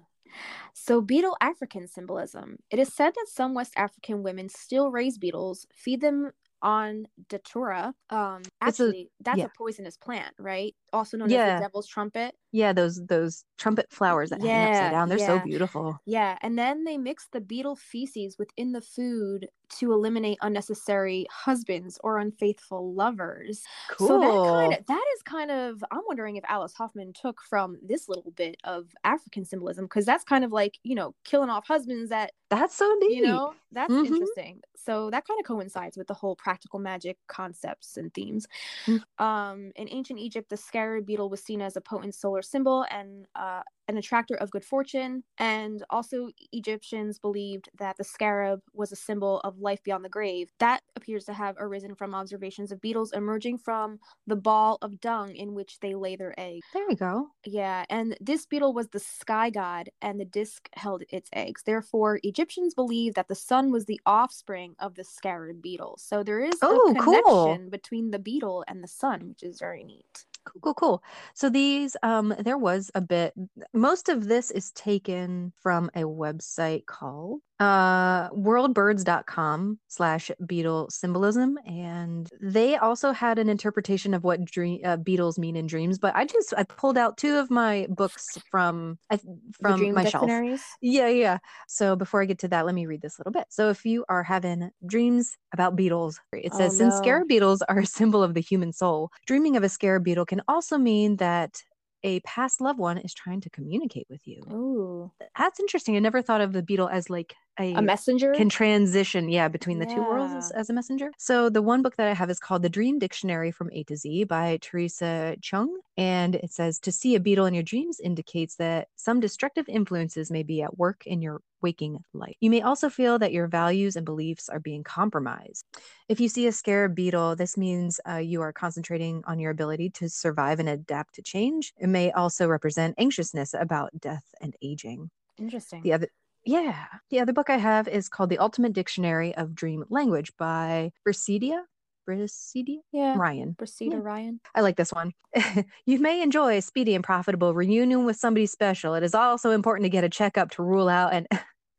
So, 0.74 1.00
beetle 1.00 1.36
African 1.40 1.86
symbolism. 1.86 2.58
It 2.70 2.78
is 2.78 2.92
said 2.92 3.12
that 3.14 3.26
some 3.28 3.54
West 3.54 3.74
African 3.76 4.22
women 4.22 4.48
still 4.48 4.90
raise 4.90 5.18
beetles, 5.18 5.66
feed 5.74 6.00
them 6.00 6.32
on 6.62 7.06
datura. 7.28 7.94
Um, 8.10 8.42
actually, 8.60 9.10
that's 9.20 9.38
yeah. 9.38 9.46
a 9.46 9.50
poisonous 9.58 9.96
plant, 9.96 10.34
right? 10.38 10.74
Also 10.92 11.16
known 11.16 11.32
as 11.32 11.42
the 11.44 11.52
devil's 11.52 11.86
trumpet. 11.86 12.36
Yeah, 12.52 12.72
those 12.72 13.04
those 13.06 13.44
trumpet 13.58 13.90
flowers 13.90 14.30
that 14.30 14.42
hang 14.42 14.62
upside 14.64 14.90
down. 14.90 15.08
They're 15.08 15.18
so 15.18 15.38
beautiful. 15.40 15.98
Yeah, 16.04 16.36
and 16.42 16.58
then 16.58 16.84
they 16.84 16.98
mix 16.98 17.28
the 17.28 17.40
beetle 17.40 17.76
feces 17.76 18.36
within 18.38 18.72
the 18.72 18.80
food 18.80 19.48
to 19.78 19.92
eliminate 19.92 20.36
unnecessary 20.42 21.26
husbands 21.30 21.98
or 22.04 22.18
unfaithful 22.18 22.92
lovers. 22.92 23.62
Cool. 23.88 24.08
So 24.08 24.18
that 24.18 24.42
kind 24.42 24.72
of 24.74 24.86
that 24.86 25.04
is 25.16 25.22
kind 25.22 25.50
of 25.50 25.82
I'm 25.90 26.02
wondering 26.06 26.36
if 26.36 26.44
Alice 26.48 26.74
Hoffman 26.74 27.12
took 27.14 27.40
from 27.40 27.78
this 27.82 28.08
little 28.08 28.32
bit 28.32 28.56
of 28.64 28.92
African 29.04 29.44
symbolism 29.44 29.86
because 29.86 30.04
that's 30.04 30.24
kind 30.24 30.44
of 30.44 30.52
like 30.52 30.78
you 30.82 30.94
know 30.94 31.14
killing 31.24 31.50
off 31.50 31.66
husbands 31.66 32.10
that 32.10 32.32
That's 32.50 32.74
so 32.74 32.92
neat. 33.00 33.16
you 33.16 33.22
know 33.22 33.54
that's 33.70 33.94
Mhm. 33.94 34.06
interesting. 34.06 34.60
So 34.76 35.10
that 35.10 35.26
kind 35.26 35.38
of 35.40 35.46
coincides 35.46 35.96
with 35.96 36.08
the 36.08 36.14
whole 36.14 36.36
practical 36.36 36.78
magic 36.80 37.18
concepts 37.28 37.96
and 37.96 38.12
themes. 38.12 38.46
Mm. 38.86 39.02
Um, 39.18 39.72
in 39.76 39.88
ancient 39.90 40.18
Egypt, 40.18 40.48
the 40.50 40.56
scarab 40.56 40.81
beetle 41.02 41.30
was 41.30 41.42
seen 41.42 41.60
as 41.60 41.76
a 41.76 41.80
potent 41.80 42.14
solar 42.14 42.42
symbol 42.42 42.84
and 42.90 43.26
uh, 43.34 43.62
an 43.88 43.96
attractor 43.96 44.34
of 44.36 44.50
good 44.50 44.64
fortune. 44.64 45.24
And 45.38 45.84
also, 45.90 46.30
Egyptians 46.52 47.18
believed 47.18 47.68
that 47.78 47.96
the 47.96 48.04
scarab 48.04 48.60
was 48.72 48.92
a 48.92 48.96
symbol 48.96 49.40
of 49.40 49.58
life 49.58 49.82
beyond 49.82 50.04
the 50.04 50.08
grave. 50.08 50.50
That 50.58 50.82
appears 50.96 51.24
to 51.26 51.32
have 51.32 51.56
arisen 51.58 51.94
from 51.94 52.14
observations 52.14 52.70
of 52.72 52.80
beetles 52.80 53.12
emerging 53.12 53.58
from 53.58 53.98
the 54.26 54.36
ball 54.36 54.78
of 54.82 55.00
dung 55.00 55.34
in 55.34 55.54
which 55.54 55.80
they 55.80 55.94
lay 55.94 56.16
their 56.16 56.34
eggs. 56.38 56.66
There 56.72 56.86
we 56.88 56.94
go. 56.94 57.30
Yeah, 57.44 57.84
and 57.90 58.16
this 58.20 58.46
beetle 58.46 58.72
was 58.72 58.88
the 58.88 59.00
sky 59.00 59.50
god, 59.50 59.90
and 60.00 60.20
the 60.20 60.24
disk 60.24 60.68
held 60.74 61.02
its 61.08 61.28
eggs. 61.32 61.62
Therefore, 61.64 62.20
Egyptians 62.22 62.74
believed 62.74 63.16
that 63.16 63.26
the 63.28 63.34
sun 63.34 63.72
was 63.72 63.86
the 63.86 64.00
offspring 64.06 64.74
of 64.78 64.94
the 64.94 65.04
scarab 65.04 65.60
beetle. 65.60 65.96
So 65.98 66.22
there 66.22 66.40
is 66.40 66.54
Oh, 66.62 66.90
a 66.90 66.94
cool. 66.94 67.02
connection 67.02 67.68
between 67.70 68.10
the 68.12 68.18
beetle 68.20 68.64
and 68.68 68.82
the 68.82 68.88
sun, 68.88 69.28
which 69.28 69.42
is 69.42 69.58
very 69.58 69.82
neat. 69.84 70.24
Cool, 70.44 70.60
cool, 70.60 70.74
cool. 70.74 71.02
So 71.34 71.48
these, 71.50 71.96
um, 72.02 72.34
there 72.38 72.58
was 72.58 72.90
a 72.94 73.00
bit. 73.00 73.32
Most 73.72 74.08
of 74.08 74.26
this 74.26 74.50
is 74.50 74.72
taken 74.72 75.52
from 75.60 75.88
a 75.94 76.02
website 76.02 76.86
called 76.86 77.40
uh 77.62 78.28
worldbirds.com 78.30 79.78
slash 79.88 80.30
beetle 80.46 80.88
symbolism 80.90 81.58
and 81.66 82.28
they 82.40 82.76
also 82.76 83.12
had 83.12 83.38
an 83.38 83.48
interpretation 83.48 84.14
of 84.14 84.24
what 84.24 84.44
dream 84.44 84.80
uh, 84.84 84.96
beetles 84.96 85.38
mean 85.38 85.54
in 85.56 85.66
dreams 85.66 85.98
but 85.98 86.14
i 86.16 86.24
just 86.24 86.52
i 86.56 86.62
pulled 86.64 86.98
out 86.98 87.16
two 87.16 87.36
of 87.36 87.50
my 87.50 87.86
books 87.90 88.38
from 88.50 88.98
I, 89.10 89.18
from 89.60 89.92
my 89.94 90.04
shelf. 90.04 90.42
Yeah, 90.80 91.08
yeah. 91.08 91.38
So 91.68 91.96
before 91.96 92.22
I 92.22 92.24
get 92.24 92.38
to 92.40 92.48
that, 92.48 92.66
let 92.66 92.74
me 92.74 92.86
read 92.86 93.02
this 93.02 93.18
little 93.18 93.32
bit. 93.32 93.46
So 93.50 93.68
if 93.70 93.84
you 93.84 94.04
are 94.08 94.22
having 94.22 94.70
dreams 94.86 95.36
about 95.52 95.76
beetles, 95.76 96.20
it 96.32 96.52
Oh, 96.52 96.58
says 96.58 96.76
since 96.76 96.96
scarab 96.96 97.28
beetles 97.28 97.62
are 97.62 97.78
a 97.80 97.86
symbol 97.86 98.22
of 98.22 98.34
the 98.34 98.40
human 98.40 98.72
soul, 98.72 99.10
dreaming 99.26 99.56
of 99.56 99.62
a 99.62 99.68
scarab 99.68 100.04
beetle 100.04 100.26
can 100.26 100.42
also 100.48 100.78
mean 100.78 101.16
that 101.16 101.62
a 102.02 102.20
past 102.20 102.60
loved 102.60 102.78
one 102.78 102.98
is 102.98 103.14
trying 103.14 103.40
to 103.42 103.50
communicate 103.50 104.06
with 104.10 104.26
you. 104.26 104.42
Ooh, 104.50 105.12
That's 105.38 105.60
interesting. 105.60 105.96
I 105.96 106.00
never 106.00 106.22
thought 106.22 106.40
of 106.40 106.52
the 106.52 106.62
beetle 106.62 106.88
as 106.88 107.08
like 107.08 107.34
a, 107.58 107.74
a 107.74 107.82
messenger. 107.82 108.32
can 108.32 108.48
transition, 108.48 109.28
yeah, 109.28 109.48
between 109.48 109.78
the 109.78 109.86
two 109.86 110.00
worlds 110.00 110.34
as, 110.34 110.50
as 110.52 110.70
a 110.70 110.72
messenger. 110.72 111.10
So 111.18 111.50
the 111.50 111.62
one 111.62 111.82
book 111.82 111.96
that 111.96 112.08
I 112.08 112.14
have 112.14 112.30
is 112.30 112.38
called 112.38 112.62
The 112.62 112.68
Dream 112.68 112.98
Dictionary 112.98 113.50
from 113.50 113.70
A 113.72 113.84
to 113.84 113.96
Z 113.96 114.24
by 114.24 114.58
Theresa 114.60 115.36
Cheung. 115.40 115.68
And 115.96 116.36
it 116.36 116.52
says 116.52 116.78
to 116.80 116.92
see 116.92 117.14
a 117.14 117.20
beetle 117.20 117.46
in 117.46 117.54
your 117.54 117.62
dreams 117.62 118.00
indicates 118.00 118.56
that 118.56 118.88
some 118.96 119.20
destructive 119.20 119.68
influences 119.68 120.30
may 120.30 120.42
be 120.42 120.62
at 120.62 120.78
work 120.78 121.06
in 121.06 121.20
your 121.20 121.42
waking 121.60 121.98
life. 122.12 122.34
You 122.40 122.50
may 122.50 122.62
also 122.62 122.88
feel 122.88 123.18
that 123.18 123.32
your 123.32 123.46
values 123.46 123.96
and 123.96 124.04
beliefs 124.04 124.48
are 124.48 124.58
being 124.58 124.82
compromised. 124.82 125.64
If 126.08 126.18
you 126.18 126.28
see 126.28 126.46
a 126.46 126.52
scarab 126.52 126.94
beetle, 126.94 127.36
this 127.36 127.56
means 127.56 128.00
uh, 128.08 128.16
you 128.16 128.40
are 128.40 128.52
concentrating 128.52 129.22
on 129.26 129.38
your 129.38 129.50
ability 129.50 129.90
to 129.90 130.08
survive 130.08 130.58
and 130.58 130.68
adapt 130.68 131.14
to 131.16 131.22
change. 131.22 131.72
It 131.78 131.88
may 131.88 132.10
also 132.12 132.48
represent 132.48 132.94
anxiousness 132.98 133.54
about 133.54 133.90
death 134.00 134.24
and 134.40 134.56
aging. 134.62 135.10
Interesting. 135.38 135.82
The 135.82 135.92
other 135.92 136.08
yeah. 136.44 136.86
The 137.10 137.20
other 137.20 137.32
book 137.32 137.50
I 137.50 137.56
have 137.56 137.88
is 137.88 138.08
called 138.08 138.30
The 138.30 138.38
Ultimate 138.38 138.72
Dictionary 138.72 139.34
of 139.34 139.54
Dream 139.54 139.84
Language 139.90 140.32
by 140.38 140.92
Briceida. 141.06 141.62
Briceida? 142.08 142.78
Yeah. 142.92 143.16
Ryan. 143.16 143.54
Proceed 143.54 143.92
Yeah. 143.92 144.00
Ryan. 144.02 144.40
I 144.54 144.60
like 144.60 144.76
this 144.76 144.92
one. 144.92 145.12
you 145.86 145.98
may 146.00 146.20
enjoy 146.22 146.56
a 146.56 146.62
speedy 146.62 146.94
and 146.94 147.04
profitable 147.04 147.54
reunion 147.54 148.04
with 148.04 148.16
somebody 148.16 148.46
special. 148.46 148.94
It 148.94 149.02
is 149.02 149.14
also 149.14 149.50
important 149.50 149.84
to 149.84 149.90
get 149.90 150.04
a 150.04 150.08
checkup 150.08 150.50
to 150.52 150.62
rule 150.62 150.88
out 150.88 151.12
and 151.12 151.26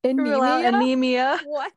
out 0.05 0.65
anemia. 0.65 1.39
What? 1.45 1.71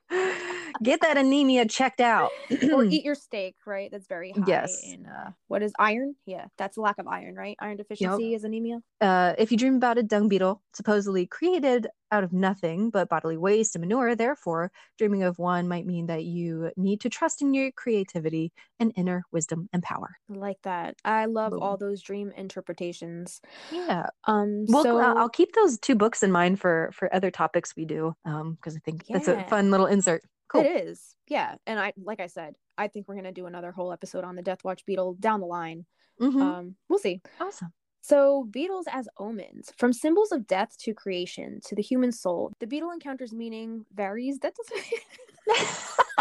Get 0.82 1.00
that 1.00 1.16
anemia 1.16 1.66
checked 1.66 2.00
out. 2.00 2.30
or 2.72 2.84
eat 2.84 3.04
your 3.04 3.14
steak, 3.14 3.56
right? 3.66 3.90
That's 3.90 4.06
very 4.06 4.32
high 4.32 4.44
Yes. 4.46 4.82
in 4.84 5.06
uh, 5.06 5.30
what 5.48 5.62
is 5.62 5.72
iron? 5.78 6.16
Yeah, 6.26 6.46
that's 6.58 6.76
a 6.76 6.80
lack 6.80 6.98
of 6.98 7.06
iron, 7.06 7.34
right? 7.34 7.56
Iron 7.60 7.76
deficiency 7.76 8.34
is 8.34 8.44
anemia. 8.44 8.80
uh, 9.00 9.34
if 9.38 9.50
you 9.50 9.56
dream 9.56 9.76
about 9.76 9.96
a 9.98 10.02
dung 10.02 10.28
beetle, 10.28 10.62
supposedly 10.74 11.26
created 11.26 11.86
out 12.12 12.22
of 12.22 12.32
nothing 12.32 12.90
but 12.90 13.08
bodily 13.08 13.36
waste 13.36 13.74
and 13.74 13.80
manure, 13.82 14.14
therefore, 14.14 14.70
dreaming 14.98 15.22
of 15.24 15.38
one 15.38 15.66
might 15.66 15.86
mean 15.86 16.06
that 16.06 16.24
you 16.24 16.70
need 16.76 17.00
to 17.00 17.08
trust 17.08 17.42
in 17.42 17.52
your 17.54 17.72
creativity 17.72 18.52
and 18.78 18.92
inner 18.96 19.24
wisdom 19.32 19.68
and 19.72 19.82
power. 19.82 20.16
I 20.32 20.34
like 20.36 20.58
that. 20.62 20.94
I 21.04 21.24
love 21.26 21.50
Boom. 21.52 21.62
all 21.62 21.76
those 21.76 22.02
dream 22.02 22.32
interpretations. 22.36 23.40
Yeah. 23.72 24.06
Um, 24.24 24.66
Well, 24.68 24.82
so 24.84 24.98
I'll 24.98 25.28
keep 25.28 25.52
those 25.54 25.78
two 25.80 25.94
books 25.96 26.22
in 26.22 26.30
mind 26.30 26.60
for 26.60 26.90
for 26.92 27.12
other 27.14 27.30
topics 27.30 27.74
we 27.76 27.84
do, 27.86 28.14
um, 28.24 28.54
because 28.54 28.76
I 28.76 28.80
think 28.80 29.04
that's 29.08 29.28
a 29.28 29.44
fun 29.44 29.70
little 29.70 29.86
insert. 29.86 30.22
Cool. 30.48 30.62
it 30.62 30.86
is, 30.86 31.16
yeah. 31.26 31.56
And 31.66 31.78
I, 31.80 31.92
like 31.96 32.20
I 32.20 32.28
said, 32.28 32.54
I 32.78 32.86
think 32.88 33.08
we're 33.08 33.16
gonna 33.16 33.32
do 33.32 33.46
another 33.46 33.72
whole 33.72 33.92
episode 33.92 34.24
on 34.24 34.36
the 34.36 34.42
Death 34.42 34.62
Watch 34.64 34.84
beetle 34.86 35.16
down 35.18 35.40
the 35.40 35.46
line. 35.46 35.84
Mhm. 36.20 36.40
Um, 36.40 36.76
we'll 36.88 36.98
see. 37.00 37.20
awesome. 37.40 37.72
So, 38.00 38.44
beetles 38.52 38.86
as 38.92 39.08
omens, 39.18 39.72
from 39.76 39.92
symbols 39.92 40.30
of 40.30 40.46
death 40.46 40.76
to 40.82 40.94
creation 40.94 41.58
to 41.66 41.74
the 41.74 41.82
human 41.82 42.12
soul, 42.12 42.52
the 42.60 42.66
beetle 42.68 42.92
encounters 42.92 43.32
meaning 43.34 43.84
varies. 43.92 44.38
That 44.38 44.54
doesn't. 44.54 44.86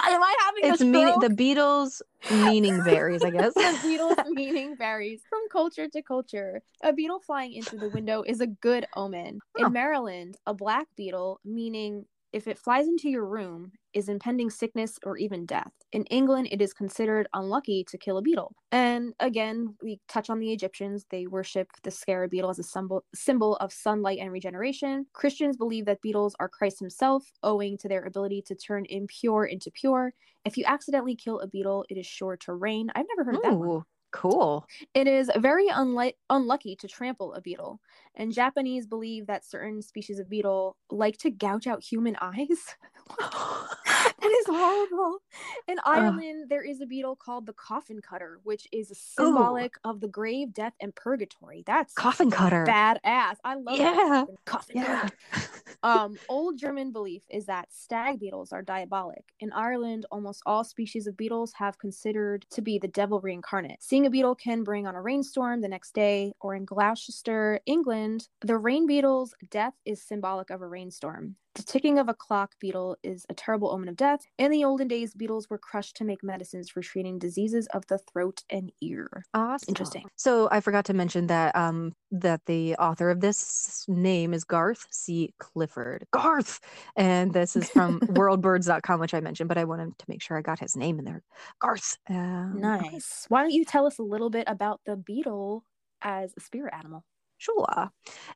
Am 0.07 0.21
I 0.21 0.37
having 0.45 0.71
It's 0.71 0.81
a 0.81 0.85
meaning 0.85 1.19
the 1.19 1.29
Beatles 1.29 2.01
meaning 2.31 2.83
varies, 2.83 3.23
I 3.23 3.29
guess. 3.31 3.53
the 3.53 3.79
beetle's 3.83 4.17
meaning 4.29 4.75
varies 4.77 5.21
from 5.29 5.39
culture 5.51 5.87
to 5.87 6.01
culture. 6.01 6.61
A 6.83 6.93
beetle 6.93 7.19
flying 7.19 7.53
into 7.53 7.77
the 7.77 7.89
window 7.89 8.23
is 8.25 8.39
a 8.41 8.47
good 8.47 8.85
omen. 8.95 9.39
Oh. 9.57 9.65
In 9.65 9.73
Maryland, 9.73 10.37
a 10.45 10.53
black 10.53 10.87
beetle, 10.95 11.39
meaning 11.43 12.05
if 12.33 12.47
it 12.47 12.59
flies 12.59 12.87
into 12.87 13.09
your 13.09 13.25
room, 13.25 13.71
is 13.95 14.09
impending 14.09 14.51
sickness 14.51 14.99
or 15.03 15.17
even 15.17 15.45
death. 15.45 15.71
In 15.91 16.03
England, 16.05 16.49
it 16.51 16.61
is 16.61 16.73
considered 16.73 17.27
unlucky 17.33 17.83
to 17.85 17.97
kill 17.97 18.17
a 18.17 18.21
beetle. 18.21 18.53
And 18.71 19.13
again, 19.19 19.75
we 19.81 19.99
touch 20.07 20.29
on 20.29 20.39
the 20.39 20.51
Egyptians. 20.51 21.05
They 21.09 21.25
worship 21.25 21.69
the 21.81 21.89
scarab 21.89 22.29
beetle 22.29 22.49
as 22.51 22.59
a 22.59 22.63
symbol, 22.63 23.03
symbol 23.15 23.55
of 23.57 23.73
sunlight 23.73 24.19
and 24.19 24.31
regeneration. 24.31 25.07
Christians 25.13 25.57
believe 25.57 25.85
that 25.85 26.01
beetles 26.01 26.35
are 26.39 26.49
Christ 26.49 26.79
himself, 26.79 27.23
owing 27.41 27.77
to 27.79 27.87
their 27.87 28.03
ability 28.03 28.43
to 28.47 28.55
turn 28.55 28.85
impure 28.89 29.45
into 29.45 29.71
pure. 29.71 30.13
If 30.43 30.57
you 30.57 30.65
accidentally 30.67 31.15
kill 31.15 31.39
a 31.39 31.47
beetle, 31.47 31.85
it 31.89 31.97
is 31.97 32.05
sure 32.05 32.37
to 32.37 32.53
rain. 32.53 32.89
I've 32.93 33.07
never 33.15 33.23
heard 33.23 33.37
of 33.37 33.41
that 33.43 33.57
one. 33.57 33.71
Cool. 34.15 34.65
It 34.93 35.07
is 35.07 35.29
very 35.35 35.67
unli- 35.67 36.15
unlucky 36.29 36.77
to 36.77 36.87
trample 36.87 37.33
a 37.33 37.41
beetle, 37.41 37.81
and 38.15 38.31
Japanese 38.31 38.87
believe 38.87 39.27
that 39.27 39.43
certain 39.43 39.81
species 39.81 40.19
of 40.19 40.29
beetle 40.29 40.77
like 40.89 41.17
to 41.17 41.29
gouge 41.29 41.67
out 41.67 41.83
human 41.83 42.15
eyes. 42.21 42.77
That 44.25 44.37
is 44.39 44.45
horrible. 44.47 45.19
In 45.67 45.77
Ireland, 45.85 46.49
there 46.49 46.63
is 46.63 46.81
a 46.81 46.85
beetle 46.85 47.15
called 47.15 47.45
the 47.45 47.53
coffin 47.53 47.99
cutter, 48.01 48.39
which 48.43 48.67
is 48.71 48.91
symbolic 48.95 49.75
of 49.83 49.99
the 50.01 50.07
grave, 50.07 50.53
death, 50.53 50.73
and 50.79 50.95
purgatory. 50.95 51.63
That's 51.65 51.93
Coffin 51.93 52.31
cutter. 52.31 52.65
badass. 52.67 53.35
I 53.43 53.55
love 53.55 53.77
Yeah. 53.77 54.25
coffin 54.45 54.77
Yeah. 54.77 55.09
cutter. 55.09 55.15
Um, 55.83 56.17
old 56.29 56.57
German 56.57 56.91
belief 56.91 57.21
is 57.29 57.45
that 57.45 57.71
stag 57.71 58.19
beetles 58.19 58.51
are 58.51 58.63
diabolic. 58.63 59.23
In 59.39 59.51
Ireland, 59.51 60.07
almost 60.11 60.41
all 60.47 60.63
species 60.63 61.05
of 61.05 61.15
beetles 61.15 61.53
have 61.57 61.77
considered 61.77 62.43
to 62.51 62.61
be 62.63 62.79
the 62.79 62.87
devil 62.87 63.19
reincarnate. 63.21 63.83
Seeing 63.83 64.07
a 64.07 64.09
beetle 64.09 64.33
can 64.33 64.63
bring 64.63 64.87
on 64.87 64.95
a 64.95 65.01
rainstorm 65.01 65.61
the 65.61 65.67
next 65.67 65.93
day, 65.93 66.33
or 66.39 66.55
in 66.55 66.65
Gloucester, 66.65 67.59
England, 67.67 68.29
the 68.41 68.57
rain 68.57 68.87
beetle's 68.87 69.35
death 69.51 69.75
is 69.85 70.01
symbolic 70.01 70.49
of 70.49 70.61
a 70.61 70.67
rainstorm. 70.67 71.35
The 71.55 71.63
ticking 71.63 71.97
of 71.99 72.09
a 72.09 72.13
clock 72.13 72.55
beetle 72.59 72.97
is 73.01 73.25
a 73.29 73.33
terrible 73.33 73.71
omen 73.71 73.87
of 73.87 73.95
death. 73.95 74.27
In 74.37 74.51
the 74.51 74.65
olden 74.65 74.89
days, 74.89 75.13
beetles 75.13 75.49
were 75.49 75.57
crushed 75.57 75.95
to 75.97 76.03
make 76.03 76.21
medicines 76.21 76.69
for 76.69 76.81
treating 76.81 77.17
diseases 77.17 77.65
of 77.67 77.87
the 77.87 77.97
throat 77.97 78.43
and 78.49 78.73
ear. 78.81 79.23
Awesome. 79.33 79.69
Interesting. 79.69 80.05
So 80.17 80.49
I 80.51 80.59
forgot 80.59 80.83
to 80.85 80.93
mention 80.93 81.27
that 81.27 81.55
um 81.55 81.93
that 82.11 82.45
the 82.45 82.75
author 82.75 83.09
of 83.09 83.21
this 83.21 83.85
name 83.87 84.33
is 84.33 84.43
Garth 84.43 84.85
C. 84.91 85.33
Clifford. 85.39 86.05
Garth, 86.11 86.59
and 86.97 87.33
this 87.33 87.55
is 87.55 87.69
from 87.69 87.99
worldbirds.com, 88.01 88.99
which 88.99 89.13
I 89.13 89.21
mentioned, 89.21 89.47
but 89.47 89.57
I 89.57 89.63
wanted 89.63 89.97
to 89.97 90.05
make 90.09 90.21
sure 90.21 90.37
I 90.37 90.41
got 90.41 90.59
his 90.59 90.75
name 90.75 90.99
in 90.99 91.05
there. 91.05 91.23
Garth. 91.61 91.97
Um, 92.09 92.59
Nice. 92.59 93.25
Why 93.29 93.41
don't 93.41 93.51
you 93.51 93.63
tell 93.63 93.87
us 93.87 93.97
a 93.97 94.03
little 94.03 94.29
bit 94.29 94.43
about 94.47 94.81
the 94.85 94.97
beetle 94.97 95.63
as 96.01 96.33
a 96.37 96.41
spirit 96.41 96.73
animal? 96.73 97.05
Sure. 97.37 97.89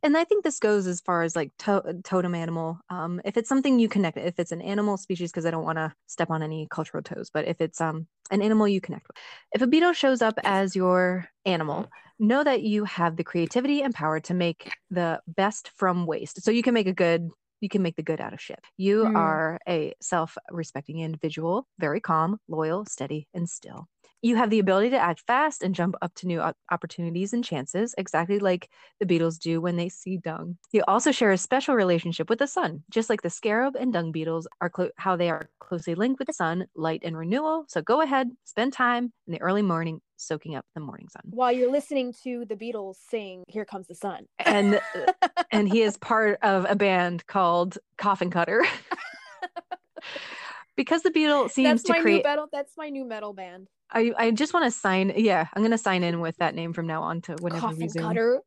And 0.04 0.18
I 0.18 0.24
think 0.26 0.44
this 0.44 0.60
goes 0.60 0.86
as 0.86 1.00
far 1.02 1.24
as 1.24 1.36
like 1.36 1.52
to- 1.60 2.02
totem 2.04 2.36
animal. 2.36 2.80
Um, 2.90 3.22
if 3.24 3.38
it's 3.38 3.48
something 3.50 3.80
you 3.80 3.88
connect, 3.88 4.18
if 4.18 4.40
it's 4.40 4.52
an 4.52 4.62
animal 4.62 4.98
species, 4.98 5.32
because 5.32 5.46
I 5.46 5.52
don't 5.52 5.64
want 5.64 5.78
to 5.78 5.94
step 6.08 6.30
on 6.30 6.44
any 6.44 6.68
cultural 6.70 7.02
toes, 7.02 7.30
but 7.34 7.48
if 7.48 7.62
it's 7.62 7.80
um 7.82 8.08
an 8.32 8.42
animal 8.42 8.68
you 8.68 8.82
connect 8.82 9.08
with, 9.08 9.18
if 9.54 9.62
a 9.62 9.68
beetle 9.68 9.94
shows 9.94 10.22
up 10.22 10.36
as 10.44 10.76
your 10.76 11.26
animal, 11.46 11.88
know 12.20 12.44
that 12.44 12.62
you 12.62 12.84
have 12.86 13.16
the 13.16 13.24
creativity 13.24 13.82
and 13.82 13.94
power 13.96 14.20
to 14.20 14.34
make 14.34 14.70
the 14.92 15.22
best 15.28 15.72
from 15.76 16.06
waste. 16.06 16.42
So 16.44 16.52
you 16.52 16.62
can 16.64 16.74
make 16.74 16.88
a 16.88 16.94
good. 16.94 17.30
You 17.62 17.70
can 17.70 17.82
make 17.82 17.96
the 17.96 18.04
good 18.04 18.22
out 18.22 18.34
of 18.34 18.42
shit. 18.42 18.60
You 18.78 19.06
Mm. 19.06 19.16
are 19.16 19.60
a 19.68 19.94
self 20.02 20.38
respecting 20.50 21.00
individual, 21.00 21.68
very 21.80 22.00
calm, 22.00 22.40
loyal, 22.48 22.86
steady, 22.86 23.28
and 23.34 23.50
still. 23.50 23.88
You 24.22 24.36
have 24.36 24.50
the 24.50 24.60
ability 24.60 24.90
to 24.92 24.98
act 25.00 25.22
fast 25.28 25.64
and 25.64 25.74
jump 25.74 25.96
up 26.02 26.14
to 26.16 26.28
new 26.28 26.42
opportunities 26.72 27.32
and 27.34 27.44
chances, 27.44 27.96
exactly 27.98 28.40
like 28.40 28.70
the 29.00 29.06
beetles 29.06 29.38
do 29.38 29.62
when 29.62 29.78
they 29.78 29.88
see 29.90 30.18
dung. 30.18 30.58
You 30.74 30.84
also 30.88 31.12
share 31.12 31.32
a 31.32 31.38
special 31.38 31.76
relationship 31.76 32.30
with 32.30 32.40
the 32.40 32.48
sun, 32.48 32.84
just 32.90 33.10
like 33.10 33.22
the 33.22 33.30
scarab 33.30 33.76
and 33.78 33.94
dung 33.94 34.12
beetles 34.12 34.48
are 34.60 34.70
clo- 34.70 34.92
how 34.98 35.16
they 35.16 35.30
are 35.30 35.50
closely 35.60 35.96
linked 35.96 36.20
with 36.20 36.28
the 36.28 36.34
sun, 36.34 36.68
light 36.76 37.02
and 37.04 37.18
renewal. 37.18 37.66
So 37.70 37.82
go 37.82 38.02
ahead, 38.02 38.30
spend 38.44 38.74
time 38.74 39.14
in 39.26 39.34
the 39.34 39.42
early 39.42 39.62
morning 39.62 40.02
soaking 40.20 40.56
up 40.56 40.66
the 40.76 40.82
morning 40.82 41.08
sun. 41.10 41.24
While 41.30 41.52
you're 41.52 41.72
listening 41.72 42.14
to 42.24 42.46
the 42.46 42.56
Beatles 42.56 42.96
sing 43.10 43.44
"Here 43.48 43.66
Comes 43.66 43.88
the 43.88 43.96
Sun," 43.96 44.26
And 44.40 44.80
and 45.52 45.68
he 45.68 45.82
is 45.82 45.98
part 45.98 46.40
of 46.42 46.66
a 46.70 46.76
band 46.76 47.26
called 47.28 47.78
Coffin 47.98 48.30
Cutter. 48.30 48.66
because 50.76 51.02
the 51.02 51.12
beetle 51.12 51.50
seems 51.50 51.82
that's 51.82 51.84
to 51.84 51.94
my 51.94 52.02
create 52.02 52.18
new 52.18 52.24
metal. 52.24 52.48
That's 52.52 52.74
my 52.78 52.90
new 52.90 53.06
metal 53.06 53.34
band. 53.34 53.68
I, 53.92 54.12
I 54.18 54.32
just 54.32 54.54
want 54.54 54.66
to 54.66 54.72
sign 54.72 55.14
yeah, 55.16 55.48
I'm 55.54 55.64
gonna 55.64 55.78
sign 55.78 56.04
in 56.04 56.20
with 56.20 56.36
that 56.38 56.56
name 56.56 56.74
from 56.74 56.88
now 56.88 57.02
on 57.02 57.22
to 57.24 57.36
whenever 57.40 57.68
we 57.68 57.74
Coffin 57.74 57.90
zoom. 57.90 58.04
cutter. 58.04 58.42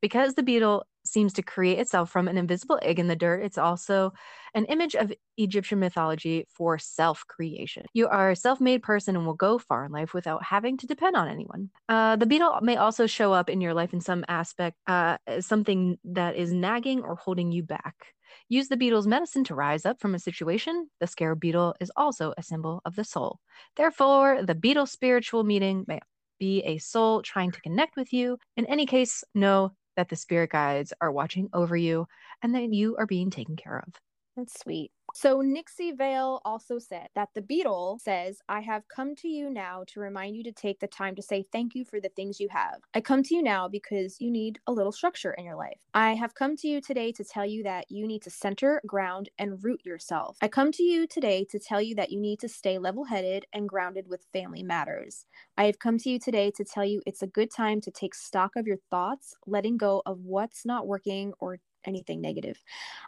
because 0.00 0.34
the 0.34 0.42
beetle 0.42 0.84
seems 1.12 1.32
to 1.34 1.42
create 1.42 1.78
itself 1.78 2.10
from 2.10 2.28
an 2.28 2.38
invisible 2.38 2.78
egg 2.82 2.98
in 2.98 3.08
the 3.08 3.16
dirt, 3.16 3.42
it's 3.42 3.58
also 3.58 4.12
an 4.54 4.64
image 4.66 4.94
of 4.94 5.12
Egyptian 5.36 5.78
mythology 5.78 6.46
for 6.48 6.78
self 6.78 7.24
creation. 7.26 7.84
You 7.94 8.08
are 8.08 8.30
a 8.30 8.36
self 8.36 8.60
made 8.60 8.82
person 8.82 9.16
and 9.16 9.26
will 9.26 9.34
go 9.34 9.58
far 9.58 9.84
in 9.84 9.92
life 9.92 10.14
without 10.14 10.42
having 10.44 10.76
to 10.78 10.86
depend 10.86 11.16
on 11.16 11.28
anyone. 11.28 11.70
Uh, 11.88 12.16
the 12.16 12.26
beetle 12.26 12.58
may 12.62 12.76
also 12.76 13.06
show 13.06 13.32
up 13.32 13.48
in 13.48 13.60
your 13.60 13.74
life 13.74 13.92
in 13.92 14.00
some 14.00 14.24
aspect, 14.28 14.76
uh, 14.86 15.18
something 15.40 15.98
that 16.04 16.36
is 16.36 16.52
nagging 16.52 17.02
or 17.02 17.16
holding 17.16 17.52
you 17.52 17.62
back. 17.62 17.94
Use 18.48 18.68
the 18.68 18.76
beetle's 18.76 19.06
medicine 19.06 19.44
to 19.44 19.54
rise 19.54 19.84
up 19.84 20.00
from 20.00 20.14
a 20.14 20.18
situation. 20.18 20.88
The 21.00 21.06
scarab 21.06 21.40
beetle 21.40 21.74
is 21.80 21.92
also 21.96 22.32
a 22.36 22.42
symbol 22.42 22.80
of 22.84 22.96
the 22.96 23.04
soul. 23.04 23.40
Therefore, 23.76 24.42
the 24.42 24.54
beetle 24.54 24.86
spiritual 24.86 25.44
meeting 25.44 25.84
may 25.86 26.00
be 26.38 26.60
a 26.62 26.78
soul 26.78 27.22
trying 27.22 27.52
to 27.52 27.60
connect 27.60 27.96
with 27.96 28.12
you. 28.12 28.36
In 28.56 28.66
any 28.66 28.84
case, 28.86 29.22
know 29.34 29.72
that 29.96 30.08
the 30.08 30.16
spirit 30.16 30.50
guides 30.50 30.92
are 31.00 31.12
watching 31.12 31.48
over 31.52 31.76
you 31.76 32.06
and 32.42 32.54
that 32.54 32.72
you 32.72 32.96
are 32.96 33.06
being 33.06 33.30
taken 33.30 33.56
care 33.56 33.78
of. 33.86 33.94
That's 34.36 34.58
sweet. 34.60 34.90
So 35.14 35.42
Nixie 35.42 35.92
Vale 35.92 36.40
also 36.44 36.78
said 36.78 37.08
that 37.14 37.28
the 37.34 37.42
beetle 37.42 37.98
says, 38.02 38.40
I 38.48 38.60
have 38.60 38.88
come 38.88 39.14
to 39.16 39.28
you 39.28 39.50
now 39.50 39.84
to 39.88 40.00
remind 40.00 40.36
you 40.36 40.42
to 40.44 40.52
take 40.52 40.80
the 40.80 40.86
time 40.86 41.14
to 41.16 41.22
say 41.22 41.44
thank 41.52 41.74
you 41.74 41.84
for 41.84 42.00
the 42.00 42.08
things 42.10 42.40
you 42.40 42.48
have. 42.50 42.80
I 42.94 43.02
come 43.02 43.22
to 43.24 43.34
you 43.34 43.42
now 43.42 43.68
because 43.68 44.20
you 44.20 44.30
need 44.30 44.58
a 44.66 44.72
little 44.72 44.92
structure 44.92 45.32
in 45.32 45.44
your 45.44 45.56
life. 45.56 45.76
I 45.92 46.14
have 46.14 46.34
come 46.34 46.56
to 46.56 46.68
you 46.68 46.80
today 46.80 47.12
to 47.12 47.24
tell 47.24 47.44
you 47.44 47.62
that 47.64 47.86
you 47.90 48.06
need 48.06 48.22
to 48.22 48.30
center, 48.30 48.80
ground, 48.86 49.28
and 49.38 49.62
root 49.62 49.80
yourself. 49.84 50.38
I 50.40 50.48
come 50.48 50.72
to 50.72 50.82
you 50.82 51.06
today 51.06 51.44
to 51.50 51.58
tell 51.58 51.82
you 51.82 51.94
that 51.96 52.10
you 52.10 52.18
need 52.18 52.40
to 52.40 52.48
stay 52.48 52.78
level 52.78 53.04
headed 53.04 53.44
and 53.52 53.68
grounded 53.68 54.08
with 54.08 54.26
family 54.32 54.62
matters. 54.62 55.26
I 55.58 55.64
have 55.64 55.78
come 55.78 55.98
to 55.98 56.10
you 56.10 56.18
today 56.18 56.50
to 56.56 56.64
tell 56.64 56.84
you 56.84 57.02
it's 57.06 57.22
a 57.22 57.26
good 57.26 57.50
time 57.50 57.80
to 57.82 57.90
take 57.90 58.14
stock 58.14 58.52
of 58.56 58.66
your 58.66 58.78
thoughts, 58.90 59.34
letting 59.46 59.76
go 59.76 60.02
of 60.06 60.20
what's 60.20 60.64
not 60.64 60.86
working 60.86 61.32
or 61.38 61.58
anything 61.84 62.20
negative. 62.20 62.62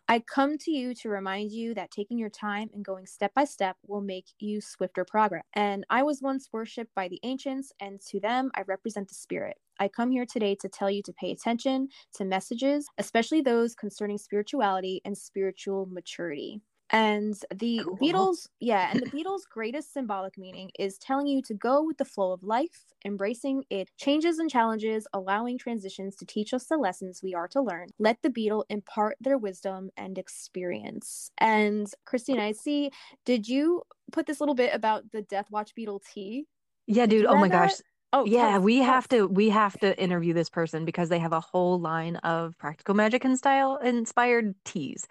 I 0.08 0.20
come 0.20 0.58
to 0.58 0.70
you 0.70 0.94
to 0.96 1.08
remind 1.08 1.52
you 1.52 1.74
that 1.74 1.90
taking 1.90 2.18
your 2.18 2.30
time 2.30 2.70
and 2.74 2.84
going 2.84 3.06
step 3.06 3.32
by 3.34 3.44
step 3.44 3.76
will 3.86 4.00
make 4.00 4.26
you 4.38 4.60
swifter 4.60 5.04
progress. 5.04 5.44
And 5.54 5.84
I 5.90 6.02
was 6.02 6.22
once 6.22 6.48
worshipped 6.52 6.94
by 6.94 7.08
the 7.08 7.20
ancients, 7.22 7.72
and 7.80 8.00
to 8.08 8.20
them, 8.20 8.50
I 8.54 8.62
represent 8.62 9.08
the 9.08 9.14
spirit. 9.14 9.56
I 9.80 9.88
come 9.88 10.10
here 10.10 10.26
today 10.26 10.54
to 10.56 10.68
tell 10.68 10.90
you 10.90 11.02
to 11.02 11.12
pay 11.12 11.32
attention 11.32 11.88
to 12.14 12.24
messages, 12.24 12.86
especially 12.98 13.40
those 13.40 13.74
concerning 13.74 14.18
spirituality 14.18 15.00
and 15.04 15.16
spiritual 15.16 15.86
maturity. 15.86 16.60
And 16.90 17.34
the 17.52 17.88
Cool. 17.88 17.98
Beatles, 18.00 18.46
yeah, 18.60 18.90
and 18.92 19.02
the 19.02 19.06
Beatles' 19.06 19.48
greatest 19.48 19.92
symbolic 19.92 20.38
meaning 20.38 20.70
is 20.78 20.98
telling 20.98 21.26
you 21.26 21.42
to 21.42 21.54
go 21.54 21.82
with 21.82 21.96
the 21.98 22.04
flow 22.04 22.32
of 22.32 22.42
life, 22.42 22.92
embracing 23.04 23.64
it 23.70 23.90
changes 23.96 24.38
and 24.38 24.50
challenges, 24.50 25.06
allowing 25.12 25.58
transitions 25.58 26.14
to 26.16 26.26
teach 26.26 26.54
us 26.54 26.66
the 26.66 26.76
lessons 26.76 27.22
we 27.22 27.34
are 27.34 27.48
to 27.48 27.60
learn. 27.62 27.88
Let 27.98 28.22
the 28.22 28.30
Beetle 28.30 28.66
impart 28.68 29.16
their 29.20 29.38
wisdom 29.38 29.90
and 29.96 30.18
experience. 30.18 31.30
And 31.38 31.90
Christine, 32.04 32.38
I 32.38 32.52
see, 32.52 32.90
did 33.24 33.48
you 33.48 33.82
put 34.12 34.26
this 34.26 34.38
little 34.40 34.54
bit 34.54 34.74
about 34.74 35.10
the 35.10 35.22
Death 35.22 35.50
Watch 35.50 35.74
Beetle 35.74 36.00
tea? 36.00 36.46
Yeah, 36.86 37.06
dude. 37.06 37.26
Oh 37.26 37.36
my 37.36 37.48
gosh. 37.48 37.80
Oh, 38.14 38.24
yeah, 38.24 38.58
us, 38.58 38.62
we 38.62 38.78
have 38.78 39.08
to 39.08 39.26
we 39.26 39.48
have 39.48 39.76
to 39.80 40.00
interview 40.00 40.32
this 40.34 40.48
person 40.48 40.84
because 40.84 41.08
they 41.08 41.18
have 41.18 41.32
a 41.32 41.40
whole 41.40 41.80
line 41.80 42.14
of 42.16 42.56
practical 42.58 42.94
magic 42.94 43.24
and 43.24 43.36
style 43.36 43.76
inspired 43.78 44.54
teas. 44.64 45.08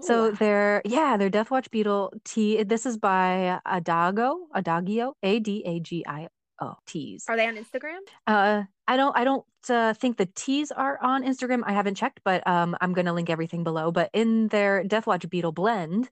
So 0.00 0.24
Ooh. 0.24 0.32
they're 0.32 0.82
yeah, 0.84 1.16
they're 1.16 1.30
Death 1.30 1.52
Watch 1.52 1.70
Beetle 1.70 2.12
tea. 2.24 2.64
This 2.64 2.86
is 2.86 2.98
by 2.98 3.60
Adago, 3.64 4.34
Adagio, 4.52 5.14
A 5.22 5.38
D 5.38 5.62
A 5.64 5.78
G 5.78 6.04
I 6.08 6.26
O 6.60 6.74
teas. 6.86 7.24
Are 7.28 7.36
they 7.36 7.46
on 7.46 7.54
Instagram? 7.56 8.00
Uh, 8.26 8.64
I 8.88 8.96
don't 8.96 9.16
I 9.16 9.22
don't 9.22 9.46
uh, 9.68 9.94
think 9.94 10.16
the 10.16 10.26
teas 10.26 10.72
are 10.72 10.98
on 11.00 11.22
Instagram. 11.22 11.62
I 11.64 11.72
haven't 11.72 11.94
checked, 11.94 12.18
but 12.24 12.44
um, 12.48 12.76
I'm 12.80 12.94
gonna 12.94 13.12
link 13.12 13.30
everything 13.30 13.62
below. 13.62 13.92
But 13.92 14.10
in 14.12 14.48
their 14.48 14.82
Death 14.82 15.06
Watch 15.06 15.28
Beetle 15.30 15.52
blend, 15.52 16.10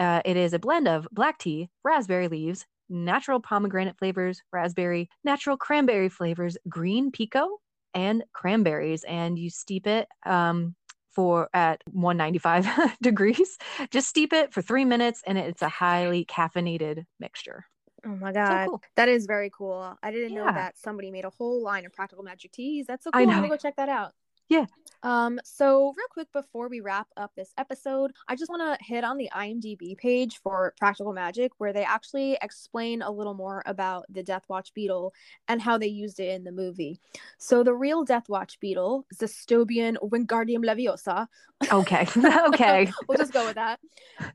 uh, 0.00 0.20
it 0.24 0.36
is 0.36 0.52
a 0.52 0.58
blend 0.58 0.88
of 0.88 1.06
black 1.12 1.38
tea, 1.38 1.68
raspberry 1.84 2.26
leaves, 2.26 2.66
natural 2.88 3.40
pomegranate 3.40 3.98
flavors, 3.98 4.42
raspberry, 4.52 5.08
natural 5.24 5.56
cranberry 5.56 6.08
flavors, 6.08 6.56
green 6.68 7.10
pico, 7.10 7.58
and 7.94 8.24
cranberries. 8.32 9.04
And 9.04 9.38
you 9.38 9.50
steep 9.50 9.86
it 9.86 10.08
um, 10.24 10.74
for 11.10 11.48
at 11.54 11.82
195 11.86 12.66
degrees. 13.02 13.58
Just 13.90 14.08
steep 14.08 14.32
it 14.32 14.52
for 14.52 14.62
three 14.62 14.84
minutes, 14.84 15.22
and 15.26 15.38
it's 15.38 15.62
a 15.62 15.68
highly 15.68 16.24
caffeinated 16.24 17.04
mixture. 17.18 17.66
Oh 18.04 18.14
my 18.14 18.32
god, 18.32 18.68
cool. 18.68 18.80
that 18.94 19.08
is 19.08 19.26
very 19.26 19.50
cool. 19.50 19.96
I 20.02 20.10
didn't 20.10 20.34
know 20.34 20.52
that 20.52 20.78
somebody 20.78 21.10
made 21.10 21.24
a 21.24 21.30
whole 21.30 21.62
line 21.62 21.86
of 21.86 21.92
practical 21.92 22.22
magic 22.24 22.52
teas. 22.52 22.86
That's 22.86 23.04
so 23.04 23.10
I 23.12 23.24
cool. 23.24 23.30
I'm 23.30 23.36
gonna 23.38 23.48
go 23.48 23.56
check 23.56 23.76
that 23.76 23.88
out. 23.88 24.12
Yeah. 24.48 24.66
Um. 25.02 25.38
So 25.44 25.92
real 25.96 26.06
quick 26.10 26.32
before 26.32 26.68
we 26.68 26.80
wrap 26.80 27.06
up 27.16 27.32
this 27.36 27.52
episode, 27.58 28.12
I 28.28 28.34
just 28.34 28.50
want 28.50 28.62
to 28.62 28.84
hit 28.84 29.04
on 29.04 29.18
the 29.18 29.30
IMDb 29.34 29.96
page 29.96 30.40
for 30.42 30.74
Practical 30.78 31.12
Magic, 31.12 31.52
where 31.58 31.72
they 31.72 31.84
actually 31.84 32.38
explain 32.42 33.02
a 33.02 33.10
little 33.10 33.34
more 33.34 33.62
about 33.66 34.06
the 34.08 34.22
Death 34.22 34.44
Watch 34.48 34.72
beetle 34.74 35.12
and 35.48 35.60
how 35.60 35.78
they 35.78 35.86
used 35.86 36.18
it 36.18 36.30
in 36.34 36.44
the 36.44 36.52
movie. 36.52 36.98
So 37.38 37.62
the 37.62 37.74
real 37.74 38.04
Death 38.04 38.28
Watch 38.28 38.58
beetle, 38.58 39.06
Zestobian 39.14 39.96
Wingardium 40.02 40.64
Leviosa, 40.64 41.28
Okay. 41.72 42.06
okay. 42.48 42.92
we'll 43.08 43.18
just 43.18 43.32
go 43.32 43.46
with 43.46 43.54
that. 43.54 43.80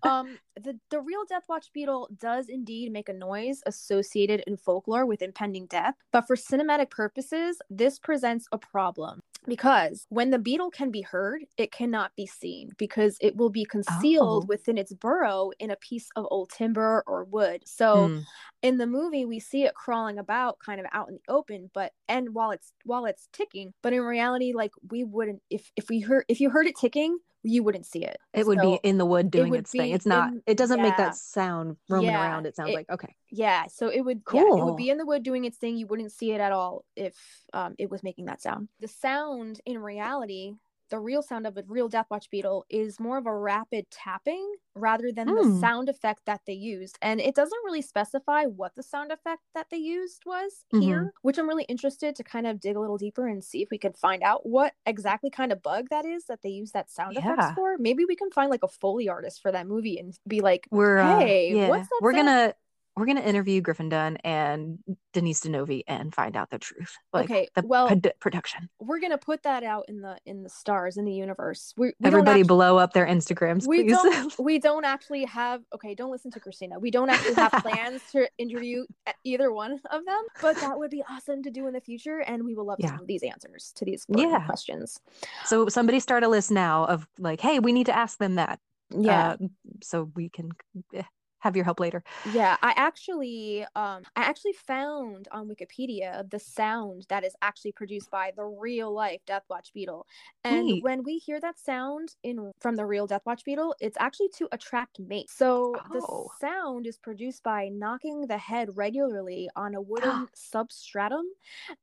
Um, 0.03 0.37
the 0.55 0.79
the 0.89 0.99
real 0.99 1.23
Death 1.27 1.45
Watch 1.47 1.71
beetle 1.73 2.09
does 2.17 2.49
indeed 2.49 2.91
make 2.91 3.09
a 3.09 3.13
noise 3.13 3.61
associated 3.65 4.43
in 4.47 4.57
folklore 4.57 5.05
with 5.05 5.21
impending 5.21 5.65
death, 5.67 5.95
but 6.11 6.27
for 6.27 6.35
cinematic 6.35 6.89
purposes, 6.89 7.61
this 7.69 7.99
presents 7.99 8.47
a 8.51 8.57
problem. 8.57 9.21
Because 9.47 10.05
when 10.09 10.29
the 10.29 10.39
beetle 10.39 10.69
can 10.71 10.91
be 10.91 11.01
heard, 11.01 11.45
it 11.57 11.71
cannot 11.71 12.15
be 12.15 12.25
seen 12.27 12.71
because 12.77 13.17
it 13.21 13.35
will 13.35 13.49
be 13.49 13.65
concealed 13.65 14.45
Oh. 14.45 14.47
within 14.47 14.77
its 14.77 14.93
burrow 14.93 15.51
in 15.59 15.71
a 15.71 15.75
piece 15.77 16.09
of 16.15 16.27
old 16.29 16.49
timber 16.51 17.03
or 17.07 17.23
wood. 17.23 17.63
So 17.67 18.11
Hmm. 18.11 18.21
in 18.61 18.77
the 18.77 18.87
movie 18.87 19.25
we 19.25 19.39
see 19.39 19.63
it 19.63 19.75
crawling 19.75 20.19
about 20.19 20.59
kind 20.59 20.79
of 20.79 20.85
out 20.93 21.09
in 21.09 21.15
the 21.15 21.33
open 21.33 21.71
but 21.73 21.93
and 22.07 22.33
while 22.35 22.51
it's 22.51 22.73
while 22.85 23.05
it's 23.05 23.27
ticking 23.33 23.73
but 23.81 23.93
in 23.93 24.01
reality 24.01 24.53
like 24.53 24.71
we 24.89 25.03
wouldn't 25.03 25.41
if 25.49 25.71
if 25.75 25.89
we 25.89 25.99
heard 26.01 26.25
if 26.27 26.39
you 26.39 26.49
heard 26.49 26.67
it 26.67 26.75
ticking 26.79 27.17
you 27.43 27.63
wouldn't 27.63 27.85
see 27.85 28.03
it 28.05 28.17
It 28.33 28.45
would 28.45 28.61
be 28.61 28.79
in 28.83 28.97
the 28.97 29.05
wood 29.05 29.31
doing 29.31 29.49
would 29.51 29.61
its 29.61 29.71
thing. 29.71 29.91
It's 29.91 30.05
not. 30.05 30.31
in- 30.31 30.43
it 30.45 30.57
doesn't 30.57 30.81
make 30.81 30.95
that 30.97 31.15
sound 31.15 31.77
roaming 31.89 32.11
Yeah, 32.11 32.21
around. 32.21 32.45
It 32.45 32.55
sounds 32.55 32.69
it- 32.71 32.75
like 32.75 32.89
okay. 32.89 33.15
yeah 33.31 33.65
so 33.67 33.87
it 33.87 34.01
would 34.01 34.21
yeah, 34.33 34.41
it 34.41 34.63
would 34.65 34.77
be 34.77 34.89
in 34.89 34.97
the 34.97 35.05
wood 35.05 35.23
doing 35.23 35.45
its 35.45 35.57
thing 35.57 35.77
you 35.77 35.87
wouldn't 35.87 36.11
see 36.11 36.31
it 36.31 36.41
at 36.41 36.51
all 36.51 36.83
if 36.95 37.15
um, 37.53 37.75
it 37.79 37.89
was 37.89 38.03
making 38.03 38.25
that 38.25 38.41
sound 38.41 38.67
the 38.79 38.87
sound 38.87 39.59
in 39.65 39.79
reality 39.79 40.53
the 40.91 40.99
real 40.99 41.23
sound 41.23 41.47
of 41.47 41.57
a 41.57 41.63
real 41.67 41.87
death 41.89 42.05
watch 42.11 42.29
beetle 42.29 42.65
is 42.69 42.99
more 42.99 43.17
of 43.17 43.25
a 43.25 43.35
rapid 43.35 43.87
tapping 43.89 44.53
rather 44.75 45.11
than 45.11 45.27
the 45.33 45.43
Hmm. 45.43 45.59
sound 45.59 45.89
effect 45.89 46.21
that 46.25 46.41
they 46.45 46.53
used 46.53 46.97
and 47.01 47.19
it 47.19 47.33
doesn't 47.35 47.59
really 47.65 47.81
specify 47.81 48.43
what 48.45 48.75
the 48.75 48.83
sound 48.83 49.11
effect 49.11 49.41
that 49.55 49.67
they 49.71 49.77
used 49.77 50.21
was 50.25 50.65
Mhm. 50.73 50.81
here 50.81 51.13
which 51.23 51.37
i'm 51.37 51.47
really 51.47 51.63
interested 51.65 52.15
to 52.15 52.23
kind 52.23 52.45
of 52.45 52.59
dig 52.59 52.75
a 52.75 52.79
little 52.79 52.97
deeper 52.97 53.27
and 53.27 53.43
see 53.43 53.61
if 53.63 53.69
we 53.71 53.77
can 53.77 53.93
find 53.93 54.21
out 54.23 54.45
what 54.45 54.73
exactly 54.85 55.29
kind 55.29 55.51
of 55.51 55.61
bug 55.63 55.87
that 55.89 56.05
is 56.05 56.25
that 56.25 56.41
they 56.43 56.49
use 56.49 56.71
that 56.71 56.89
sound 56.89 57.17
effects 57.17 57.37
Yeah. 57.47 57.55
for 57.55 57.77
maybe 57.79 58.05
we 58.05 58.15
can 58.15 58.29
find 58.31 58.49
like 58.51 58.63
a 58.63 58.67
foley 58.67 59.09
artist 59.09 59.41
for 59.41 59.51
that 59.51 59.67
movie 59.67 59.97
and 59.97 60.17
be 60.27 60.39
like 60.41 60.67
We're 60.71 60.99
uh, 60.99 61.19
Hey, 61.19 61.53
yeah. 61.55 61.67
what's 61.69 61.89
that 61.89 61.99
we're 62.01 62.13
gonna 62.13 62.53
we're 62.97 63.05
gonna 63.05 63.21
interview 63.21 63.61
Griffin 63.61 63.87
Dunne 63.89 64.17
and 64.17 64.79
Denise 65.13 65.41
DeNovi 65.41 65.83
and 65.87 66.13
find 66.13 66.35
out 66.35 66.49
the 66.49 66.59
truth. 66.59 66.93
Like 67.13 67.25
Okay, 67.25 67.47
the 67.55 67.65
well- 67.65 67.89
produ- 67.89 68.11
production. 68.19 68.69
we're 68.79 68.99
gonna 68.99 69.17
put 69.17 69.43
that 69.43 69.63
out 69.63 69.85
in 69.87 70.01
the 70.01 70.17
in 70.25 70.43
the 70.43 70.49
stars 70.49 70.97
in 70.97 71.05
the 71.05 71.13
universe. 71.13 71.73
We, 71.77 71.87
we 71.87 71.93
Everybody 72.07 72.41
actu- 72.41 72.47
blow 72.49 72.77
up 72.77 72.93
their 72.93 73.05
Instagrams, 73.07 73.65
we 73.67 73.83
please. 73.83 73.91
don't 73.93 74.35
we 74.39 74.59
don't 74.59 74.83
actually 74.85 75.23
have 75.25 75.61
okay. 75.73 75.95
Don't 75.95 76.11
listen 76.11 76.31
to 76.31 76.39
Kristina. 76.39 76.79
We 76.81 76.91
don't 76.91 77.09
actually 77.09 77.35
have 77.35 77.51
plans 77.63 78.01
to 78.11 78.27
interview 78.37 78.85
either 79.23 79.51
one 79.53 79.71
of 79.89 80.05
them, 80.05 80.21
but 80.41 80.57
that 80.57 80.77
would 80.77 80.91
be 80.91 81.03
awesome 81.09 81.41
to 81.43 81.49
do 81.51 81.67
in 81.67 81.73
the 81.73 81.81
future, 81.81 82.19
and 82.19 82.43
we 82.43 82.55
will 82.55 82.65
love 82.65 82.77
Yeah. 82.79 82.97
to 82.97 83.05
these 83.05 83.23
answers 83.23 83.71
to 83.75 83.85
these 83.85 84.05
Yeah. 84.09 84.45
questions. 84.45 84.99
so 85.45 85.67
somebody 85.69 85.99
start 85.99 86.23
a 86.23 86.27
list 86.27 86.51
now 86.51 86.85
of 86.85 87.07
like, 87.17 87.39
hey, 87.41 87.59
we 87.59 87.71
need 87.71 87.85
to 87.85 87.95
ask 87.95 88.17
them 88.17 88.35
that. 88.35 88.59
Yeah, 88.93 89.37
uh, 89.41 89.47
so 89.81 90.11
we 90.15 90.27
can 90.27 90.49
eh, 90.93 91.03
have 91.41 91.55
your 91.55 91.65
help 91.65 91.79
later. 91.79 92.03
yeah. 92.23 92.57
I 92.61 92.73
actually 92.77 93.63
um 93.75 94.05
I 94.15 94.21
actually 94.21 94.53
found 94.53 95.27
on 95.31 95.49
Wikipedia 95.49 96.29
the 96.29 96.39
sound 96.39 97.07
that 97.09 97.23
is 97.23 97.35
actually 97.41 97.71
produced 97.71 98.11
by 98.11 98.31
the 98.35 98.43
real 98.45 98.93
life 98.93 99.21
Death 99.25 99.43
Watch 99.49 99.73
beetle, 99.73 100.05
and 100.43 100.67
Neat. 100.67 100.83
when 100.83 101.03
we 101.03 101.17
hear 101.17 101.39
that 101.41 101.57
sound 101.59 102.15
in 102.23 102.51
from 102.59 102.75
the 102.75 102.85
real 102.85 103.07
Death 103.07 103.23
Watch 103.25 103.43
beetle, 103.43 103.75
it's 103.79 103.97
actually 103.99 104.29
to 104.37 104.47
attract 104.51 104.99
mates. 104.99 105.33
So 105.33 105.81
Oh. 105.91 105.91
the 105.91 106.01
sound 106.39 106.85
is 106.85 106.97
produced 106.99 107.43
by 107.43 107.69
knocking 107.69 108.27
the 108.27 108.37
head 108.37 108.69
regularly 108.77 109.49
on 109.55 109.73
a 109.75 109.81
wooden 109.81 110.27
substratum, 110.35 111.25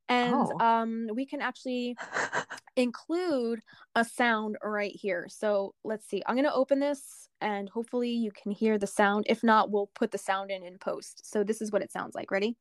and 0.09 0.49
Oh. 0.49 0.61
um 0.61 1.07
we 1.13 1.25
can 1.25 1.41
actually 1.41 1.97
include 2.79 3.59
a 3.95 4.03
sound 4.05 4.57
right 4.63 4.95
here. 4.95 5.27
So 5.29 5.73
let's 5.83 6.07
see. 6.07 6.23
I'm 6.25 6.35
gonna 6.35 6.53
open 6.53 6.79
this, 6.79 7.29
and 7.41 7.69
hopefully 7.69 8.09
you 8.09 8.31
can 8.31 8.51
hear 8.51 8.77
the 8.77 8.87
sound. 8.87 9.25
If 9.27 9.43
not, 9.43 9.71
we'll 9.71 9.89
put 9.95 10.11
the 10.11 10.17
sound 10.17 10.51
in 10.51 10.63
in 10.63 10.77
post. 10.77 11.29
So 11.29 11.43
this 11.43 11.61
is 11.61 11.71
what 11.71 11.81
it 11.81 11.91
sounds 11.91 12.15
like. 12.15 12.31
Ready? 12.31 12.55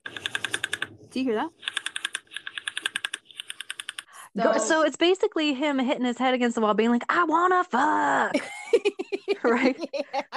Do 1.10 1.20
you 1.20 1.24
hear 1.24 1.34
that? 1.36 1.50
Go- 4.36 4.58
so 4.58 4.82
it's 4.82 4.96
basically 4.96 5.52
him 5.54 5.78
hitting 5.78 6.04
his 6.04 6.18
head 6.18 6.34
against 6.34 6.54
the 6.54 6.60
wall, 6.60 6.74
being 6.74 6.90
like, 6.90 7.04
"I 7.08 7.24
wanna 7.24 7.64
fuck." 7.64 8.36
Right? 9.44 9.78
Yeah. 9.94 10.22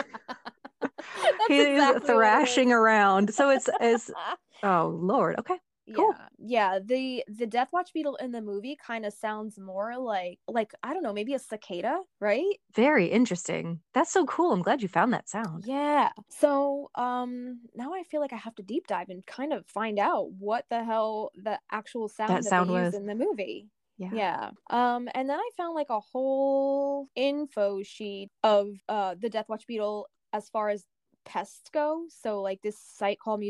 That's 0.81 1.47
He's 1.47 1.65
exactly 1.65 2.07
thrashing 2.07 2.71
around. 2.71 3.33
So 3.33 3.49
it's 3.49 3.69
it's 3.79 4.11
oh 4.63 4.97
lord. 5.01 5.39
Okay. 5.39 5.57
Cool. 5.93 6.15
Yeah, 6.17 6.27
yeah. 6.37 6.79
The 6.83 7.23
the 7.27 7.47
Death 7.47 7.69
Watch 7.73 7.93
beetle 7.93 8.15
in 8.17 8.31
the 8.31 8.41
movie 8.41 8.75
kind 8.75 9.05
of 9.05 9.13
sounds 9.13 9.59
more 9.59 9.97
like 9.97 10.39
like 10.47 10.73
I 10.83 10.93
don't 10.93 11.03
know, 11.03 11.13
maybe 11.13 11.33
a 11.33 11.39
cicada, 11.39 12.01
right? 12.19 12.55
Very 12.73 13.07
interesting. 13.07 13.81
That's 13.93 14.11
so 14.11 14.25
cool. 14.25 14.51
I'm 14.53 14.61
glad 14.61 14.81
you 14.81 14.87
found 14.87 15.13
that 15.13 15.29
sound. 15.29 15.65
Yeah. 15.65 16.11
So 16.29 16.89
um 16.95 17.61
now 17.75 17.93
I 17.93 18.03
feel 18.03 18.21
like 18.21 18.33
I 18.33 18.37
have 18.37 18.55
to 18.55 18.63
deep 18.63 18.87
dive 18.87 19.09
and 19.09 19.25
kind 19.25 19.53
of 19.53 19.67
find 19.67 19.99
out 19.99 20.31
what 20.31 20.65
the 20.69 20.83
hell 20.83 21.31
the 21.35 21.59
actual 21.71 22.07
sound 22.07 22.29
that, 22.29 22.43
sound 22.45 22.69
they 22.69 22.73
was. 22.73 22.93
in 22.93 23.05
the 23.05 23.15
movie. 23.15 23.69
Yeah. 23.97 24.09
Yeah. 24.13 24.51
Um 24.69 25.09
and 25.13 25.29
then 25.29 25.39
I 25.39 25.49
found 25.57 25.75
like 25.75 25.89
a 25.89 25.99
whole 25.99 27.07
info 27.15 27.83
sheet 27.83 28.29
of 28.43 28.69
uh 28.87 29.15
the 29.19 29.29
Death 29.29 29.49
Watch 29.49 29.67
beetle 29.67 30.07
as 30.33 30.49
far 30.49 30.69
as 30.69 30.85
pests 31.25 31.69
go. 31.71 32.05
So 32.09 32.41
like 32.41 32.61
this 32.61 32.79
site 32.79 33.19
called 33.19 33.41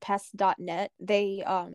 museumpest.net, 0.00 0.90
they 1.00 1.42
um 1.44 1.74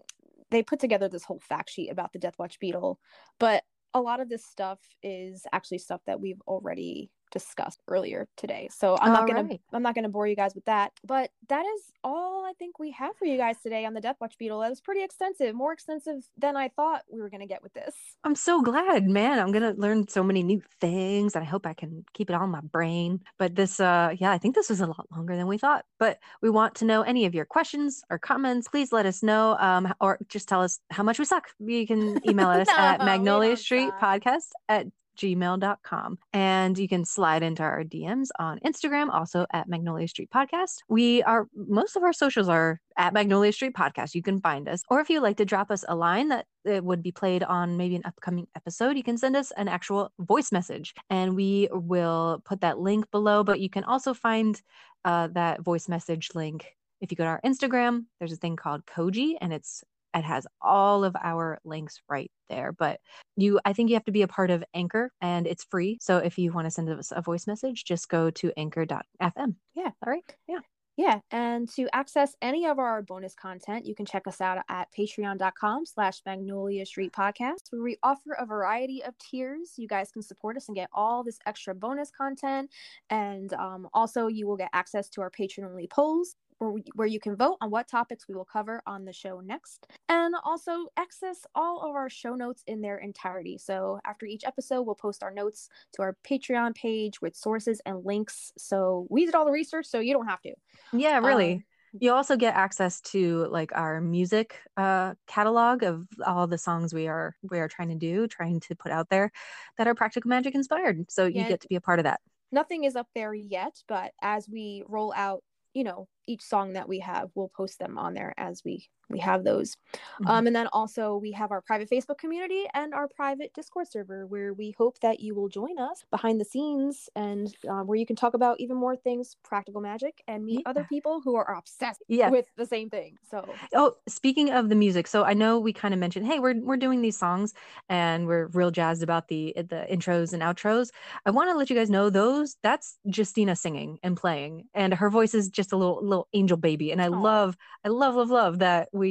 they 0.52 0.64
put 0.64 0.80
together 0.80 1.10
this 1.10 1.24
whole 1.24 1.40
fact 1.40 1.72
sheet 1.72 1.90
about 1.90 2.14
the 2.14 2.20
Death 2.20 2.36
Watch 2.38 2.60
beetle, 2.60 3.00
but 3.40 3.64
a 3.94 4.02
lot 4.02 4.20
of 4.20 4.30
this 4.30 4.45
stuff 4.45 4.80
is 5.02 5.45
actually 5.52 5.78
stuff 5.80 6.02
that 6.06 6.20
we've 6.20 6.41
already 6.48 7.12
discussed 7.34 7.81
earlier 7.88 8.27
today. 8.38 8.69
So 8.72 8.95
I'm 9.01 9.11
not 9.11 9.27
gonna. 9.27 9.49
I'm 9.73 9.81
not 9.81 9.95
gonna 9.95 10.07
bore 10.07 10.27
you 10.27 10.35
guys 10.35 10.55
with 10.55 10.65
that. 10.65 10.93
But 11.03 11.31
that 11.49 11.65
is 11.65 11.91
all 12.03 12.45
I 12.45 12.53
think 12.53 12.80
we 12.80 12.91
have 12.91 13.18
for 13.18 13.26
you 13.26 13.38
guys 13.38 13.57
today 13.61 13.85
on 13.85 13.93
the 13.93 13.99
Death 13.99 14.18
Watch 14.22 14.38
beetle. 14.38 14.60
That 14.60 14.69
was 14.69 14.80
pretty 14.80 15.03
extensive, 15.03 15.55
more 15.55 15.73
extensive 15.73 16.23
than 16.38 16.55
I 16.55 16.69
thought 16.69 17.01
we 17.11 17.19
were 17.19 17.30
gonna 17.30 17.47
get 17.47 17.64
with 17.64 17.73
this. 17.73 17.95
I'm 18.23 18.35
so 18.35 18.61
glad, 18.61 19.10
man. 19.10 19.39
I'm 19.39 19.51
gonna 19.51 19.73
learn 19.76 20.07
so 20.07 20.23
many 20.23 20.43
new 20.43 20.61
things, 20.80 21.35
and 21.35 21.43
I 21.43 21.47
hope 21.47 21.65
I 21.65 21.73
can 21.73 22.05
keep 22.14 22.30
it 22.30 22.34
all 22.34 22.45
in 22.45 22.51
my 22.51 22.61
brain. 22.61 23.22
But 23.39 23.55
this, 23.55 23.80
uh, 23.80 24.14
yeah, 24.18 24.31
I 24.31 24.38
think 24.38 24.53
this 24.55 24.69
was 24.69 24.80
a 24.80 24.88
lot 24.88 25.07
longer 25.11 25.35
than 25.35 25.47
we 25.47 25.57
thought. 25.57 25.85
But 25.97 26.19
we 26.41 26.51
want 26.51 26.76
to 26.76 26.85
know 26.85 27.01
any 27.01 27.26
of 27.26 27.34
your 27.34 27.45
questions 27.45 28.03
or 28.11 28.19
comments. 28.19 28.68
Please 28.68 28.91
let 28.91 29.07
us 29.07 29.23
know, 29.23 29.57
um, 29.57 29.91
or 29.99 30.19
just 30.30 30.47
tell 30.47 30.61
us 30.61 30.80
how 30.91 31.01
much 31.01 31.18
we 31.18 31.26
suck. 31.26 31.49
You 31.60 31.88
can 31.88 32.22
email 32.30 32.49
us 32.49 32.68
No, 32.68 32.76
at 32.77 32.99
Magnolia 32.99 33.57
Street. 33.57 33.89
Podcast 33.99 34.49
at 34.69 34.85
gmail.com 35.18 36.18
and 36.34 36.77
you 36.77 36.88
can 36.88 37.06
slide 37.06 37.44
into 37.44 37.64
our 37.64 37.84
dms 37.84 38.30
on 38.40 38.60
instagram 38.65 39.10
also 39.10 39.45
at 39.53 39.68
magnolia 39.68 40.07
street 40.07 40.30
podcast. 40.34 40.77
We 40.90 41.23
are 41.23 41.48
most 41.56 41.95
of 41.95 42.03
our 42.03 42.14
socials 42.14 42.49
are 42.49 42.80
at 42.98 43.14
magnolia 43.14 43.52
street 43.52 43.73
podcast. 43.73 44.15
You 44.15 44.22
can 44.22 44.40
find 44.40 44.68
us. 44.68 44.84
Or 44.90 44.99
if 44.99 45.10
you'd 45.10 45.22
like 45.22 45.38
to 45.38 45.45
drop 45.45 45.72
us 45.72 45.84
a 45.88 45.95
line 45.95 46.30
that 46.30 46.45
it 46.65 46.84
would 46.84 47.02
be 47.02 47.11
played 47.11 47.44
on 47.44 47.77
maybe 47.77 47.95
an 47.95 48.03
upcoming 48.06 48.48
episode 48.56 48.95
you 48.98 49.03
can 49.03 49.18
send 49.18 49.35
us 49.35 49.52
an 49.57 49.68
actual 49.68 50.11
voice 50.19 50.52
message 50.52 50.94
and 51.10 51.35
we 51.35 51.68
will 51.72 52.41
put 52.45 52.61
that 52.61 52.80
link 52.80 53.10
below. 53.11 53.44
But 53.44 53.60
you 53.60 53.69
can 53.69 53.84
also 53.84 54.14
find 54.14 54.61
uh, 55.06 55.27
that 55.34 55.61
voice 55.61 55.90
message 55.90 56.30
link 56.35 56.76
if 57.02 57.11
you 57.11 57.18
go 57.18 57.23
to 57.23 57.30
our 57.30 57.41
instagram. 57.45 58.06
There's 58.19 58.34
a 58.34 58.38
thing 58.38 58.56
called 58.56 58.85
koji 58.85 59.35
and 59.41 59.52
it's 59.52 59.84
it 60.14 60.23
has 60.23 60.45
all 60.61 61.03
of 61.03 61.15
our 61.23 61.60
links 61.64 62.02
right 62.10 62.31
there 62.49 62.72
but 62.72 62.99
you 63.35 63.60
i 63.65 63.73
think 63.73 63.90
you 63.90 63.95
have 63.95 64.06
to 64.06 64.11
be 64.11 64.22
a 64.22 64.27
part 64.27 64.49
of 64.52 64.64
anchor 64.73 65.11
and 65.22 65.48
it's 65.48 65.64
free 65.65 65.98
so 66.02 66.18
if 66.18 66.38
you 66.38 66.52
want 66.52 66.65
to 66.65 66.72
send 66.72 66.90
us 66.90 67.11
a 67.15 67.22
voice 67.22 67.48
message 67.48 67.84
just 67.85 68.10
go 68.10 68.30
to 68.30 68.52
anchor.fm 68.57 69.56
Yeah. 69.76 69.90
all 70.06 70.11
right 70.11 70.35
yeah 70.48 70.60
Yeah, 70.95 71.22
and 71.31 71.68
to 71.76 71.88
access 71.91 72.35
any 72.40 72.68
of 72.68 72.77
our 72.77 73.02
bonus 73.02 73.34
content, 73.34 73.84
you 73.88 73.95
can 73.95 74.06
check 74.06 74.27
us 74.27 74.40
out 74.41 74.60
at 74.69 74.90
patreon.com 74.95 75.88
slash 75.88 76.22
magnolia 76.23 76.85
street 76.85 77.11
podcast, 77.11 77.61
where 77.72 77.81
we 77.81 77.98
offer 78.03 78.34
a 78.38 78.45
variety 78.45 79.03
of 79.03 79.18
tiers. 79.18 79.73
You 79.77 79.88
guys 79.88 80.11
can 80.11 80.22
support 80.22 80.56
us 80.56 80.68
and 80.68 80.76
get 80.76 80.90
all 80.94 81.23
this 81.23 81.40
extra 81.48 81.73
bonus 81.73 82.11
content. 82.11 82.69
And 83.10 83.52
um, 83.53 83.88
also 83.91 84.27
you 84.27 84.45
will 84.45 84.56
get 84.57 84.69
access 84.72 85.10
to 85.10 85.22
our 85.22 85.31
patron 85.31 85.65
only 85.65 85.88
polls 85.88 86.35
where, 86.58 86.72
we, 86.72 86.84
where 86.96 87.08
you 87.08 87.20
can 87.20 87.36
vote 87.36 87.58
on 87.62 87.70
what 87.70 87.88
topics 87.88 88.28
we 88.28 88.36
will 88.36 88.46
cover 88.46 88.82
on 88.86 89.06
the 89.06 89.14
show 89.14 89.40
next. 89.40 89.88
And 90.10 90.36
also 90.44 90.88
access 90.98 91.46
all 91.56 91.82
of 91.90 91.96
our 91.96 92.10
show 92.10 92.36
notes 92.36 92.64
in 92.68 92.82
their 92.82 92.98
entirety. 92.98 93.58
So 93.58 94.00
after 94.06 94.26
each 94.26 94.44
episode, 94.46 94.84
we'll 94.84 94.96
post 94.96 95.24
our 95.24 95.32
notes 95.32 95.70
to 95.94 96.02
our 96.02 96.16
Patreon 96.28 96.76
page 96.76 97.22
with 97.22 97.36
sources 97.36 97.82
and 97.86 98.04
links. 98.06 98.52
So 98.58 99.08
we 99.10 99.26
did 99.26 99.36
all 99.36 99.46
the 99.46 99.52
research, 99.52 99.86
so 99.86 100.00
you 100.00 100.14
don't 100.14 100.28
have 100.28 100.42
to. 100.42 100.54
yeah 100.94 101.18
really 101.20 101.54
Um, 101.54 101.64
you 102.00 102.12
also 102.12 102.36
get 102.36 102.56
access 102.56 103.02
to 103.02 103.46
like 103.52 103.72
our 103.76 104.02
music 104.02 104.60
uh 104.78 105.14
catalog 105.28 105.84
of 105.84 106.08
all 106.26 106.48
the 106.48 106.58
songs 106.58 106.92
we 106.92 107.08
are 107.08 107.36
we 107.52 107.60
are 107.60 107.68
trying 107.68 107.90
to 107.90 107.96
do 107.96 108.28
trying 108.28 108.60
to 108.62 108.76
put 108.76 108.92
out 108.92 109.10
there 109.10 109.32
that 109.78 109.88
are 109.88 109.94
practical 109.94 110.28
magic 110.30 110.56
inspired 110.56 111.06
so 111.12 111.26
you 111.26 111.42
Yeah. 111.42 111.50
get 111.50 111.62
to 111.62 111.68
be 111.68 111.76
a 111.76 111.82
part 111.82 112.00
of 112.00 112.04
that 112.06 112.20
nothing 112.52 112.84
is 112.84 112.96
up 112.96 113.08
there 113.16 113.34
yet, 113.34 113.74
but 113.88 114.12
as 114.22 114.48
we 114.48 114.84
roll 114.88 115.12
out, 115.16 115.44
you 115.74 115.84
know, 115.84 116.08
each 116.28 116.44
song 116.44 116.74
that 116.74 116.88
we 116.88 117.00
have, 117.00 117.30
we'll 117.36 117.52
post 117.56 117.80
them 117.80 117.98
on 117.98 118.14
there 118.14 118.34
as 118.38 118.62
we 118.64 118.88
we 119.14 119.19
have 119.19 119.44
those. 119.44 119.76
Mhm. 120.22 120.30
Um, 120.30 120.48
and 120.48 120.56
then 120.56 120.68
also 120.73 121.18
we 121.18 121.31
have 121.34 121.52
our 121.52 121.61
private 121.61 121.90
Facebook 121.90 122.18
community 122.18 122.65
and 122.73 122.94
our 122.94 123.07
private 123.07 123.53
Discord 123.53 123.88
server 123.90 124.26
where 124.27 124.53
we 124.53 124.72
hope 124.77 124.99
that 124.99 125.19
you 125.19 125.35
will 125.35 125.49
join 125.49 125.80
us 125.80 126.03
behind 126.11 126.40
the 126.41 126.45
scenes 126.45 127.10
and 127.15 127.56
uh, 127.69 127.81
where 127.84 127.98
you 127.98 128.06
can 128.06 128.15
talk 128.15 128.34
about 128.34 128.60
even 128.60 128.77
more 128.77 128.95
things 128.95 129.35
practical 129.44 129.81
magic 129.81 130.22
and 130.27 130.45
meet 130.45 130.64
other 130.65 130.84
people 130.84 131.22
who 131.23 131.35
are 131.35 131.56
obsessed 131.56 132.03
Yeah. 132.07 132.30
with 132.30 132.48
the 132.57 132.65
same 132.65 132.90
thing. 132.90 133.18
So 133.30 133.45
Oh, 133.73 133.94
speaking 134.07 134.49
of 134.52 134.69
the 134.69 134.76
music, 134.76 135.07
so 135.07 135.23
I 135.23 135.34
know 135.34 135.60
we 135.60 135.73
kind 135.73 135.94
of 135.94 135.99
mentioned, 135.99 136.26
hey, 136.26 136.40
we're 136.40 136.60
we're 136.60 136.77
doing 136.77 137.02
these 137.02 137.18
songs 137.18 137.53
and 137.90 138.27
we're 138.27 138.48
real 138.48 138.72
jazzed 138.72 139.03
about 139.03 139.27
the 139.27 139.53
the 139.56 139.85
intros 139.91 140.34
and 140.34 140.41
outros. 140.41 140.90
I 141.26 141.31
want 141.31 141.49
to 141.49 141.57
let 141.57 141.69
you 141.69 141.76
guys 141.76 141.90
know 141.90 142.10
those 142.10 142.57
that's 142.64 142.98
Justina 143.06 143.56
singing 143.56 143.99
and 144.03 144.15
playing, 144.18 144.68
and 144.73 144.94
her 144.94 145.10
voice 145.10 145.34
is 145.34 145.49
just 145.49 145.72
a 145.73 145.77
little 145.77 145.99
little 146.03 146.27
angel 146.34 146.57
baby, 146.57 146.91
and 146.91 147.02
I 147.02 147.07
Aw. 147.07 147.22
love, 147.22 147.57
I 147.84 147.90
love, 147.90 148.15
love, 148.15 148.30
love 148.30 148.60
that 148.60 148.90
we 148.94 149.03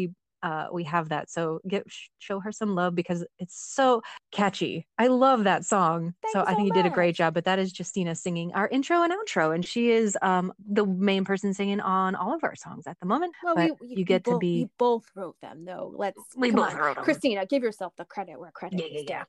uh 0.42 0.66
we 0.72 0.84
have 0.84 1.08
that. 1.10 1.30
So 1.30 1.60
get 1.68 1.84
show 2.18 2.40
her 2.40 2.50
some 2.52 2.74
love 2.74 2.94
because 2.94 3.24
it's 3.38 3.54
so 3.54 4.02
catchy. 4.32 4.86
I 4.98 5.06
love 5.06 5.44
that 5.44 5.64
song. 5.64 6.14
Thank 6.22 6.32
so 6.32 6.40
I 6.40 6.50
so 6.50 6.56
think 6.56 6.66
you 6.66 6.72
did 6.72 6.86
a 6.86 6.90
great 6.90 7.14
job. 7.14 7.34
But 7.34 7.44
that 7.44 7.58
is 7.58 7.76
Justina 7.78 8.14
singing 8.14 8.52
our 8.54 8.68
intro 8.68 9.02
and 9.02 9.12
outro, 9.12 9.54
and 9.54 9.64
she 9.64 9.90
is 9.90 10.18
um 10.20 10.52
the 10.58 10.84
main 10.84 11.24
person 11.24 11.54
singing 11.54 11.80
on 11.80 12.14
all 12.16 12.34
of 12.34 12.42
our 12.42 12.56
songs 12.56 12.86
at 12.86 12.98
the 13.00 13.06
moment. 13.06 13.34
well, 13.44 13.54
but 13.54 13.80
we, 13.80 13.96
you 13.96 14.04
get 14.04 14.24
to 14.24 14.38
be 14.38 14.62
we 14.62 14.68
both 14.78 15.04
wrote 15.14 15.36
them 15.42 15.64
though. 15.64 15.92
Let's 15.96 16.18
we 16.36 16.50
both 16.50 16.72
on. 16.72 16.76
wrote 16.76 16.98
'em. 16.98 17.04
Kristina, 17.04 17.48
give 17.48 17.62
yourself 17.62 17.92
the 17.96 18.04
credit 18.04 18.38
where 18.40 18.50
credit 18.50 18.80
Yeah, 18.80 18.86
is 18.86 18.92
yeah, 18.92 18.98
due. 19.00 19.06
yeah. 19.08 19.24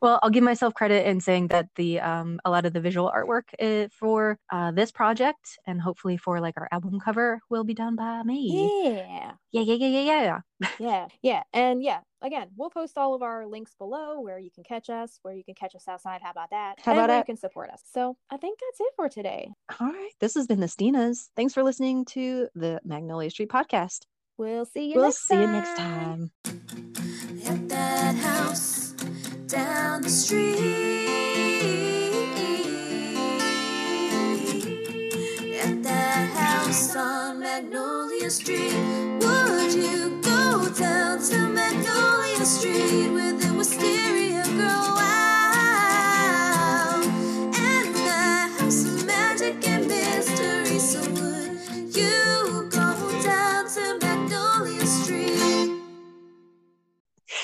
Well, 0.00 0.18
I'll 0.22 0.30
give 0.30 0.44
myself 0.44 0.74
credit 0.74 1.06
in 1.06 1.20
saying 1.20 1.48
that 1.48 1.68
the 1.76 2.00
um 2.00 2.40
a 2.44 2.50
lot 2.50 2.64
of 2.66 2.72
the 2.72 2.80
visual 2.80 3.10
artwork 3.14 3.44
uh, 3.60 3.88
for 3.92 4.38
uh 4.50 4.70
this 4.72 4.90
project 4.92 5.58
and 5.66 5.80
hopefully 5.80 6.16
for 6.16 6.40
like 6.40 6.54
our 6.56 6.68
album 6.72 7.00
cover 7.00 7.40
will 7.50 7.64
be 7.64 7.74
done 7.74 7.96
by 7.96 8.22
me. 8.22 8.72
Yeah. 8.84 9.32
Yeah, 9.52 9.62
yeah, 9.62 9.74
yeah, 9.74 10.00
yeah, 10.00 10.22
yeah. 10.22 10.68
yeah 10.78 11.08
yeah 11.22 11.42
and 11.52 11.82
yeah 11.82 11.98
again 12.22 12.46
we'll 12.56 12.70
post 12.70 12.96
all 12.96 13.14
of 13.14 13.22
our 13.22 13.46
links 13.46 13.74
below 13.76 14.20
where 14.20 14.38
you 14.38 14.48
can 14.50 14.62
catch 14.62 14.88
us 14.88 15.18
where 15.22 15.34
you 15.34 15.42
can 15.42 15.54
catch 15.54 15.74
us 15.74 15.88
outside 15.88 16.20
how 16.22 16.30
about 16.30 16.50
that 16.50 16.78
How 16.84 16.92
and 16.92 16.98
about 17.00 17.08
where 17.08 17.16
that? 17.16 17.18
you 17.18 17.24
can 17.24 17.36
support 17.36 17.68
us 17.70 17.82
so 17.92 18.16
i 18.30 18.36
think 18.36 18.60
that's 18.60 18.80
it 18.80 18.92
for 18.94 19.08
today 19.08 19.50
All 19.80 19.88
right. 19.88 20.12
This 20.20 20.34
has 20.36 20.46
been 20.46 20.60
the 20.60 20.66
Stinas. 20.68 21.30
Thanks 21.36 21.52
for 21.52 21.64
listening 21.64 22.04
to 22.16 22.48
the 22.54 22.80
Magnolia 22.84 23.28
Street 23.30 23.48
podcast. 23.50 24.02
we'll 24.38 24.64
see 24.64 24.86
you 24.90 24.94
we'll 24.96 25.06
next 25.06 25.26
see 25.26 25.34
time 25.34 25.42
you 25.42 25.46
next 25.48 25.76
time. 25.76 26.30
At 27.44 27.68
that 27.70 28.14
house 28.14 28.71
down 29.52 30.00
the 30.00 30.08
street. 30.08 30.56
At 35.60 35.82
that 35.82 36.30
house 36.30 36.96
on 36.96 37.40
Magnolia 37.40 38.30
Street. 38.30 38.72
Would 39.20 39.74
you 39.74 40.22
go 40.22 40.70
down 40.70 41.22
to 41.28 41.48
Magnolia 41.48 42.46
Street 42.46 43.10
with 43.10 43.42
the 43.42 43.52
wisteria 43.52 44.42
girl? 44.56 44.94
Wow. 44.96 46.22
And 47.54 47.94
house 48.58 48.86
of 48.86 49.04
magic 49.06 49.68
and 49.68 49.86
mystery. 49.86 50.78
So 50.78 51.00
would 51.00 51.94
you 51.94 52.70
go 52.70 53.22
down 53.22 53.68
to 53.68 53.98
Magnolia 54.00 54.86
Street? 54.86 55.82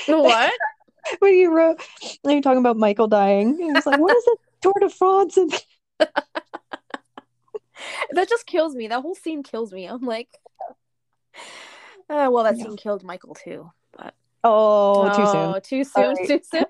what 0.07 0.55
When 1.21 1.35
you 1.35 1.55
wrote, 1.55 1.81
when 2.23 2.35
you're 2.35 2.43
talking 2.43 2.59
about 2.59 2.77
Michael 2.77 3.09
dying, 3.09 3.59
it 3.61 3.73
was 3.75 3.87
like, 3.87 3.99
what 3.99 4.15
is 4.15 4.25
it? 4.27 4.39
Tour 4.61 4.73
de 4.81 4.89
France 4.89 5.37
and 5.37 5.53
that 8.11 8.29
just 8.29 8.47
kills 8.47 8.75
me 8.75 8.89
that 8.89 9.03
whole 9.03 9.15
scene 9.15 9.43
kills 9.45 9.73
me 9.73 9.87
i'm 9.87 10.05
like 10.05 10.29
uh, 12.11 12.29
well 12.31 12.43
that 12.43 12.57
Yeah. 12.57 12.65
scene 12.65 12.77
killed 12.77 13.05
michael 13.05 13.35
too 13.35 13.71
but 13.97 14.15
oh, 14.43 15.09
too 15.15 15.27
soon. 15.27 15.55
Oh, 15.55 15.61
too 15.61 15.85
soon 15.85 16.15
right. 16.17 16.27
too 16.27 16.41
soon 16.43 16.67